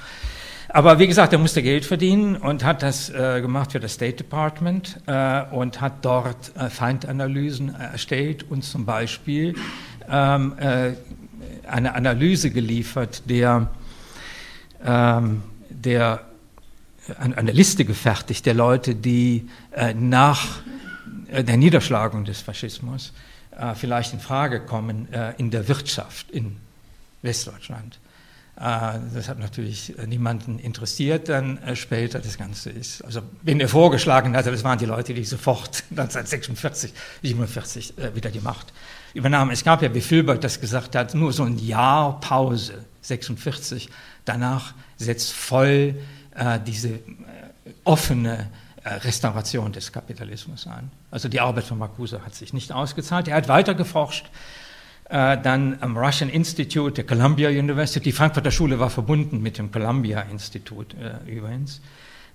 Aber 0.70 1.00
wie 1.00 1.08
gesagt, 1.08 1.34
er 1.34 1.40
musste 1.40 1.62
Geld 1.62 1.86
verdienen 1.86 2.36
und 2.36 2.64
hat 2.64 2.84
das 2.84 3.10
äh, 3.10 3.42
gemacht 3.42 3.74
für 3.74 3.80
das 3.80 3.94
State 3.94 4.18
Department 4.18 5.00
äh, 5.08 5.44
und 5.52 5.82
hat 5.82 6.06
dort 6.06 6.56
äh, 6.56 6.70
Feindanalysen 6.70 7.76
erstellt 7.76 8.44
und 8.50 8.64
zum 8.64 8.86
Beispiel 8.86 9.56
ähm, 10.10 10.58
äh, 10.58 10.94
eine 11.68 11.96
Analyse 11.96 12.52
geliefert, 12.52 13.30
der, 13.30 13.70
ähm, 14.86 15.44
der 15.70 16.22
eine 17.20 17.52
Liste 17.52 17.84
gefertigt 17.84 18.46
der 18.46 18.54
Leute, 18.54 18.96
die 18.96 19.50
äh, 19.72 19.94
nach 19.94 20.62
äh, 21.28 21.44
der 21.44 21.58
Niederschlagung 21.58 22.26
des 22.26 22.42
Faschismus 22.42 23.14
vielleicht 23.76 24.14
in 24.14 24.20
Frage 24.20 24.62
kommen 24.62 25.08
in 25.38 25.52
der 25.52 25.68
Wirtschaft 25.68 26.32
in 26.32 26.56
Westdeutschland. 27.22 28.00
Äh, 28.56 29.00
das 29.14 29.30
hat 29.30 29.40
natürlich 29.40 29.94
niemanden 30.06 30.60
interessiert 30.60 31.30
dann 31.30 31.58
äh, 31.60 31.76
später 31.76 32.20
das 32.20 32.38
Ganze 32.38 32.70
ist. 32.70 33.04
Also 33.04 33.22
wen 33.42 33.60
er 33.60 33.68
vorgeschlagen 33.68 34.36
hatte, 34.36 34.52
das 34.52 34.64
waren 34.64 34.78
die 34.78 34.86
Leute, 34.86 35.14
die 35.14 35.24
sofort 35.24 35.84
1946, 35.90 36.94
47 37.24 37.98
äh, 37.98 38.16
wieder 38.16 38.30
die 38.30 38.42
Macht 38.42 38.74
übernahmen. 39.14 39.52
Es 39.52 39.64
gab 39.64 39.82
ja, 39.82 39.94
wie 39.94 40.02
Filbert 40.02 40.44
das 40.44 40.60
gesagt 40.62 40.96
hat, 40.96 41.16
nur 41.16 41.34
so 41.34 41.44
ein 41.44 41.58
Jahr 41.58 42.20
Pause, 42.20 42.86
46. 43.02 43.90
Danach 44.26 44.74
setzt 44.98 45.34
voll 45.34 45.96
äh, 46.36 46.60
diese 46.66 46.90
äh, 46.90 47.00
offene 47.84 48.50
Restauration 48.86 49.72
des 49.72 49.94
Kapitalismus 49.94 50.68
ein. 50.68 50.92
Also 51.10 51.30
die 51.30 51.40
Arbeit 51.40 51.64
von 51.64 51.78
Marcuse 51.78 52.26
hat 52.26 52.36
sich 52.36 52.52
nicht 52.52 52.74
ausgezahlt. 52.74 53.30
Er 53.30 53.38
hat 53.38 53.48
weiter 53.48 53.76
geforscht 53.76 54.26
äh, 55.14 55.38
dann 55.40 55.78
am 55.82 55.96
Russian 55.96 56.28
Institute 56.28 56.96
der 56.96 57.04
Columbia 57.04 57.50
University. 57.50 58.06
Die 58.06 58.12
Frankfurter 58.12 58.50
Schule 58.50 58.80
war 58.80 58.90
verbunden 58.90 59.44
mit 59.44 59.60
dem 59.60 59.72
Columbia 59.72 60.22
Institute 60.22 60.98
äh, 60.98 61.32
übrigens. 61.32 61.82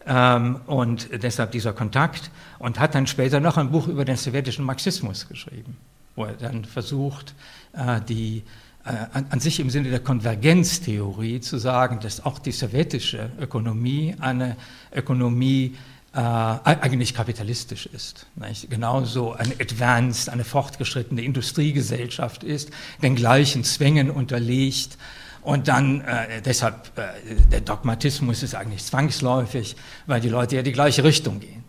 Ähm, 0.06 0.60
und 0.66 1.09
deshalb 1.24 1.50
dieser 1.50 1.72
Kontakt 1.72 2.30
und 2.60 2.78
hat 2.78 2.94
dann 2.94 3.09
später 3.09 3.40
noch 3.40 3.56
ein 3.56 3.72
Buch 3.72 3.88
über 3.88 4.05
den 4.05 4.16
sowjetischen 4.16 4.64
Marxismus 4.64 5.26
geschrieben, 5.28 5.76
wo 6.14 6.26
er 6.26 6.34
dann 6.34 6.64
versucht, 6.64 7.34
äh, 7.72 8.00
die 8.09 8.44
äh, 8.84 8.90
an, 9.12 9.26
an, 9.30 9.40
sich 9.40 9.59
im 9.59 9.70
Sinne 9.70 9.90
der 9.90 9.98
Konvergenztheorie 9.98 11.40
zu 11.40 11.59
sagen, 11.59 11.98
dass 11.98 12.24
auch 12.24 12.38
die 12.38 12.52
sowjetische 12.52 13.30
Ökonomie 13.40 14.14
eine 14.20 14.56
Ökonomie 14.94 15.74
äh, 16.19 16.20
eigentlich 16.20 17.15
kapitalistisch 17.15 17.86
ist. 17.86 18.27
Nicht? 18.35 18.69
Genauso 18.69 19.35
eine 19.35 19.53
advanced, 19.61 20.28
eine 20.28 20.43
fortgeschrittene 20.43 21.23
Industriegesellschaft 21.23 22.43
ist, 22.43 22.70
den 23.03 23.15
gleichen 23.15 23.62
Zwängen 23.62 24.11
unterliegt. 24.11 24.99
Und 25.43 25.69
dann 25.69 26.01
äh, 26.01 26.43
deshalb, 26.45 26.90
äh, 26.99 27.07
der 27.53 27.61
Dogmatismus 27.61 28.43
ist 28.43 28.57
eigentlich 28.57 28.85
zwangsläufig, 28.85 29.77
weil 30.07 30.20
die 30.20 30.28
Leute 30.28 30.57
ja 30.57 30.62
die 30.62 30.73
gleiche 30.73 31.05
Richtung 31.05 31.39
gehen. 31.39 31.62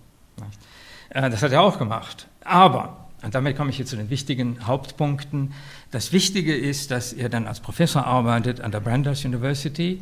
Äh, 1.10 1.30
das 1.30 1.44
hat 1.44 1.52
er 1.52 1.62
auch 1.62 1.78
gemacht. 1.78 2.28
Aber, 2.44 3.06
und 3.22 3.36
damit 3.36 3.56
komme 3.56 3.70
ich 3.70 3.78
jetzt 3.78 3.90
zu 3.90 3.98
den 3.98 4.10
wichtigen 4.10 4.66
Hauptpunkten, 4.66 5.54
das 5.92 6.12
Wichtige 6.12 6.56
ist, 6.56 6.90
dass 6.90 7.14
er 7.14 7.30
dann 7.30 7.46
als 7.46 7.60
Professor 7.60 8.04
arbeitet 8.04 8.62
an 8.62 8.72
der 8.72 8.80
Brandeis 8.80 9.24
University 9.26 10.02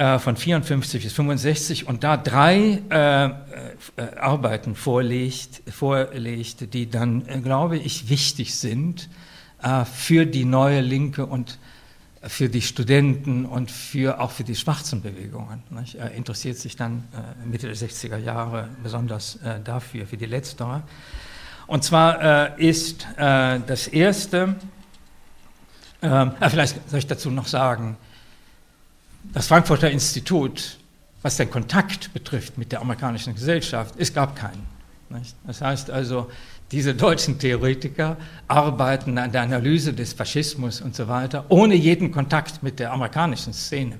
äh, 0.00 0.18
von 0.18 0.34
54 0.34 1.02
bis 1.04 1.12
65 1.12 1.86
und 1.86 2.04
da 2.04 2.16
drei 2.16 2.80
äh, 2.88 3.26
äh, 3.26 3.30
Arbeiten 4.18 4.74
vorlegt, 4.74 5.60
vorlegt, 5.70 6.72
die 6.72 6.88
dann, 6.88 7.28
äh, 7.28 7.40
glaube 7.40 7.76
ich, 7.76 8.08
wichtig 8.08 8.54
sind 8.54 9.10
äh, 9.62 9.84
für 9.84 10.24
die 10.24 10.46
neue 10.46 10.80
Linke 10.80 11.26
und 11.26 11.58
für 12.22 12.48
die 12.48 12.62
Studenten 12.62 13.44
und 13.44 13.70
für, 13.70 14.22
auch 14.22 14.30
für 14.30 14.42
die 14.42 14.54
schwarzen 14.54 15.02
Bewegungen. 15.02 15.62
Nicht? 15.68 15.96
Er 15.96 16.12
interessiert 16.12 16.56
sich 16.56 16.76
dann 16.76 17.04
äh, 17.12 17.46
Mitte 17.46 17.66
der 17.66 17.76
60er 17.76 18.16
Jahre 18.16 18.70
besonders 18.82 19.38
dafür, 19.64 20.06
für 20.06 20.16
die 20.16 20.24
letztere. 20.24 20.82
Und 21.66 21.84
zwar 21.84 22.58
ist 22.58 23.06
das 23.16 23.86
erste, 23.86 24.56
ähm, 26.02 26.32
vielleicht 26.48 26.90
soll 26.90 26.98
ich 26.98 27.06
dazu 27.06 27.30
noch 27.30 27.46
sagen, 27.46 27.96
das 29.32 29.46
Frankfurter 29.46 29.90
Institut, 29.90 30.78
was 31.22 31.36
den 31.36 31.50
Kontakt 31.50 32.12
betrifft 32.12 32.58
mit 32.58 32.72
der 32.72 32.80
amerikanischen 32.80 33.34
Gesellschaft, 33.34 33.94
es 33.98 34.12
gab 34.12 34.36
keinen. 34.36 34.66
Nicht? 35.10 35.34
Das 35.46 35.60
heißt 35.60 35.90
also, 35.90 36.30
diese 36.72 36.94
deutschen 36.94 37.38
Theoretiker 37.38 38.16
arbeiten 38.46 39.18
an 39.18 39.32
der 39.32 39.42
Analyse 39.42 39.92
des 39.92 40.12
Faschismus 40.12 40.80
und 40.80 40.94
so 40.94 41.08
weiter, 41.08 41.44
ohne 41.48 41.74
jeden 41.74 42.12
Kontakt 42.12 42.62
mit 42.62 42.78
der 42.78 42.92
amerikanischen 42.92 43.52
Szene. 43.52 43.98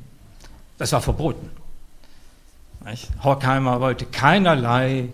Das 0.79 0.93
war 0.93 1.01
verboten. 1.01 1.51
Nicht? 2.85 3.09
Horkheimer 3.23 3.81
wollte 3.81 4.07
keinerlei, 4.07 5.09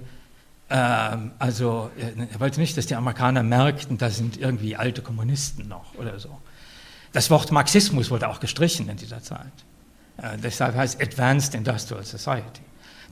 ähm, 0.69 1.33
also 1.39 1.91
er 1.97 2.41
wollte 2.41 2.61
nicht, 2.61 2.77
dass 2.77 2.87
die 2.87 2.95
Amerikaner 2.95 3.43
merkten, 3.43 3.99
da 3.99 4.11
sind 4.11 4.37
irgendwie 4.37 4.77
alte 4.77 5.03
Kommunisten 5.03 5.67
noch 5.67 5.95
oder 5.95 6.19
so. 6.19 6.39
Das 7.13 7.31
Wort 7.31 7.51
Marxismus 7.51 8.11
wurde 8.11 8.29
auch 8.29 8.41
gestrichen 8.41 8.89
in 8.89 8.97
dieser 8.99 9.23
Zeit. 9.23 9.53
Äh, 10.19 10.39
deshalb 10.39 10.75
heißt 10.75 11.01
Advanced 11.01 11.55
Industrial 11.55 12.05
Society. 12.05 12.63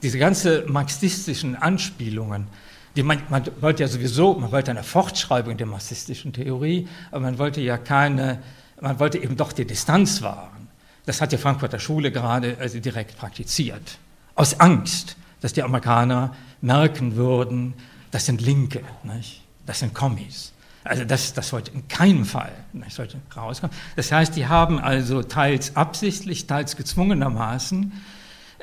Diese 0.01 0.19
ganzen 0.19 0.71
marxistischen 0.71 1.55
Anspielungen, 1.55 2.47
die 2.95 3.03
man, 3.03 3.21
man, 3.29 3.43
wollte 3.61 3.83
ja 3.83 3.87
sowieso, 3.87 4.33
man 4.35 4.51
wollte 4.51 4.71
eine 4.71 4.83
Fortschreibung 4.83 5.57
der 5.57 5.67
marxistischen 5.67 6.33
Theorie, 6.33 6.87
aber 7.11 7.21
man 7.21 7.37
wollte 7.37 7.61
ja 7.61 7.77
keine, 7.77 8.41
man 8.79 8.99
wollte 8.99 9.17
eben 9.17 9.35
doch 9.35 9.51
die 9.51 9.65
Distanz 9.65 10.21
wahren. 10.21 10.67
Das 11.05 11.21
hat 11.21 11.31
die 11.31 11.37
Frankfurter 11.37 11.79
Schule 11.79 12.11
gerade 12.11 12.57
also 12.59 12.79
direkt 12.79 13.17
praktiziert. 13.17 13.97
Aus 14.33 14.59
Angst, 14.59 15.17
dass 15.41 15.53
die 15.53 15.63
Amerikaner 15.63 16.35
merken 16.61 17.15
würden, 17.15 17.73
das 18.11 18.25
sind 18.25 18.41
Linke, 18.41 18.81
nicht? 19.03 19.43
das 19.65 19.79
sind 19.79 19.93
Kommis. 19.93 20.53
Also 20.85 21.03
das, 21.03 21.33
das 21.33 21.49
sollte 21.49 21.71
in 21.71 21.87
keinem 21.87 22.25
Fall 22.25 22.51
das 22.73 22.95
sollte 22.95 23.17
rauskommen. 23.35 23.75
Das 23.95 24.11
heißt, 24.11 24.35
die 24.35 24.47
haben 24.47 24.79
also 24.79 25.23
teils 25.23 25.75
absichtlich, 25.75 26.45
teils 26.45 26.77
gezwungenermaßen 26.77 27.91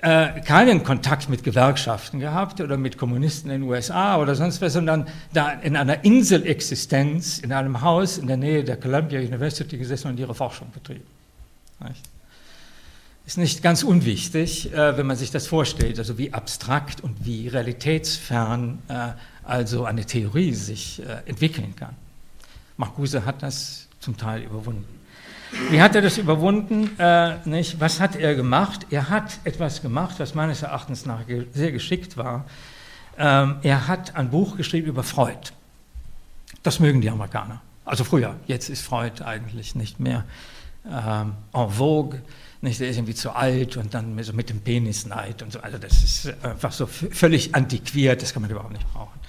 äh, 0.02 0.40
keinen 0.40 0.84
Kontakt 0.84 1.28
mit 1.28 1.42
Gewerkschaften 1.42 2.20
gehabt 2.20 2.60
oder 2.60 2.76
mit 2.76 2.96
Kommunisten 2.96 3.50
in 3.50 3.62
den 3.62 3.70
USA 3.70 4.18
oder 4.18 4.34
sonst 4.34 4.60
was, 4.60 4.72
sondern 4.72 5.06
da 5.32 5.50
in 5.50 5.76
einer 5.76 6.04
Inselexistenz, 6.04 7.38
in 7.38 7.52
einem 7.52 7.80
Haus 7.82 8.18
in 8.18 8.26
der 8.26 8.36
Nähe 8.36 8.64
der 8.64 8.76
Columbia 8.76 9.20
University 9.20 9.76
gesessen 9.76 10.08
und 10.08 10.18
ihre 10.18 10.34
Forschung 10.34 10.70
betrieben. 10.72 11.06
Nicht? 11.86 12.02
Ist 13.26 13.38
nicht 13.38 13.62
ganz 13.62 13.84
unwichtig, 13.84 14.72
äh, 14.72 14.96
wenn 14.96 15.06
man 15.06 15.16
sich 15.16 15.30
das 15.30 15.46
vorstellt, 15.46 15.98
also 15.98 16.18
wie 16.18 16.32
abstrakt 16.32 17.00
und 17.00 17.24
wie 17.24 17.48
realitätsfern 17.48 18.78
äh, 18.88 19.08
also 19.44 19.84
eine 19.84 20.04
Theorie 20.04 20.52
sich 20.52 21.00
äh, 21.00 21.28
entwickeln 21.28 21.74
kann. 21.76 21.96
Marcuse 22.76 23.24
hat 23.24 23.42
das 23.42 23.88
zum 24.00 24.16
Teil 24.16 24.42
überwunden. 24.42 25.02
Wie 25.70 25.82
hat 25.82 25.94
er 25.94 26.02
das 26.02 26.18
überwunden? 26.18 26.98
Äh, 26.98 27.36
nicht? 27.46 27.78
Was 27.78 28.00
hat 28.00 28.16
er 28.16 28.34
gemacht? 28.34 28.86
Er 28.90 29.10
hat 29.10 29.38
etwas 29.44 29.82
gemacht, 29.82 30.14
was 30.18 30.34
meines 30.34 30.62
Erachtens 30.62 31.04
nach 31.04 31.20
sehr 31.52 31.72
geschickt 31.72 32.16
war. 32.16 32.46
Ähm, 33.18 33.56
er 33.62 33.86
hat 33.86 34.16
ein 34.16 34.30
Buch 34.30 34.56
geschrieben 34.56 34.88
über 34.88 35.02
Freud. 35.02 35.52
Das 36.62 36.80
mögen 36.80 37.00
die 37.00 37.10
Amerikaner. 37.10 37.60
Also 37.84 38.04
früher. 38.04 38.36
Jetzt 38.46 38.70
ist 38.70 38.82
Freud 38.82 39.22
eigentlich 39.22 39.74
nicht 39.74 40.00
mehr 40.00 40.24
ähm, 40.90 41.34
en 41.52 41.70
vogue. 41.70 42.22
Nicht, 42.62 42.80
der 42.80 42.88
ist 42.88 42.96
irgendwie 42.96 43.14
zu 43.14 43.32
alt 43.32 43.76
und 43.76 43.92
dann 43.92 44.22
so 44.22 44.32
mit 44.32 44.48
dem 44.48 44.60
Penisneid 44.60 45.42
und 45.42 45.52
so. 45.52 45.60
Also 45.60 45.78
das 45.78 46.04
ist 46.04 46.32
einfach 46.44 46.72
so 46.72 46.86
völlig 46.86 47.54
antiquiert, 47.54 48.22
das 48.22 48.32
kann 48.32 48.42
man 48.42 48.50
überhaupt 48.50 48.72
nicht 48.72 48.86
brauchen. 48.92 49.20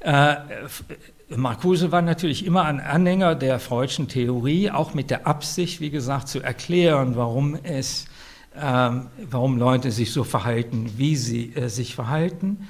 Äh, 0.00 0.36
Marcuse 1.28 1.90
war 1.90 2.02
natürlich 2.02 2.46
immer 2.46 2.64
ein 2.64 2.78
Anhänger 2.78 3.34
der 3.34 3.58
freudschen 3.58 4.06
Theorie, 4.06 4.70
auch 4.70 4.94
mit 4.94 5.10
der 5.10 5.26
Absicht, 5.26 5.80
wie 5.80 5.90
gesagt, 5.90 6.28
zu 6.28 6.40
erklären, 6.40 7.16
warum 7.16 7.58
es, 7.64 8.04
ähm, 8.54 9.08
warum 9.28 9.58
Leute 9.58 9.90
sich 9.90 10.12
so 10.12 10.22
verhalten, 10.22 10.92
wie 10.96 11.16
sie 11.16 11.52
äh, 11.54 11.68
sich 11.68 11.96
verhalten. 11.96 12.68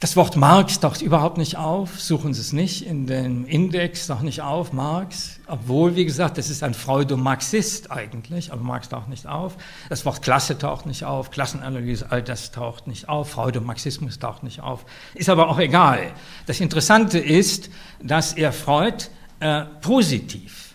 Das 0.00 0.14
Wort 0.14 0.36
Marx 0.36 0.78
taucht 0.78 1.02
überhaupt 1.02 1.38
nicht 1.38 1.56
auf, 1.56 2.00
suchen 2.00 2.32
Sie 2.32 2.40
es 2.40 2.52
nicht 2.52 2.86
in 2.86 3.08
dem 3.08 3.46
Index, 3.46 4.06
taucht 4.06 4.22
nicht 4.22 4.42
auf, 4.42 4.72
Marx, 4.72 5.40
obwohl, 5.48 5.96
wie 5.96 6.04
gesagt, 6.04 6.38
das 6.38 6.50
ist 6.50 6.62
ein 6.62 6.72
Freudomarxist 6.72 7.90
eigentlich, 7.90 8.52
aber 8.52 8.62
Marx 8.62 8.88
taucht 8.90 9.08
nicht 9.08 9.26
auf. 9.26 9.56
Das 9.88 10.06
Wort 10.06 10.22
Klasse 10.22 10.56
taucht 10.56 10.86
nicht 10.86 11.04
auf, 11.04 11.32
Klassenanalyse, 11.32 12.06
all 12.10 12.22
das 12.22 12.52
taucht 12.52 12.86
nicht 12.86 13.08
auf, 13.08 13.30
Freudomarxismus 13.30 14.20
taucht 14.20 14.44
nicht 14.44 14.60
auf, 14.60 14.84
ist 15.14 15.28
aber 15.28 15.48
auch 15.48 15.58
egal. 15.58 16.12
Das 16.46 16.60
Interessante 16.60 17.18
ist, 17.18 17.68
dass 18.00 18.34
er 18.34 18.52
Freud 18.52 19.06
äh, 19.40 19.64
positiv 19.80 20.68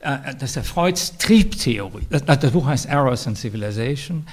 äh, 0.00 0.34
das 0.38 0.54
ist 0.54 0.66
Freuds 0.66 1.16
Triebtheorie. 1.16 2.06
Das, 2.10 2.24
das 2.26 2.50
Buch 2.50 2.66
heißt 2.66 2.86
Eros 2.86 3.26
and 3.26 3.38
Civilization. 3.38 4.26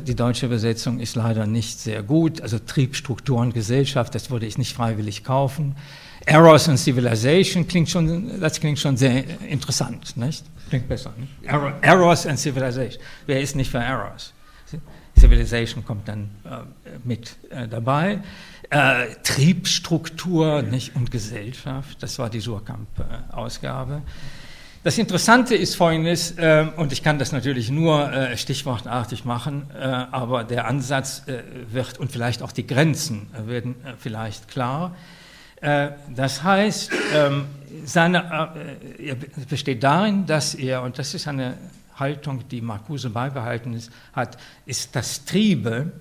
Die 0.00 0.14
deutsche 0.14 0.46
Übersetzung 0.46 1.00
ist 1.00 1.16
leider 1.16 1.46
nicht 1.46 1.80
sehr 1.80 2.02
gut. 2.02 2.40
Also 2.40 2.58
Triebstruktur 2.58 3.38
und 3.38 3.54
Gesellschaft, 3.54 4.14
das 4.14 4.30
würde 4.30 4.46
ich 4.46 4.58
nicht 4.58 4.74
freiwillig 4.74 5.24
kaufen. 5.24 5.76
Eros 6.26 6.68
and 6.68 6.78
Civilization 6.78 7.66
klingt 7.68 7.90
schon, 7.90 8.40
das 8.40 8.58
klingt 8.60 8.78
schon 8.78 8.96
sehr 8.96 9.24
interessant, 9.48 10.16
nicht? 10.16 10.44
Klingt 10.70 10.88
besser, 10.88 11.12
nicht? 11.18 11.32
Eros 11.82 12.26
and 12.26 12.38
Civilization. 12.38 13.02
Wer 13.26 13.40
ist 13.40 13.56
nicht 13.56 13.70
für 13.70 13.78
Eros? 13.78 14.32
Civilization 15.18 15.84
kommt 15.84 16.08
dann 16.08 16.30
äh, 16.44 16.58
mit 17.04 17.36
äh, 17.50 17.68
dabei. 17.68 18.20
Äh, 18.70 19.06
Triebstruktur 19.22 20.62
nicht, 20.62 20.96
und 20.96 21.10
Gesellschaft, 21.10 22.02
das 22.02 22.18
war 22.18 22.30
die 22.30 22.40
Surkamp-Ausgabe. 22.40 24.02
Das 24.84 24.98
Interessante 24.98 25.54
ist 25.54 25.76
folgendes, 25.76 26.32
äh, 26.32 26.66
und 26.76 26.92
ich 26.92 27.02
kann 27.02 27.18
das 27.18 27.32
natürlich 27.32 27.70
nur 27.70 28.12
äh, 28.12 28.36
stichwortartig 28.36 29.24
machen, 29.24 29.70
äh, 29.74 29.78
aber 29.82 30.44
der 30.44 30.66
Ansatz 30.66 31.22
wird 31.72 31.96
und 31.98 32.12
vielleicht 32.12 32.42
auch 32.42 32.52
die 32.52 32.66
Grenzen 32.66 33.30
werden 33.46 33.76
vielleicht 33.98 34.48
klar. 34.48 34.94
das 35.62 36.42
heißt, 36.42 36.92
ähm, 37.14 37.46
seine, 37.86 38.50
er 38.98 39.14
besteht 39.48 39.82
darin, 39.82 40.26
dass 40.26 40.54
er, 40.54 40.82
und 40.82 40.98
das 40.98 41.14
ist 41.14 41.26
eine 41.28 41.56
Haltung, 41.96 42.46
die 42.50 42.60
Marcuse 42.60 43.08
beibehalten 43.08 43.72
ist, 43.72 43.90
hat, 44.12 44.36
ist 44.66 44.94
das 44.94 45.24
Triebe, 45.24 45.92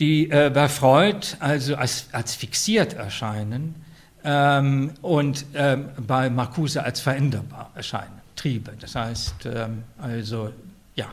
die 0.00 0.30
äh, 0.30 0.50
bei 0.52 0.70
Freud 0.70 1.26
also 1.40 1.76
als, 1.76 2.06
als 2.12 2.34
fixiert 2.34 2.94
erscheinen 2.94 3.85
ähm, 4.26 4.90
und 5.02 5.46
ähm, 5.54 5.88
bei 6.04 6.28
Marcuse 6.28 6.82
als 6.82 7.00
veränderbar 7.00 7.70
erscheinen. 7.74 8.20
Triebe, 8.34 8.72
das 8.78 8.94
heißt 8.94 9.46
ähm, 9.46 9.84
also, 9.98 10.50
ja, 10.96 11.06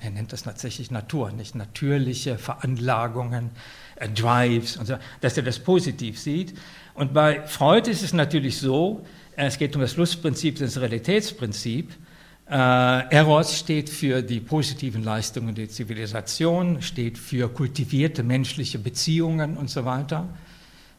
er 0.00 0.10
nennt 0.10 0.32
das 0.32 0.44
tatsächlich 0.44 0.90
Natur, 0.90 1.32
nicht 1.32 1.56
natürliche 1.56 2.38
Veranlagungen, 2.38 3.50
äh, 3.96 4.08
Drives, 4.08 4.76
und 4.76 4.86
so, 4.86 4.94
dass 5.20 5.36
er 5.36 5.42
das 5.42 5.58
positiv 5.58 6.18
sieht. 6.18 6.54
Und 6.94 7.12
bei 7.12 7.42
Freud 7.46 7.90
ist 7.90 8.02
es 8.02 8.12
natürlich 8.12 8.58
so, 8.58 9.04
es 9.36 9.58
geht 9.58 9.74
um 9.74 9.82
das 9.82 9.96
Lustprinzip, 9.96 10.58
das 10.58 10.80
Realitätsprinzip, 10.80 11.92
äh, 12.48 13.14
Eros 13.14 13.58
steht 13.58 13.90
für 13.90 14.22
die 14.22 14.38
positiven 14.38 15.02
Leistungen 15.02 15.54
der 15.54 15.68
Zivilisation, 15.68 16.82
steht 16.82 17.18
für 17.18 17.48
kultivierte 17.48 18.22
menschliche 18.22 18.78
Beziehungen 18.78 19.56
und 19.56 19.70
so 19.70 19.84
weiter. 19.84 20.28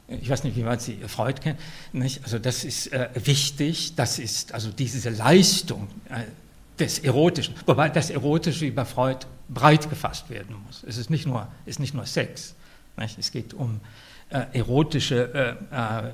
Ich 0.07 0.29
weiß 0.29 0.43
nicht, 0.43 0.55
wie 0.55 0.65
weit 0.65 0.81
Sie 0.81 0.97
Freud 1.07 1.41
kennen. 1.41 1.57
Nicht? 1.91 2.23
Also 2.23 2.37
das 2.37 2.63
ist 2.63 2.93
äh, 2.93 3.09
wichtig, 3.15 3.95
das 3.95 4.19
ist 4.19 4.53
also 4.53 4.69
diese 4.71 5.09
Leistung 5.09 5.87
äh, 6.09 6.23
des 6.77 6.99
Erotischen, 6.99 7.55
wobei 7.65 7.89
das 7.89 8.09
Erotische 8.09 8.69
bei 8.71 8.85
Freud 8.85 9.25
breit 9.49 9.89
gefasst 9.89 10.29
werden 10.29 10.55
muss. 10.65 10.83
Es 10.87 10.97
ist 10.97 11.09
nicht 11.09 11.25
nur, 11.25 11.47
ist 11.65 11.79
nicht 11.79 11.93
nur 11.93 12.05
Sex. 12.05 12.55
Nicht? 12.97 13.17
Es 13.17 13.31
geht 13.31 13.53
um 13.53 13.79
äh, 14.29 14.43
erotische 14.53 15.57
äh, 15.71 16.07
äh, 16.07 16.11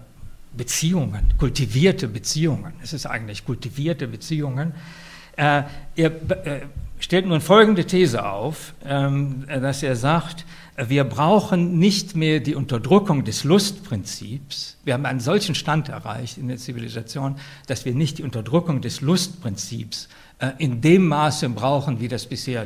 Beziehungen, 0.56 1.34
kultivierte 1.38 2.08
Beziehungen. 2.08 2.74
Es 2.84 2.94
ist 2.94 3.06
eigentlich 3.06 3.46
kultivierte 3.46 4.08
Beziehungen 4.08 4.74
er 5.36 5.66
äh, 5.96 6.62
stellt 7.00 7.26
nun 7.26 7.42
folgende 7.42 7.86
These 7.86 8.24
auf, 8.26 8.74
ähm, 8.86 9.46
dass 9.48 9.84
er 9.84 9.96
sagt, 9.96 10.46
wir 10.90 11.04
brauchen 11.04 11.78
nicht 11.78 12.16
mehr 12.16 12.40
die 12.40 12.56
Unterdrückung 12.56 13.24
des 13.24 13.44
Lustprinzips. 13.44 14.78
Wir 14.84 14.94
haben 14.94 15.06
einen 15.06 15.20
solchen 15.20 15.56
Stand 15.56 15.90
erreicht 15.90 16.38
in 16.38 16.48
der 16.48 16.58
Zivilisation, 16.58 17.36
dass 17.68 17.86
wir 17.86 17.94
nicht 17.94 18.18
die 18.18 18.24
Unterdrückung 18.24 18.82
des 18.82 19.02
Lustprinzips 19.02 20.10
äh, 20.40 20.52
in 20.58 20.82
dem 20.82 21.08
Maße 21.08 21.50
brauchen, 21.50 22.00
wie 22.00 22.08
das 22.08 22.26
bisher 22.26 22.66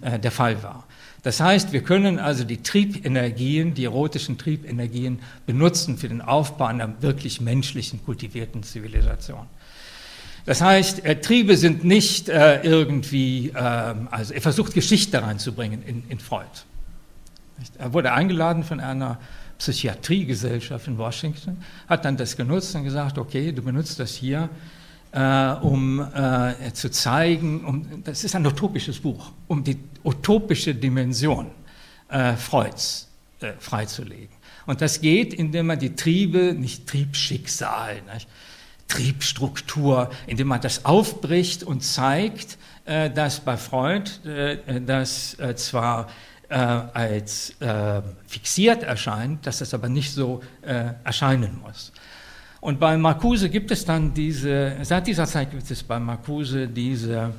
äh, 0.00 0.18
der 0.18 0.30
Fall 0.30 0.62
war. 0.62 0.86
Das 1.22 1.40
heißt, 1.40 1.72
wir 1.72 1.82
können 1.82 2.20
also 2.20 2.44
die 2.44 2.62
Triebenergien, 2.62 3.74
die 3.74 3.84
erotischen 3.84 4.38
Triebenergien 4.38 5.18
benutzen 5.44 5.98
für 5.98 6.08
den 6.08 6.20
Aufbau 6.20 6.66
einer 6.66 7.02
wirklich 7.02 7.40
menschlichen, 7.40 8.04
kultivierten 8.04 8.62
Zivilisation. 8.62 9.46
Das 10.44 10.60
heißt, 10.60 11.04
äh, 11.04 11.20
Triebe 11.20 11.56
sind 11.56 11.84
nicht 11.84 12.28
äh, 12.28 12.62
irgendwie, 12.62 13.48
äh, 13.48 13.58
also 13.58 14.34
er 14.34 14.40
versucht 14.40 14.74
Geschichte 14.74 15.20
reinzubringen 15.20 15.82
in, 15.82 16.04
in 16.08 16.20
Freud. 16.20 16.46
Er 17.78 17.92
wurde 17.92 18.12
eingeladen 18.12 18.64
von 18.64 18.80
einer 18.80 19.18
Psychiatriegesellschaft 19.58 20.86
in 20.86 20.98
Washington, 20.98 21.58
hat 21.88 22.04
dann 22.04 22.16
das 22.16 22.36
genutzt 22.36 22.74
und 22.74 22.84
gesagt, 22.84 23.18
okay, 23.18 23.52
du 23.52 23.62
benutzt 23.62 23.98
das 23.98 24.14
hier, 24.14 24.48
äh, 25.12 25.52
um 25.62 26.00
äh, 26.00 26.72
zu 26.72 26.90
zeigen, 26.90 27.64
um, 27.64 28.04
das 28.04 28.24
ist 28.24 28.34
ein 28.34 28.46
utopisches 28.46 29.00
Buch, 29.00 29.32
um 29.48 29.64
die 29.64 29.78
utopische 30.04 30.74
Dimension 30.74 31.50
äh, 32.08 32.34
Freuds 32.34 33.08
freizulegen. 33.58 34.34
Und 34.66 34.80
das 34.80 35.00
geht, 35.00 35.34
indem 35.34 35.66
man 35.66 35.78
die 35.78 35.94
Triebe, 35.94 36.54
nicht 36.54 36.86
Triebschicksal, 36.86 38.02
nicht? 38.12 38.28
Triebstruktur, 38.88 40.10
indem 40.26 40.48
man 40.48 40.60
das 40.60 40.84
aufbricht 40.84 41.64
und 41.64 41.82
zeigt, 41.82 42.56
äh, 42.84 43.10
dass 43.10 43.40
bei 43.40 43.56
Freud 43.56 44.10
äh, 44.24 44.80
das 44.80 45.36
äh, 46.48 46.54
als 46.54 47.54
fixiert 48.26 48.82
erscheint, 48.82 49.46
dass 49.46 49.58
das 49.58 49.74
aber 49.74 49.88
nicht 49.88 50.12
so 50.12 50.42
erscheinen 50.62 51.60
muss. 51.62 51.92
Und 52.60 52.80
bei 52.80 52.96
Marcuse 52.96 53.48
gibt 53.48 53.70
es 53.70 53.84
dann 53.84 54.12
diese, 54.12 54.76
seit 54.82 55.06
dieser 55.06 55.26
Zeit 55.26 55.50
gibt 55.50 55.70
es 55.70 55.82
bei 55.82 55.98
Marcuse 56.00 56.66
diese 56.66 57.32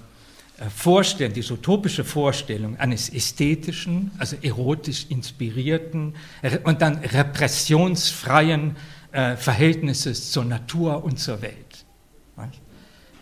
Vorstellung, 0.76 1.34
diese 1.34 1.54
utopische 1.54 2.04
Vorstellung 2.04 2.78
eines 2.78 3.10
ästhetischen, 3.10 4.12
also 4.18 4.38
erotisch 4.42 5.06
inspirierten 5.10 6.16
und 6.64 6.82
dann 6.82 6.98
repressionsfreien 6.98 8.76
äh, 9.12 9.36
Verhältnisses 9.36 10.32
zur 10.32 10.46
Natur 10.46 11.04
und 11.04 11.20
zur 11.20 11.42
Welt. 11.42 11.86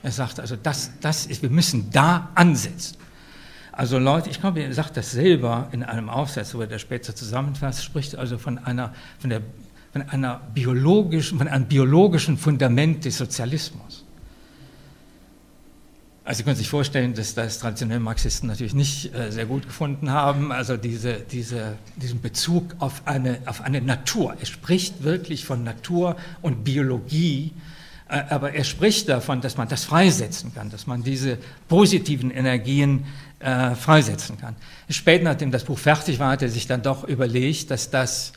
Er 0.01 0.11
sagt 0.11 0.39
also, 0.39 0.55
das, 0.55 0.91
das 1.01 1.25
ist, 1.25 1.41
wir 1.41 1.49
müssen 1.49 1.89
da 1.89 2.31
ansetzen. 2.35 2.97
Also 3.75 3.99
Leute, 3.99 4.29
ich 4.29 4.39
glaube, 4.39 4.61
er 4.61 4.73
sagt 4.73 4.95
das 4.95 5.11
selber 5.11 5.67
in 5.73 5.83
einem 5.83 6.09
Aufsatz, 6.09 6.55
wo 6.55 6.61
er 6.61 6.67
das 6.67 6.81
später 6.81 7.13
zusammenfasst, 7.13 7.83
spricht 7.83 8.15
also 8.15 8.37
von 8.37 8.57
einer, 8.57 8.93
von 9.19 9.29
der, 9.29 9.41
von 9.91 10.01
einer 10.03 10.39
biologischen, 10.53 11.37
von 11.37 11.49
einem 11.49 11.65
biologischen 11.65 12.37
Fundament 12.37 13.03
des 13.03 13.17
Sozialismus. 13.17 14.05
Also 16.23 16.37
Sie 16.37 16.43
können 16.43 16.55
sich 16.55 16.69
vorstellen, 16.69 17.13
dass 17.13 17.35
das 17.35 17.59
traditionelle 17.59 17.99
Marxisten 17.99 18.47
natürlich 18.47 18.73
nicht 18.73 19.13
äh, 19.13 19.29
sehr 19.29 19.45
gut 19.45 19.67
gefunden 19.67 20.09
haben, 20.09 20.53
also 20.53 20.77
diese, 20.77 21.19
diese, 21.19 21.75
diesen 21.97 22.21
Bezug 22.21 22.75
auf 22.79 23.01
eine, 23.05 23.39
auf 23.45 23.61
eine 23.61 23.81
Natur. 23.81 24.35
Er 24.39 24.45
spricht 24.45 25.03
wirklich 25.03 25.45
von 25.45 25.65
Natur 25.65 26.15
und 26.41 26.63
Biologie, 26.63 27.51
aber 28.07 28.53
er 28.53 28.63
spricht 28.63 29.09
davon, 29.09 29.41
dass 29.41 29.57
man 29.57 29.67
das 29.67 29.83
freisetzen 29.83 30.53
kann, 30.53 30.69
dass 30.69 30.85
man 30.85 31.03
diese 31.03 31.39
positiven 31.67 32.29
Energien 32.29 33.05
äh, 33.39 33.73
freisetzen 33.75 34.39
kann. 34.39 34.55
Später, 34.89 35.23
nachdem 35.23 35.51
das 35.51 35.63
Buch 35.63 35.79
fertig 35.79 36.19
war, 36.19 36.31
hat 36.31 36.41
er 36.43 36.49
sich 36.49 36.67
dann 36.67 36.83
doch 36.83 37.03
überlegt, 37.03 37.71
dass 37.71 37.89
das 37.89 38.33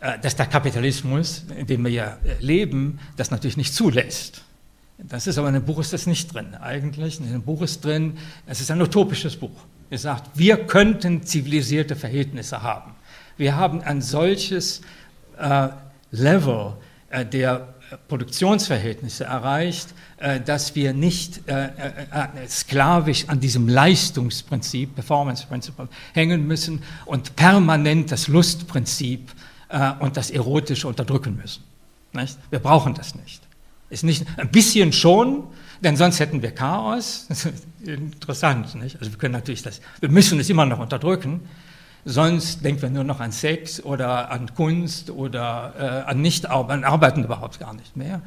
äh, 0.00 0.18
dass 0.18 0.36
der 0.36 0.46
Kapitalismus, 0.46 1.44
in 1.56 1.66
dem 1.66 1.84
wir 1.84 1.90
ja 1.90 2.18
äh, 2.24 2.36
leben, 2.40 2.98
das 3.16 3.30
natürlich 3.30 3.56
nicht 3.56 3.74
zulässt. 3.74 4.42
Das 4.98 5.26
ist 5.26 5.38
aber 5.38 5.48
in 5.48 5.54
dem 5.54 5.64
Buch 5.64 5.78
ist 5.78 5.92
das 5.92 6.06
nicht 6.06 6.34
drin. 6.34 6.54
Eigentlich 6.54 7.18
in 7.18 7.32
dem 7.32 7.42
Buch 7.42 7.62
ist 7.62 7.84
drin, 7.84 8.18
es 8.46 8.60
ist 8.60 8.70
ein 8.70 8.80
utopisches 8.80 9.36
Buch. 9.36 9.64
Es 9.88 10.02
sagt, 10.02 10.30
wir 10.38 10.66
könnten 10.66 11.22
zivilisierte 11.22 11.96
Verhältnisse 11.96 12.62
haben. 12.62 12.92
Wir 13.36 13.56
haben 13.56 13.82
ein 13.82 14.02
solches 14.02 14.82
äh, 15.38 15.68
Level 16.10 16.74
äh, 17.10 17.24
der 17.24 17.74
Produktionsverhältnisse 18.08 19.24
erreicht, 19.24 19.94
äh, 20.18 20.40
dass 20.40 20.74
wir 20.74 20.92
nicht 20.92 21.48
äh, 21.48 21.66
äh, 21.66 22.48
sklavisch 22.48 23.28
an 23.28 23.40
diesem 23.40 23.68
Leistungsprinzip, 23.68 24.94
Performance 24.94 25.46
Principle, 25.46 25.88
hängen 26.12 26.46
müssen 26.46 26.82
und 27.04 27.36
permanent 27.36 28.12
das 28.12 28.28
Lustprinzip 28.28 29.32
und 29.98 30.16
das 30.16 30.30
Erotische 30.30 30.86
unterdrücken 30.86 31.36
müssen. 31.36 31.64
Wir 32.50 32.60
brauchen 32.60 32.94
das 32.94 33.16
nicht. 33.16 33.42
Ist 33.90 34.04
nicht, 34.04 34.24
ein 34.36 34.48
bisschen 34.52 34.92
schon, 34.92 35.42
denn 35.80 35.96
sonst 35.96 36.20
hätten 36.20 36.40
wir 36.40 36.52
Chaos. 36.52 37.26
interessant, 37.84 38.76
nicht? 38.76 38.96
Also 39.00 39.10
wir 39.10 39.18
können 39.18 39.32
natürlich 39.32 39.64
das, 39.64 39.80
wir 39.98 40.08
müssen 40.08 40.38
es 40.38 40.48
immer 40.50 40.66
noch 40.66 40.78
unterdrücken. 40.78 41.40
Sonst 42.08 42.64
denken 42.64 42.82
wir 42.82 42.90
nur 42.90 43.02
noch 43.02 43.18
an 43.18 43.32
Sex 43.32 43.82
oder 43.82 44.30
an 44.30 44.54
Kunst 44.54 45.10
oder 45.10 45.74
äh, 46.06 46.08
an 46.08 46.22
nicht 46.22 46.48
an 46.48 46.84
Arbeiten 46.84 47.24
überhaupt 47.24 47.58
gar 47.58 47.74
nicht 47.74 47.96
mehr. 47.96 48.22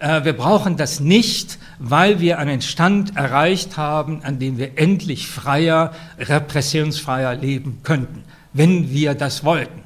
Äh, 0.00 0.24
wir 0.24 0.32
brauchen 0.32 0.76
das 0.76 0.98
nicht, 0.98 1.60
weil 1.78 2.18
wir 2.18 2.40
einen 2.40 2.60
Stand 2.60 3.16
erreicht 3.16 3.76
haben, 3.76 4.24
an 4.24 4.40
dem 4.40 4.58
wir 4.58 4.76
endlich 4.76 5.28
freier, 5.28 5.92
repressionsfreier 6.18 7.36
leben 7.36 7.78
könnten, 7.84 8.24
wenn 8.52 8.90
wir 8.90 9.14
das 9.14 9.44
wollten. 9.44 9.84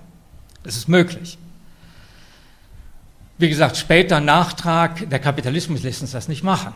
Das 0.62 0.76
ist 0.76 0.88
möglich. 0.88 1.36
Wie 3.36 3.50
gesagt, 3.50 3.76
später 3.76 4.20
Nachtrag, 4.20 5.10
der 5.10 5.18
Kapitalismus 5.18 5.82
lässt 5.82 6.00
uns 6.00 6.12
das 6.12 6.28
nicht 6.28 6.42
machen. 6.42 6.72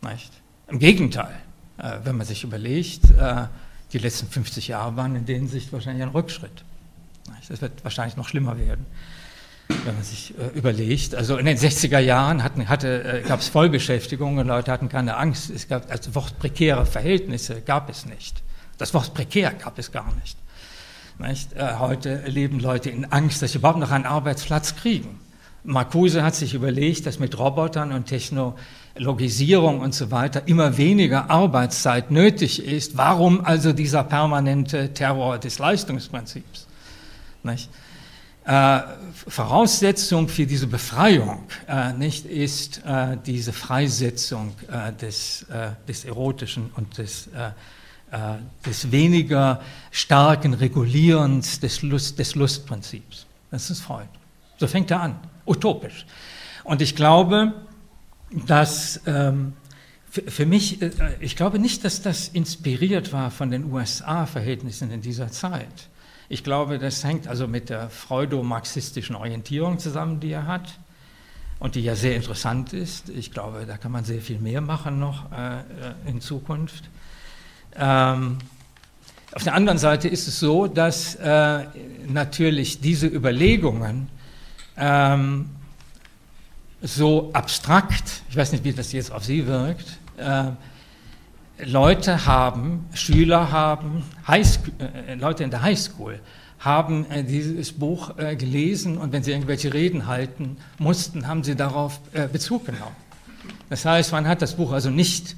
Nicht? 0.00 0.32
Im 0.68 0.78
Gegenteil, 0.78 1.36
äh, 1.76 1.98
wenn 2.02 2.16
man 2.16 2.26
sich 2.26 2.44
überlegt, 2.44 3.10
äh, 3.10 3.44
die 3.92 3.98
letzten 3.98 4.28
50 4.28 4.68
Jahre 4.68 4.96
waren 4.96 5.16
in 5.16 5.26
denen 5.26 5.48
Sicht 5.48 5.72
wahrscheinlich 5.72 6.02
ein 6.02 6.10
Rückschritt. 6.10 6.64
Das 7.48 7.60
wird 7.60 7.84
wahrscheinlich 7.84 8.16
noch 8.16 8.28
schlimmer 8.28 8.58
werden, 8.58 8.86
wenn 9.68 9.94
man 9.94 10.02
sich 10.02 10.34
äh, 10.38 10.56
überlegt. 10.56 11.14
Also 11.14 11.36
in 11.36 11.46
den 11.46 11.56
60er 11.56 11.98
Jahren 11.98 12.42
hatten, 12.42 12.68
hatte, 12.68 13.04
äh, 13.04 13.22
gab 13.22 13.40
es 13.40 13.48
Vollbeschäftigung 13.48 14.38
und 14.38 14.46
Leute 14.46 14.72
hatten 14.72 14.88
keine 14.88 15.16
Angst. 15.16 15.50
Es 15.50 15.68
gab 15.68 15.90
also 15.90 16.14
Wort 16.14 16.38
prekäre 16.38 16.86
Verhältnisse 16.86 17.60
gab 17.60 17.88
es 17.88 18.06
nicht. 18.06 18.42
Das 18.78 18.94
Wort 18.94 19.14
prekär 19.14 19.52
gab 19.52 19.78
es 19.78 19.92
gar 19.92 20.12
nicht. 20.16 20.36
nicht? 21.18 21.52
Äh, 21.52 21.76
heute 21.78 22.22
leben 22.26 22.60
Leute 22.60 22.90
in 22.90 23.04
Angst, 23.12 23.42
dass 23.42 23.52
sie 23.52 23.58
überhaupt 23.58 23.78
noch 23.78 23.92
einen 23.92 24.06
Arbeitsplatz 24.06 24.76
kriegen. 24.76 25.20
Marcuse 25.66 26.22
hat 26.22 26.34
sich 26.36 26.54
überlegt, 26.54 27.06
dass 27.06 27.18
mit 27.18 27.36
Robotern 27.38 27.92
und 27.92 28.06
Technologisierung 28.06 29.80
und 29.80 29.94
so 29.94 30.10
weiter 30.12 30.46
immer 30.46 30.78
weniger 30.78 31.28
Arbeitszeit 31.28 32.10
nötig 32.10 32.64
ist. 32.64 32.96
Warum 32.96 33.44
also 33.44 33.72
dieser 33.72 34.04
permanente 34.04 34.94
Terror 34.94 35.38
des 35.38 35.58
Leistungsprinzips? 35.58 36.66
Nicht? 37.42 37.68
Äh, 38.44 38.80
Voraussetzung 39.26 40.28
für 40.28 40.46
diese 40.46 40.68
Befreiung 40.68 41.42
äh, 41.66 41.92
nicht, 41.92 42.26
ist 42.26 42.80
äh, 42.86 43.16
diese 43.26 43.52
Freisetzung 43.52 44.54
äh, 44.70 44.92
des, 44.92 45.42
äh, 45.50 45.70
des 45.88 46.04
Erotischen 46.04 46.70
und 46.76 46.96
des, 46.96 47.26
äh, 47.26 47.50
des 48.64 48.92
weniger 48.92 49.60
starken 49.90 50.54
Regulierens 50.54 51.58
des, 51.58 51.82
Lust, 51.82 52.20
des 52.20 52.36
Lustprinzips. 52.36 53.26
Das 53.50 53.68
ist 53.68 53.80
Freud. 53.80 54.08
So 54.58 54.68
fängt 54.68 54.92
er 54.92 55.00
an, 55.00 55.16
utopisch. 55.46 56.06
Und 56.64 56.82
ich 56.82 56.96
glaube, 56.96 57.54
dass 58.46 59.00
ähm, 59.06 59.52
für, 60.10 60.46
mich, 60.46 60.80
ich 61.20 61.36
glaube 61.36 61.58
nicht, 61.58 61.84
dass 61.84 62.02
das 62.02 62.28
inspiriert 62.28 63.12
war 63.12 63.30
von 63.30 63.50
den 63.50 63.72
USA-Verhältnissen 63.72 64.90
in 64.90 65.00
dieser 65.00 65.30
Zeit 65.30 65.88
ich 66.28 66.42
glaube, 66.42 66.78
das 66.78 67.04
hängt 67.04 67.28
also 67.28 67.46
mit 67.46 67.70
der 67.70 67.88
freudomarxistischen 67.88 69.14
Orientierung 69.14 69.78
zusammen, 69.78 70.20
die 70.20 70.32
er 70.32 70.46
hat 70.46 70.78
und 71.58 71.74
die 71.74 71.82
ja 71.82 71.94
sehr 71.94 72.16
interessant 72.16 72.72
ist. 72.72 73.08
Ich 73.10 73.30
glaube, 73.30 73.64
da 73.66 73.76
kann 73.76 73.92
man 73.92 74.04
sehr 74.04 74.20
viel 74.20 74.38
mehr 74.38 74.60
machen 74.60 74.98
noch 74.98 75.30
äh, 75.30 75.62
in 76.08 76.20
Zukunft. 76.20 76.84
Ähm, 77.76 78.38
auf 79.32 79.44
der 79.44 79.54
anderen 79.54 79.78
Seite 79.78 80.08
ist 80.08 80.26
es 80.26 80.40
so, 80.40 80.66
dass 80.66 81.14
äh, 81.16 81.64
natürlich 82.08 82.80
diese 82.80 83.06
Überlegungen 83.06 84.08
ähm, 84.76 85.50
so 86.82 87.30
abstrakt, 87.32 88.22
ich 88.28 88.36
weiß 88.36 88.52
nicht, 88.52 88.64
wie 88.64 88.72
das 88.72 88.92
jetzt 88.92 89.12
auf 89.12 89.24
Sie 89.24 89.46
wirkt, 89.46 89.98
äh, 90.18 90.50
Leute 91.64 92.26
haben, 92.26 92.86
Schüler 92.92 93.50
haben, 93.50 94.02
Highschool, 94.26 94.72
äh, 94.78 95.14
Leute 95.14 95.44
in 95.44 95.50
der 95.50 95.62
Highschool 95.62 96.20
haben 96.58 97.10
äh, 97.10 97.24
dieses 97.24 97.72
Buch 97.72 98.18
äh, 98.18 98.36
gelesen 98.36 98.98
und 98.98 99.12
wenn 99.12 99.22
sie 99.22 99.32
irgendwelche 99.32 99.72
Reden 99.72 100.06
halten 100.06 100.56
mussten, 100.78 101.26
haben 101.26 101.44
sie 101.44 101.54
darauf 101.54 102.00
äh, 102.12 102.28
Bezug 102.28 102.66
genommen. 102.66 102.96
Das 103.70 103.84
heißt, 103.84 104.12
man 104.12 104.26
hat 104.26 104.42
das 104.42 104.56
Buch 104.56 104.72
also 104.72 104.90
nicht 104.90 105.36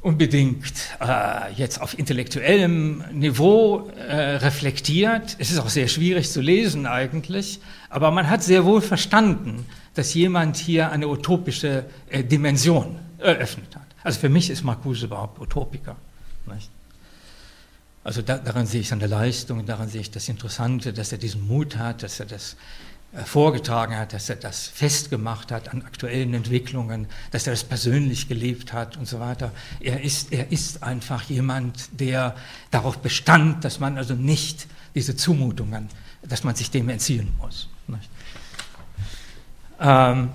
unbedingt 0.00 0.72
äh, 1.00 1.52
jetzt 1.54 1.80
auf 1.80 1.98
intellektuellem 1.98 3.04
Niveau 3.12 3.88
äh, 3.90 4.36
reflektiert. 4.36 5.36
Es 5.38 5.50
ist 5.50 5.58
auch 5.58 5.68
sehr 5.68 5.88
schwierig 5.88 6.30
zu 6.30 6.40
lesen 6.40 6.86
eigentlich, 6.86 7.60
aber 7.92 8.10
man 8.10 8.28
hat 8.28 8.42
sehr 8.42 8.64
wohl 8.64 8.80
verstanden, 8.80 9.66
dass 9.94 10.14
jemand 10.14 10.56
hier 10.56 10.90
eine 10.90 11.08
utopische 11.08 11.84
Dimension 12.10 12.98
eröffnet 13.18 13.76
hat. 13.76 13.86
Also 14.02 14.18
für 14.18 14.30
mich 14.30 14.48
ist 14.48 14.64
Marcuse 14.64 15.06
überhaupt 15.06 15.38
Utopiker. 15.38 15.96
Nicht? 16.46 16.70
Also 18.02 18.22
da, 18.22 18.38
daran 18.38 18.66
sehe 18.66 18.80
ich 18.80 18.88
seine 18.88 19.06
Leistung, 19.06 19.64
daran 19.66 19.88
sehe 19.88 20.00
ich 20.00 20.10
das 20.10 20.28
Interessante, 20.28 20.92
dass 20.92 21.12
er 21.12 21.18
diesen 21.18 21.46
Mut 21.46 21.76
hat, 21.76 22.02
dass 22.02 22.18
er 22.18 22.26
das 22.26 22.56
äh, 23.12 23.22
vorgetragen 23.24 23.96
hat, 23.96 24.14
dass 24.14 24.30
er 24.30 24.36
das 24.36 24.66
festgemacht 24.66 25.52
hat 25.52 25.68
an 25.68 25.82
aktuellen 25.82 26.32
Entwicklungen, 26.32 27.06
dass 27.30 27.46
er 27.46 27.52
das 27.52 27.62
persönlich 27.62 28.26
gelebt 28.26 28.72
hat 28.72 28.96
und 28.96 29.06
so 29.06 29.20
weiter. 29.20 29.52
Er 29.80 30.00
ist, 30.00 30.32
er 30.32 30.50
ist 30.50 30.82
einfach 30.82 31.24
jemand, 31.24 32.00
der 32.00 32.34
darauf 32.70 32.98
bestand, 32.98 33.64
dass 33.64 33.78
man 33.78 33.98
also 33.98 34.14
nicht 34.14 34.66
diese 34.94 35.14
Zumutungen, 35.14 35.88
dass 36.22 36.42
man 36.42 36.54
sich 36.54 36.70
dem 36.70 36.88
entziehen 36.88 37.28
muss. 37.38 37.68
Ähm, 39.80 40.30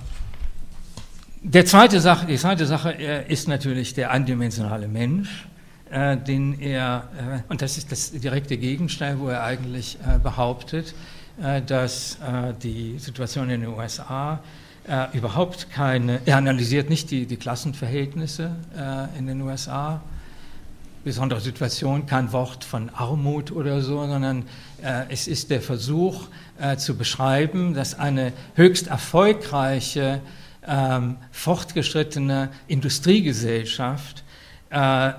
der 1.41 1.65
zweite 1.65 2.01
Sache, 2.01 2.25
die 2.25 2.37
zweite 2.37 2.65
Sache 2.65 2.91
ist 2.91 3.47
natürlich 3.47 3.93
der 3.93 4.11
eindimensionale 4.11 4.87
Mensch, 4.87 5.47
äh, 5.89 6.17
den 6.17 6.59
er, 6.59 7.07
äh, 7.17 7.51
und 7.51 7.61
das 7.61 7.77
ist 7.77 7.91
das 7.91 8.11
direkte 8.11 8.57
Gegenteil, 8.57 9.19
wo 9.19 9.29
er 9.29 9.43
eigentlich 9.43 9.97
äh, 10.05 10.19
behauptet, 10.19 10.93
äh, 11.41 11.61
dass 11.61 12.15
äh, 12.15 12.53
die 12.61 12.99
Situation 12.99 13.49
in 13.49 13.61
den 13.61 13.69
USA 13.69 14.41
äh, 14.87 15.15
überhaupt 15.15 15.69
keine, 15.69 16.19
er 16.25 16.37
analysiert 16.37 16.89
nicht 16.89 17.11
die, 17.11 17.25
die 17.25 17.37
Klassenverhältnisse 17.37 18.51
in 19.17 19.27
den 19.27 19.41
USA, 19.41 20.01
besondere 21.07 21.39
Situation, 21.39 22.05
kein 22.05 22.31
Wort 22.33 22.63
von 22.63 22.89
Armut 22.89 23.51
oder 23.51 23.81
so, 23.81 24.05
sondern 24.05 24.43
es 25.09 25.27
ist 25.27 25.49
der 25.49 25.61
Versuch 25.61 26.27
zu 26.77 26.97
beschreiben, 26.97 27.73
dass 27.73 27.97
eine 27.97 28.33
höchst 28.55 28.87
erfolgreiche 28.87 30.21
ähm, 30.67 31.17
fortgeschrittene 31.31 32.49
Industriegesellschaft 32.67 34.23
äh, 34.69 35.11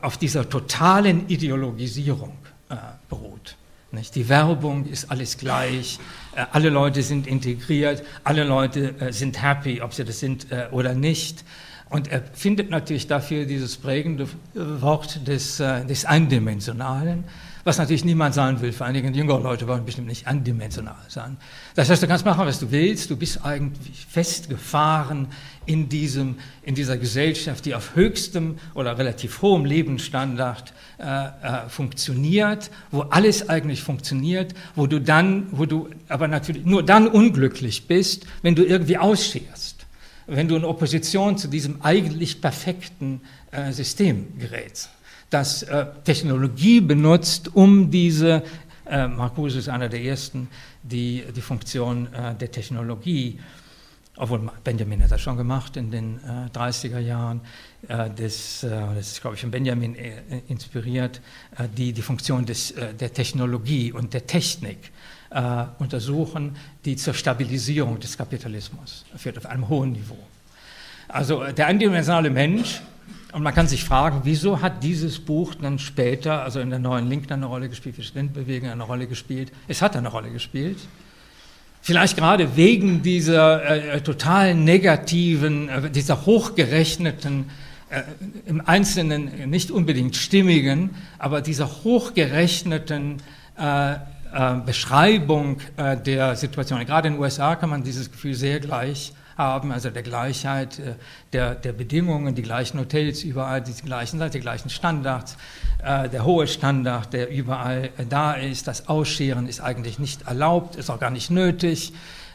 auf 0.00 0.16
dieser 0.16 0.48
totalen 0.48 1.28
Ideologisierung 1.28 2.32
äh, 2.70 2.76
beruht. 3.08 3.56
Nicht? 3.92 4.14
Die 4.14 4.28
Werbung 4.28 4.86
ist 4.86 5.10
alles 5.10 5.36
gleich, 5.36 5.98
äh, 6.34 6.46
alle 6.52 6.70
Leute 6.70 7.02
sind 7.02 7.26
integriert, 7.26 8.02
alle 8.24 8.44
Leute 8.44 8.94
äh, 9.00 9.12
sind 9.12 9.42
happy, 9.42 9.82
ob 9.82 9.92
sie 9.92 10.04
das 10.04 10.20
sind 10.20 10.50
äh, 10.50 10.68
oder 10.70 10.94
nicht. 10.94 11.44
Und 11.90 12.08
er 12.08 12.22
findet 12.32 12.70
natürlich 12.70 13.08
dafür 13.08 13.44
dieses 13.44 13.76
prägende 13.76 14.26
Wort 14.54 15.26
des, 15.26 15.60
äh, 15.60 15.84
des 15.84 16.04
Eindimensionalen 16.06 17.24
was 17.64 17.78
natürlich 17.78 18.04
niemand 18.04 18.34
sein 18.34 18.60
will, 18.60 18.72
vor 18.72 18.86
allen 18.86 18.94
Dingen 18.94 19.14
jüngere 19.14 19.40
Leute 19.40 19.66
wollen 19.68 19.84
bestimmt 19.84 20.08
nicht 20.08 20.26
andimensional 20.26 20.96
sein. 21.08 21.36
Das 21.74 21.90
heißt, 21.90 22.02
du 22.02 22.06
kannst 22.06 22.24
machen, 22.24 22.46
was 22.46 22.58
du 22.58 22.70
willst, 22.70 23.10
du 23.10 23.16
bist 23.16 23.44
eigentlich 23.44 24.06
festgefahren 24.06 25.28
in, 25.66 25.88
diesem, 25.88 26.36
in 26.62 26.74
dieser 26.74 26.96
Gesellschaft, 26.96 27.66
die 27.66 27.74
auf 27.74 27.94
höchstem 27.94 28.58
oder 28.74 28.96
relativ 28.96 29.42
hohem 29.42 29.64
Lebensstandard 29.64 30.72
äh, 30.98 31.04
äh, 31.04 31.68
funktioniert, 31.68 32.70
wo 32.90 33.02
alles 33.02 33.48
eigentlich 33.48 33.82
funktioniert, 33.82 34.54
wo 34.74 34.86
du 34.86 35.00
dann, 35.00 35.48
wo 35.50 35.66
du 35.66 35.88
aber 36.08 36.28
natürlich 36.28 36.64
nur 36.64 36.82
dann 36.82 37.06
unglücklich 37.06 37.86
bist, 37.86 38.26
wenn 38.42 38.54
du 38.54 38.64
irgendwie 38.64 38.96
ausscherst, 38.96 39.79
wenn 40.30 40.48
du 40.48 40.56
in 40.56 40.64
Opposition 40.64 41.36
zu 41.36 41.48
diesem 41.48 41.82
eigentlich 41.82 42.40
perfekten 42.40 43.20
äh, 43.50 43.72
System 43.72 44.38
gerätst 44.38 44.90
das 45.30 45.62
äh, 45.62 45.86
Technologie 46.04 46.80
benutzt, 46.80 47.54
um 47.54 47.90
diese, 47.90 48.42
äh, 48.86 49.06
Marcuse 49.06 49.60
ist 49.60 49.68
einer 49.68 49.88
der 49.88 50.02
ersten, 50.02 50.48
die 50.82 51.24
die 51.34 51.40
Funktion 51.40 52.12
äh, 52.12 52.34
der 52.34 52.50
Technologie, 52.50 53.38
obwohl 54.16 54.50
Benjamin 54.64 55.02
hat 55.02 55.12
das 55.12 55.20
schon 55.20 55.36
gemacht 55.36 55.76
in 55.76 55.90
den 55.90 56.18
äh, 56.18 56.56
30er 56.56 56.98
Jahren, 56.98 57.40
äh, 57.88 58.10
des, 58.10 58.64
äh, 58.64 58.68
das 58.68 59.12
ist, 59.12 59.20
glaube 59.20 59.36
ich, 59.36 59.40
von 59.40 59.52
Benjamin 59.52 59.94
äh, 59.94 60.42
inspiriert, 60.48 61.20
die 61.76 61.92
die 61.92 62.02
Funktion 62.02 62.44
des, 62.44 62.74
der 62.74 63.12
Technologie 63.12 63.92
und 63.92 64.12
der 64.12 64.26
Technik 64.26 64.90
untersuchen, 65.78 66.56
die 66.84 66.96
zur 66.96 67.14
Stabilisierung 67.14 68.00
des 68.00 68.18
Kapitalismus 68.18 69.04
führt 69.16 69.38
auf 69.38 69.46
einem 69.46 69.68
hohen 69.68 69.92
Niveau. 69.92 70.18
Also 71.06 71.44
der 71.52 71.68
eindimensionale 71.68 72.30
Mensch 72.30 72.80
und 73.32 73.42
man 73.42 73.54
kann 73.54 73.68
sich 73.68 73.84
fragen, 73.84 74.22
wieso 74.24 74.60
hat 74.60 74.82
dieses 74.82 75.20
Buch 75.20 75.54
dann 75.54 75.78
später, 75.78 76.42
also 76.42 76.60
in 76.60 76.70
der 76.70 76.78
neuen 76.78 77.08
Linken 77.08 77.32
eine 77.32 77.46
Rolle 77.46 77.68
gespielt, 77.68 77.94
für 77.94 78.02
Studentenbewegung 78.02 78.70
eine 78.70 78.82
Rolle 78.82 79.06
gespielt? 79.06 79.52
Es 79.68 79.82
hat 79.82 79.96
eine 79.96 80.08
Rolle 80.08 80.30
gespielt. 80.30 80.78
Vielleicht 81.82 82.16
gerade 82.16 82.56
wegen 82.56 83.02
dieser 83.02 83.94
äh, 83.94 84.00
total 84.00 84.54
negativen, 84.54 85.68
äh, 85.68 85.90
dieser 85.90 86.26
hochgerechneten, 86.26 87.50
äh, 87.88 88.02
im 88.46 88.66
Einzelnen 88.66 89.48
nicht 89.48 89.70
unbedingt 89.70 90.16
stimmigen, 90.16 90.90
aber 91.18 91.40
dieser 91.40 91.84
hochgerechneten 91.84 93.18
äh, 94.32 94.40
äh, 94.40 94.60
Beschreibung 94.64 95.58
äh, 95.76 95.96
der 95.96 96.36
Situation. 96.36 96.84
Gerade 96.86 97.08
in 97.08 97.14
den 97.14 97.22
USA 97.22 97.56
kann 97.56 97.70
man 97.70 97.82
dieses 97.82 98.10
Gefühl 98.10 98.34
sehr 98.34 98.60
gleich 98.60 99.12
haben, 99.36 99.72
also 99.72 99.90
der 99.90 100.02
Gleichheit 100.02 100.78
äh, 100.78 100.94
der, 101.32 101.54
der 101.54 101.72
Bedingungen, 101.72 102.34
die 102.34 102.42
gleichen 102.42 102.78
Hotels 102.78 103.22
überall, 103.22 103.62
die 103.62 103.72
gleichen, 103.72 104.20
die 104.30 104.40
gleichen 104.40 104.70
Standards, 104.70 105.36
äh, 105.82 106.08
der 106.08 106.24
hohe 106.24 106.46
Standard, 106.46 107.12
der 107.12 107.30
überall 107.30 107.90
da 108.08 108.34
ist. 108.34 108.66
Das 108.66 108.88
Ausscheren 108.88 109.48
ist 109.48 109.60
eigentlich 109.60 109.98
nicht 109.98 110.22
erlaubt, 110.22 110.76
ist 110.76 110.90
auch 110.90 111.00
gar 111.00 111.10
nicht 111.10 111.30
nötig. 111.30 111.92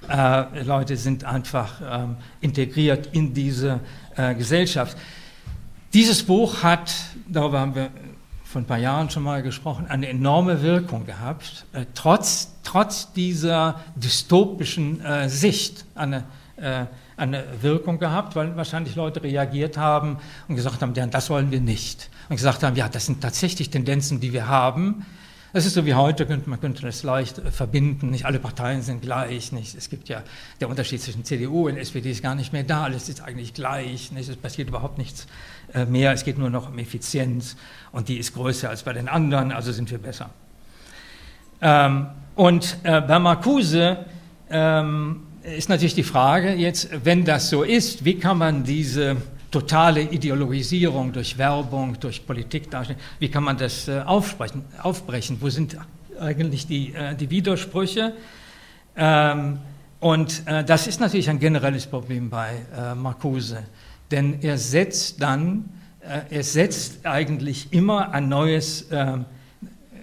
Äh, 0.09 0.63
Leute 0.63 0.97
sind 0.97 1.23
einfach 1.23 1.81
ähm, 1.81 2.17
integriert 2.41 3.09
in 3.13 3.33
diese 3.33 3.79
äh, 4.15 4.35
Gesellschaft. 4.35 4.97
Dieses 5.93 6.23
Buch 6.23 6.61
hat, 6.61 6.93
darüber 7.27 7.61
haben 7.61 7.73
wir 7.73 7.89
vor 8.55 8.61
ein 8.61 8.67
paar 8.67 8.77
Jahren 8.77 9.09
schon 9.09 9.23
mal 9.23 9.43
gesprochen, 9.43 9.87
eine 9.89 10.07
enorme 10.07 10.61
Wirkung 10.61 11.05
gehabt, 11.05 11.65
äh, 11.73 11.85
trotz, 11.93 12.53
trotz 12.63 13.11
dieser 13.11 13.81
dystopischen 13.97 15.03
äh, 15.03 15.27
Sicht, 15.27 15.83
eine, 15.93 16.23
äh, 16.55 16.85
eine 17.17 17.43
Wirkung 17.59 17.99
gehabt, 17.99 18.37
weil 18.37 18.55
wahrscheinlich 18.55 18.95
Leute 18.95 19.21
reagiert 19.21 19.77
haben 19.77 20.19
und 20.47 20.55
gesagt 20.55 20.81
haben, 20.81 20.93
das 20.93 21.29
wollen 21.29 21.51
wir 21.51 21.59
nicht. 21.59 22.09
Und 22.29 22.37
gesagt 22.37 22.63
haben, 22.63 22.77
ja, 22.77 22.87
das 22.87 23.07
sind 23.07 23.19
tatsächlich 23.19 23.71
Tendenzen, 23.71 24.21
die 24.21 24.31
wir 24.31 24.47
haben, 24.47 25.05
das 25.55 25.65
ist 25.65 25.75
so 25.75 25.85
wie 25.85 25.93
heute, 25.93 26.27
man 26.47 26.59
könnte 26.59 26.81
das 26.81 27.03
leicht 27.03 27.37
äh, 27.37 27.49
verbinden, 27.49 28.09
nicht 28.09 28.25
alle 28.25 28.39
Parteien 28.39 28.81
sind 28.81 29.01
gleich, 29.01 29.53
nicht? 29.53 29.73
es 29.73 29.89
gibt 29.89 30.09
ja, 30.09 30.21
der 30.59 30.67
Unterschied 30.67 31.01
zwischen 31.01 31.23
CDU 31.23 31.69
und 31.69 31.77
SPD 31.77 32.11
ist 32.11 32.21
gar 32.21 32.35
nicht 32.35 32.51
mehr 32.51 32.63
da, 32.63 32.83
alles 32.83 33.07
ist 33.07 33.21
eigentlich 33.21 33.53
gleich, 33.53 34.11
nicht? 34.11 34.27
es 34.27 34.35
passiert 34.35 34.67
überhaupt 34.67 34.97
nichts 34.97 35.27
mehr, 35.87 36.13
es 36.13 36.23
geht 36.23 36.37
nur 36.37 36.49
noch 36.49 36.69
um 36.69 36.77
Effizienz 36.79 37.57
und 37.91 38.07
die 38.07 38.17
ist 38.17 38.33
größer 38.33 38.69
als 38.69 38.83
bei 38.83 38.93
den 38.93 39.07
anderen, 39.07 39.51
also 39.51 39.71
sind 39.71 39.91
wir 39.91 39.97
besser. 39.97 40.29
Ähm, 41.61 42.07
und 42.35 42.77
äh, 42.83 43.01
bei 43.01 43.17
Marcuse 43.19 44.05
ähm, 44.49 45.23
ist 45.43 45.69
natürlich 45.69 45.95
die 45.95 46.03
Frage 46.03 46.53
jetzt, 46.53 46.89
wenn 47.03 47.23
das 47.23 47.49
so 47.49 47.63
ist, 47.63 48.03
wie 48.03 48.19
kann 48.19 48.37
man 48.37 48.63
diese 48.63 49.17
totale 49.51 50.01
Ideologisierung 50.01 51.13
durch 51.13 51.37
Werbung, 51.37 51.97
durch 51.99 52.25
Politik 52.27 52.69
darstellen. 52.69 52.99
Wie 53.19 53.29
kann 53.29 53.43
man 53.43 53.57
das 53.57 53.87
äh, 53.87 54.01
aufsprechen, 54.05 54.65
aufbrechen? 54.81 55.37
Wo 55.39 55.49
sind 55.49 55.77
eigentlich 56.19 56.67
die, 56.67 56.93
äh, 56.93 57.15
die 57.15 57.29
Widersprüche? 57.29 58.13
Ähm, 58.97 59.59
und 60.01 60.43
äh, 60.45 60.65
das 60.65 60.87
ist 60.87 60.99
natürlich 60.99 61.29
ein 61.29 61.39
generelles 61.39 61.85
Problem 61.85 62.29
bei 62.29 62.65
Marcuse, 62.95 63.63
denn 64.11 64.41
er 64.41 64.57
setzt 64.57 65.21
dann, 65.21 65.69
er 66.29 66.43
setzt 66.43 67.05
eigentlich 67.05 67.73
immer 67.73 68.11
ein 68.11 68.29
neues 68.29 68.87
ähm, 68.91 69.25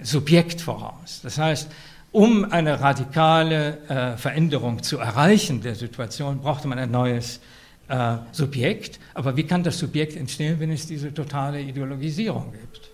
Subjekt 0.03 0.61
voraus. 0.61 1.21
Das 1.23 1.39
heißt, 1.39 1.71
um 2.11 2.45
eine 2.51 2.81
radikale 2.81 4.17
Veränderung 4.19 4.83
zu 4.83 4.99
erreichen 4.99 5.63
der 5.63 5.77
Situation, 5.77 6.41
brauchte 6.41 6.69
man 6.69 6.79
ein 6.79 6.91
neues 6.91 7.41
äh, 7.89 8.17
Subjekt, 8.33 8.99
aber 9.13 9.37
wie 9.37 9.45
kann 9.45 9.63
das 9.63 9.79
Subjekt 9.79 10.17
entstehen, 10.17 10.59
wenn 10.61 10.71
es 10.71 10.87
diese 10.87 11.13
totale 11.13 11.61
Ideologisierung 11.61 12.53
gibt? 12.53 12.91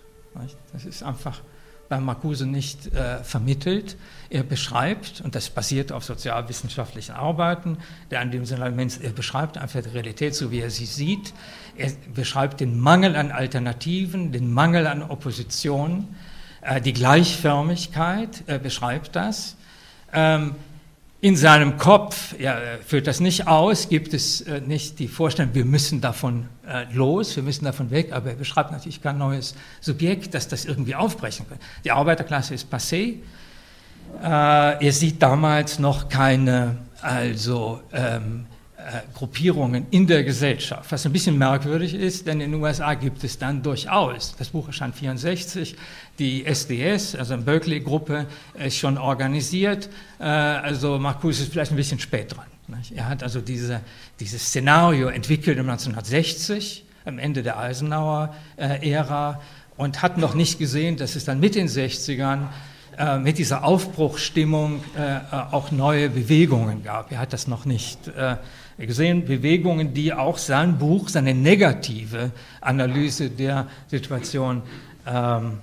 Das 0.73 0.85
ist 0.85 1.03
einfach 1.03 1.41
bei 1.89 1.99
Marcuse 1.99 2.45
nicht 2.45 2.93
äh, 2.93 3.23
vermittelt. 3.23 3.97
Er 4.29 4.43
beschreibt, 4.43 5.21
und 5.21 5.33
das 5.33 5.49
basiert 5.49 5.91
auf 5.91 6.03
sozialwissenschaftlichen 6.03 7.15
Arbeiten, 7.15 7.79
der 8.11 8.21
an 8.21 8.31
dem 8.31 8.43
Element, 8.43 8.99
er 9.01 9.11
beschreibt 9.11 9.57
einfach 9.57 9.81
die 9.81 9.89
Realität, 9.89 10.35
so 10.35 10.51
wie 10.51 10.59
er 10.59 10.69
sie 10.69 10.85
sieht. 10.85 11.33
Er 11.75 11.91
beschreibt 12.13 12.61
den 12.61 12.79
Mangel 12.79 13.15
an 13.15 13.31
Alternativen, 13.31 14.31
den 14.31 14.53
Mangel 14.53 14.85
an 14.85 15.01
Opposition, 15.01 16.07
äh, 16.61 16.79
die 16.79 16.93
Gleichförmigkeit, 16.93 18.43
er 18.45 18.59
beschreibt 18.59 19.15
das. 19.15 19.55
Ähm, 20.13 20.55
in 21.21 21.35
seinem 21.35 21.77
Kopf, 21.77 22.33
er 22.39 22.79
führt 22.85 23.05
das 23.05 23.19
nicht 23.19 23.47
aus, 23.47 23.89
gibt 23.89 24.13
es 24.13 24.41
äh, 24.41 24.61
nicht 24.61 24.99
die 24.99 25.09
Vorstellung, 25.09 25.53
wir 25.53 25.65
müssen 25.65 25.99
davon 25.99 26.47
äh, 26.65 26.85
los, 26.93 27.35
wir 27.35 27.43
müssen 27.43 27.65
davon 27.65 27.91
weg, 27.91 28.13
aber 28.13 28.29
er 28.29 28.35
beschreibt 28.35 28.71
natürlich 28.71 29.01
kein 29.01 29.17
neues 29.17 29.53
Subjekt, 29.81 30.33
das 30.33 30.47
das 30.47 30.63
irgendwie 30.63 30.95
aufbrechen 30.95 31.45
kann. 31.49 31.59
Die 31.83 31.91
Arbeiterklasse 31.91 32.53
ist 32.53 32.73
passé. 32.73 33.15
Äh, 34.23 34.85
er 34.85 34.91
sieht 34.93 35.21
damals 35.21 35.77
noch 35.77 36.07
keine, 36.07 36.77
also 37.01 37.81
ähm, 37.91 38.45
äh, 38.45 38.48
Gruppierungen 39.13 39.85
in 39.91 40.07
der 40.07 40.23
Gesellschaft, 40.23 40.91
was 40.91 41.05
ein 41.05 41.11
bisschen 41.11 41.37
merkwürdig 41.37 41.93
ist, 41.93 42.27
denn 42.27 42.41
in 42.41 42.51
den 42.51 42.61
USA 42.61 42.93
gibt 42.93 43.23
es 43.23 43.37
dann 43.37 43.61
durchaus, 43.61 44.35
das 44.37 44.49
Buch 44.49 44.67
erscheint 44.67 44.95
64, 44.95 45.75
die 46.17 46.45
SDS, 46.45 47.15
also 47.15 47.33
eine 47.33 47.43
Berkeley-Gruppe, 47.43 48.25
ist 48.55 48.77
schon 48.77 48.97
organisiert, 48.97 49.89
äh, 50.19 50.23
also 50.23 50.97
Marcuse 50.97 51.43
ist 51.43 51.51
vielleicht 51.51 51.71
ein 51.71 51.77
bisschen 51.77 51.99
spät 51.99 52.35
dran. 52.35 52.45
Er 52.95 53.09
hat 53.09 53.23
also 53.23 53.41
diese, 53.41 53.81
dieses 54.19 54.47
Szenario 54.47 55.07
entwickelt 55.07 55.59
um 55.59 55.69
1960, 55.69 56.85
am 57.05 57.17
Ende 57.17 57.41
der 57.41 57.57
Eisenhower-Ära, 57.57 59.41
und 59.77 60.01
hat 60.01 60.17
noch 60.17 60.35
nicht 60.35 60.59
gesehen, 60.59 60.97
dass 60.97 61.15
es 61.15 61.25
dann 61.25 61.39
mit 61.39 61.55
den 61.55 61.67
60ern 61.67 62.47
äh, 62.97 63.17
mit 63.17 63.37
dieser 63.37 63.63
Aufbruchsstimmung 63.63 64.83
auch 65.51 65.71
neue 65.71 66.09
Bewegungen 66.09 66.83
gab. 66.83 67.11
Er 67.11 67.19
hat 67.19 67.33
das 67.33 67.47
noch 67.47 67.65
nicht 67.65 67.99
gesehen, 68.85 69.25
Bewegungen, 69.25 69.93
die 69.93 70.13
auch 70.13 70.37
sein 70.37 70.77
Buch, 70.77 71.09
seine 71.09 71.33
negative 71.33 72.31
Analyse 72.61 73.29
der 73.29 73.67
Situation 73.87 74.61
ähm, 75.05 75.59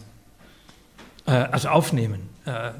äh, 1.26 1.30
also 1.30 1.68
aufnehmen 1.68 2.28
äh, 2.47 2.68
äh, 2.68 2.72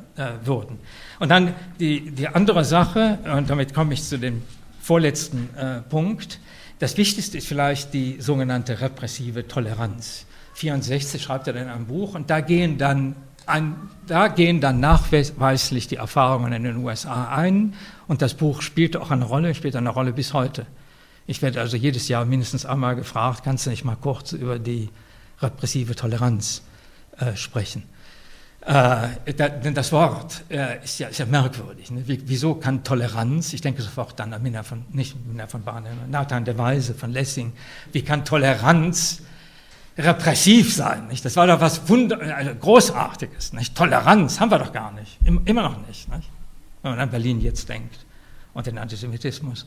würden. 0.44 0.78
Und 1.18 1.30
dann 1.30 1.54
die, 1.80 2.10
die 2.10 2.28
andere 2.28 2.64
Sache, 2.64 3.18
und 3.34 3.50
damit 3.50 3.74
komme 3.74 3.94
ich 3.94 4.02
zu 4.04 4.18
dem 4.18 4.42
vorletzten 4.80 5.50
äh, 5.56 5.80
Punkt, 5.80 6.38
das 6.78 6.96
Wichtigste 6.96 7.38
ist 7.38 7.48
vielleicht 7.48 7.94
die 7.94 8.20
sogenannte 8.20 8.80
repressive 8.80 9.48
Toleranz. 9.48 10.26
64 10.54 11.22
schreibt 11.22 11.48
er 11.48 11.56
in 11.56 11.68
einem 11.68 11.86
Buch 11.86 12.14
und 12.14 12.30
da 12.30 12.40
gehen 12.40 12.78
dann 12.78 13.16
ein, 13.46 13.76
da 14.06 14.28
gehen 14.28 14.60
dann 14.60 14.80
nachweislich 14.80 15.88
die 15.88 15.96
Erfahrungen 15.96 16.52
in 16.52 16.64
den 16.64 16.76
USA 16.76 17.28
ein 17.28 17.74
und 18.09 18.23
das 18.23 18.35
Buch 18.35 18.62
spielt 18.62 18.97
auch 18.97 19.11
eine 19.11 19.24
Rolle, 19.24 19.55
spielt 19.55 19.77
eine 19.77 19.91
Rolle 19.91 20.12
bis 20.12 20.33
heute. 20.33 20.66
Ich 21.27 21.43
werde 21.43 21.61
also 21.61 21.77
jedes 21.77 22.09
Jahr 22.09 22.24
mindestens 22.24 22.65
einmal 22.65 22.95
gefragt, 22.95 23.43
kannst 23.45 23.66
du 23.66 23.70
nicht 23.70 23.85
mal 23.85 23.97
kurz 23.97 24.33
über 24.33 24.59
die 24.59 24.91
repressive 25.41 25.97
Toleranz 25.97 26.62
äh, 27.19 27.35
sprechen? 27.35 27.83
Äh, 28.66 29.09
denn 29.35 29.74
das 29.74 29.93
Wort 29.93 30.43
äh, 30.49 30.83
ist, 30.83 30.99
ja, 30.99 31.09
ist, 31.09 31.19
ja, 31.19 31.27
merkwürdig. 31.27 31.91
Ne? 31.91 32.03
Wie, 32.07 32.20
wieso 32.27 32.57
kann 32.57 32.83
Toleranz, 32.83 33.53
ich 33.53 33.61
denke 33.61 33.83
sofort 33.83 34.20
an 34.20 34.35
Minna 34.43 34.62
von, 34.62 34.85
nicht 34.91 35.16
Minna 35.27 35.47
von 35.47 35.62
Bahn, 35.62 35.85
Nathan 36.11 36.45
de 36.45 36.59
Weise 36.59 36.95
von 36.95 37.12
Lessing, 37.12 37.53
wie 37.93 38.03
kann 38.03 38.24
Toleranz 38.24 39.23
repressiv 39.99 40.74
sein. 40.74 41.07
Nicht? 41.09 41.24
Das 41.24 41.37
war 41.37 41.47
doch 41.47 41.61
was 41.61 41.89
Wunder 41.89 42.20
also 42.37 42.55
Großartiges. 42.55 43.53
Nicht? 43.53 43.74
Toleranz 43.77 44.41
haben 44.41 44.51
wir 44.51 44.59
doch 44.59 44.73
gar 44.73 44.93
nicht. 44.93 45.19
Immer 45.24 45.62
noch 45.62 45.87
nicht, 45.87 46.09
nicht. 46.09 46.28
Wenn 46.86 46.92
man 46.92 47.00
an 47.00 47.10
Berlin 47.10 47.40
jetzt 47.40 47.68
denkt 47.68 48.06
und 48.54 48.64
den 48.64 48.78
Antisemitismus. 48.78 49.66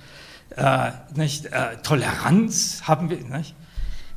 Äh, 0.56 0.92
nicht? 1.16 1.48
Äh, 1.48 1.76
Toleranz 1.84 2.84
haben 2.86 3.10
wir. 3.10 3.18
Nicht? 3.18 3.56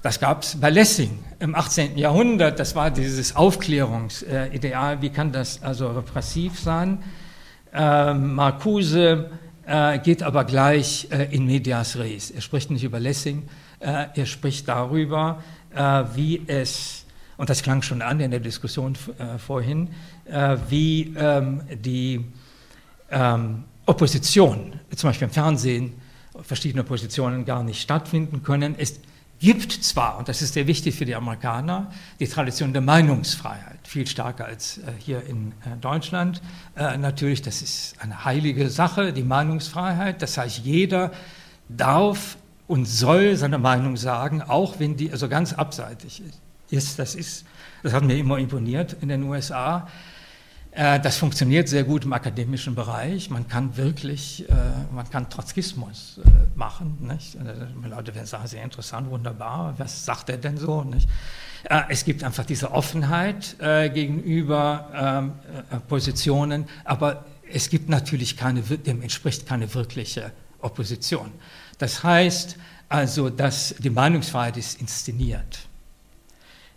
Das 0.03 0.21
gab 0.21 0.45
es 0.45 0.61
bei 0.61 0.71
Lessing 0.71 1.19
im 1.41 1.57
18. 1.57 1.99
Jahrhundert. 1.99 2.61
Das 2.61 2.77
war 2.77 2.93
dieses 2.93 3.35
Aufklärungsideal. 3.35 5.03
Wie 5.03 5.11
kann 5.11 5.33
das 5.33 5.65
also 5.65 5.91
repressiv 5.91 6.61
sein? 6.61 7.03
Äh, 7.73 8.15
Marcuse 8.15 9.33
äh, 9.67 9.99
geht 9.99 10.23
aber 10.23 10.45
gleich 10.45 11.09
äh, 11.11 11.25
in 11.35 11.45
medias 11.45 11.97
res. 11.97 12.31
Er 12.31 12.41
spricht 12.41 12.71
nicht 12.71 12.85
über 12.85 13.01
Lessing, 13.01 13.49
äh, 13.81 14.07
er 14.15 14.27
spricht 14.27 14.69
darüber, 14.69 15.43
äh, 15.75 16.05
wie 16.15 16.41
es, 16.47 17.05
und 17.37 17.51
das 17.51 17.65
klang 17.65 17.83
schon 17.83 18.01
an 18.01 18.21
in 18.21 18.31
der 18.31 18.39
Diskussion 18.39 18.97
äh, 19.19 19.39
vorhin, 19.39 19.89
äh, 20.27 20.57
wie 20.69 21.13
ähm, 21.17 21.63
die 21.85 22.25
ähm, 23.13 23.65
Opposition, 23.87 24.81
zum 24.95 25.11
Beispiel 25.11 25.29
im 25.29 25.35
Fernsehen, 25.35 25.95
verschiedene 26.43 26.83
Positionen 26.83 27.45
gar 27.45 27.63
nicht 27.63 27.81
stattfinden 27.81 28.43
können. 28.43 28.75
Es 28.79 29.01
gibt 29.39 29.73
zwar, 29.73 30.19
und 30.19 30.29
das 30.29 30.41
ist 30.41 30.55
sehr 30.55 30.67
wichtig 30.67 30.95
für 30.95 31.05
die 31.05 31.15
Amerikaner, 31.15 31.91
die 32.21 32.29
Tradition 32.29 32.73
der 32.73 32.81
Meinungsfreiheit, 32.81 33.79
viel 33.83 34.07
stärker 34.07 34.47
als 34.47 34.79
äh, 34.79 34.93
hier 34.99 35.25
in 35.27 35.49
äh, 35.49 35.77
Deutschland. 35.81 36.41
Äh, 36.77 36.97
natürlich, 36.97 37.43
das 37.43 37.61
ist 37.61 37.97
eine 38.01 38.25
heilige 38.25 38.71
Sache, 38.71 39.13
die 39.13 39.25
Meinungsfreiheit. 39.25 40.23
Das 40.23 40.39
heißt, 40.39 40.59
jeder 40.59 41.11
darf 41.69 42.39
und 42.69 42.87
soll 42.87 43.37
seine 43.37 43.59
Meinung 43.59 43.97
sagen, 43.97 44.43
auch 44.43 44.79
wenn 44.79 44.97
die 44.97 45.11
also 45.11 45.29
ganz 45.29 45.53
abseitig 45.53 46.23
ist. 46.71 46.99
Das, 46.99 47.15
ist, 47.15 47.45
das 47.83 47.93
hat 47.93 48.05
mir 48.05 48.17
immer 48.17 48.39
imponiert 48.39 48.97
in 49.03 49.09
den 49.09 49.25
USA. 49.25 49.89
Äh, 50.73 51.01
das 51.01 51.19
funktioniert 51.19 51.69
sehr 51.69 51.85
gut 51.85 52.05
im 52.05 52.13
akademischen 52.13 52.75
Bereich. 52.75 53.29
Man 53.29 53.47
kann 53.47 53.77
wirklich, 53.77 54.49
äh, 54.49 54.55
man 54.93 55.09
kann 55.09 55.29
Trotzkismus 55.29 56.21
äh, 56.25 56.29
machen. 56.57 56.97
Nicht? 57.01 57.37
Leute 57.89 58.15
werden 58.15 58.27
sagen, 58.27 58.47
sehr 58.47 58.65
interessant, 58.65 59.11
wunderbar. 59.11 59.75
Was 59.79 60.05
sagt 60.05 60.31
er 60.31 60.39
denn 60.39 60.57
so? 60.57 60.83
Nicht? 60.83 61.09
Es 61.89 62.05
gibt 62.05 62.25
einfach 62.25 62.45
diese 62.45 62.73
Offenheit 62.73 63.57
gegenüber 63.61 65.23
ähm, 65.71 65.83
Positionen, 65.87 66.65
aber 66.85 67.25
es 67.53 67.71
gibt 67.71 67.89
natürlich 67.89 68.37
keine, 68.37 68.63
dem 68.63 69.01
entspricht 69.01 69.47
keine 69.47 69.73
wirkliche 69.73 70.33
Opposition. 70.59 71.31
Das 71.79 72.03
heißt 72.03 72.57
also, 72.89 73.31
dass 73.31 73.77
die 73.79 73.91
Meinungsfreiheit 73.91 74.57
ist 74.57 74.81
inszeniert. 74.81 75.69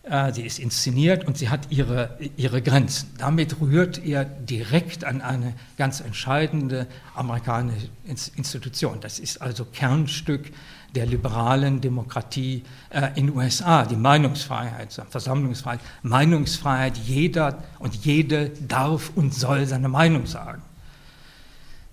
Äh, 0.09 0.33
sie 0.33 0.43
ist 0.43 0.59
inszeniert 0.59 1.25
und 1.25 1.37
sie 1.37 1.49
hat 1.49 1.71
ihre, 1.71 2.17
ihre 2.37 2.61
Grenzen. 2.61 3.09
Damit 3.17 3.59
rührt 3.59 4.03
er 4.05 4.23
direkt 4.23 5.03
an 5.03 5.21
eine 5.21 5.53
ganz 5.77 5.99
entscheidende 5.99 6.85
amerikanische 7.15 7.89
Institution. 8.05 8.99
Das 9.01 9.17
ist 9.17 9.41
also 9.41 9.65
Kernstück 9.65 10.51
der 10.93 11.07
liberalen 11.07 11.81
Demokratie 11.81 12.63
äh, 12.91 13.09
in 13.15 13.27
den 13.27 13.35
USA, 13.35 13.83
die 13.85 13.95
Meinungsfreiheit, 13.95 15.01
Versammlungsfreiheit, 15.09 15.81
Meinungsfreiheit, 16.03 16.97
jeder 16.97 17.63
und 17.79 17.95
jede 17.95 18.49
darf 18.49 19.11
und 19.15 19.33
soll 19.33 19.65
seine 19.65 19.89
Meinung 19.89 20.27
sagen. 20.27 20.61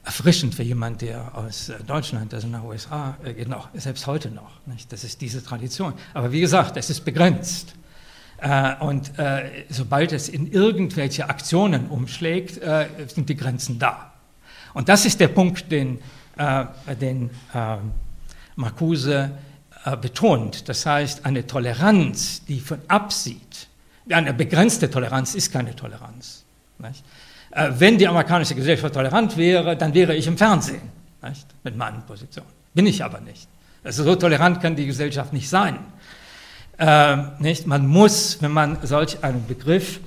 Erfrischend 0.05 0.55
für 0.55 0.65
jemand, 0.65 1.01
der 1.01 1.35
aus 1.35 1.71
äh, 1.71 1.83
Deutschland, 1.85 2.35
also 2.35 2.47
nach 2.47 2.61
den 2.61 2.69
USA 2.69 3.17
geht, 3.25 3.49
noch, 3.49 3.71
selbst 3.73 4.07
heute 4.07 4.31
noch. 4.31 4.51
Nicht? 4.67 4.93
Das 4.93 5.03
ist 5.03 5.23
diese 5.23 5.43
Tradition. 5.43 5.95
Aber 6.13 6.31
wie 6.31 6.41
gesagt, 6.41 6.77
es 6.77 6.91
ist 6.91 7.07
begrenzt. 7.07 7.75
Äh, 8.43 8.75
und 8.81 9.17
äh, 9.21 9.65
sobald 9.69 10.11
es 10.11 10.29
in 10.29 10.51
irgendwelche 10.51 11.29
Aktionen 11.29 11.87
umschlägt, 11.87 12.59
äh, 12.59 12.87
sind 13.07 13.29
die 13.29 13.37
Grenzen 13.37 13.79
da. 13.79 14.13
Und 14.75 14.89
das 14.89 15.05
ist 15.05 15.21
der 15.21 15.29
Punkt, 15.29 15.71
den, 15.71 15.99
den 16.99 17.29
Marcuse 18.57 19.31
betont. 20.01 20.67
Das 20.67 20.87
heißt, 20.87 21.27
eine 21.27 21.47
Toleranz, 21.47 22.43
die 22.47 22.59
von 22.59 22.79
absieht, 22.89 23.69
eine 24.09 24.33
begrenzte 24.33 24.91
Toleranz 24.91 25.35
ist 25.35 25.53
keine 25.53 25.77
Toleranz. 25.77 26.45
Nicht? 26.79 27.05
Wenn 27.51 27.99
die 27.99 28.09
amerikanische 28.09 28.55
Gesellschaft 28.55 28.95
tolerant 28.95 29.37
wäre, 29.37 29.77
dann 29.77 29.93
wäre 29.93 30.17
ich 30.17 30.27
im 30.27 30.39
Fernsehen 30.39 30.81
nicht? 31.23 31.47
mit 31.65 31.77
meinen 31.77 32.01
Positionen. 32.07 32.49
Bin 32.73 32.87
ich 32.87 33.05
aber 33.05 33.21
nicht. 33.21 33.47
Also 33.85 34.05
so 34.05 34.15
tolerant 34.15 34.63
kann 34.63 34.75
die 34.75 34.87
Gesellschaft 34.87 35.35
nicht 35.35 35.51
sein. 35.51 35.81
Äh, 36.83 37.17
nicht? 37.39 37.69
Man 37.69 37.87
muss, 37.87 38.43
wenn 38.43 38.51
man 38.51 38.77
solch 38.83 39.23
einen 39.23 39.47
Begriff 39.47 40.01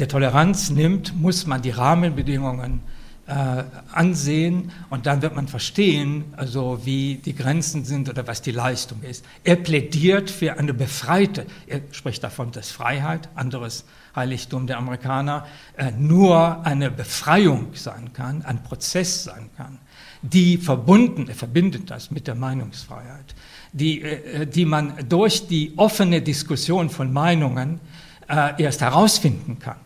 der 0.00 0.08
Toleranz 0.08 0.70
nimmt, 0.70 1.14
muss 1.14 1.46
man 1.46 1.62
die 1.62 1.70
Rahmenbedingungen 1.70 2.80
äh, 3.28 3.62
ansehen 3.92 4.72
und 4.90 5.06
dann 5.06 5.22
wird 5.22 5.36
man 5.36 5.46
verstehen, 5.46 6.24
also 6.36 6.80
wie 6.82 7.14
die 7.24 7.36
Grenzen 7.36 7.84
sind 7.84 8.08
oder 8.08 8.26
was 8.26 8.42
die 8.42 8.50
Leistung 8.50 9.02
ist. 9.02 9.24
Er 9.44 9.54
plädiert 9.54 10.32
für 10.32 10.58
eine 10.58 10.74
befreite, 10.74 11.46
er 11.68 11.82
spricht 11.92 12.24
davon, 12.24 12.50
dass 12.50 12.72
Freiheit, 12.72 13.28
anderes 13.36 13.84
Heiligtum 14.16 14.66
der 14.66 14.78
Amerikaner, 14.78 15.46
äh, 15.76 15.92
nur 15.92 16.66
eine 16.66 16.90
Befreiung 16.90 17.68
sein 17.74 18.12
kann, 18.12 18.42
ein 18.42 18.64
Prozess 18.64 19.22
sein 19.22 19.48
kann, 19.56 19.78
die 20.22 20.56
verbunden, 20.56 21.28
er 21.28 21.36
verbindet 21.36 21.88
das 21.88 22.10
mit 22.10 22.26
der 22.26 22.34
Meinungsfreiheit, 22.34 23.36
die, 23.72 24.02
äh, 24.02 24.46
die 24.46 24.64
man 24.64 24.94
durch 25.08 25.46
die 25.46 25.72
offene 25.76 26.22
Diskussion 26.22 26.90
von 26.90 27.12
Meinungen 27.12 27.80
äh, 28.28 28.62
erst 28.62 28.80
herausfinden 28.80 29.58
kann. 29.58 29.76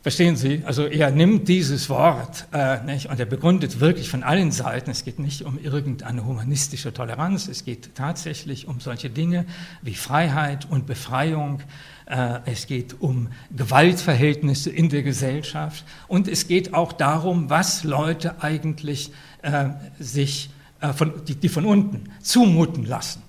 Verstehen 0.00 0.36
Sie? 0.36 0.62
Also 0.64 0.86
er 0.86 1.10
nimmt 1.10 1.48
dieses 1.48 1.90
Wort 1.90 2.46
äh, 2.52 2.82
nicht, 2.84 3.10
und 3.10 3.18
er 3.18 3.26
begründet 3.26 3.80
wirklich 3.80 4.08
von 4.08 4.22
allen 4.22 4.52
Seiten, 4.52 4.90
es 4.90 5.04
geht 5.04 5.18
nicht 5.18 5.42
um 5.42 5.58
irgendeine 5.58 6.24
humanistische 6.24 6.94
Toleranz, 6.94 7.48
es 7.48 7.64
geht 7.64 7.94
tatsächlich 7.96 8.68
um 8.68 8.80
solche 8.80 9.10
Dinge 9.10 9.44
wie 9.82 9.94
Freiheit 9.94 10.66
und 10.70 10.86
Befreiung, 10.86 11.60
äh, 12.06 12.38
es 12.46 12.66
geht 12.66 13.00
um 13.00 13.28
Gewaltverhältnisse 13.54 14.70
in 14.70 14.88
der 14.88 15.02
Gesellschaft. 15.02 15.84
Und 16.06 16.28
es 16.28 16.46
geht 16.46 16.74
auch 16.74 16.92
darum, 16.92 17.50
was 17.50 17.82
Leute 17.84 18.40
eigentlich 18.40 19.10
äh, 19.42 19.70
sich 19.98 20.48
äh, 20.80 20.92
von, 20.92 21.24
die, 21.24 21.34
die 21.34 21.48
von 21.48 21.64
unten 21.64 22.10
zumuten 22.22 22.84
lassen. 22.84 23.22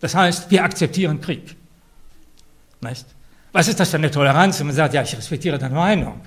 Das 0.00 0.14
heißt, 0.14 0.50
wir 0.50 0.64
akzeptieren 0.64 1.20
Krieg. 1.20 1.56
Nicht? 2.80 3.06
Was 3.52 3.68
ist 3.68 3.78
das 3.78 3.90
für 3.90 3.96
eine 3.96 4.10
Toleranz, 4.10 4.58
wenn 4.58 4.66
man 4.66 4.76
sagt, 4.76 4.94
ja, 4.94 5.02
ich 5.02 5.16
respektiere 5.16 5.58
deine 5.58 5.74
Meinung? 5.74 6.20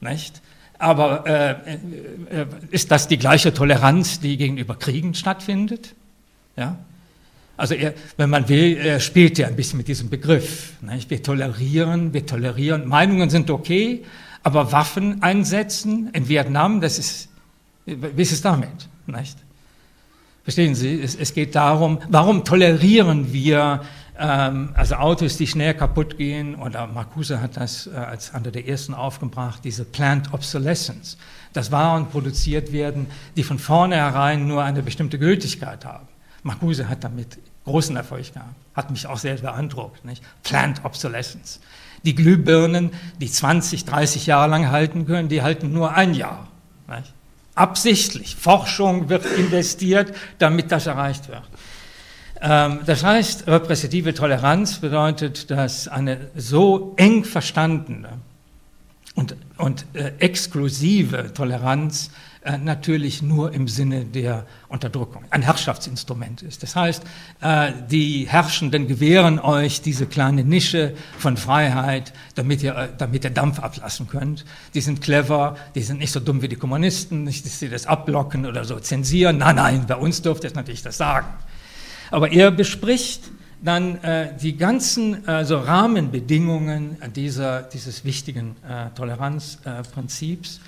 Nicht? 0.00 0.40
Aber 0.78 1.26
äh, 1.26 1.50
äh, 1.50 2.46
ist 2.70 2.90
das 2.90 3.08
die 3.08 3.18
gleiche 3.18 3.52
Toleranz, 3.52 4.20
die 4.20 4.36
gegenüber 4.36 4.76
Kriegen 4.76 5.14
stattfindet? 5.14 5.94
Ja? 6.56 6.78
Also 7.56 7.74
er, 7.74 7.94
wenn 8.16 8.30
man 8.30 8.48
will, 8.48 8.76
er 8.76 9.00
spielt 9.00 9.38
ja 9.38 9.48
ein 9.48 9.56
bisschen 9.56 9.78
mit 9.78 9.88
diesem 9.88 10.10
Begriff. 10.10 10.74
Nicht? 10.80 11.10
Wir 11.10 11.22
tolerieren, 11.22 12.12
wir 12.12 12.26
tolerieren. 12.26 12.86
Meinungen 12.86 13.30
sind 13.30 13.50
okay, 13.50 14.04
aber 14.44 14.70
Waffen 14.70 15.22
einsetzen 15.22 16.10
in 16.12 16.28
Vietnam, 16.28 16.80
das 16.80 16.98
ist, 16.98 17.28
wie 17.86 18.22
ist 18.22 18.32
es 18.32 18.42
damit? 18.42 18.88
Nicht? 19.06 19.36
Verstehen 20.48 20.74
Sie? 20.74 20.98
Es, 21.02 21.14
es 21.14 21.34
geht 21.34 21.54
darum, 21.54 21.98
warum 22.08 22.42
tolerieren 22.42 23.34
wir 23.34 23.82
ähm, 24.18 24.70
also 24.72 24.94
Autos, 24.94 25.36
die 25.36 25.46
schnell 25.46 25.74
kaputt 25.74 26.16
gehen, 26.16 26.54
oder 26.54 26.86
Marcuse 26.86 27.42
hat 27.42 27.58
das 27.58 27.86
äh, 27.86 27.90
als 27.90 28.32
einer 28.32 28.50
der 28.50 28.66
ersten 28.66 28.94
aufgebracht, 28.94 29.60
diese 29.62 29.84
Plant 29.84 30.32
Obsolescence, 30.32 31.18
dass 31.52 31.70
Waren 31.70 32.08
produziert 32.08 32.72
werden, 32.72 33.08
die 33.36 33.42
von 33.42 33.58
vornherein 33.58 34.48
nur 34.48 34.64
eine 34.64 34.82
bestimmte 34.82 35.18
Gültigkeit 35.18 35.84
haben. 35.84 36.08
Marcuse 36.44 36.88
hat 36.88 37.04
damit 37.04 37.38
großen 37.66 37.94
Erfolg 37.94 38.32
gehabt, 38.32 38.56
hat 38.72 38.90
mich 38.90 39.06
auch 39.06 39.18
sehr 39.18 39.34
beeindruckt. 39.34 40.02
Nicht? 40.06 40.22
Plant 40.44 40.82
Obsolescence. 40.82 41.60
Die 42.06 42.14
Glühbirnen, 42.14 42.92
die 43.20 43.30
20, 43.30 43.84
30 43.84 44.24
Jahre 44.24 44.48
lang 44.48 44.70
halten 44.70 45.04
können, 45.04 45.28
die 45.28 45.42
halten 45.42 45.74
nur 45.74 45.94
ein 45.94 46.14
Jahr. 46.14 46.48
Nicht? 46.88 47.12
Absichtlich. 47.58 48.36
Forschung 48.36 49.08
wird 49.08 49.26
investiert, 49.26 50.14
damit 50.38 50.70
das 50.70 50.86
erreicht 50.86 51.28
wird. 51.28 51.42
Ähm, 52.40 52.80
das 52.86 53.02
heißt, 53.02 53.48
repräsentative 53.48 54.14
Toleranz 54.14 54.78
bedeutet, 54.78 55.50
dass 55.50 55.88
eine 55.88 56.30
so 56.36 56.94
eng 56.96 57.24
verstandene 57.24 58.10
und, 59.14 59.34
und 59.56 59.86
äh, 59.94 60.12
exklusive 60.18 61.32
Toleranz 61.34 62.10
äh, 62.42 62.56
natürlich 62.56 63.20
nur 63.20 63.52
im 63.52 63.66
Sinne 63.66 64.04
der 64.04 64.46
Unterdrückung 64.68 65.24
ein 65.30 65.42
Herrschaftsinstrument 65.42 66.42
ist. 66.42 66.62
Das 66.62 66.76
heißt, 66.76 67.02
äh, 67.40 67.72
die 67.90 68.28
Herrschenden 68.28 68.86
gewähren 68.86 69.40
euch 69.40 69.82
diese 69.82 70.06
kleine 70.06 70.44
Nische 70.44 70.94
von 71.18 71.36
Freiheit, 71.36 72.12
damit 72.36 72.62
ihr, 72.62 72.76
äh, 72.76 72.88
damit 72.96 73.24
ihr 73.24 73.30
Dampf 73.30 73.58
ablassen 73.58 74.06
könnt. 74.06 74.44
Die 74.74 74.80
sind 74.80 75.02
clever, 75.02 75.56
die 75.74 75.82
sind 75.82 75.98
nicht 75.98 76.12
so 76.12 76.20
dumm 76.20 76.40
wie 76.40 76.48
die 76.48 76.56
Kommunisten, 76.56 77.24
nicht, 77.24 77.44
dass 77.44 77.58
sie 77.58 77.68
das 77.68 77.86
abblocken 77.86 78.46
oder 78.46 78.64
so 78.64 78.78
zensieren. 78.78 79.38
Nein, 79.38 79.56
nein, 79.56 79.84
bei 79.88 79.96
uns 79.96 80.22
dürft 80.22 80.44
ihr 80.44 80.52
natürlich 80.54 80.82
das 80.82 80.96
sagen. 80.96 81.26
Aber 82.12 82.30
er 82.30 82.52
bespricht 82.52 83.22
dann 83.60 83.96
äh, 84.04 84.32
die 84.40 84.56
ganzen 84.56 85.26
also 85.26 85.58
Rahmenbedingungen 85.58 86.96
dieser, 87.16 87.62
dieses 87.62 88.04
wichtigen 88.04 88.54
äh, 88.68 88.90
Toleranzprinzips. 88.94 90.60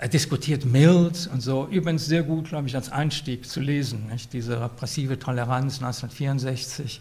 Er 0.00 0.08
diskutiert 0.08 0.64
Mills 0.64 1.26
und 1.26 1.40
so, 1.40 1.66
übrigens 1.66 2.06
sehr 2.06 2.22
gut, 2.22 2.50
glaube 2.50 2.68
ich, 2.68 2.76
als 2.76 2.92
Einstieg 2.92 3.46
zu 3.46 3.58
lesen, 3.58 4.06
nicht? 4.06 4.32
diese 4.32 4.60
repressive 4.60 5.18
Toleranz 5.18 5.82
1964, 5.82 7.00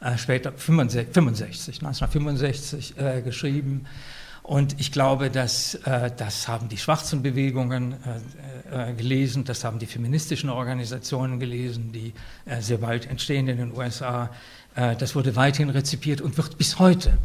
äh, 0.00 0.16
später 0.16 0.52
65, 0.52 1.12
65 1.12 1.82
1965 1.82 2.98
äh, 2.98 3.22
geschrieben. 3.22 3.86
Und 4.44 4.78
ich 4.78 4.92
glaube, 4.92 5.28
dass 5.28 5.74
äh, 5.74 6.12
das 6.16 6.46
haben 6.46 6.68
die 6.68 6.76
schwarzen 6.76 7.20
Bewegungen 7.20 7.96
äh, 8.70 8.90
äh, 8.90 8.94
gelesen, 8.94 9.42
das 9.42 9.64
haben 9.64 9.80
die 9.80 9.86
feministischen 9.86 10.48
Organisationen 10.48 11.40
gelesen, 11.40 11.90
die 11.90 12.12
äh, 12.44 12.60
sehr 12.60 12.78
bald 12.78 13.10
entstehen 13.10 13.48
in 13.48 13.56
den 13.56 13.76
USA. 13.76 14.30
Äh, 14.76 14.94
das 14.94 15.16
wurde 15.16 15.34
weithin 15.34 15.68
rezipiert 15.68 16.20
und 16.20 16.36
wird 16.38 16.58
bis 16.58 16.78
heute 16.78 17.18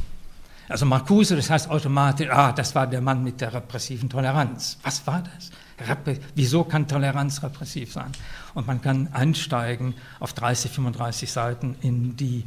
also 0.68 0.86
Marcuse, 0.86 1.36
das 1.36 1.50
heißt 1.50 1.70
automatisch, 1.70 2.30
ah, 2.30 2.52
das 2.52 2.74
war 2.76 2.88
der 2.88 3.02
Mann 3.02 3.24
mit 3.24 3.42
der 3.42 3.54
repressiven 3.54 4.10
Toleranz. 4.10 4.78
Was 4.84 5.06
war 5.06 5.22
das? 5.22 5.52
Repre 5.88 6.18
Wieso 6.36 6.64
kann 6.64 6.88
Toleranz 6.88 7.44
repressiv 7.44 7.92
sein? 7.92 8.12
Und 8.54 8.68
man 8.68 8.82
kann 8.82 9.10
einsteigen 9.14 9.96
auf 10.20 10.34
30, 10.34 10.72
35 10.72 11.32
Seiten 11.32 11.76
in 11.82 12.16
die 12.16 12.46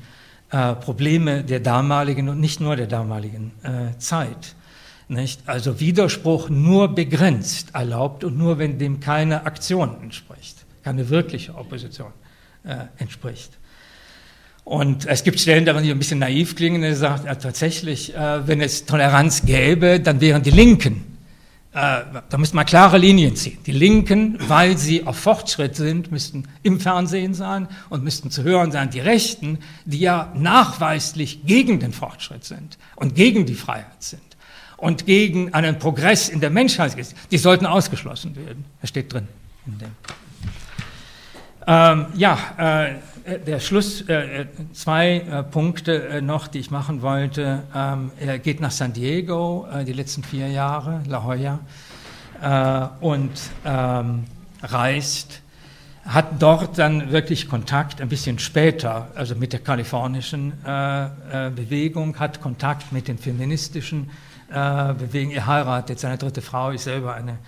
äh, 0.50 0.74
Probleme 0.74 1.42
der 1.42 1.60
damaligen 1.60 2.28
und 2.28 2.40
nicht 2.40 2.60
nur 2.60 2.76
der 2.76 2.86
damaligen 2.86 3.52
äh, 3.62 3.98
Zeit. 3.98 4.54
Nicht? 5.08 5.42
Also 5.46 5.80
Widerspruch 5.80 6.48
nur 6.48 6.94
begrenzt 6.94 7.74
erlaubt 7.74 8.24
und 8.24 8.38
nur, 8.38 8.58
wenn 8.58 8.78
dem 8.78 9.00
keine 9.00 9.44
Aktion 9.46 10.00
entspricht, 10.00 10.64
keine 10.82 11.10
wirkliche 11.10 11.54
Opposition 11.54 12.12
äh, 12.64 12.76
entspricht. 12.98 13.58
Und 14.64 15.06
es 15.06 15.24
gibt 15.24 15.40
Stellen, 15.40 15.66
da 15.66 15.78
die 15.80 15.90
ein 15.90 15.98
bisschen 15.98 16.20
naiv 16.20 16.56
klingen, 16.56 16.82
er 16.82 16.96
sagt, 16.96 17.26
ja, 17.26 17.34
tatsächlich, 17.34 18.14
äh, 18.14 18.46
wenn 18.46 18.62
es 18.62 18.86
Toleranz 18.86 19.44
gäbe, 19.44 20.00
dann 20.00 20.20
wären 20.22 20.42
die 20.42 20.50
Linken, 20.50 21.04
äh, 21.74 22.02
da 22.28 22.38
müsste 22.38 22.54
man 22.54 22.64
klare 22.64 22.98
Linien 22.98 23.34
ziehen. 23.34 23.58
Die 23.66 23.72
Linken, 23.72 24.38
weil 24.48 24.78
sie 24.78 25.06
auf 25.06 25.18
Fortschritt 25.18 25.74
sind, 25.74 26.12
müssten 26.12 26.48
im 26.62 26.78
Fernsehen 26.78 27.34
sein 27.34 27.66
und 27.90 28.04
müssten 28.04 28.30
zu 28.30 28.44
hören 28.44 28.70
sein. 28.70 28.90
Die 28.90 29.00
Rechten, 29.00 29.58
die 29.84 29.98
ja 29.98 30.32
nachweislich 30.36 31.44
gegen 31.44 31.80
den 31.80 31.92
Fortschritt 31.92 32.44
sind 32.44 32.78
und 32.94 33.16
gegen 33.16 33.44
die 33.44 33.54
Freiheit 33.54 34.02
sind 34.02 34.22
und 34.76 35.04
gegen 35.04 35.52
einen 35.52 35.80
Progress 35.80 36.28
in 36.28 36.40
der 36.40 36.50
Menschheit, 36.50 36.96
die 37.30 37.38
sollten 37.38 37.66
ausgeschlossen 37.66 38.36
werden. 38.36 38.64
Das 38.80 38.90
steht 38.90 39.12
drin. 39.12 39.26
In 39.66 39.78
dem. 39.78 39.90
Ähm, 41.66 42.06
ja, 42.14 42.38
äh, 42.58 43.38
der 43.46 43.58
Schluss, 43.58 44.02
äh, 44.02 44.46
zwei 44.74 45.16
äh, 45.16 45.42
Punkte 45.42 46.08
äh, 46.08 46.20
noch, 46.20 46.46
die 46.46 46.58
ich 46.58 46.70
machen 46.70 47.00
wollte. 47.00 47.62
Ähm, 47.74 48.10
er 48.20 48.38
geht 48.38 48.60
nach 48.60 48.70
San 48.70 48.92
Diego 48.92 49.66
äh, 49.72 49.84
die 49.84 49.94
letzten 49.94 50.22
vier 50.22 50.48
Jahre, 50.48 51.00
La 51.08 51.24
Jolla, 51.24 51.60
äh, 52.42 53.04
und 53.04 53.30
ähm, 53.64 54.24
reist, 54.62 55.40
hat 56.04 56.42
dort 56.42 56.76
dann 56.76 57.12
wirklich 57.12 57.48
Kontakt, 57.48 58.02
ein 58.02 58.10
bisschen 58.10 58.38
später, 58.38 59.08
also 59.14 59.34
mit 59.34 59.54
der 59.54 59.60
kalifornischen 59.60 60.52
Bewegung, 61.56 62.18
hat 62.18 62.42
Kontakt 62.42 62.92
mit 62.92 63.08
den 63.08 63.16
feministischen 63.16 64.10
Bewegungen. 64.50 65.34
Er 65.34 65.46
heiratet 65.46 65.98
seine 65.98 66.18
dritte 66.18 66.42
Frau, 66.42 66.72
ist 66.72 66.84
selber 66.84 67.14
eine 67.14 67.38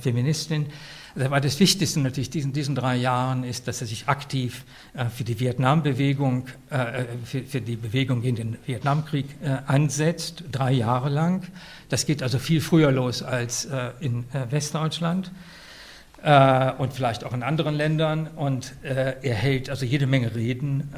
Feministin 0.00 0.66
aber 1.16 1.40
das 1.40 1.60
Wichtigste 1.60 2.00
natürlich 2.00 2.34
in 2.34 2.52
diesen 2.52 2.74
drei 2.74 2.96
Jahren 2.96 3.44
ist, 3.44 3.68
dass 3.68 3.80
er 3.80 3.86
sich 3.86 4.08
aktiv 4.08 4.64
äh, 4.94 5.04
für 5.06 5.22
die 5.22 5.38
Vietnambewegung, 5.38 6.46
äh, 6.70 7.02
äh, 7.02 7.06
für, 7.24 7.60
die 7.60 7.76
Bewegung 7.76 8.20
gegen 8.20 8.36
den 8.36 8.56
Vietnamkrieg 8.66 9.26
äh, 9.42 9.58
ansetzt, 9.66 10.42
drei 10.50 10.72
Jahre 10.72 11.10
lang. 11.10 11.46
Das 11.88 12.06
geht 12.06 12.22
also 12.22 12.38
viel 12.40 12.60
früher 12.60 12.90
los 12.90 13.22
als 13.22 13.66
äh, 13.66 13.90
in 14.00 14.24
äh, 14.32 14.50
Westdeutschland 14.50 15.30
und 16.78 16.94
vielleicht 16.94 17.22
auch 17.24 17.34
in 17.34 17.42
anderen 17.42 17.74
Ländern. 17.74 18.28
Und 18.28 18.72
er 18.82 19.34
hält 19.34 19.68
also 19.68 19.84
jede 19.84 20.06
Menge 20.06 20.34
Reden 20.34 20.88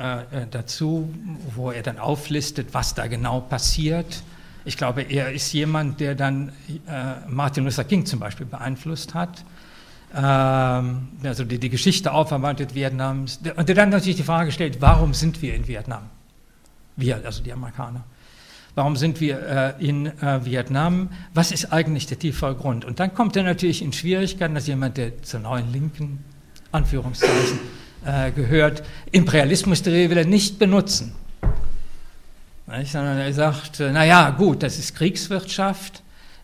dazu, 0.53 1.13
wo 1.57 1.73
er 1.73 1.83
dann 1.83 1.99
auflistet, 1.99 2.69
was 2.75 2.95
da 2.95 3.09
genau 3.09 3.41
passiert. 3.41 4.23
Ich 4.65 4.77
glaube, 4.77 5.03
er 5.03 5.33
ist 5.33 5.53
jemand, 5.53 5.99
der 5.99 6.15
dann 6.15 6.53
Martin 7.27 7.65
Luther 7.65 7.83
King 7.83 8.07
zum 8.07 8.21
Beispiel 8.21 8.47
beeinflusst 8.47 9.15
hat 9.15 9.43
also 10.19 11.45
die, 11.45 11.59
die 11.59 11.69
Geschichte 11.69 12.13
aufarbeitet 12.13 12.75
Vietnams 12.75 13.41
und 13.57 13.69
der 13.69 13.75
dann 13.75 13.91
natürlich 13.91 14.17
die 14.17 14.23
Frage 14.23 14.51
stellt, 14.51 14.81
warum 14.81 15.13
sind 15.13 15.43
wir 15.43 15.55
in 15.55 15.69
Vietnam? 15.69 16.05
Wir, 16.97 17.23
also 17.25 17.43
die 17.43 17.53
Amerikaner. 17.53 18.05
Warum 18.75 18.97
sind 18.97 19.21
wir 19.23 19.75
äh, 19.79 19.87
in 19.87 20.07
äh, 20.07 20.45
Vietnam? 20.45 21.09
Was 21.33 21.51
ist 21.51 21.73
eigentlich 21.73 22.07
der 22.07 22.19
tiefe 22.19 22.55
Grund? 22.55 22.85
Und 22.85 23.01
dann 23.01 23.15
kommt 23.15 23.35
er 23.35 23.43
natürlich 23.43 23.81
in 23.81 23.93
Schwierigkeiten, 23.93 24.55
dass 24.55 24.67
jemand, 24.67 24.99
der 24.99 25.23
zur 25.23 25.41
neuen 25.41 25.73
Linken, 25.73 26.23
Anführungszeichen, 26.73 27.59
äh, 28.05 28.31
gehört, 28.33 28.83
Imperialismustheorie 29.13 30.11
will 30.11 30.19
er 30.19 30.27
nicht 30.27 30.59
benutzen. 30.59 31.15
Nicht? 32.67 32.93
Sondern 32.93 33.17
er 33.17 33.33
sagt, 33.33 33.81
äh, 33.81 33.93
naja, 33.93 34.31
gut, 34.31 34.63
das 34.63 34.79
ist 34.79 34.95
Kriegswirtschaft, 34.95 36.03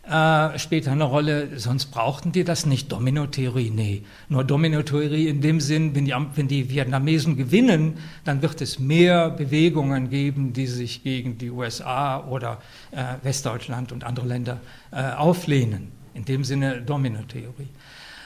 äh, 0.09 0.59
spielt 0.59 0.89
eine 0.89 1.05
Rolle, 1.05 1.61
sonst 1.61 1.87
brauchten 1.87 2.33
die 2.33 2.43
das 2.43 2.67
nicht. 2.67 2.91
Domino-Theorie, 2.91 3.71
nee. 3.71 4.03
Nur 4.29 4.43
Domino-Theorie 4.43 5.29
in 5.29 5.41
dem 5.41 5.61
Sinn, 5.61 5.95
wenn 5.95 6.07
die, 6.07 6.15
wenn 6.35 6.49
die 6.49 6.69
Vietnamesen 6.69 7.37
gewinnen, 7.37 7.99
dann 8.25 8.43
wird 8.43 8.61
es 8.61 8.81
mehr 8.81 9.31
Bewegungen 9.31 10.11
geben, 10.11 10.53
die 10.53 10.67
sich 10.67 11.05
gegen 11.05 11.39
die 11.39 11.51
USA 11.51 12.19
oder 12.27 12.61
äh, 12.91 13.05
Westdeutschland 13.23 13.93
und 13.93 14.03
andere 14.03 14.27
Länder 14.27 14.61
äh, 14.91 15.13
auflehnen. 15.13 15.93
In 16.15 16.25
dem 16.25 16.43
Sinne 16.45 16.83
Domino-Theorie. 16.83 17.69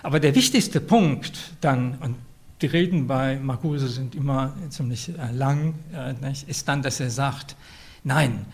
Aber 0.02 0.18
der 0.18 0.34
wichtigste 0.34 0.80
Punkt 0.80 1.36
dann, 1.60 1.98
und 2.00 2.16
die 2.62 2.66
Reden 2.66 3.06
bei 3.06 3.38
Marcuse 3.38 3.88
sind 3.88 4.14
immer 4.14 4.54
ziemlich 4.70 5.10
äh, 5.10 5.30
lang, 5.32 5.74
äh, 5.92 6.14
ist 6.46 6.66
dann, 6.68 6.80
dass 6.80 7.00
er 7.00 7.10
sagt, 7.10 7.54
nein, 8.02 8.46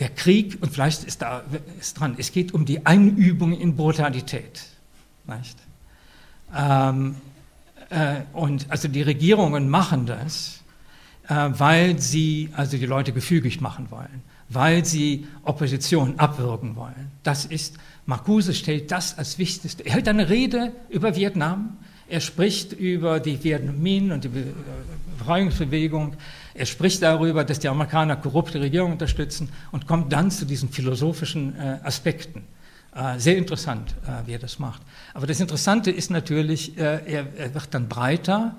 der 0.00 0.08
Krieg, 0.08 0.58
und 0.60 0.72
vielleicht 0.72 1.04
ist 1.04 1.22
da 1.22 1.42
ist 1.78 2.00
dran, 2.00 2.14
es 2.18 2.32
geht 2.32 2.52
um 2.54 2.64
die 2.64 2.84
Einübung 2.86 3.52
in 3.52 3.76
Brutalität. 3.76 4.66
Nicht? 5.26 5.56
Ähm, 6.56 7.16
äh, 7.90 8.22
und 8.32 8.66
also 8.70 8.88
die 8.88 9.02
Regierungen 9.02 9.68
machen 9.68 10.06
das, 10.06 10.60
äh, 11.28 11.34
weil 11.34 11.98
sie 11.98 12.50
also 12.56 12.76
die 12.78 12.86
Leute 12.86 13.12
gefügig 13.12 13.60
machen 13.60 13.90
wollen, 13.90 14.22
weil 14.48 14.84
sie 14.84 15.26
Opposition 15.44 16.18
abwürgen 16.18 16.76
wollen. 16.76 17.12
Das 17.22 17.44
ist, 17.44 17.76
Marcuse 18.06 18.54
stellt 18.54 18.90
das 18.90 19.18
als 19.18 19.38
Wichtigste. 19.38 19.84
Er 19.84 19.92
hält 19.92 20.08
eine 20.08 20.28
Rede 20.28 20.72
über 20.88 21.14
Vietnam, 21.14 21.76
er 22.10 22.20
spricht 22.20 22.72
über 22.72 23.20
die 23.20 23.42
Vietnamesen 23.42 24.12
und 24.12 24.24
die 24.24 24.30
Befreiungsbewegung, 25.18 26.14
er 26.54 26.66
spricht 26.66 27.02
darüber, 27.02 27.44
dass 27.44 27.60
die 27.60 27.68
Amerikaner 27.68 28.16
korrupte 28.16 28.60
Regierungen 28.60 28.92
unterstützen 28.92 29.48
und 29.70 29.86
kommt 29.86 30.12
dann 30.12 30.30
zu 30.30 30.44
diesen 30.44 30.68
philosophischen 30.68 31.56
äh, 31.56 31.78
Aspekten. 31.84 32.42
Äh, 32.94 33.18
sehr 33.18 33.36
interessant, 33.36 33.94
äh, 34.04 34.26
wie 34.26 34.32
er 34.32 34.38
das 34.40 34.58
macht. 34.58 34.82
Aber 35.14 35.26
das 35.26 35.38
Interessante 35.38 35.92
ist 35.92 36.10
natürlich, 36.10 36.76
äh, 36.76 37.00
er, 37.06 37.26
er, 37.36 37.54
wird 37.54 37.68
dann 37.70 37.88
breiter, 37.88 38.56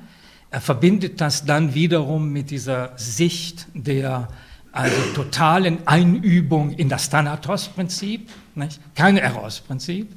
er 0.49 0.61
verbindet 0.61 1.19
das 1.19 1.45
dann 1.45 1.73
wiederum 1.73 2.31
mit 2.31 2.49
dieser 2.49 2.93
Sicht 2.95 3.67
der 3.73 4.29
also 4.71 4.95
totalen 5.13 5.85
Einübung 5.85 6.71
in 6.71 6.87
das 6.87 7.09
Thanatos-Prinzip, 7.09 8.29
kein 8.95 9.17
Eros-Prinzip. 9.17 10.15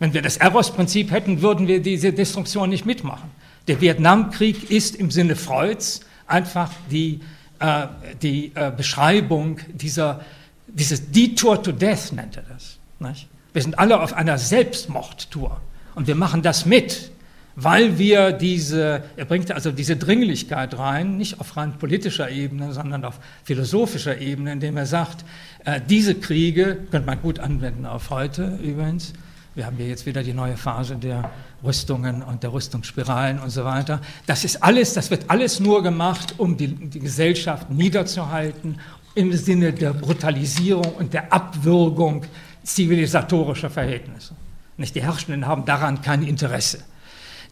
Wenn 0.00 0.14
wir 0.14 0.22
das 0.22 0.38
Eros-Prinzip 0.38 1.12
hätten, 1.12 1.42
würden 1.42 1.68
wir 1.68 1.80
diese 1.80 2.12
Destruktion 2.12 2.70
nicht 2.70 2.86
mitmachen. 2.86 3.30
Der 3.68 3.80
Vietnamkrieg 3.80 4.70
ist 4.70 4.96
im 4.96 5.10
Sinne 5.10 5.36
Freuds 5.36 6.00
einfach 6.26 6.72
die, 6.90 7.20
äh, 7.60 7.86
die 8.22 8.52
äh, 8.54 8.72
Beschreibung 8.74 9.58
dieser, 9.72 10.24
dieses 10.66 11.10
Detour 11.10 11.62
to 11.62 11.70
Death 11.70 12.12
nennt 12.12 12.36
er 12.38 12.44
das. 12.44 12.78
Nicht? 12.98 13.28
Wir 13.52 13.62
sind 13.62 13.78
alle 13.78 14.00
auf 14.00 14.14
einer 14.14 14.38
Selbstmordtour 14.38 15.60
und 15.94 16.06
wir 16.06 16.14
machen 16.14 16.40
das 16.40 16.64
mit, 16.64 17.10
weil 17.56 17.98
wir 17.98 18.32
diese, 18.32 19.02
er 19.16 19.24
bringt 19.26 19.50
also 19.50 19.70
diese 19.70 19.96
Dringlichkeit 19.96 20.78
rein, 20.78 21.18
nicht 21.18 21.40
auf 21.40 21.58
rein 21.58 21.74
politischer 21.78 22.30
Ebene, 22.30 22.72
sondern 22.72 23.04
auf 23.04 23.20
philosophischer 23.44 24.18
Ebene, 24.18 24.52
indem 24.52 24.78
er 24.78 24.86
sagt, 24.86 25.26
äh, 25.66 25.78
diese 25.86 26.14
Kriege, 26.14 26.78
könnte 26.90 27.06
man 27.06 27.20
gut 27.20 27.38
anwenden 27.38 27.84
auf 27.84 28.08
heute 28.08 28.58
übrigens, 28.62 29.12
wir 29.54 29.66
haben 29.66 29.76
hier 29.76 29.88
jetzt 29.88 30.06
wieder 30.06 30.22
die 30.22 30.32
neue 30.32 30.56
Phase 30.56 30.96
der 30.96 31.30
Rüstungen 31.62 32.22
und 32.22 32.42
der 32.42 32.52
Rüstungsspiralen 32.52 33.40
und 33.40 33.50
so 33.50 33.64
weiter. 33.64 34.00
Das 34.26 34.44
ist 34.44 34.62
alles, 34.62 34.94
das 34.94 35.10
wird 35.10 35.24
alles 35.28 35.58
nur 35.60 35.82
gemacht, 35.82 36.34
um 36.38 36.56
die, 36.56 36.68
die 36.68 37.00
Gesellschaft 37.00 37.68
niederzuhalten 37.70 38.78
im 39.14 39.32
Sinne 39.32 39.72
der 39.72 39.92
Brutalisierung 39.92 40.94
und 40.94 41.12
der 41.14 41.32
Abwürgung 41.32 42.24
zivilisatorischer 42.62 43.70
Verhältnisse. 43.70 44.34
Nicht 44.76 44.94
die 44.94 45.02
Herrschenden 45.02 45.46
haben 45.46 45.64
daran 45.64 46.00
kein 46.00 46.22
Interesse. 46.22 46.84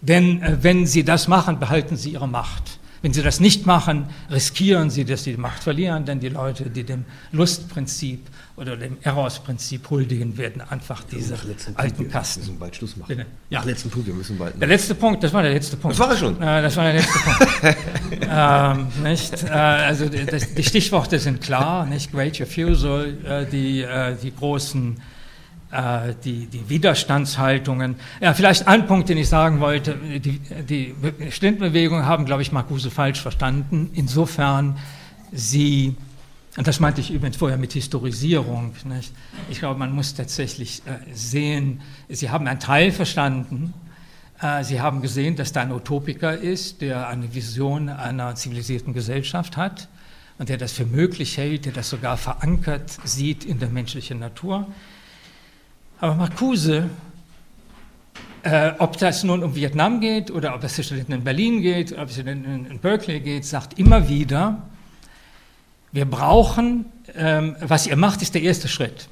Denn 0.00 0.40
äh, 0.42 0.58
wenn 0.62 0.86
sie 0.86 1.04
das 1.04 1.26
machen, 1.26 1.58
behalten 1.58 1.96
sie 1.96 2.10
ihre 2.12 2.28
Macht. 2.28 2.78
Wenn 3.02 3.12
sie 3.12 3.22
das 3.22 3.38
nicht 3.38 3.66
machen, 3.66 4.06
riskieren 4.30 4.90
sie, 4.90 5.04
dass 5.04 5.24
sie 5.24 5.32
die 5.32 5.40
Macht 5.40 5.62
verlieren, 5.62 6.04
denn 6.04 6.20
die 6.20 6.30
Leute, 6.30 6.68
die 6.70 6.84
dem 6.84 7.04
Lustprinzip 7.30 8.26
oder 8.59 8.76
dem 8.76 8.98
Eros-Prinzip 9.02 9.89
huldigen, 9.89 10.36
werden 10.36 10.60
einfach 10.62 11.05
diese 11.05 11.36
alten 11.74 11.97
Punkt, 11.97 12.12
Kasten. 12.12 12.43
Wir 12.43 12.47
müssen 12.47 12.59
bald 12.59 12.76
Schluss 12.76 12.97
machen. 12.97 13.09
Bitte? 13.09 13.26
Ja. 13.51 13.62
Letzten 13.62 13.90
Punkt, 13.90 14.06
wir 14.06 14.14
müssen 14.14 14.39
bald. 14.39 14.60
Der 14.60 14.68
letzte 14.68 14.94
Punkt, 14.94 15.22
das 15.22 15.32
war 15.32 15.43
der 15.43 15.52
letzte 15.52 15.76
Punkt. 15.76 15.98
Das 15.98 16.06
war 16.06 16.10
er 16.12 16.18
schon. 16.18 16.43
Äh, 16.43 16.62
das 16.62 16.76
war 16.76 16.85
der 16.85 16.94
letzte 16.94 17.18
Punkt. 17.18 17.76
ähm, 18.30 18.86
nicht? 19.02 19.44
Äh, 19.44 19.48
also 19.48 20.09
das, 20.09 20.55
die 20.55 20.64
Stichworte 20.64 21.18
sind 21.18 21.40
klar, 21.40 21.86
nicht? 21.86 22.12
Great 22.12 22.39
Refusal, 22.40 23.16
äh, 23.24 23.47
die, 23.47 23.82
äh, 23.82 24.16
die 24.16 24.35
großen 24.35 24.98
äh, 25.70 26.14
die, 26.24 26.47
die 26.47 26.68
Widerstandshaltungen. 26.68 27.97
Ja, 28.20 28.32
vielleicht 28.32 28.66
ein 28.66 28.86
Punkt, 28.86 29.09
den 29.09 29.18
ich 29.18 29.28
sagen 29.28 29.60
wollte. 29.60 29.97
Die, 29.97 30.40
die 30.40 30.94
Studentenbewegung 31.30 32.06
haben, 32.06 32.24
glaube 32.24 32.43
ich, 32.43 32.52
Marcuse 32.52 32.90
falsch 32.90 33.20
verstanden. 33.20 33.90
Insofern 33.93 34.78
sie, 35.30 35.97
und 36.59 36.66
das 36.66 36.80
meinte 36.80 37.01
ich 37.01 37.12
übrigens 37.12 37.36
vorher 37.36 37.56
mit 37.56 37.72
Historisierung, 37.72 38.74
nicht? 38.85 39.12
ich 39.48 39.60
glaube, 39.60 39.78
man 39.78 39.93
muss 39.93 40.14
tatsächlich 40.14 40.82
äh, 40.86 41.14
sehen, 41.14 41.80
sie 42.09 42.30
haben 42.30 42.48
einen 42.48 42.59
Teil 42.59 42.90
verstanden, 42.90 43.72
äh, 44.40 44.64
Sie 44.64 44.80
haben 44.80 45.01
gesehen, 45.01 45.36
dass 45.36 45.52
da 45.52 45.62
ein 45.62 45.72
Utopiker 45.72 46.36
ist, 46.36 46.80
der 46.80 47.09
eine 47.09 47.32
Vision 47.32 47.89
einer 47.89 48.35
zivilisierten 48.35 48.93
Gesellschaft 48.93 49.56
hat 49.56 49.89
und 50.39 50.48
der 50.48 50.56
das 50.56 50.72
für 50.72 50.85
möglich 50.85 51.36
hält, 51.36 51.64
der 51.64 51.72
das 51.72 51.90
sogar 51.90 52.16
verankert 52.16 52.98
sieht 53.05 53.44
in 53.44 53.59
der 53.59 53.68
menschlichen 53.68 54.18
Natur. 54.18 54.66
Aber 56.01 56.14
Marcuse, 56.14 56.90
äh, 58.43 58.72
ob 58.78 58.97
das 58.98 59.24
nun 59.24 59.43
um 59.43 59.55
Vietnam 59.55 60.01
geht 60.01 60.30
oder 60.30 60.55
ob 60.55 60.62
es 60.62 60.90
in 60.90 61.24
Berlin 61.24 61.62
geht, 61.62 61.97
ob 61.97 62.09
es 62.09 62.18
in 62.18 62.78
Berkeley 62.80 63.20
geht, 63.20 63.44
sagt 63.44 63.78
immer 63.78 64.09
wieder, 64.09 64.62
wir 65.93 66.05
brauchen, 66.05 66.86
ähm, 67.15 67.56
was 67.60 67.86
ihr 67.86 67.97
macht, 67.97 68.23
ist 68.23 68.35
der 68.35 68.43
erste 68.43 68.69
Schritt. 68.69 69.09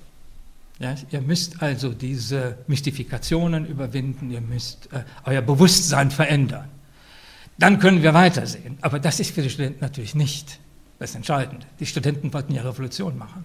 Ja, 0.79 0.95
ihr 1.11 1.23
müsst 1.23 1.63
also 1.63 1.93
diese 1.93 2.59
Mystifikationen 2.67 3.67
überwinden, 3.67 4.31
ihr 4.31 4.43
müsst 4.43 4.93
äh, 4.93 5.05
euer 5.25 5.41
Bewusstsein 5.41 6.11
verändern. 6.11 6.69
Dann 7.59 7.79
können 7.79 8.03
wir 8.03 8.13
weitersehen. 8.13 8.77
Aber 8.83 8.99
das 8.99 9.19
ist 9.19 9.35
für 9.35 9.43
die 9.43 9.49
Studenten 9.49 9.81
natürlich 9.81 10.15
nicht 10.15 10.59
das 10.99 11.15
Entscheidende. 11.15 11.67
Die 11.81 11.87
Studenten 11.87 12.33
wollten 12.33 12.55
ja 12.55 12.63
Revolution 12.63 13.17
machen. 13.17 13.45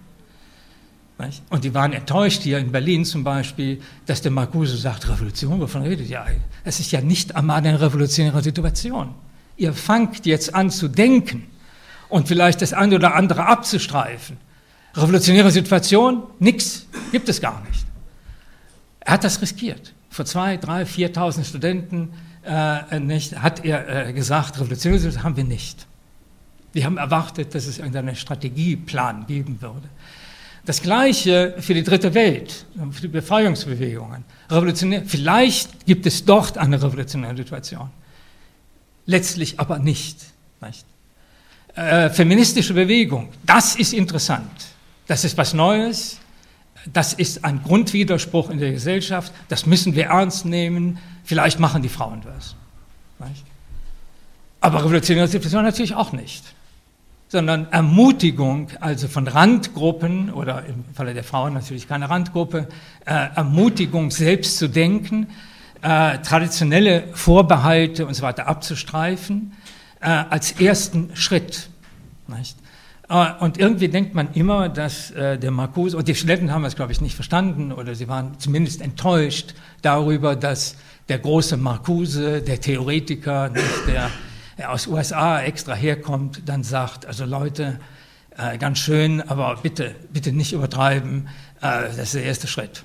Und 1.50 1.62
die 1.62 1.72
waren 1.72 1.92
enttäuscht 1.92 2.42
hier 2.42 2.58
in 2.58 2.72
Berlin 2.72 3.04
zum 3.04 3.22
Beispiel, 3.22 3.80
dass 4.06 4.22
der 4.22 4.32
Marcuse 4.32 4.76
sagt, 4.76 5.08
Revolution, 5.08 5.60
wovon 5.60 5.82
redet 5.82 6.08
ihr? 6.08 6.24
Es 6.64 6.80
ist 6.80 6.90
ja 6.90 7.00
nicht 7.00 7.36
einmal 7.36 7.58
eine 7.58 7.80
revolutionäre 7.80 8.42
Situation. 8.42 9.14
Ihr 9.56 9.72
fangt 9.72 10.26
jetzt 10.26 10.52
an 10.54 10.70
zu 10.70 10.88
denken 10.88 11.46
und 12.12 12.28
vielleicht 12.28 12.60
das 12.60 12.74
eine 12.74 12.96
oder 12.96 13.14
andere 13.14 13.46
abzustreifen. 13.46 14.36
Revolutionäre 14.94 15.50
Situation, 15.50 16.24
nix, 16.38 16.86
gibt 17.10 17.28
es 17.28 17.40
gar 17.40 17.62
nicht. 17.62 17.86
Er 19.00 19.14
hat 19.14 19.24
das 19.24 19.40
riskiert. 19.40 19.94
Vor 20.10 20.26
zwei, 20.26 20.58
drei, 20.58 20.82
4.000 20.82 21.44
Studenten 21.44 22.12
äh, 22.44 23.00
nicht, 23.00 23.40
hat 23.40 23.64
er 23.64 24.08
äh, 24.08 24.12
gesagt, 24.12 24.60
revolutionäre 24.60 25.00
Situation 25.00 25.24
haben 25.24 25.36
wir 25.38 25.44
nicht. 25.44 25.86
Wir 26.74 26.84
haben 26.84 26.98
erwartet, 26.98 27.54
dass 27.54 27.66
es 27.66 27.78
irgendeinen 27.78 28.14
Strategieplan 28.14 29.26
geben 29.26 29.62
würde. 29.62 29.88
Das 30.66 30.82
Gleiche 30.82 31.54
für 31.58 31.74
die 31.74 31.82
dritte 31.82 32.12
Welt, 32.12 32.66
für 32.92 33.00
die 33.00 33.08
Befreiungsbewegungen. 33.08 34.24
Revolutionär, 34.50 35.02
vielleicht 35.06 35.86
gibt 35.86 36.04
es 36.04 36.24
dort 36.24 36.58
eine 36.58 36.80
revolutionäre 36.80 37.36
Situation. 37.36 37.90
Letztlich 39.06 39.58
aber 39.58 39.78
nicht. 39.78 40.18
nicht. 40.60 40.84
Äh, 41.74 42.10
feministische 42.10 42.74
Bewegung, 42.74 43.28
das 43.44 43.76
ist 43.76 43.92
interessant. 43.92 44.50
Das 45.06 45.24
ist 45.24 45.36
was 45.38 45.54
Neues. 45.54 46.18
Das 46.92 47.12
ist 47.12 47.44
ein 47.44 47.62
Grundwiderspruch 47.62 48.50
in 48.50 48.58
der 48.58 48.72
Gesellschaft. 48.72 49.32
Das 49.48 49.66
müssen 49.66 49.94
wir 49.94 50.06
ernst 50.06 50.44
nehmen. 50.44 50.98
Vielleicht 51.24 51.60
machen 51.60 51.82
die 51.82 51.88
Frauen 51.88 52.22
was. 52.24 52.56
Aber 54.60 54.80
revolutionäre 54.84 55.28
Situation 55.28 55.62
natürlich 55.64 55.94
auch 55.94 56.12
nicht 56.12 56.42
sondern 57.32 57.66
Ermutigung, 57.72 58.68
also 58.78 59.08
von 59.08 59.26
Randgruppen 59.26 60.30
oder 60.30 60.66
im 60.66 60.84
Falle 60.92 61.14
der 61.14 61.24
Frauen 61.24 61.54
natürlich 61.54 61.88
keine 61.88 62.10
Randgruppe, 62.10 62.68
äh, 63.06 63.28
Ermutigung, 63.34 64.10
selbst 64.10 64.58
zu 64.58 64.68
denken, 64.68 65.28
äh, 65.80 66.18
traditionelle 66.18 67.04
Vorbehalte 67.14 68.04
und 68.04 68.12
so 68.12 68.22
weiter 68.22 68.48
abzustreifen, 68.48 69.52
äh, 70.02 70.06
als 70.08 70.52
ersten 70.60 71.14
Schritt. 71.14 71.70
Nicht? 72.28 72.56
Äh, 73.08 73.32
und 73.40 73.58
irgendwie 73.58 73.88
denkt 73.88 74.14
man 74.14 74.32
immer, 74.34 74.68
dass 74.68 75.10
äh, 75.12 75.38
der 75.38 75.50
Marcuse, 75.50 75.96
und 75.96 76.08
die 76.08 76.14
Studenten 76.14 76.52
haben 76.52 76.62
das, 76.62 76.76
glaube 76.76 76.92
ich, 76.92 77.00
nicht 77.00 77.14
verstanden, 77.14 77.72
oder 77.72 77.94
sie 77.94 78.08
waren 78.08 78.38
zumindest 78.38 78.82
enttäuscht 78.82 79.54
darüber, 79.80 80.36
dass 80.36 80.76
der 81.08 81.18
große 81.18 81.56
Marcuse, 81.56 82.42
der 82.42 82.60
Theoretiker, 82.60 83.48
nicht 83.48 83.86
der 83.86 84.10
aus 84.68 84.86
USA 84.86 85.40
extra 85.40 85.74
herkommt, 85.74 86.42
dann 86.46 86.62
sagt, 86.62 87.06
also 87.06 87.24
Leute, 87.24 87.80
äh, 88.36 88.58
ganz 88.58 88.78
schön, 88.78 89.20
aber 89.20 89.56
bitte, 89.62 89.94
bitte 90.12 90.32
nicht 90.32 90.52
übertreiben, 90.52 91.28
äh, 91.60 91.82
das 91.82 91.98
ist 91.98 92.14
der 92.14 92.24
erste 92.24 92.46
Schritt. 92.46 92.84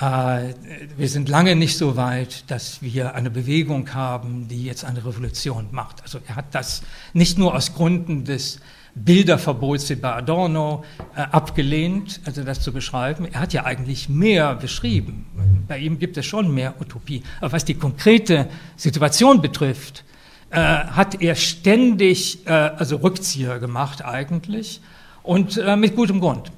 Äh, 0.00 0.54
wir 0.96 1.08
sind 1.08 1.28
lange 1.28 1.56
nicht 1.56 1.76
so 1.76 1.96
weit, 1.96 2.50
dass 2.50 2.80
wir 2.80 3.14
eine 3.14 3.30
Bewegung 3.30 3.92
haben, 3.92 4.48
die 4.48 4.64
jetzt 4.64 4.84
eine 4.84 5.04
Revolution 5.04 5.68
macht. 5.72 6.02
Also 6.02 6.20
er 6.26 6.36
hat 6.36 6.46
das 6.52 6.82
nicht 7.12 7.38
nur 7.38 7.54
aus 7.54 7.74
Gründen 7.74 8.24
des 8.24 8.60
Bilderverbots 8.94 9.94
bei 10.00 10.12
Adorno 10.12 10.84
äh, 11.14 11.20
abgelehnt, 11.20 12.20
also 12.24 12.42
das 12.42 12.60
zu 12.60 12.72
beschreiben. 12.72 13.28
Er 13.30 13.40
hat 13.40 13.52
ja 13.52 13.64
eigentlich 13.64 14.08
mehr 14.08 14.54
beschrieben. 14.54 15.26
Bei 15.68 15.78
ihm 15.78 15.98
gibt 15.98 16.16
es 16.16 16.26
schon 16.26 16.52
mehr 16.52 16.80
Utopie. 16.80 17.22
Aber 17.40 17.52
was 17.52 17.64
die 17.64 17.74
konkrete 17.74 18.48
Situation 18.76 19.42
betrifft, 19.42 20.04
äh, 20.48 20.56
hat 20.56 21.20
er 21.20 21.34
ständig 21.34 22.38
also 22.46 22.96
Rückzieher 22.96 23.58
gemacht 23.58 24.04
eigentlich 24.04 24.80
und 25.22 25.60
mit 25.76 25.94
gutem 25.94 26.18
Grund. 26.18 26.50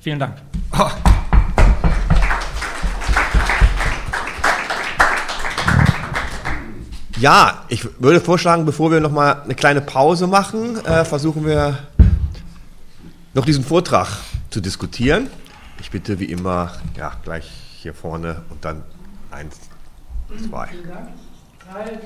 Vielen 0.00 0.18
Dank. 0.18 0.36
Ja, 7.18 7.64
ich 7.68 7.86
würde 8.00 8.20
vorschlagen, 8.20 8.64
bevor 8.64 8.90
wir 8.90 9.00
noch 9.00 9.12
mal 9.12 9.42
eine 9.42 9.54
kleine 9.54 9.80
Pause 9.80 10.26
machen, 10.26 10.82
äh, 10.84 11.04
versuchen 11.04 11.44
wir 11.44 11.78
noch 13.34 13.44
diesen 13.44 13.64
Vortrag 13.64 14.08
zu 14.50 14.60
diskutieren. 14.60 15.28
Ich 15.80 15.90
bitte 15.90 16.18
wie 16.18 16.26
immer, 16.26 16.72
ja, 16.96 17.12
gleich 17.22 17.50
hier 17.80 17.94
vorne 17.94 18.42
und 18.50 18.64
dann 18.64 18.82
eins, 19.30 19.56
zwei. 20.48 20.68
Vielen 20.68 20.88
Dank. 20.88 21.08
Drei, 21.70 21.98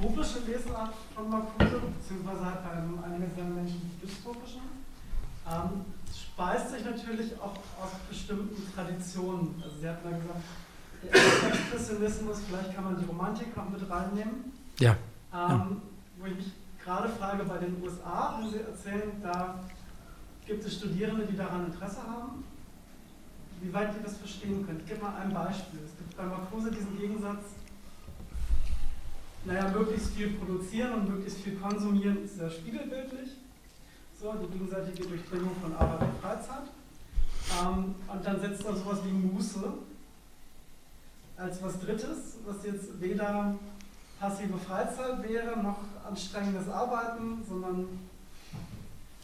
utopische 0.00 0.38
Lesart 0.46 0.94
von 1.14 1.30
Marcuse, 1.30 1.80
beziehungsweise 1.98 2.44
hat 2.44 2.62
seiner 2.64 3.50
Menschen 3.50 3.80
die 3.82 4.06
dystopischen. 4.06 4.62
Ähm, 5.46 5.84
speist 6.12 6.70
sich 6.70 6.84
natürlich 6.84 7.32
auch 7.40 7.56
aus 7.82 7.90
bestimmten 8.08 8.62
Traditionen. 8.74 9.60
Also 9.62 9.76
Sie 9.80 9.88
hatten 9.88 10.08
ja 10.10 10.16
gesagt, 10.16 10.42
der 11.02 11.52
Expressionismus, 11.52 12.40
vielleicht 12.48 12.74
kann 12.74 12.84
man 12.84 12.98
die 12.98 13.04
Romantik 13.04 13.56
noch 13.56 13.68
mit 13.68 13.88
reinnehmen. 13.88 14.52
Ja. 14.78 14.96
Ähm. 15.32 15.82
Wo 16.20 16.26
ich 16.26 16.34
mich 16.34 16.52
gerade 16.82 17.08
frage, 17.10 17.44
bei 17.44 17.58
den 17.58 17.80
USA, 17.80 18.40
wenn 18.40 18.50
Sie 18.50 18.58
erzählen, 18.58 19.12
da 19.22 19.60
gibt 20.46 20.64
es 20.64 20.74
Studierende, 20.74 21.26
die 21.26 21.36
daran 21.36 21.66
Interesse 21.66 22.02
haben, 22.02 22.42
wie 23.60 23.72
weit 23.72 23.94
die 23.94 24.02
das 24.02 24.16
verstehen 24.16 24.66
können. 24.66 24.80
Ich 24.80 24.86
gebe 24.86 25.02
mal 25.02 25.14
ein 25.14 25.32
Beispiel. 25.32 25.78
Es 25.84 25.96
gibt 25.96 26.16
bei 26.16 26.24
Marcuse 26.24 26.72
diesen 26.72 26.98
Gegensatz 26.98 27.42
naja, 29.44 29.68
möglichst 29.68 30.14
viel 30.14 30.30
produzieren 30.32 30.92
und 30.94 31.08
möglichst 31.08 31.40
viel 31.40 31.56
konsumieren 31.56 32.24
ist 32.24 32.36
sehr 32.36 32.50
spiegelbildlich. 32.50 33.30
So, 34.20 34.34
die 34.34 34.52
gegenseitige 34.52 35.06
Durchdringung 35.08 35.52
von 35.62 35.74
Arbeit 35.76 36.08
und 36.08 36.20
Freizeit. 36.20 36.68
Ähm, 37.62 37.94
und 38.08 38.26
dann 38.26 38.40
setzt 38.40 38.64
er 38.64 38.74
sowas 38.74 38.98
wie 39.04 39.12
Muße 39.12 39.72
als 41.38 41.62
was 41.62 41.78
Drittes, 41.80 42.38
was 42.44 42.56
jetzt 42.64 43.00
weder 43.00 43.54
passive 44.20 44.58
Freizeit 44.58 45.22
wäre, 45.28 45.62
noch 45.62 45.78
anstrengendes 46.08 46.68
Arbeiten, 46.68 47.44
sondern 47.48 47.86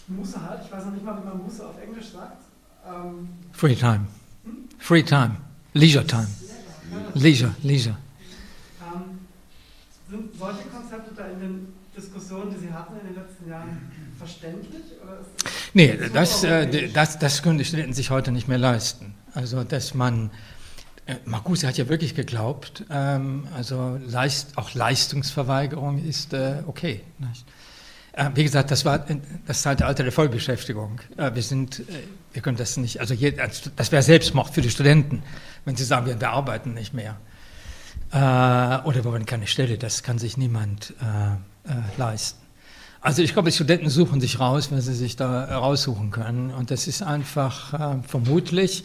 Muße 0.06 0.40
halt. 0.40 0.60
Ich 0.64 0.72
weiß 0.72 0.84
noch 0.84 0.92
nicht 0.92 1.04
mal, 1.04 1.20
wie 1.20 1.26
man 1.26 1.38
Muße 1.42 1.66
auf 1.66 1.80
Englisch 1.82 2.10
sagt. 2.10 2.42
Ähm, 2.86 3.28
Free 3.52 3.74
time. 3.74 4.06
Hm? 4.44 4.68
Free 4.78 5.02
time. 5.02 5.36
Leisure 5.72 6.06
time. 6.06 6.28
Leisure, 7.14 7.54
leisure. 7.62 7.96
Sind 10.10 10.38
solche 10.38 10.68
Konzepte 10.68 11.14
da 11.16 11.26
in 11.26 11.40
den 11.40 11.72
Diskussionen, 11.96 12.54
die 12.54 12.66
Sie 12.66 12.72
hatten 12.72 12.94
in 13.00 13.06
den 13.06 13.16
letzten 13.16 13.48
Jahren, 13.48 13.90
verständlich? 14.18 14.82
Oder 15.02 15.18
nee, 15.72 15.98
das, 16.12 16.44
äh, 16.44 16.88
das, 16.92 17.18
das 17.18 17.42
können 17.42 17.58
die 17.58 17.64
Studenten 17.64 17.94
sich 17.94 18.10
heute 18.10 18.30
nicht 18.30 18.46
mehr 18.46 18.58
leisten. 18.58 19.14
Also, 19.32 19.64
dass 19.64 19.94
man, 19.94 20.30
Marcuse 21.26 21.66
hat 21.66 21.76
ja 21.76 21.88
wirklich 21.88 22.14
geglaubt, 22.14 22.84
ähm, 22.90 23.46
also 23.54 23.98
Leist, 24.06 24.56
auch 24.56 24.72
Leistungsverweigerung 24.74 26.02
ist 26.02 26.32
äh, 26.32 26.62
okay. 26.66 27.02
Äh, 28.12 28.30
wie 28.34 28.44
gesagt, 28.44 28.70
das 28.70 28.84
war 28.84 29.04
das 29.46 29.62
Zeitalter 29.62 30.02
der 30.02 30.12
Vollbeschäftigung. 30.12 31.00
Äh, 31.16 31.34
wir 31.34 31.42
sind, 31.42 31.80
äh, 31.80 31.84
wir 32.32 32.40
können 32.40 32.56
das 32.56 32.76
nicht, 32.78 33.00
also 33.00 33.12
je, 33.12 33.32
das 33.32 33.92
wäre 33.92 34.02
Selbstmord 34.02 34.54
für 34.54 34.62
die 34.62 34.70
Studenten, 34.70 35.22
wenn 35.64 35.76
sie 35.76 35.84
sagen, 35.84 36.06
wir 36.06 36.30
arbeiten 36.30 36.72
nicht 36.72 36.94
mehr. 36.94 37.16
Äh, 38.10 38.16
oder 38.16 39.04
wir 39.04 39.04
wollen 39.04 39.26
keine 39.26 39.46
Stelle, 39.46 39.76
das 39.76 40.02
kann 40.02 40.18
sich 40.18 40.38
niemand 40.38 40.94
äh, 41.02 41.70
äh, 41.70 41.76
leisten. 41.98 42.40
Also 43.00 43.20
ich 43.20 43.34
glaube, 43.34 43.50
die 43.50 43.54
Studenten 43.54 43.90
suchen 43.90 44.22
sich 44.22 44.40
raus, 44.40 44.70
wenn 44.70 44.80
sie 44.80 44.94
sich 44.94 45.16
da 45.16 45.58
raussuchen 45.58 46.10
können. 46.10 46.50
Und 46.50 46.70
das 46.70 46.86
ist 46.86 47.02
einfach 47.02 47.74
äh, 47.74 48.02
vermutlich 48.08 48.84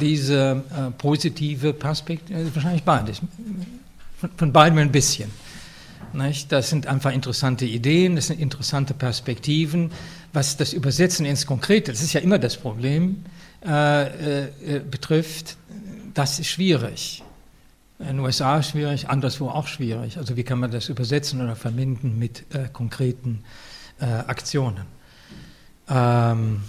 diese 0.00 0.62
äh, 0.70 0.90
positive 0.92 1.72
Perspektive, 1.72 2.54
wahrscheinlich 2.54 2.84
beides, 2.84 3.20
von, 4.18 4.30
von 4.36 4.52
beidem 4.52 4.78
ein 4.78 4.92
bisschen. 4.92 5.30
Nicht? 6.12 6.52
Das 6.52 6.70
sind 6.70 6.86
einfach 6.86 7.12
interessante 7.12 7.64
Ideen, 7.64 8.14
das 8.14 8.28
sind 8.28 8.40
interessante 8.40 8.94
Perspektiven. 8.94 9.90
Was 10.32 10.56
das 10.56 10.72
Übersetzen 10.72 11.26
ins 11.26 11.46
Konkrete, 11.46 11.92
das 11.92 12.02
ist 12.02 12.12
ja 12.12 12.20
immer 12.20 12.38
das 12.38 12.56
Problem, 12.56 13.24
äh, 13.60 14.40
betrifft, 14.90 15.56
das 16.14 16.38
ist 16.38 16.48
schwierig. 16.48 17.22
In 17.98 18.06
den 18.06 18.20
USA 18.20 18.62
schwierig, 18.62 19.08
anderswo 19.08 19.48
auch 19.48 19.66
schwierig. 19.66 20.18
Also 20.18 20.36
wie 20.36 20.42
kann 20.42 20.58
man 20.58 20.70
das 20.70 20.88
übersetzen 20.88 21.40
oder 21.40 21.56
verbinden 21.56 22.18
mit 22.18 22.44
äh, 22.52 22.68
konkreten 22.72 23.44
äh, 24.00 24.04
Aktionen? 24.04 24.84
Ähm, 25.88 26.62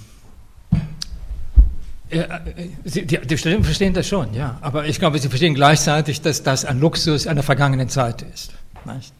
äh, 2.20 2.70
Sie, 2.84 3.06
die, 3.06 3.20
die, 3.20 3.38
Studenten 3.38 3.64
verstehen 3.66 3.94
das 3.94 4.08
schon, 4.08 4.34
ja. 4.34 4.58
Aber 4.62 4.86
ich 4.86 5.00
glaube, 5.00 5.20
sie 5.20 5.30
verstehen 5.30 5.56
gleichzeitig, 5.56 6.22
dass 6.22 6.44
das 6.44 6.66
ein 6.66 6.80
Luxus 6.80 7.28
einer 7.28 7.44
vergangenen 7.44 7.90
Zeit 7.90 8.22
ist. 8.22 8.54
Nicht? 8.86 9.14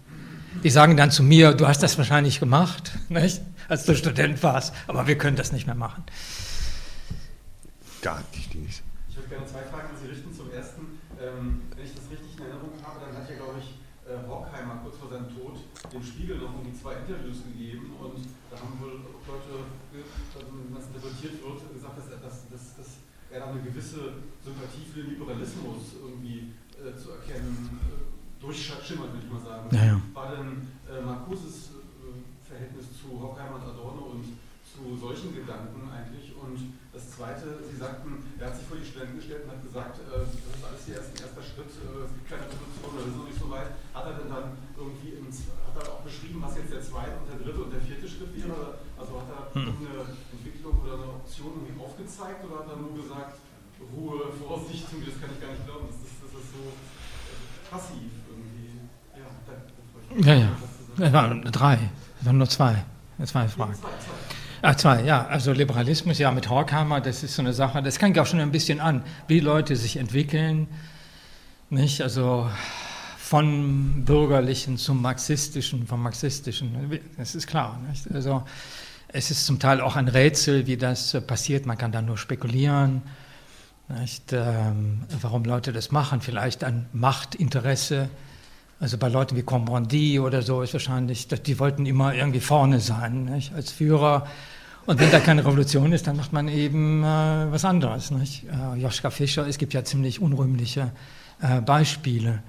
Die 0.64 0.70
sagen 0.70 0.98
dann 0.98 1.12
zu 1.12 1.24
mir, 1.24 1.54
du 1.54 1.68
hast 1.68 1.84
das 1.84 1.98
wahrscheinlich 1.98 2.40
gemacht, 2.40 2.92
nicht? 3.10 3.42
als 3.68 3.86
du 3.86 3.96
Student 3.96 4.42
warst, 4.44 4.74
aber 4.88 5.08
wir 5.08 5.18
können 5.18 5.36
das 5.36 5.52
nicht 5.52 5.66
mehr 5.66 5.76
machen. 5.76 6.04
Gar 8.02 8.24
nicht, 8.34 8.54
nicht. 8.56 8.84
Ich 9.10 9.16
würde 9.16 9.30
gerne 9.30 9.46
zwei 9.46 9.64
Fragen 9.64 9.90
an 9.90 9.96
Sie 10.02 10.10
richten. 10.10 10.34
Zum 10.36 10.52
ersten, 10.52 10.82
ähm, 11.20 11.62
kurz 14.86 15.02
vor 15.02 15.10
seinem 15.10 15.34
Tod 15.34 15.58
dem 15.90 16.04
Spiegel 16.06 16.38
noch 16.38 16.54
irgendwie 16.54 16.78
zwei 16.78 16.94
Interviews 17.02 17.42
gegeben 17.42 17.98
und 17.98 18.22
da 18.54 18.62
haben 18.62 18.78
wohl 18.78 19.02
Leute, 19.26 19.66
wenn 19.90 20.78
das 20.78 20.86
interpretiert 20.94 21.42
wird, 21.42 21.74
gesagt, 21.74 21.98
dass, 21.98 22.08
dass, 22.22 22.46
dass, 22.54 22.64
dass 22.78 22.90
er 23.34 23.40
da 23.42 23.46
eine 23.50 23.66
gewisse 23.66 24.22
Den 24.96 25.10
Liberalismus 25.12 26.00
irgendwie 26.02 26.52
äh, 26.80 26.96
zu 26.96 27.12
erkennen 27.12 27.68
äh, 27.84 28.42
durchschimmert, 28.42 29.12
würde 29.12 29.26
ich 29.28 29.32
mal 29.32 29.42
sagen. 29.44 29.68
Ja, 29.76 29.86
ja. 29.86 30.02
War 30.14 30.32
denn 30.32 30.64
äh, 30.88 31.02
Marcuses 31.04 31.76
äh, 31.76 32.48
Verhältnis 32.48 32.86
zu 32.96 33.12
Horkheimer 33.20 33.56
und 33.60 33.68
Adorno 33.76 34.16
und 34.16 34.24
zu 34.64 34.96
solchen 34.96 35.36
Gedanken 35.36 35.84
eigentlich? 35.92 36.32
Und 36.40 36.80
das 36.96 37.12
Zweite, 37.12 37.60
Sie 37.68 37.76
sagten, 37.76 38.24
er 38.40 38.48
hat 38.48 38.56
sich 38.56 38.68
vor 38.68 38.78
die 38.80 38.86
Studenten 38.88 39.18
gestellt 39.20 39.44
und 39.44 39.52
hat 39.52 39.64
gesagt, 39.68 40.00
äh, 40.00 40.16
das 40.16 40.32
ist 40.32 40.64
alles 40.64 40.82
hier 40.88 40.96
erst 40.96 41.12
ein 41.12 41.22
erster 41.28 41.44
Schritt, 41.44 41.72
äh, 41.76 42.08
es 42.08 42.12
gibt 42.16 42.28
keine 42.32 42.48
Revolution 42.48 42.92
oder 42.96 43.04
wir 43.04 43.12
sind 43.12 43.20
noch 43.20 43.28
nicht 43.36 43.42
so 43.44 43.50
weit. 43.52 43.70
Hat 43.92 44.06
er 44.08 44.16
denn 44.16 44.32
dann 44.32 44.48
irgendwie, 44.80 45.12
ins, 45.20 45.52
hat 45.52 45.76
er 45.76 45.92
auch 45.92 46.04
beschrieben, 46.08 46.40
was 46.40 46.56
jetzt 46.56 46.72
der 46.72 46.84
zweite 46.86 47.20
und 47.20 47.28
der 47.28 47.40
dritte 47.44 47.60
und 47.68 47.72
der 47.76 47.84
vierte 47.84 48.08
Schritt 48.08 48.32
wäre? 48.32 48.80
Also 48.96 49.12
hat 49.20 49.28
er 49.28 49.44
Hm. 49.60 49.76
eine 49.76 50.08
Entwicklung 50.32 50.76
oder 50.84 50.96
eine 51.04 51.08
Option 51.20 51.52
irgendwie 51.60 51.80
aufgezeigt 51.84 52.44
oder 52.48 52.64
hat 52.64 52.70
er 52.72 52.80
nur 52.80 52.96
gesagt, 52.96 53.40
Ruhe, 53.96 54.32
Vorsicht, 54.46 54.86
irgendwie, 54.92 55.12
das 55.12 55.22
kann 55.22 55.30
ich 55.34 55.42
gar 55.42 55.52
nicht 55.52 55.66
glauben, 55.66 55.88
das 55.88 55.98
ist, 55.98 56.18
das 56.24 56.32
ist 56.32 56.50
so 56.54 56.64
äh, 56.64 57.70
passiv 57.70 58.12
irgendwie. 58.30 58.80
Ja, 59.20 59.28
danke. 59.46 60.30
Ja, 60.30 60.36
ja. 60.36 61.08
Es 61.08 61.14
waren 61.14 61.42
drei, 61.44 61.80
es 62.20 62.26
waren 62.26 62.38
nur 62.38 62.50
zwei. 62.50 62.84
Zwei 63.24 63.48
Fragen. 63.48 63.74
Zwei, 63.76 63.82
zwei. 63.82 64.26
Ah, 64.62 64.76
zwei, 64.76 65.04
ja. 65.04 65.26
Also 65.28 65.52
Liberalismus, 65.52 66.18
ja, 66.18 66.32
mit 66.32 66.50
Horkheimer, 66.50 67.00
das 67.00 67.24
ist 67.24 67.36
so 67.36 67.42
eine 67.42 67.54
Sache, 67.54 67.82
das 67.84 68.00
kann 68.00 68.12
ich 68.12 68.20
auch 68.20 68.26
schon 68.26 68.40
ein 68.40 68.52
bisschen 68.52 68.80
an, 68.80 69.04
wie 69.28 69.40
Leute 69.40 69.76
sich 69.76 69.98
entwickeln, 69.98 70.68
nicht? 71.70 72.02
Also 72.02 72.50
von 73.18 74.06
bürgerlichen 74.06 74.78
zum 74.78 75.02
marxistischen, 75.02 75.88
vom 75.88 76.02
marxistischen, 76.02 77.00
das 77.18 77.36
ist 77.36 77.48
klar, 77.48 77.80
nicht? 77.90 78.12
Also 78.14 78.44
es 79.08 79.32
ist 79.32 79.46
zum 79.46 79.60
Teil 79.60 79.82
auch 79.82 79.96
ein 79.96 80.08
Rätsel, 80.08 80.68
wie 80.68 80.78
das 80.78 81.14
äh, 81.14 81.22
passiert, 81.22 81.66
man 81.66 81.78
kann 81.78 81.92
da 81.92 82.02
nur 82.02 82.18
spekulieren, 82.18 83.02
nicht? 83.88 84.34
Ähm, 84.34 85.04
warum 85.22 85.44
Leute 85.44 85.72
das 85.72 85.92
machen, 85.92 86.22
vielleicht 86.22 86.64
ein 86.64 86.88
Machtinteresse, 86.94 88.10
also 88.80 88.98
bei 88.98 89.08
Leuten 89.08 89.36
wie 89.36 89.44
Combrandi 89.44 90.20
oder 90.20 90.42
so 90.42 90.62
ist 90.62 90.74
wahrscheinlich, 90.74 91.28
die 91.28 91.60
wollten 91.60 91.86
immer 91.86 92.14
irgendwie 92.14 92.40
vorne 92.40 92.80
sein 92.80 93.26
nicht? 93.26 93.54
als 93.54 93.72
Führer. 93.72 94.28
Und 94.86 95.00
wenn 95.00 95.10
da 95.10 95.20
keine 95.20 95.44
Revolution 95.44 95.92
ist, 95.94 96.06
dann 96.06 96.18
macht 96.18 96.32
man 96.34 96.48
eben 96.48 97.04
äh, 97.04 97.06
was 97.06 97.66
anderes. 97.66 98.12
Nicht? 98.12 98.44
Äh, 98.44 98.80
Joschka 98.80 99.10
Fischer, 99.10 99.48
es 99.48 99.58
gibt 99.58 99.74
ja 99.74 99.84
ziemlich 99.84 100.22
unrühmliche 100.22 100.92
äh, 101.42 101.62
Beispiele. 101.62 102.44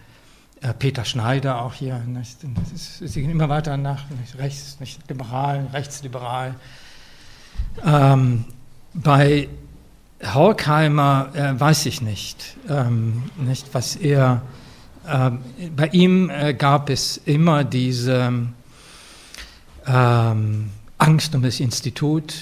Äh, 0.60 0.74
Peter 0.74 1.04
Schneider 1.04 1.62
auch 1.62 1.72
hier. 1.72 1.98
Nicht? 2.00 2.38
Ist, 2.74 2.98
sie 2.98 3.20
gehen 3.20 3.30
immer 3.30 3.48
weiter 3.48 3.76
nach 3.76 4.04
nicht? 4.10 4.36
rechts, 4.38 4.80
nicht? 4.80 5.08
liberal, 5.08 5.66
rechtsliberal. 5.72 6.56
Ähm, 7.84 8.44
bei 8.92 9.48
Horkheimer 10.22 11.28
äh, 11.34 11.60
weiß 11.60 11.86
ich 11.86 12.01
nicht, 12.01 12.56
ähm, 12.68 13.24
nicht, 13.36 13.74
was 13.74 13.97
er 13.97 14.43
ähm, 15.06 15.40
bei 15.74 15.88
ihm 15.88 16.30
äh, 16.30 16.55
gab 16.55 16.90
es 16.90 17.18
immer 17.18 17.64
diese 17.64 18.47
ähm, 19.86 20.70
Angst 20.98 21.34
um 21.34 21.43
das 21.43 21.60
Institut, 21.60 22.34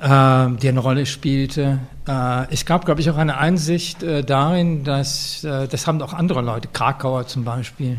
ähm, 0.00 0.56
die 0.58 0.68
eine 0.68 0.80
Rolle 0.80 1.06
spielte. 1.06 1.78
Äh, 2.08 2.52
es 2.52 2.64
gab, 2.64 2.84
glaube 2.84 3.00
ich, 3.00 3.10
auch 3.10 3.16
eine 3.16 3.38
Einsicht 3.38 4.02
äh, 4.02 4.24
darin, 4.24 4.82
dass, 4.82 5.44
äh, 5.44 5.68
das 5.68 5.86
haben 5.86 6.00
auch 6.02 6.14
andere 6.14 6.40
Leute, 6.40 6.68
Krakauer 6.72 7.26
zum 7.26 7.44
Beispiel, 7.44 7.98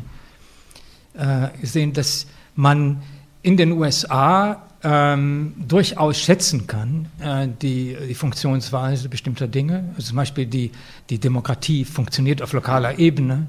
äh, 1.13 1.49
gesehen, 1.59 1.93
dass 1.93 2.27
man 2.55 3.01
in 3.43 3.55
den 3.55 3.71
USA 3.71 4.66
ähm, 4.83 5.53
durchaus 5.67 6.19
schätzen 6.19 6.67
kann, 6.67 7.07
äh, 7.19 7.47
die, 7.61 7.97
die 8.07 8.13
Funktionsweise 8.13 9.09
bestimmter 9.09 9.47
Dinge. 9.47 9.85
Also 9.95 10.09
zum 10.09 10.17
Beispiel 10.17 10.45
die, 10.45 10.71
die 11.09 11.19
Demokratie 11.19 11.85
funktioniert 11.85 12.41
auf 12.41 12.53
lokaler 12.53 12.99
Ebene. 12.99 13.47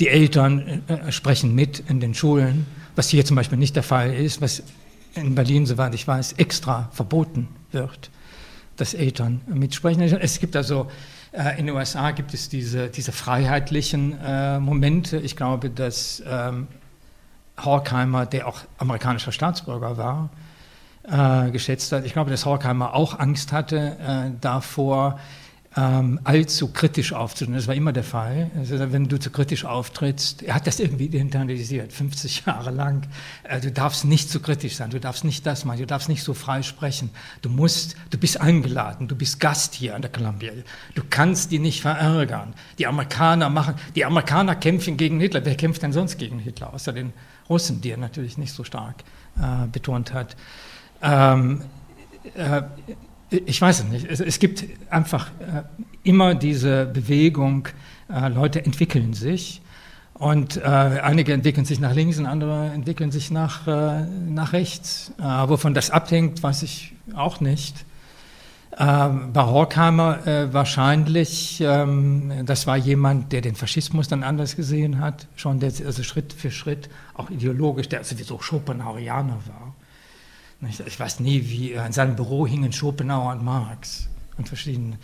Die 0.00 0.08
Eltern 0.08 0.82
äh, 0.88 1.12
sprechen 1.12 1.54
mit 1.54 1.82
in 1.88 2.00
den 2.00 2.14
Schulen, 2.14 2.66
was 2.96 3.08
hier 3.08 3.24
zum 3.24 3.36
Beispiel 3.36 3.58
nicht 3.58 3.76
der 3.76 3.82
Fall 3.82 4.14
ist, 4.14 4.40
was 4.40 4.62
in 5.14 5.34
Berlin, 5.34 5.66
soweit 5.66 5.94
ich 5.94 6.08
weiß, 6.08 6.34
extra 6.34 6.88
verboten 6.92 7.48
wird, 7.70 8.10
dass 8.76 8.94
Eltern 8.94 9.42
mitsprechen. 9.46 10.00
Es 10.00 10.40
gibt 10.40 10.56
also 10.56 10.88
äh, 11.32 11.58
in 11.58 11.66
den 11.66 11.76
USA 11.76 12.10
gibt 12.12 12.32
es 12.32 12.48
diese, 12.48 12.88
diese 12.88 13.12
freiheitlichen 13.12 14.18
äh, 14.24 14.58
Momente. 14.58 15.18
Ich 15.18 15.36
glaube, 15.36 15.68
dass 15.68 16.22
ähm, 16.26 16.66
Horkheimer, 17.62 18.26
der 18.26 18.46
auch 18.46 18.60
amerikanischer 18.78 19.32
Staatsbürger 19.32 19.96
war, 19.96 20.30
äh, 21.04 21.50
geschätzt 21.50 21.92
hat. 21.92 22.04
Ich 22.04 22.12
glaube, 22.12 22.30
dass 22.30 22.46
Horkheimer 22.46 22.94
auch 22.94 23.18
Angst 23.18 23.52
hatte 23.52 23.96
äh, 24.00 24.30
davor, 24.40 25.18
ähm, 25.76 26.20
allzu 26.24 26.68
kritisch 26.68 27.12
aufzutreten. 27.12 27.54
Das 27.54 27.66
war 27.66 27.74
immer 27.74 27.92
der 27.92 28.04
Fall. 28.04 28.50
Also, 28.58 28.92
wenn 28.92 29.08
du 29.08 29.18
zu 29.18 29.30
kritisch 29.30 29.64
auftrittst, 29.64 30.42
er 30.42 30.54
hat 30.54 30.66
das 30.66 30.80
irgendwie 30.80 31.06
internalisiert, 31.06 31.92
50 31.92 32.44
Jahre 32.46 32.70
lang. 32.70 33.08
Äh, 33.44 33.60
du 33.60 33.72
darfst 33.72 34.04
nicht 34.04 34.28
zu 34.28 34.40
kritisch 34.40 34.76
sein, 34.76 34.90
du 34.90 35.00
darfst 35.00 35.24
nicht 35.24 35.46
das 35.46 35.64
machen, 35.64 35.78
du 35.78 35.86
darfst 35.86 36.08
nicht 36.08 36.22
so 36.22 36.34
frei 36.34 36.62
sprechen. 36.62 37.10
Du 37.40 37.48
musst, 37.48 37.96
du 38.10 38.18
bist 38.18 38.40
eingeladen, 38.40 39.08
du 39.08 39.16
bist 39.16 39.40
Gast 39.40 39.74
hier 39.74 39.94
an 39.94 40.02
der 40.02 40.12
Columbia. 40.12 40.52
Du 40.94 41.02
kannst 41.08 41.50
die 41.52 41.58
nicht 41.58 41.80
verärgern. 41.80 42.52
Die 42.78 42.86
Amerikaner 42.86 43.48
machen, 43.48 43.74
die 43.94 44.04
Amerikaner 44.04 44.56
kämpfen 44.56 44.96
gegen 44.98 45.20
Hitler. 45.20 45.44
Wer 45.44 45.54
kämpft 45.54 45.82
denn 45.82 45.92
sonst 45.92 46.18
gegen 46.18 46.38
Hitler? 46.38 46.74
Außer 46.74 46.92
den 46.92 47.14
Russen, 47.48 47.80
die 47.80 47.90
er 47.90 47.98
natürlich 47.98 48.36
nicht 48.36 48.52
so 48.52 48.62
stark 48.62 48.96
äh, 49.38 49.66
betont 49.68 50.12
hat. 50.12 50.36
Ähm, 51.02 51.62
äh, 52.34 52.62
ich 53.30 53.60
weiß 53.60 53.80
es 53.80 53.84
nicht. 53.86 54.06
Es, 54.08 54.20
es 54.20 54.38
gibt 54.38 54.64
einfach 54.90 55.28
äh, 55.40 55.62
immer 56.02 56.34
diese 56.34 56.86
Bewegung, 56.86 57.68
äh, 58.08 58.28
Leute 58.28 58.64
entwickeln 58.64 59.14
sich 59.14 59.62
und 60.14 60.56
äh, 60.56 60.60
einige 60.60 61.32
entwickeln 61.32 61.64
sich 61.64 61.80
nach 61.80 61.94
links 61.94 62.18
und 62.18 62.26
andere 62.26 62.70
entwickeln 62.72 63.10
sich 63.10 63.30
nach, 63.30 63.66
äh, 63.66 64.04
nach 64.28 64.52
rechts. 64.52 65.12
Äh, 65.18 65.22
wovon 65.22 65.74
das 65.74 65.90
abhängt, 65.90 66.42
weiß 66.42 66.62
ich 66.62 66.94
auch 67.14 67.40
nicht. 67.40 67.84
Ähm, 68.78 69.32
bei 69.32 69.42
Horkheimer 69.42 70.26
äh, 70.26 70.52
wahrscheinlich, 70.52 71.60
ähm, 71.60 72.32
das 72.46 72.66
war 72.66 72.76
jemand, 72.76 73.32
der 73.32 73.42
den 73.42 73.54
Faschismus 73.54 74.08
dann 74.08 74.22
anders 74.22 74.56
gesehen 74.56 74.98
hat, 74.98 75.26
schon 75.36 75.60
der 75.60 75.72
also 75.84 76.02
Schritt 76.02 76.32
für 76.32 76.50
Schritt, 76.50 76.88
auch 77.14 77.28
ideologisch, 77.28 77.88
der 77.88 78.02
sowieso 78.02 78.40
Schopenhauerianer 78.40 79.38
war. 79.46 79.74
Nicht? 80.62 80.80
Ich 80.86 80.98
weiß 80.98 81.20
nie, 81.20 81.48
wie 81.48 81.72
in 81.72 81.92
seinem 81.92 82.14
Büro 82.14 82.46
hingen 82.46 82.72
Schopenhauer 82.72 83.32
und 83.32 83.44
Marx 83.44 84.08
und 84.38 84.48
verschiedene. 84.48 84.96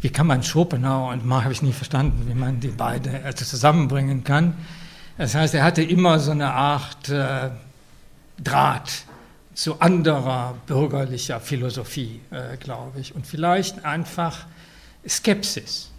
Wie 0.00 0.08
kann 0.08 0.26
man 0.26 0.42
Schopenhauer 0.42 1.12
und 1.12 1.26
Marx, 1.26 1.44
habe 1.44 1.52
ich 1.52 1.62
nie 1.62 1.72
verstanden, 1.72 2.28
wie 2.28 2.34
man 2.34 2.60
die 2.60 2.68
beiden 2.68 3.24
also 3.24 3.44
zusammenbringen 3.44 4.22
kann. 4.22 4.54
Das 5.18 5.34
heißt, 5.34 5.54
er 5.54 5.64
hatte 5.64 5.82
immer 5.82 6.18
so 6.20 6.30
eine 6.30 6.52
Art 6.52 7.08
äh, 7.08 7.50
Draht 8.42 9.04
zu 9.54 9.80
anderer 9.80 10.54
bürgerlicher 10.66 11.40
Philosophie, 11.40 12.20
äh, 12.30 12.56
glaube 12.56 13.00
ich. 13.00 13.14
Und 13.14 13.26
vielleicht 13.26 13.84
einfach 13.84 14.46
Skepsis. 15.08 15.90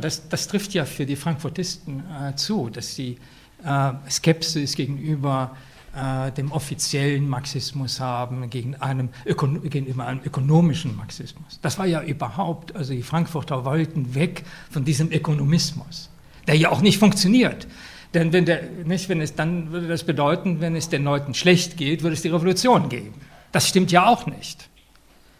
Das, 0.00 0.28
das, 0.28 0.46
trifft 0.46 0.72
ja 0.72 0.84
für 0.84 1.04
die 1.04 1.16
Frankfurtisten 1.16 2.02
äh, 2.10 2.36
zu, 2.36 2.70
dass 2.70 2.94
sie 2.94 3.18
äh, 3.64 3.92
Skepsis 4.08 4.76
gegenüber 4.76 5.56
äh, 5.94 6.32
dem 6.32 6.50
offiziellen 6.52 7.28
Marxismus 7.28 8.00
haben, 8.00 8.50
gegen 8.50 8.74
einem 8.76 9.10
gegenüber 9.24 10.06
einem 10.06 10.20
ökonomischen 10.24 10.96
Marxismus. 10.96 11.60
Das 11.62 11.78
war 11.78 11.86
ja 11.86 12.02
überhaupt, 12.02 12.74
also 12.74 12.92
die 12.92 13.02
Frankfurter 13.02 13.64
wollten 13.64 14.14
weg 14.14 14.44
von 14.70 14.84
diesem 14.84 15.12
Ökonomismus, 15.12 16.10
der 16.46 16.56
ja 16.56 16.70
auch 16.70 16.80
nicht 16.80 16.98
funktioniert. 16.98 17.66
Denn 18.12 18.32
wenn, 18.32 18.44
der, 18.44 18.62
nicht, 18.84 19.08
wenn 19.08 19.20
es 19.20 19.34
dann 19.34 19.72
würde 19.72 19.88
das 19.88 20.04
bedeuten, 20.04 20.60
wenn 20.60 20.76
es 20.76 20.88
den 20.88 21.04
Leuten 21.04 21.34
schlecht 21.34 21.76
geht, 21.76 22.02
würde 22.02 22.14
es 22.14 22.22
die 22.22 22.28
Revolution 22.28 22.88
geben. 22.88 23.14
Das 23.52 23.68
stimmt 23.68 23.92
ja 23.92 24.06
auch 24.06 24.26
nicht. 24.26 24.68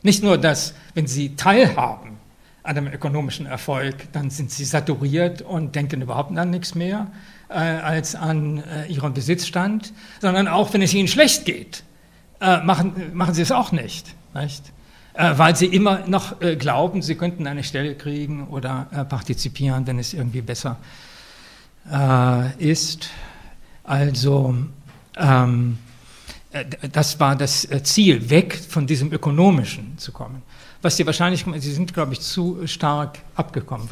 Nicht 0.02 0.22
nur, 0.22 0.38
dass, 0.38 0.74
wenn 0.94 1.06
sie 1.06 1.36
teilhaben 1.36 2.18
an 2.62 2.76
einem 2.76 2.92
ökonomischen 2.92 3.46
Erfolg, 3.46 4.12
dann 4.12 4.30
sind 4.30 4.50
sie 4.50 4.64
saturiert 4.64 5.42
und 5.42 5.74
denken 5.74 6.02
überhaupt 6.02 6.36
an 6.36 6.50
nichts 6.50 6.74
mehr 6.74 7.10
äh, 7.54 7.56
als 7.56 8.14
an 8.14 8.58
äh, 8.64 8.92
ihren 8.92 9.14
Besitzstand, 9.14 9.92
sondern 10.20 10.48
auch, 10.48 10.72
wenn 10.74 10.82
es 10.82 10.92
ihnen 10.92 11.08
schlecht 11.08 11.44
geht, 11.44 11.84
äh, 12.40 12.60
machen, 12.62 13.12
machen 13.14 13.32
sie 13.32 13.42
es 13.42 13.52
auch 13.52 13.72
nicht. 13.72 14.14
nicht? 14.34 14.72
Äh, 15.14 15.38
weil 15.38 15.54
sie 15.54 15.66
immer 15.66 16.00
noch 16.08 16.40
äh, 16.40 16.56
glauben, 16.56 17.00
sie 17.00 17.14
könnten 17.14 17.46
eine 17.46 17.62
Stelle 17.62 17.94
kriegen 17.94 18.48
oder 18.48 18.88
äh, 18.90 19.04
partizipieren, 19.04 19.86
wenn 19.86 19.98
es 19.98 20.14
irgendwie 20.14 20.42
besser 20.42 20.76
ist. 22.58 23.10
Also 23.82 24.56
ähm, 25.18 25.78
äh, 26.50 26.64
das 26.90 27.20
war 27.20 27.36
das 27.36 27.68
Ziel, 27.82 28.30
weg 28.30 28.58
von 28.68 28.86
diesem 28.86 29.12
Ökonomischen 29.12 29.98
zu 29.98 30.10
kommen. 30.10 30.40
Was 30.84 30.98
sie 30.98 31.06
wahrscheinlich, 31.06 31.46
sie 31.62 31.72
sind, 31.72 31.94
glaube 31.94 32.12
ich, 32.12 32.20
zu 32.20 32.66
stark 32.66 33.20
abgekommen. 33.36 33.88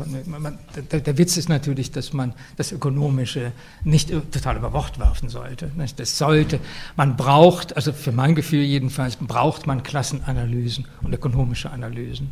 Der, 0.91 1.01
der, 1.01 1.17
Witz 1.17 1.39
ist 1.39 1.49
natürlich, 1.49 1.91
dass 1.91 2.13
man 2.13 2.35
das 2.59 2.71
Ökonomische 2.71 3.53
nicht 3.83 4.11
total 4.11 4.59
über 4.59 4.69
Bord 4.69 4.99
werfen 4.99 5.31
sollte. 5.31 5.73
Das 5.97 6.19
sollte, 6.19 6.61
man 6.95 7.17
braucht, 7.17 7.75
also 7.77 7.95
für 7.95 8.13
mein 8.13 8.35
Gefühl 8.35 8.65
jedenfalls, 8.65 9.17
braucht 9.17 9.67
man 9.67 9.83
Klassenanalysen 9.83 10.87
und 11.01 11.15
ökonomische 11.15 11.71
Analysen. 11.71 12.29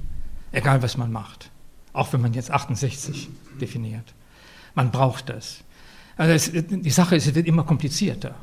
Egal, 0.52 0.82
was 0.82 0.98
man 0.98 1.10
macht. 1.10 1.50
Auch 1.94 2.12
wenn 2.12 2.20
man 2.20 2.34
jetzt 2.34 2.50
68 2.50 3.30
definiert. 3.58 4.12
Man 4.74 4.90
braucht 4.90 5.30
das. 5.30 5.64
Also 6.18 6.34
es, 6.34 6.66
die 6.68 6.90
Sache 6.90 7.16
ist, 7.16 7.26
es 7.26 7.34
wird 7.34 7.46
immer 7.46 7.64
komplizierter. 7.64 8.34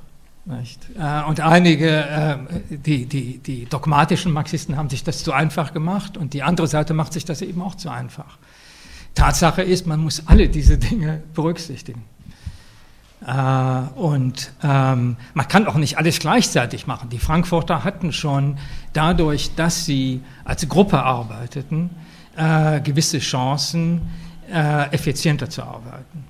Nicht? 0.48 0.80
Äh, 0.98 1.24
und 1.28 1.42
einige, 1.42 1.90
äh, 1.90 2.38
die, 2.70 3.06
die, 3.06 3.40
die 3.40 3.66
dogmatischen 3.66 4.32
Marxisten 4.32 4.78
haben 4.78 4.90
sich 4.90 5.04
das 5.04 5.24
zu 5.24 5.34
einfach 5.34 5.74
gemacht 5.74 6.16
und 6.16 6.34
die 6.34 6.42
andere 6.42 6.68
Seite 6.68 6.94
macht 6.94 7.12
sich 7.12 7.26
das 7.26 7.42
eben 7.42 7.62
auch 7.62 7.76
zu 7.76 7.90
einfach. 7.90 8.38
Tatsache 9.14 9.62
ist, 9.62 9.88
man 9.88 10.00
muss 10.00 10.24
alle 10.26 10.48
diese 10.48 10.78
Dinge 10.78 11.22
berücksichtigen. 11.34 12.06
Äh, 13.26 14.00
und 14.00 14.54
ähm, 14.64 15.18
man 15.34 15.48
kann 15.50 15.68
auch 15.68 15.76
nicht 15.76 15.98
alles 15.98 16.20
gleichzeitig 16.20 16.88
machen. 16.88 17.10
Die 17.10 17.20
Frankfurter 17.20 17.84
hatten 17.84 18.14
schon 18.14 18.58
dadurch, 18.94 19.54
dass 19.56 19.84
sie 19.84 20.22
als 20.46 20.68
Gruppe 20.70 21.04
arbeiteten, 21.04 21.90
gewisse 22.84 23.18
Chancen, 23.18 24.02
effizienter 24.92 25.50
zu 25.50 25.64
arbeiten. 25.64 26.24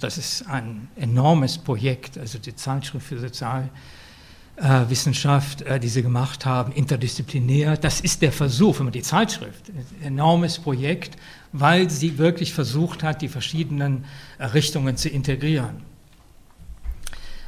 Das 0.00 0.18
ist 0.18 0.44
ein 0.48 0.88
enormes 0.96 1.56
Projekt, 1.56 2.18
also 2.18 2.38
die 2.38 2.56
Zeitschrift 2.56 3.06
für 3.06 3.20
Sozialwissenschaft, 3.20 5.62
äh, 5.62 5.78
die 5.78 5.86
sie 5.88 6.02
gemacht 6.02 6.44
haben, 6.44 6.72
interdisziplinär. 6.72 7.76
Das 7.76 8.00
ist 8.00 8.22
der 8.22 8.32
Versuch, 8.32 8.78
wenn 8.78 8.86
man 8.86 8.92
die 8.92 9.02
Zeitschrift, 9.02 9.70
ein 10.00 10.06
enormes 10.06 10.58
Projekt, 10.58 11.16
weil 11.52 11.88
sie 11.90 12.18
wirklich 12.18 12.52
versucht 12.52 13.04
hat, 13.04 13.22
die 13.22 13.28
verschiedenen 13.28 14.04
äh, 14.38 14.46
Richtungen 14.46 14.96
zu 14.96 15.08
integrieren. 15.08 15.86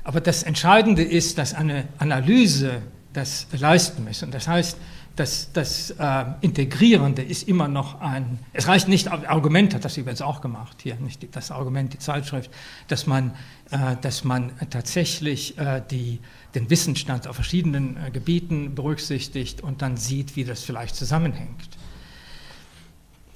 Aber 0.05 0.21
das 0.21 0.45
Entscheidende 0.45 1.03
ist, 1.03 1.37
dass 1.37 1.53
eine 1.53 1.89
Analyse 1.99 2.81
das 3.13 3.49
leisten 3.59 4.05
muss. 4.05 4.23
Und 4.23 4.33
das 4.33 4.47
heißt, 4.47 4.79
das, 5.17 5.53
das 5.53 5.91
äh, 5.91 6.25
Integrierende 6.41 7.23
ist 7.23 7.49
immer 7.49 7.69
noch 7.69 8.01
ein, 8.01 8.39
es 8.53 8.69
reicht 8.69 8.89
nicht, 8.89 9.09
Argument 9.09 9.75
hat 9.75 9.85
das 9.85 9.97
übrigens 9.97 10.23
auch 10.23 10.41
gemacht, 10.41 10.79
hier 10.83 10.97
nicht 10.97 11.35
das 11.37 11.51
Argument, 11.51 11.93
die 11.93 11.99
Zeitschrift, 11.99 12.51
dass 12.89 13.07
man, 13.07 13.33
äh, 13.71 13.97
dass 14.01 14.25
man 14.25 14.53
tatsächlich 14.71 15.59
äh, 15.59 15.83
die, 15.91 16.21
den 16.55 16.71
Wissensstand 16.71 17.27
auf 17.27 17.35
verschiedenen 17.35 17.97
äh, 17.97 18.11
Gebieten 18.11 18.75
berücksichtigt 18.75 19.63
und 19.63 19.83
dann 19.83 19.97
sieht, 19.97 20.37
wie 20.37 20.45
das 20.45 20.63
vielleicht 20.63 20.97
zusammenhängt. 20.97 21.69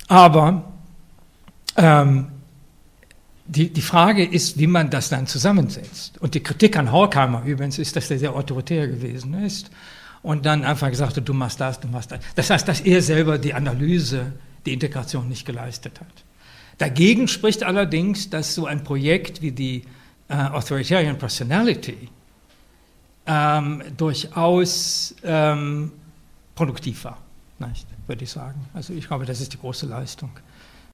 Aber 0.09 0.73
ähm, 1.77 2.29
die, 3.47 3.71
die 3.71 3.83
Frage 3.83 4.25
ist, 4.25 4.59
wie 4.59 4.67
man 4.67 4.91
das 4.91 5.11
dann 5.11 5.27
zusammensetzt. 5.27 6.19
Und 6.19 6.35
die 6.35 6.43
Kritik 6.43 6.79
an 6.79 6.91
Horkheimer 6.93 7.43
übrigens 7.45 7.79
ist, 7.79 7.95
dass 7.97 8.09
der 8.09 8.19
sehr 8.19 8.35
autoritär 8.35 8.89
gewesen 8.89 9.35
ist 9.35 9.71
und 10.25 10.47
dann 10.47 10.65
einfach 10.65 10.89
gesagt 10.89 11.19
hat, 11.19 11.29
du 11.29 11.35
machst 11.35 11.61
das, 11.61 11.79
du 11.79 11.87
machst 11.87 12.11
das. 12.11 12.21
Das 12.35 12.49
heißt, 12.49 12.67
dass 12.67 12.81
er 12.81 13.03
selber 13.03 13.37
die 13.37 13.53
Analyse, 13.53 14.33
die 14.65 14.73
Integration 14.73 15.29
nicht 15.29 15.45
geleistet 15.45 16.01
hat. 16.01 16.25
Dagegen 16.79 17.29
spricht 17.29 17.63
allerdings, 17.63 18.31
dass 18.31 18.55
so 18.55 18.65
ein 18.65 18.83
Projekt 18.83 19.43
wie 19.43 19.53
die 19.53 19.85
äh, 20.29 20.35
Authoritarian 20.35 21.19
Personality 21.19 22.09
ähm, 23.27 23.83
durchaus 23.99 25.15
ähm, 25.23 25.93
produktiv 26.55 27.05
war, 27.05 27.19
nicht, 27.59 27.87
würde 28.07 28.25
ich 28.25 28.31
sagen. 28.31 28.67
Also 28.73 28.95
ich 28.95 29.07
glaube, 29.07 29.27
das 29.27 29.43
ist 29.43 29.53
die 29.53 29.59
große 29.59 29.85
Leistung 29.85 30.31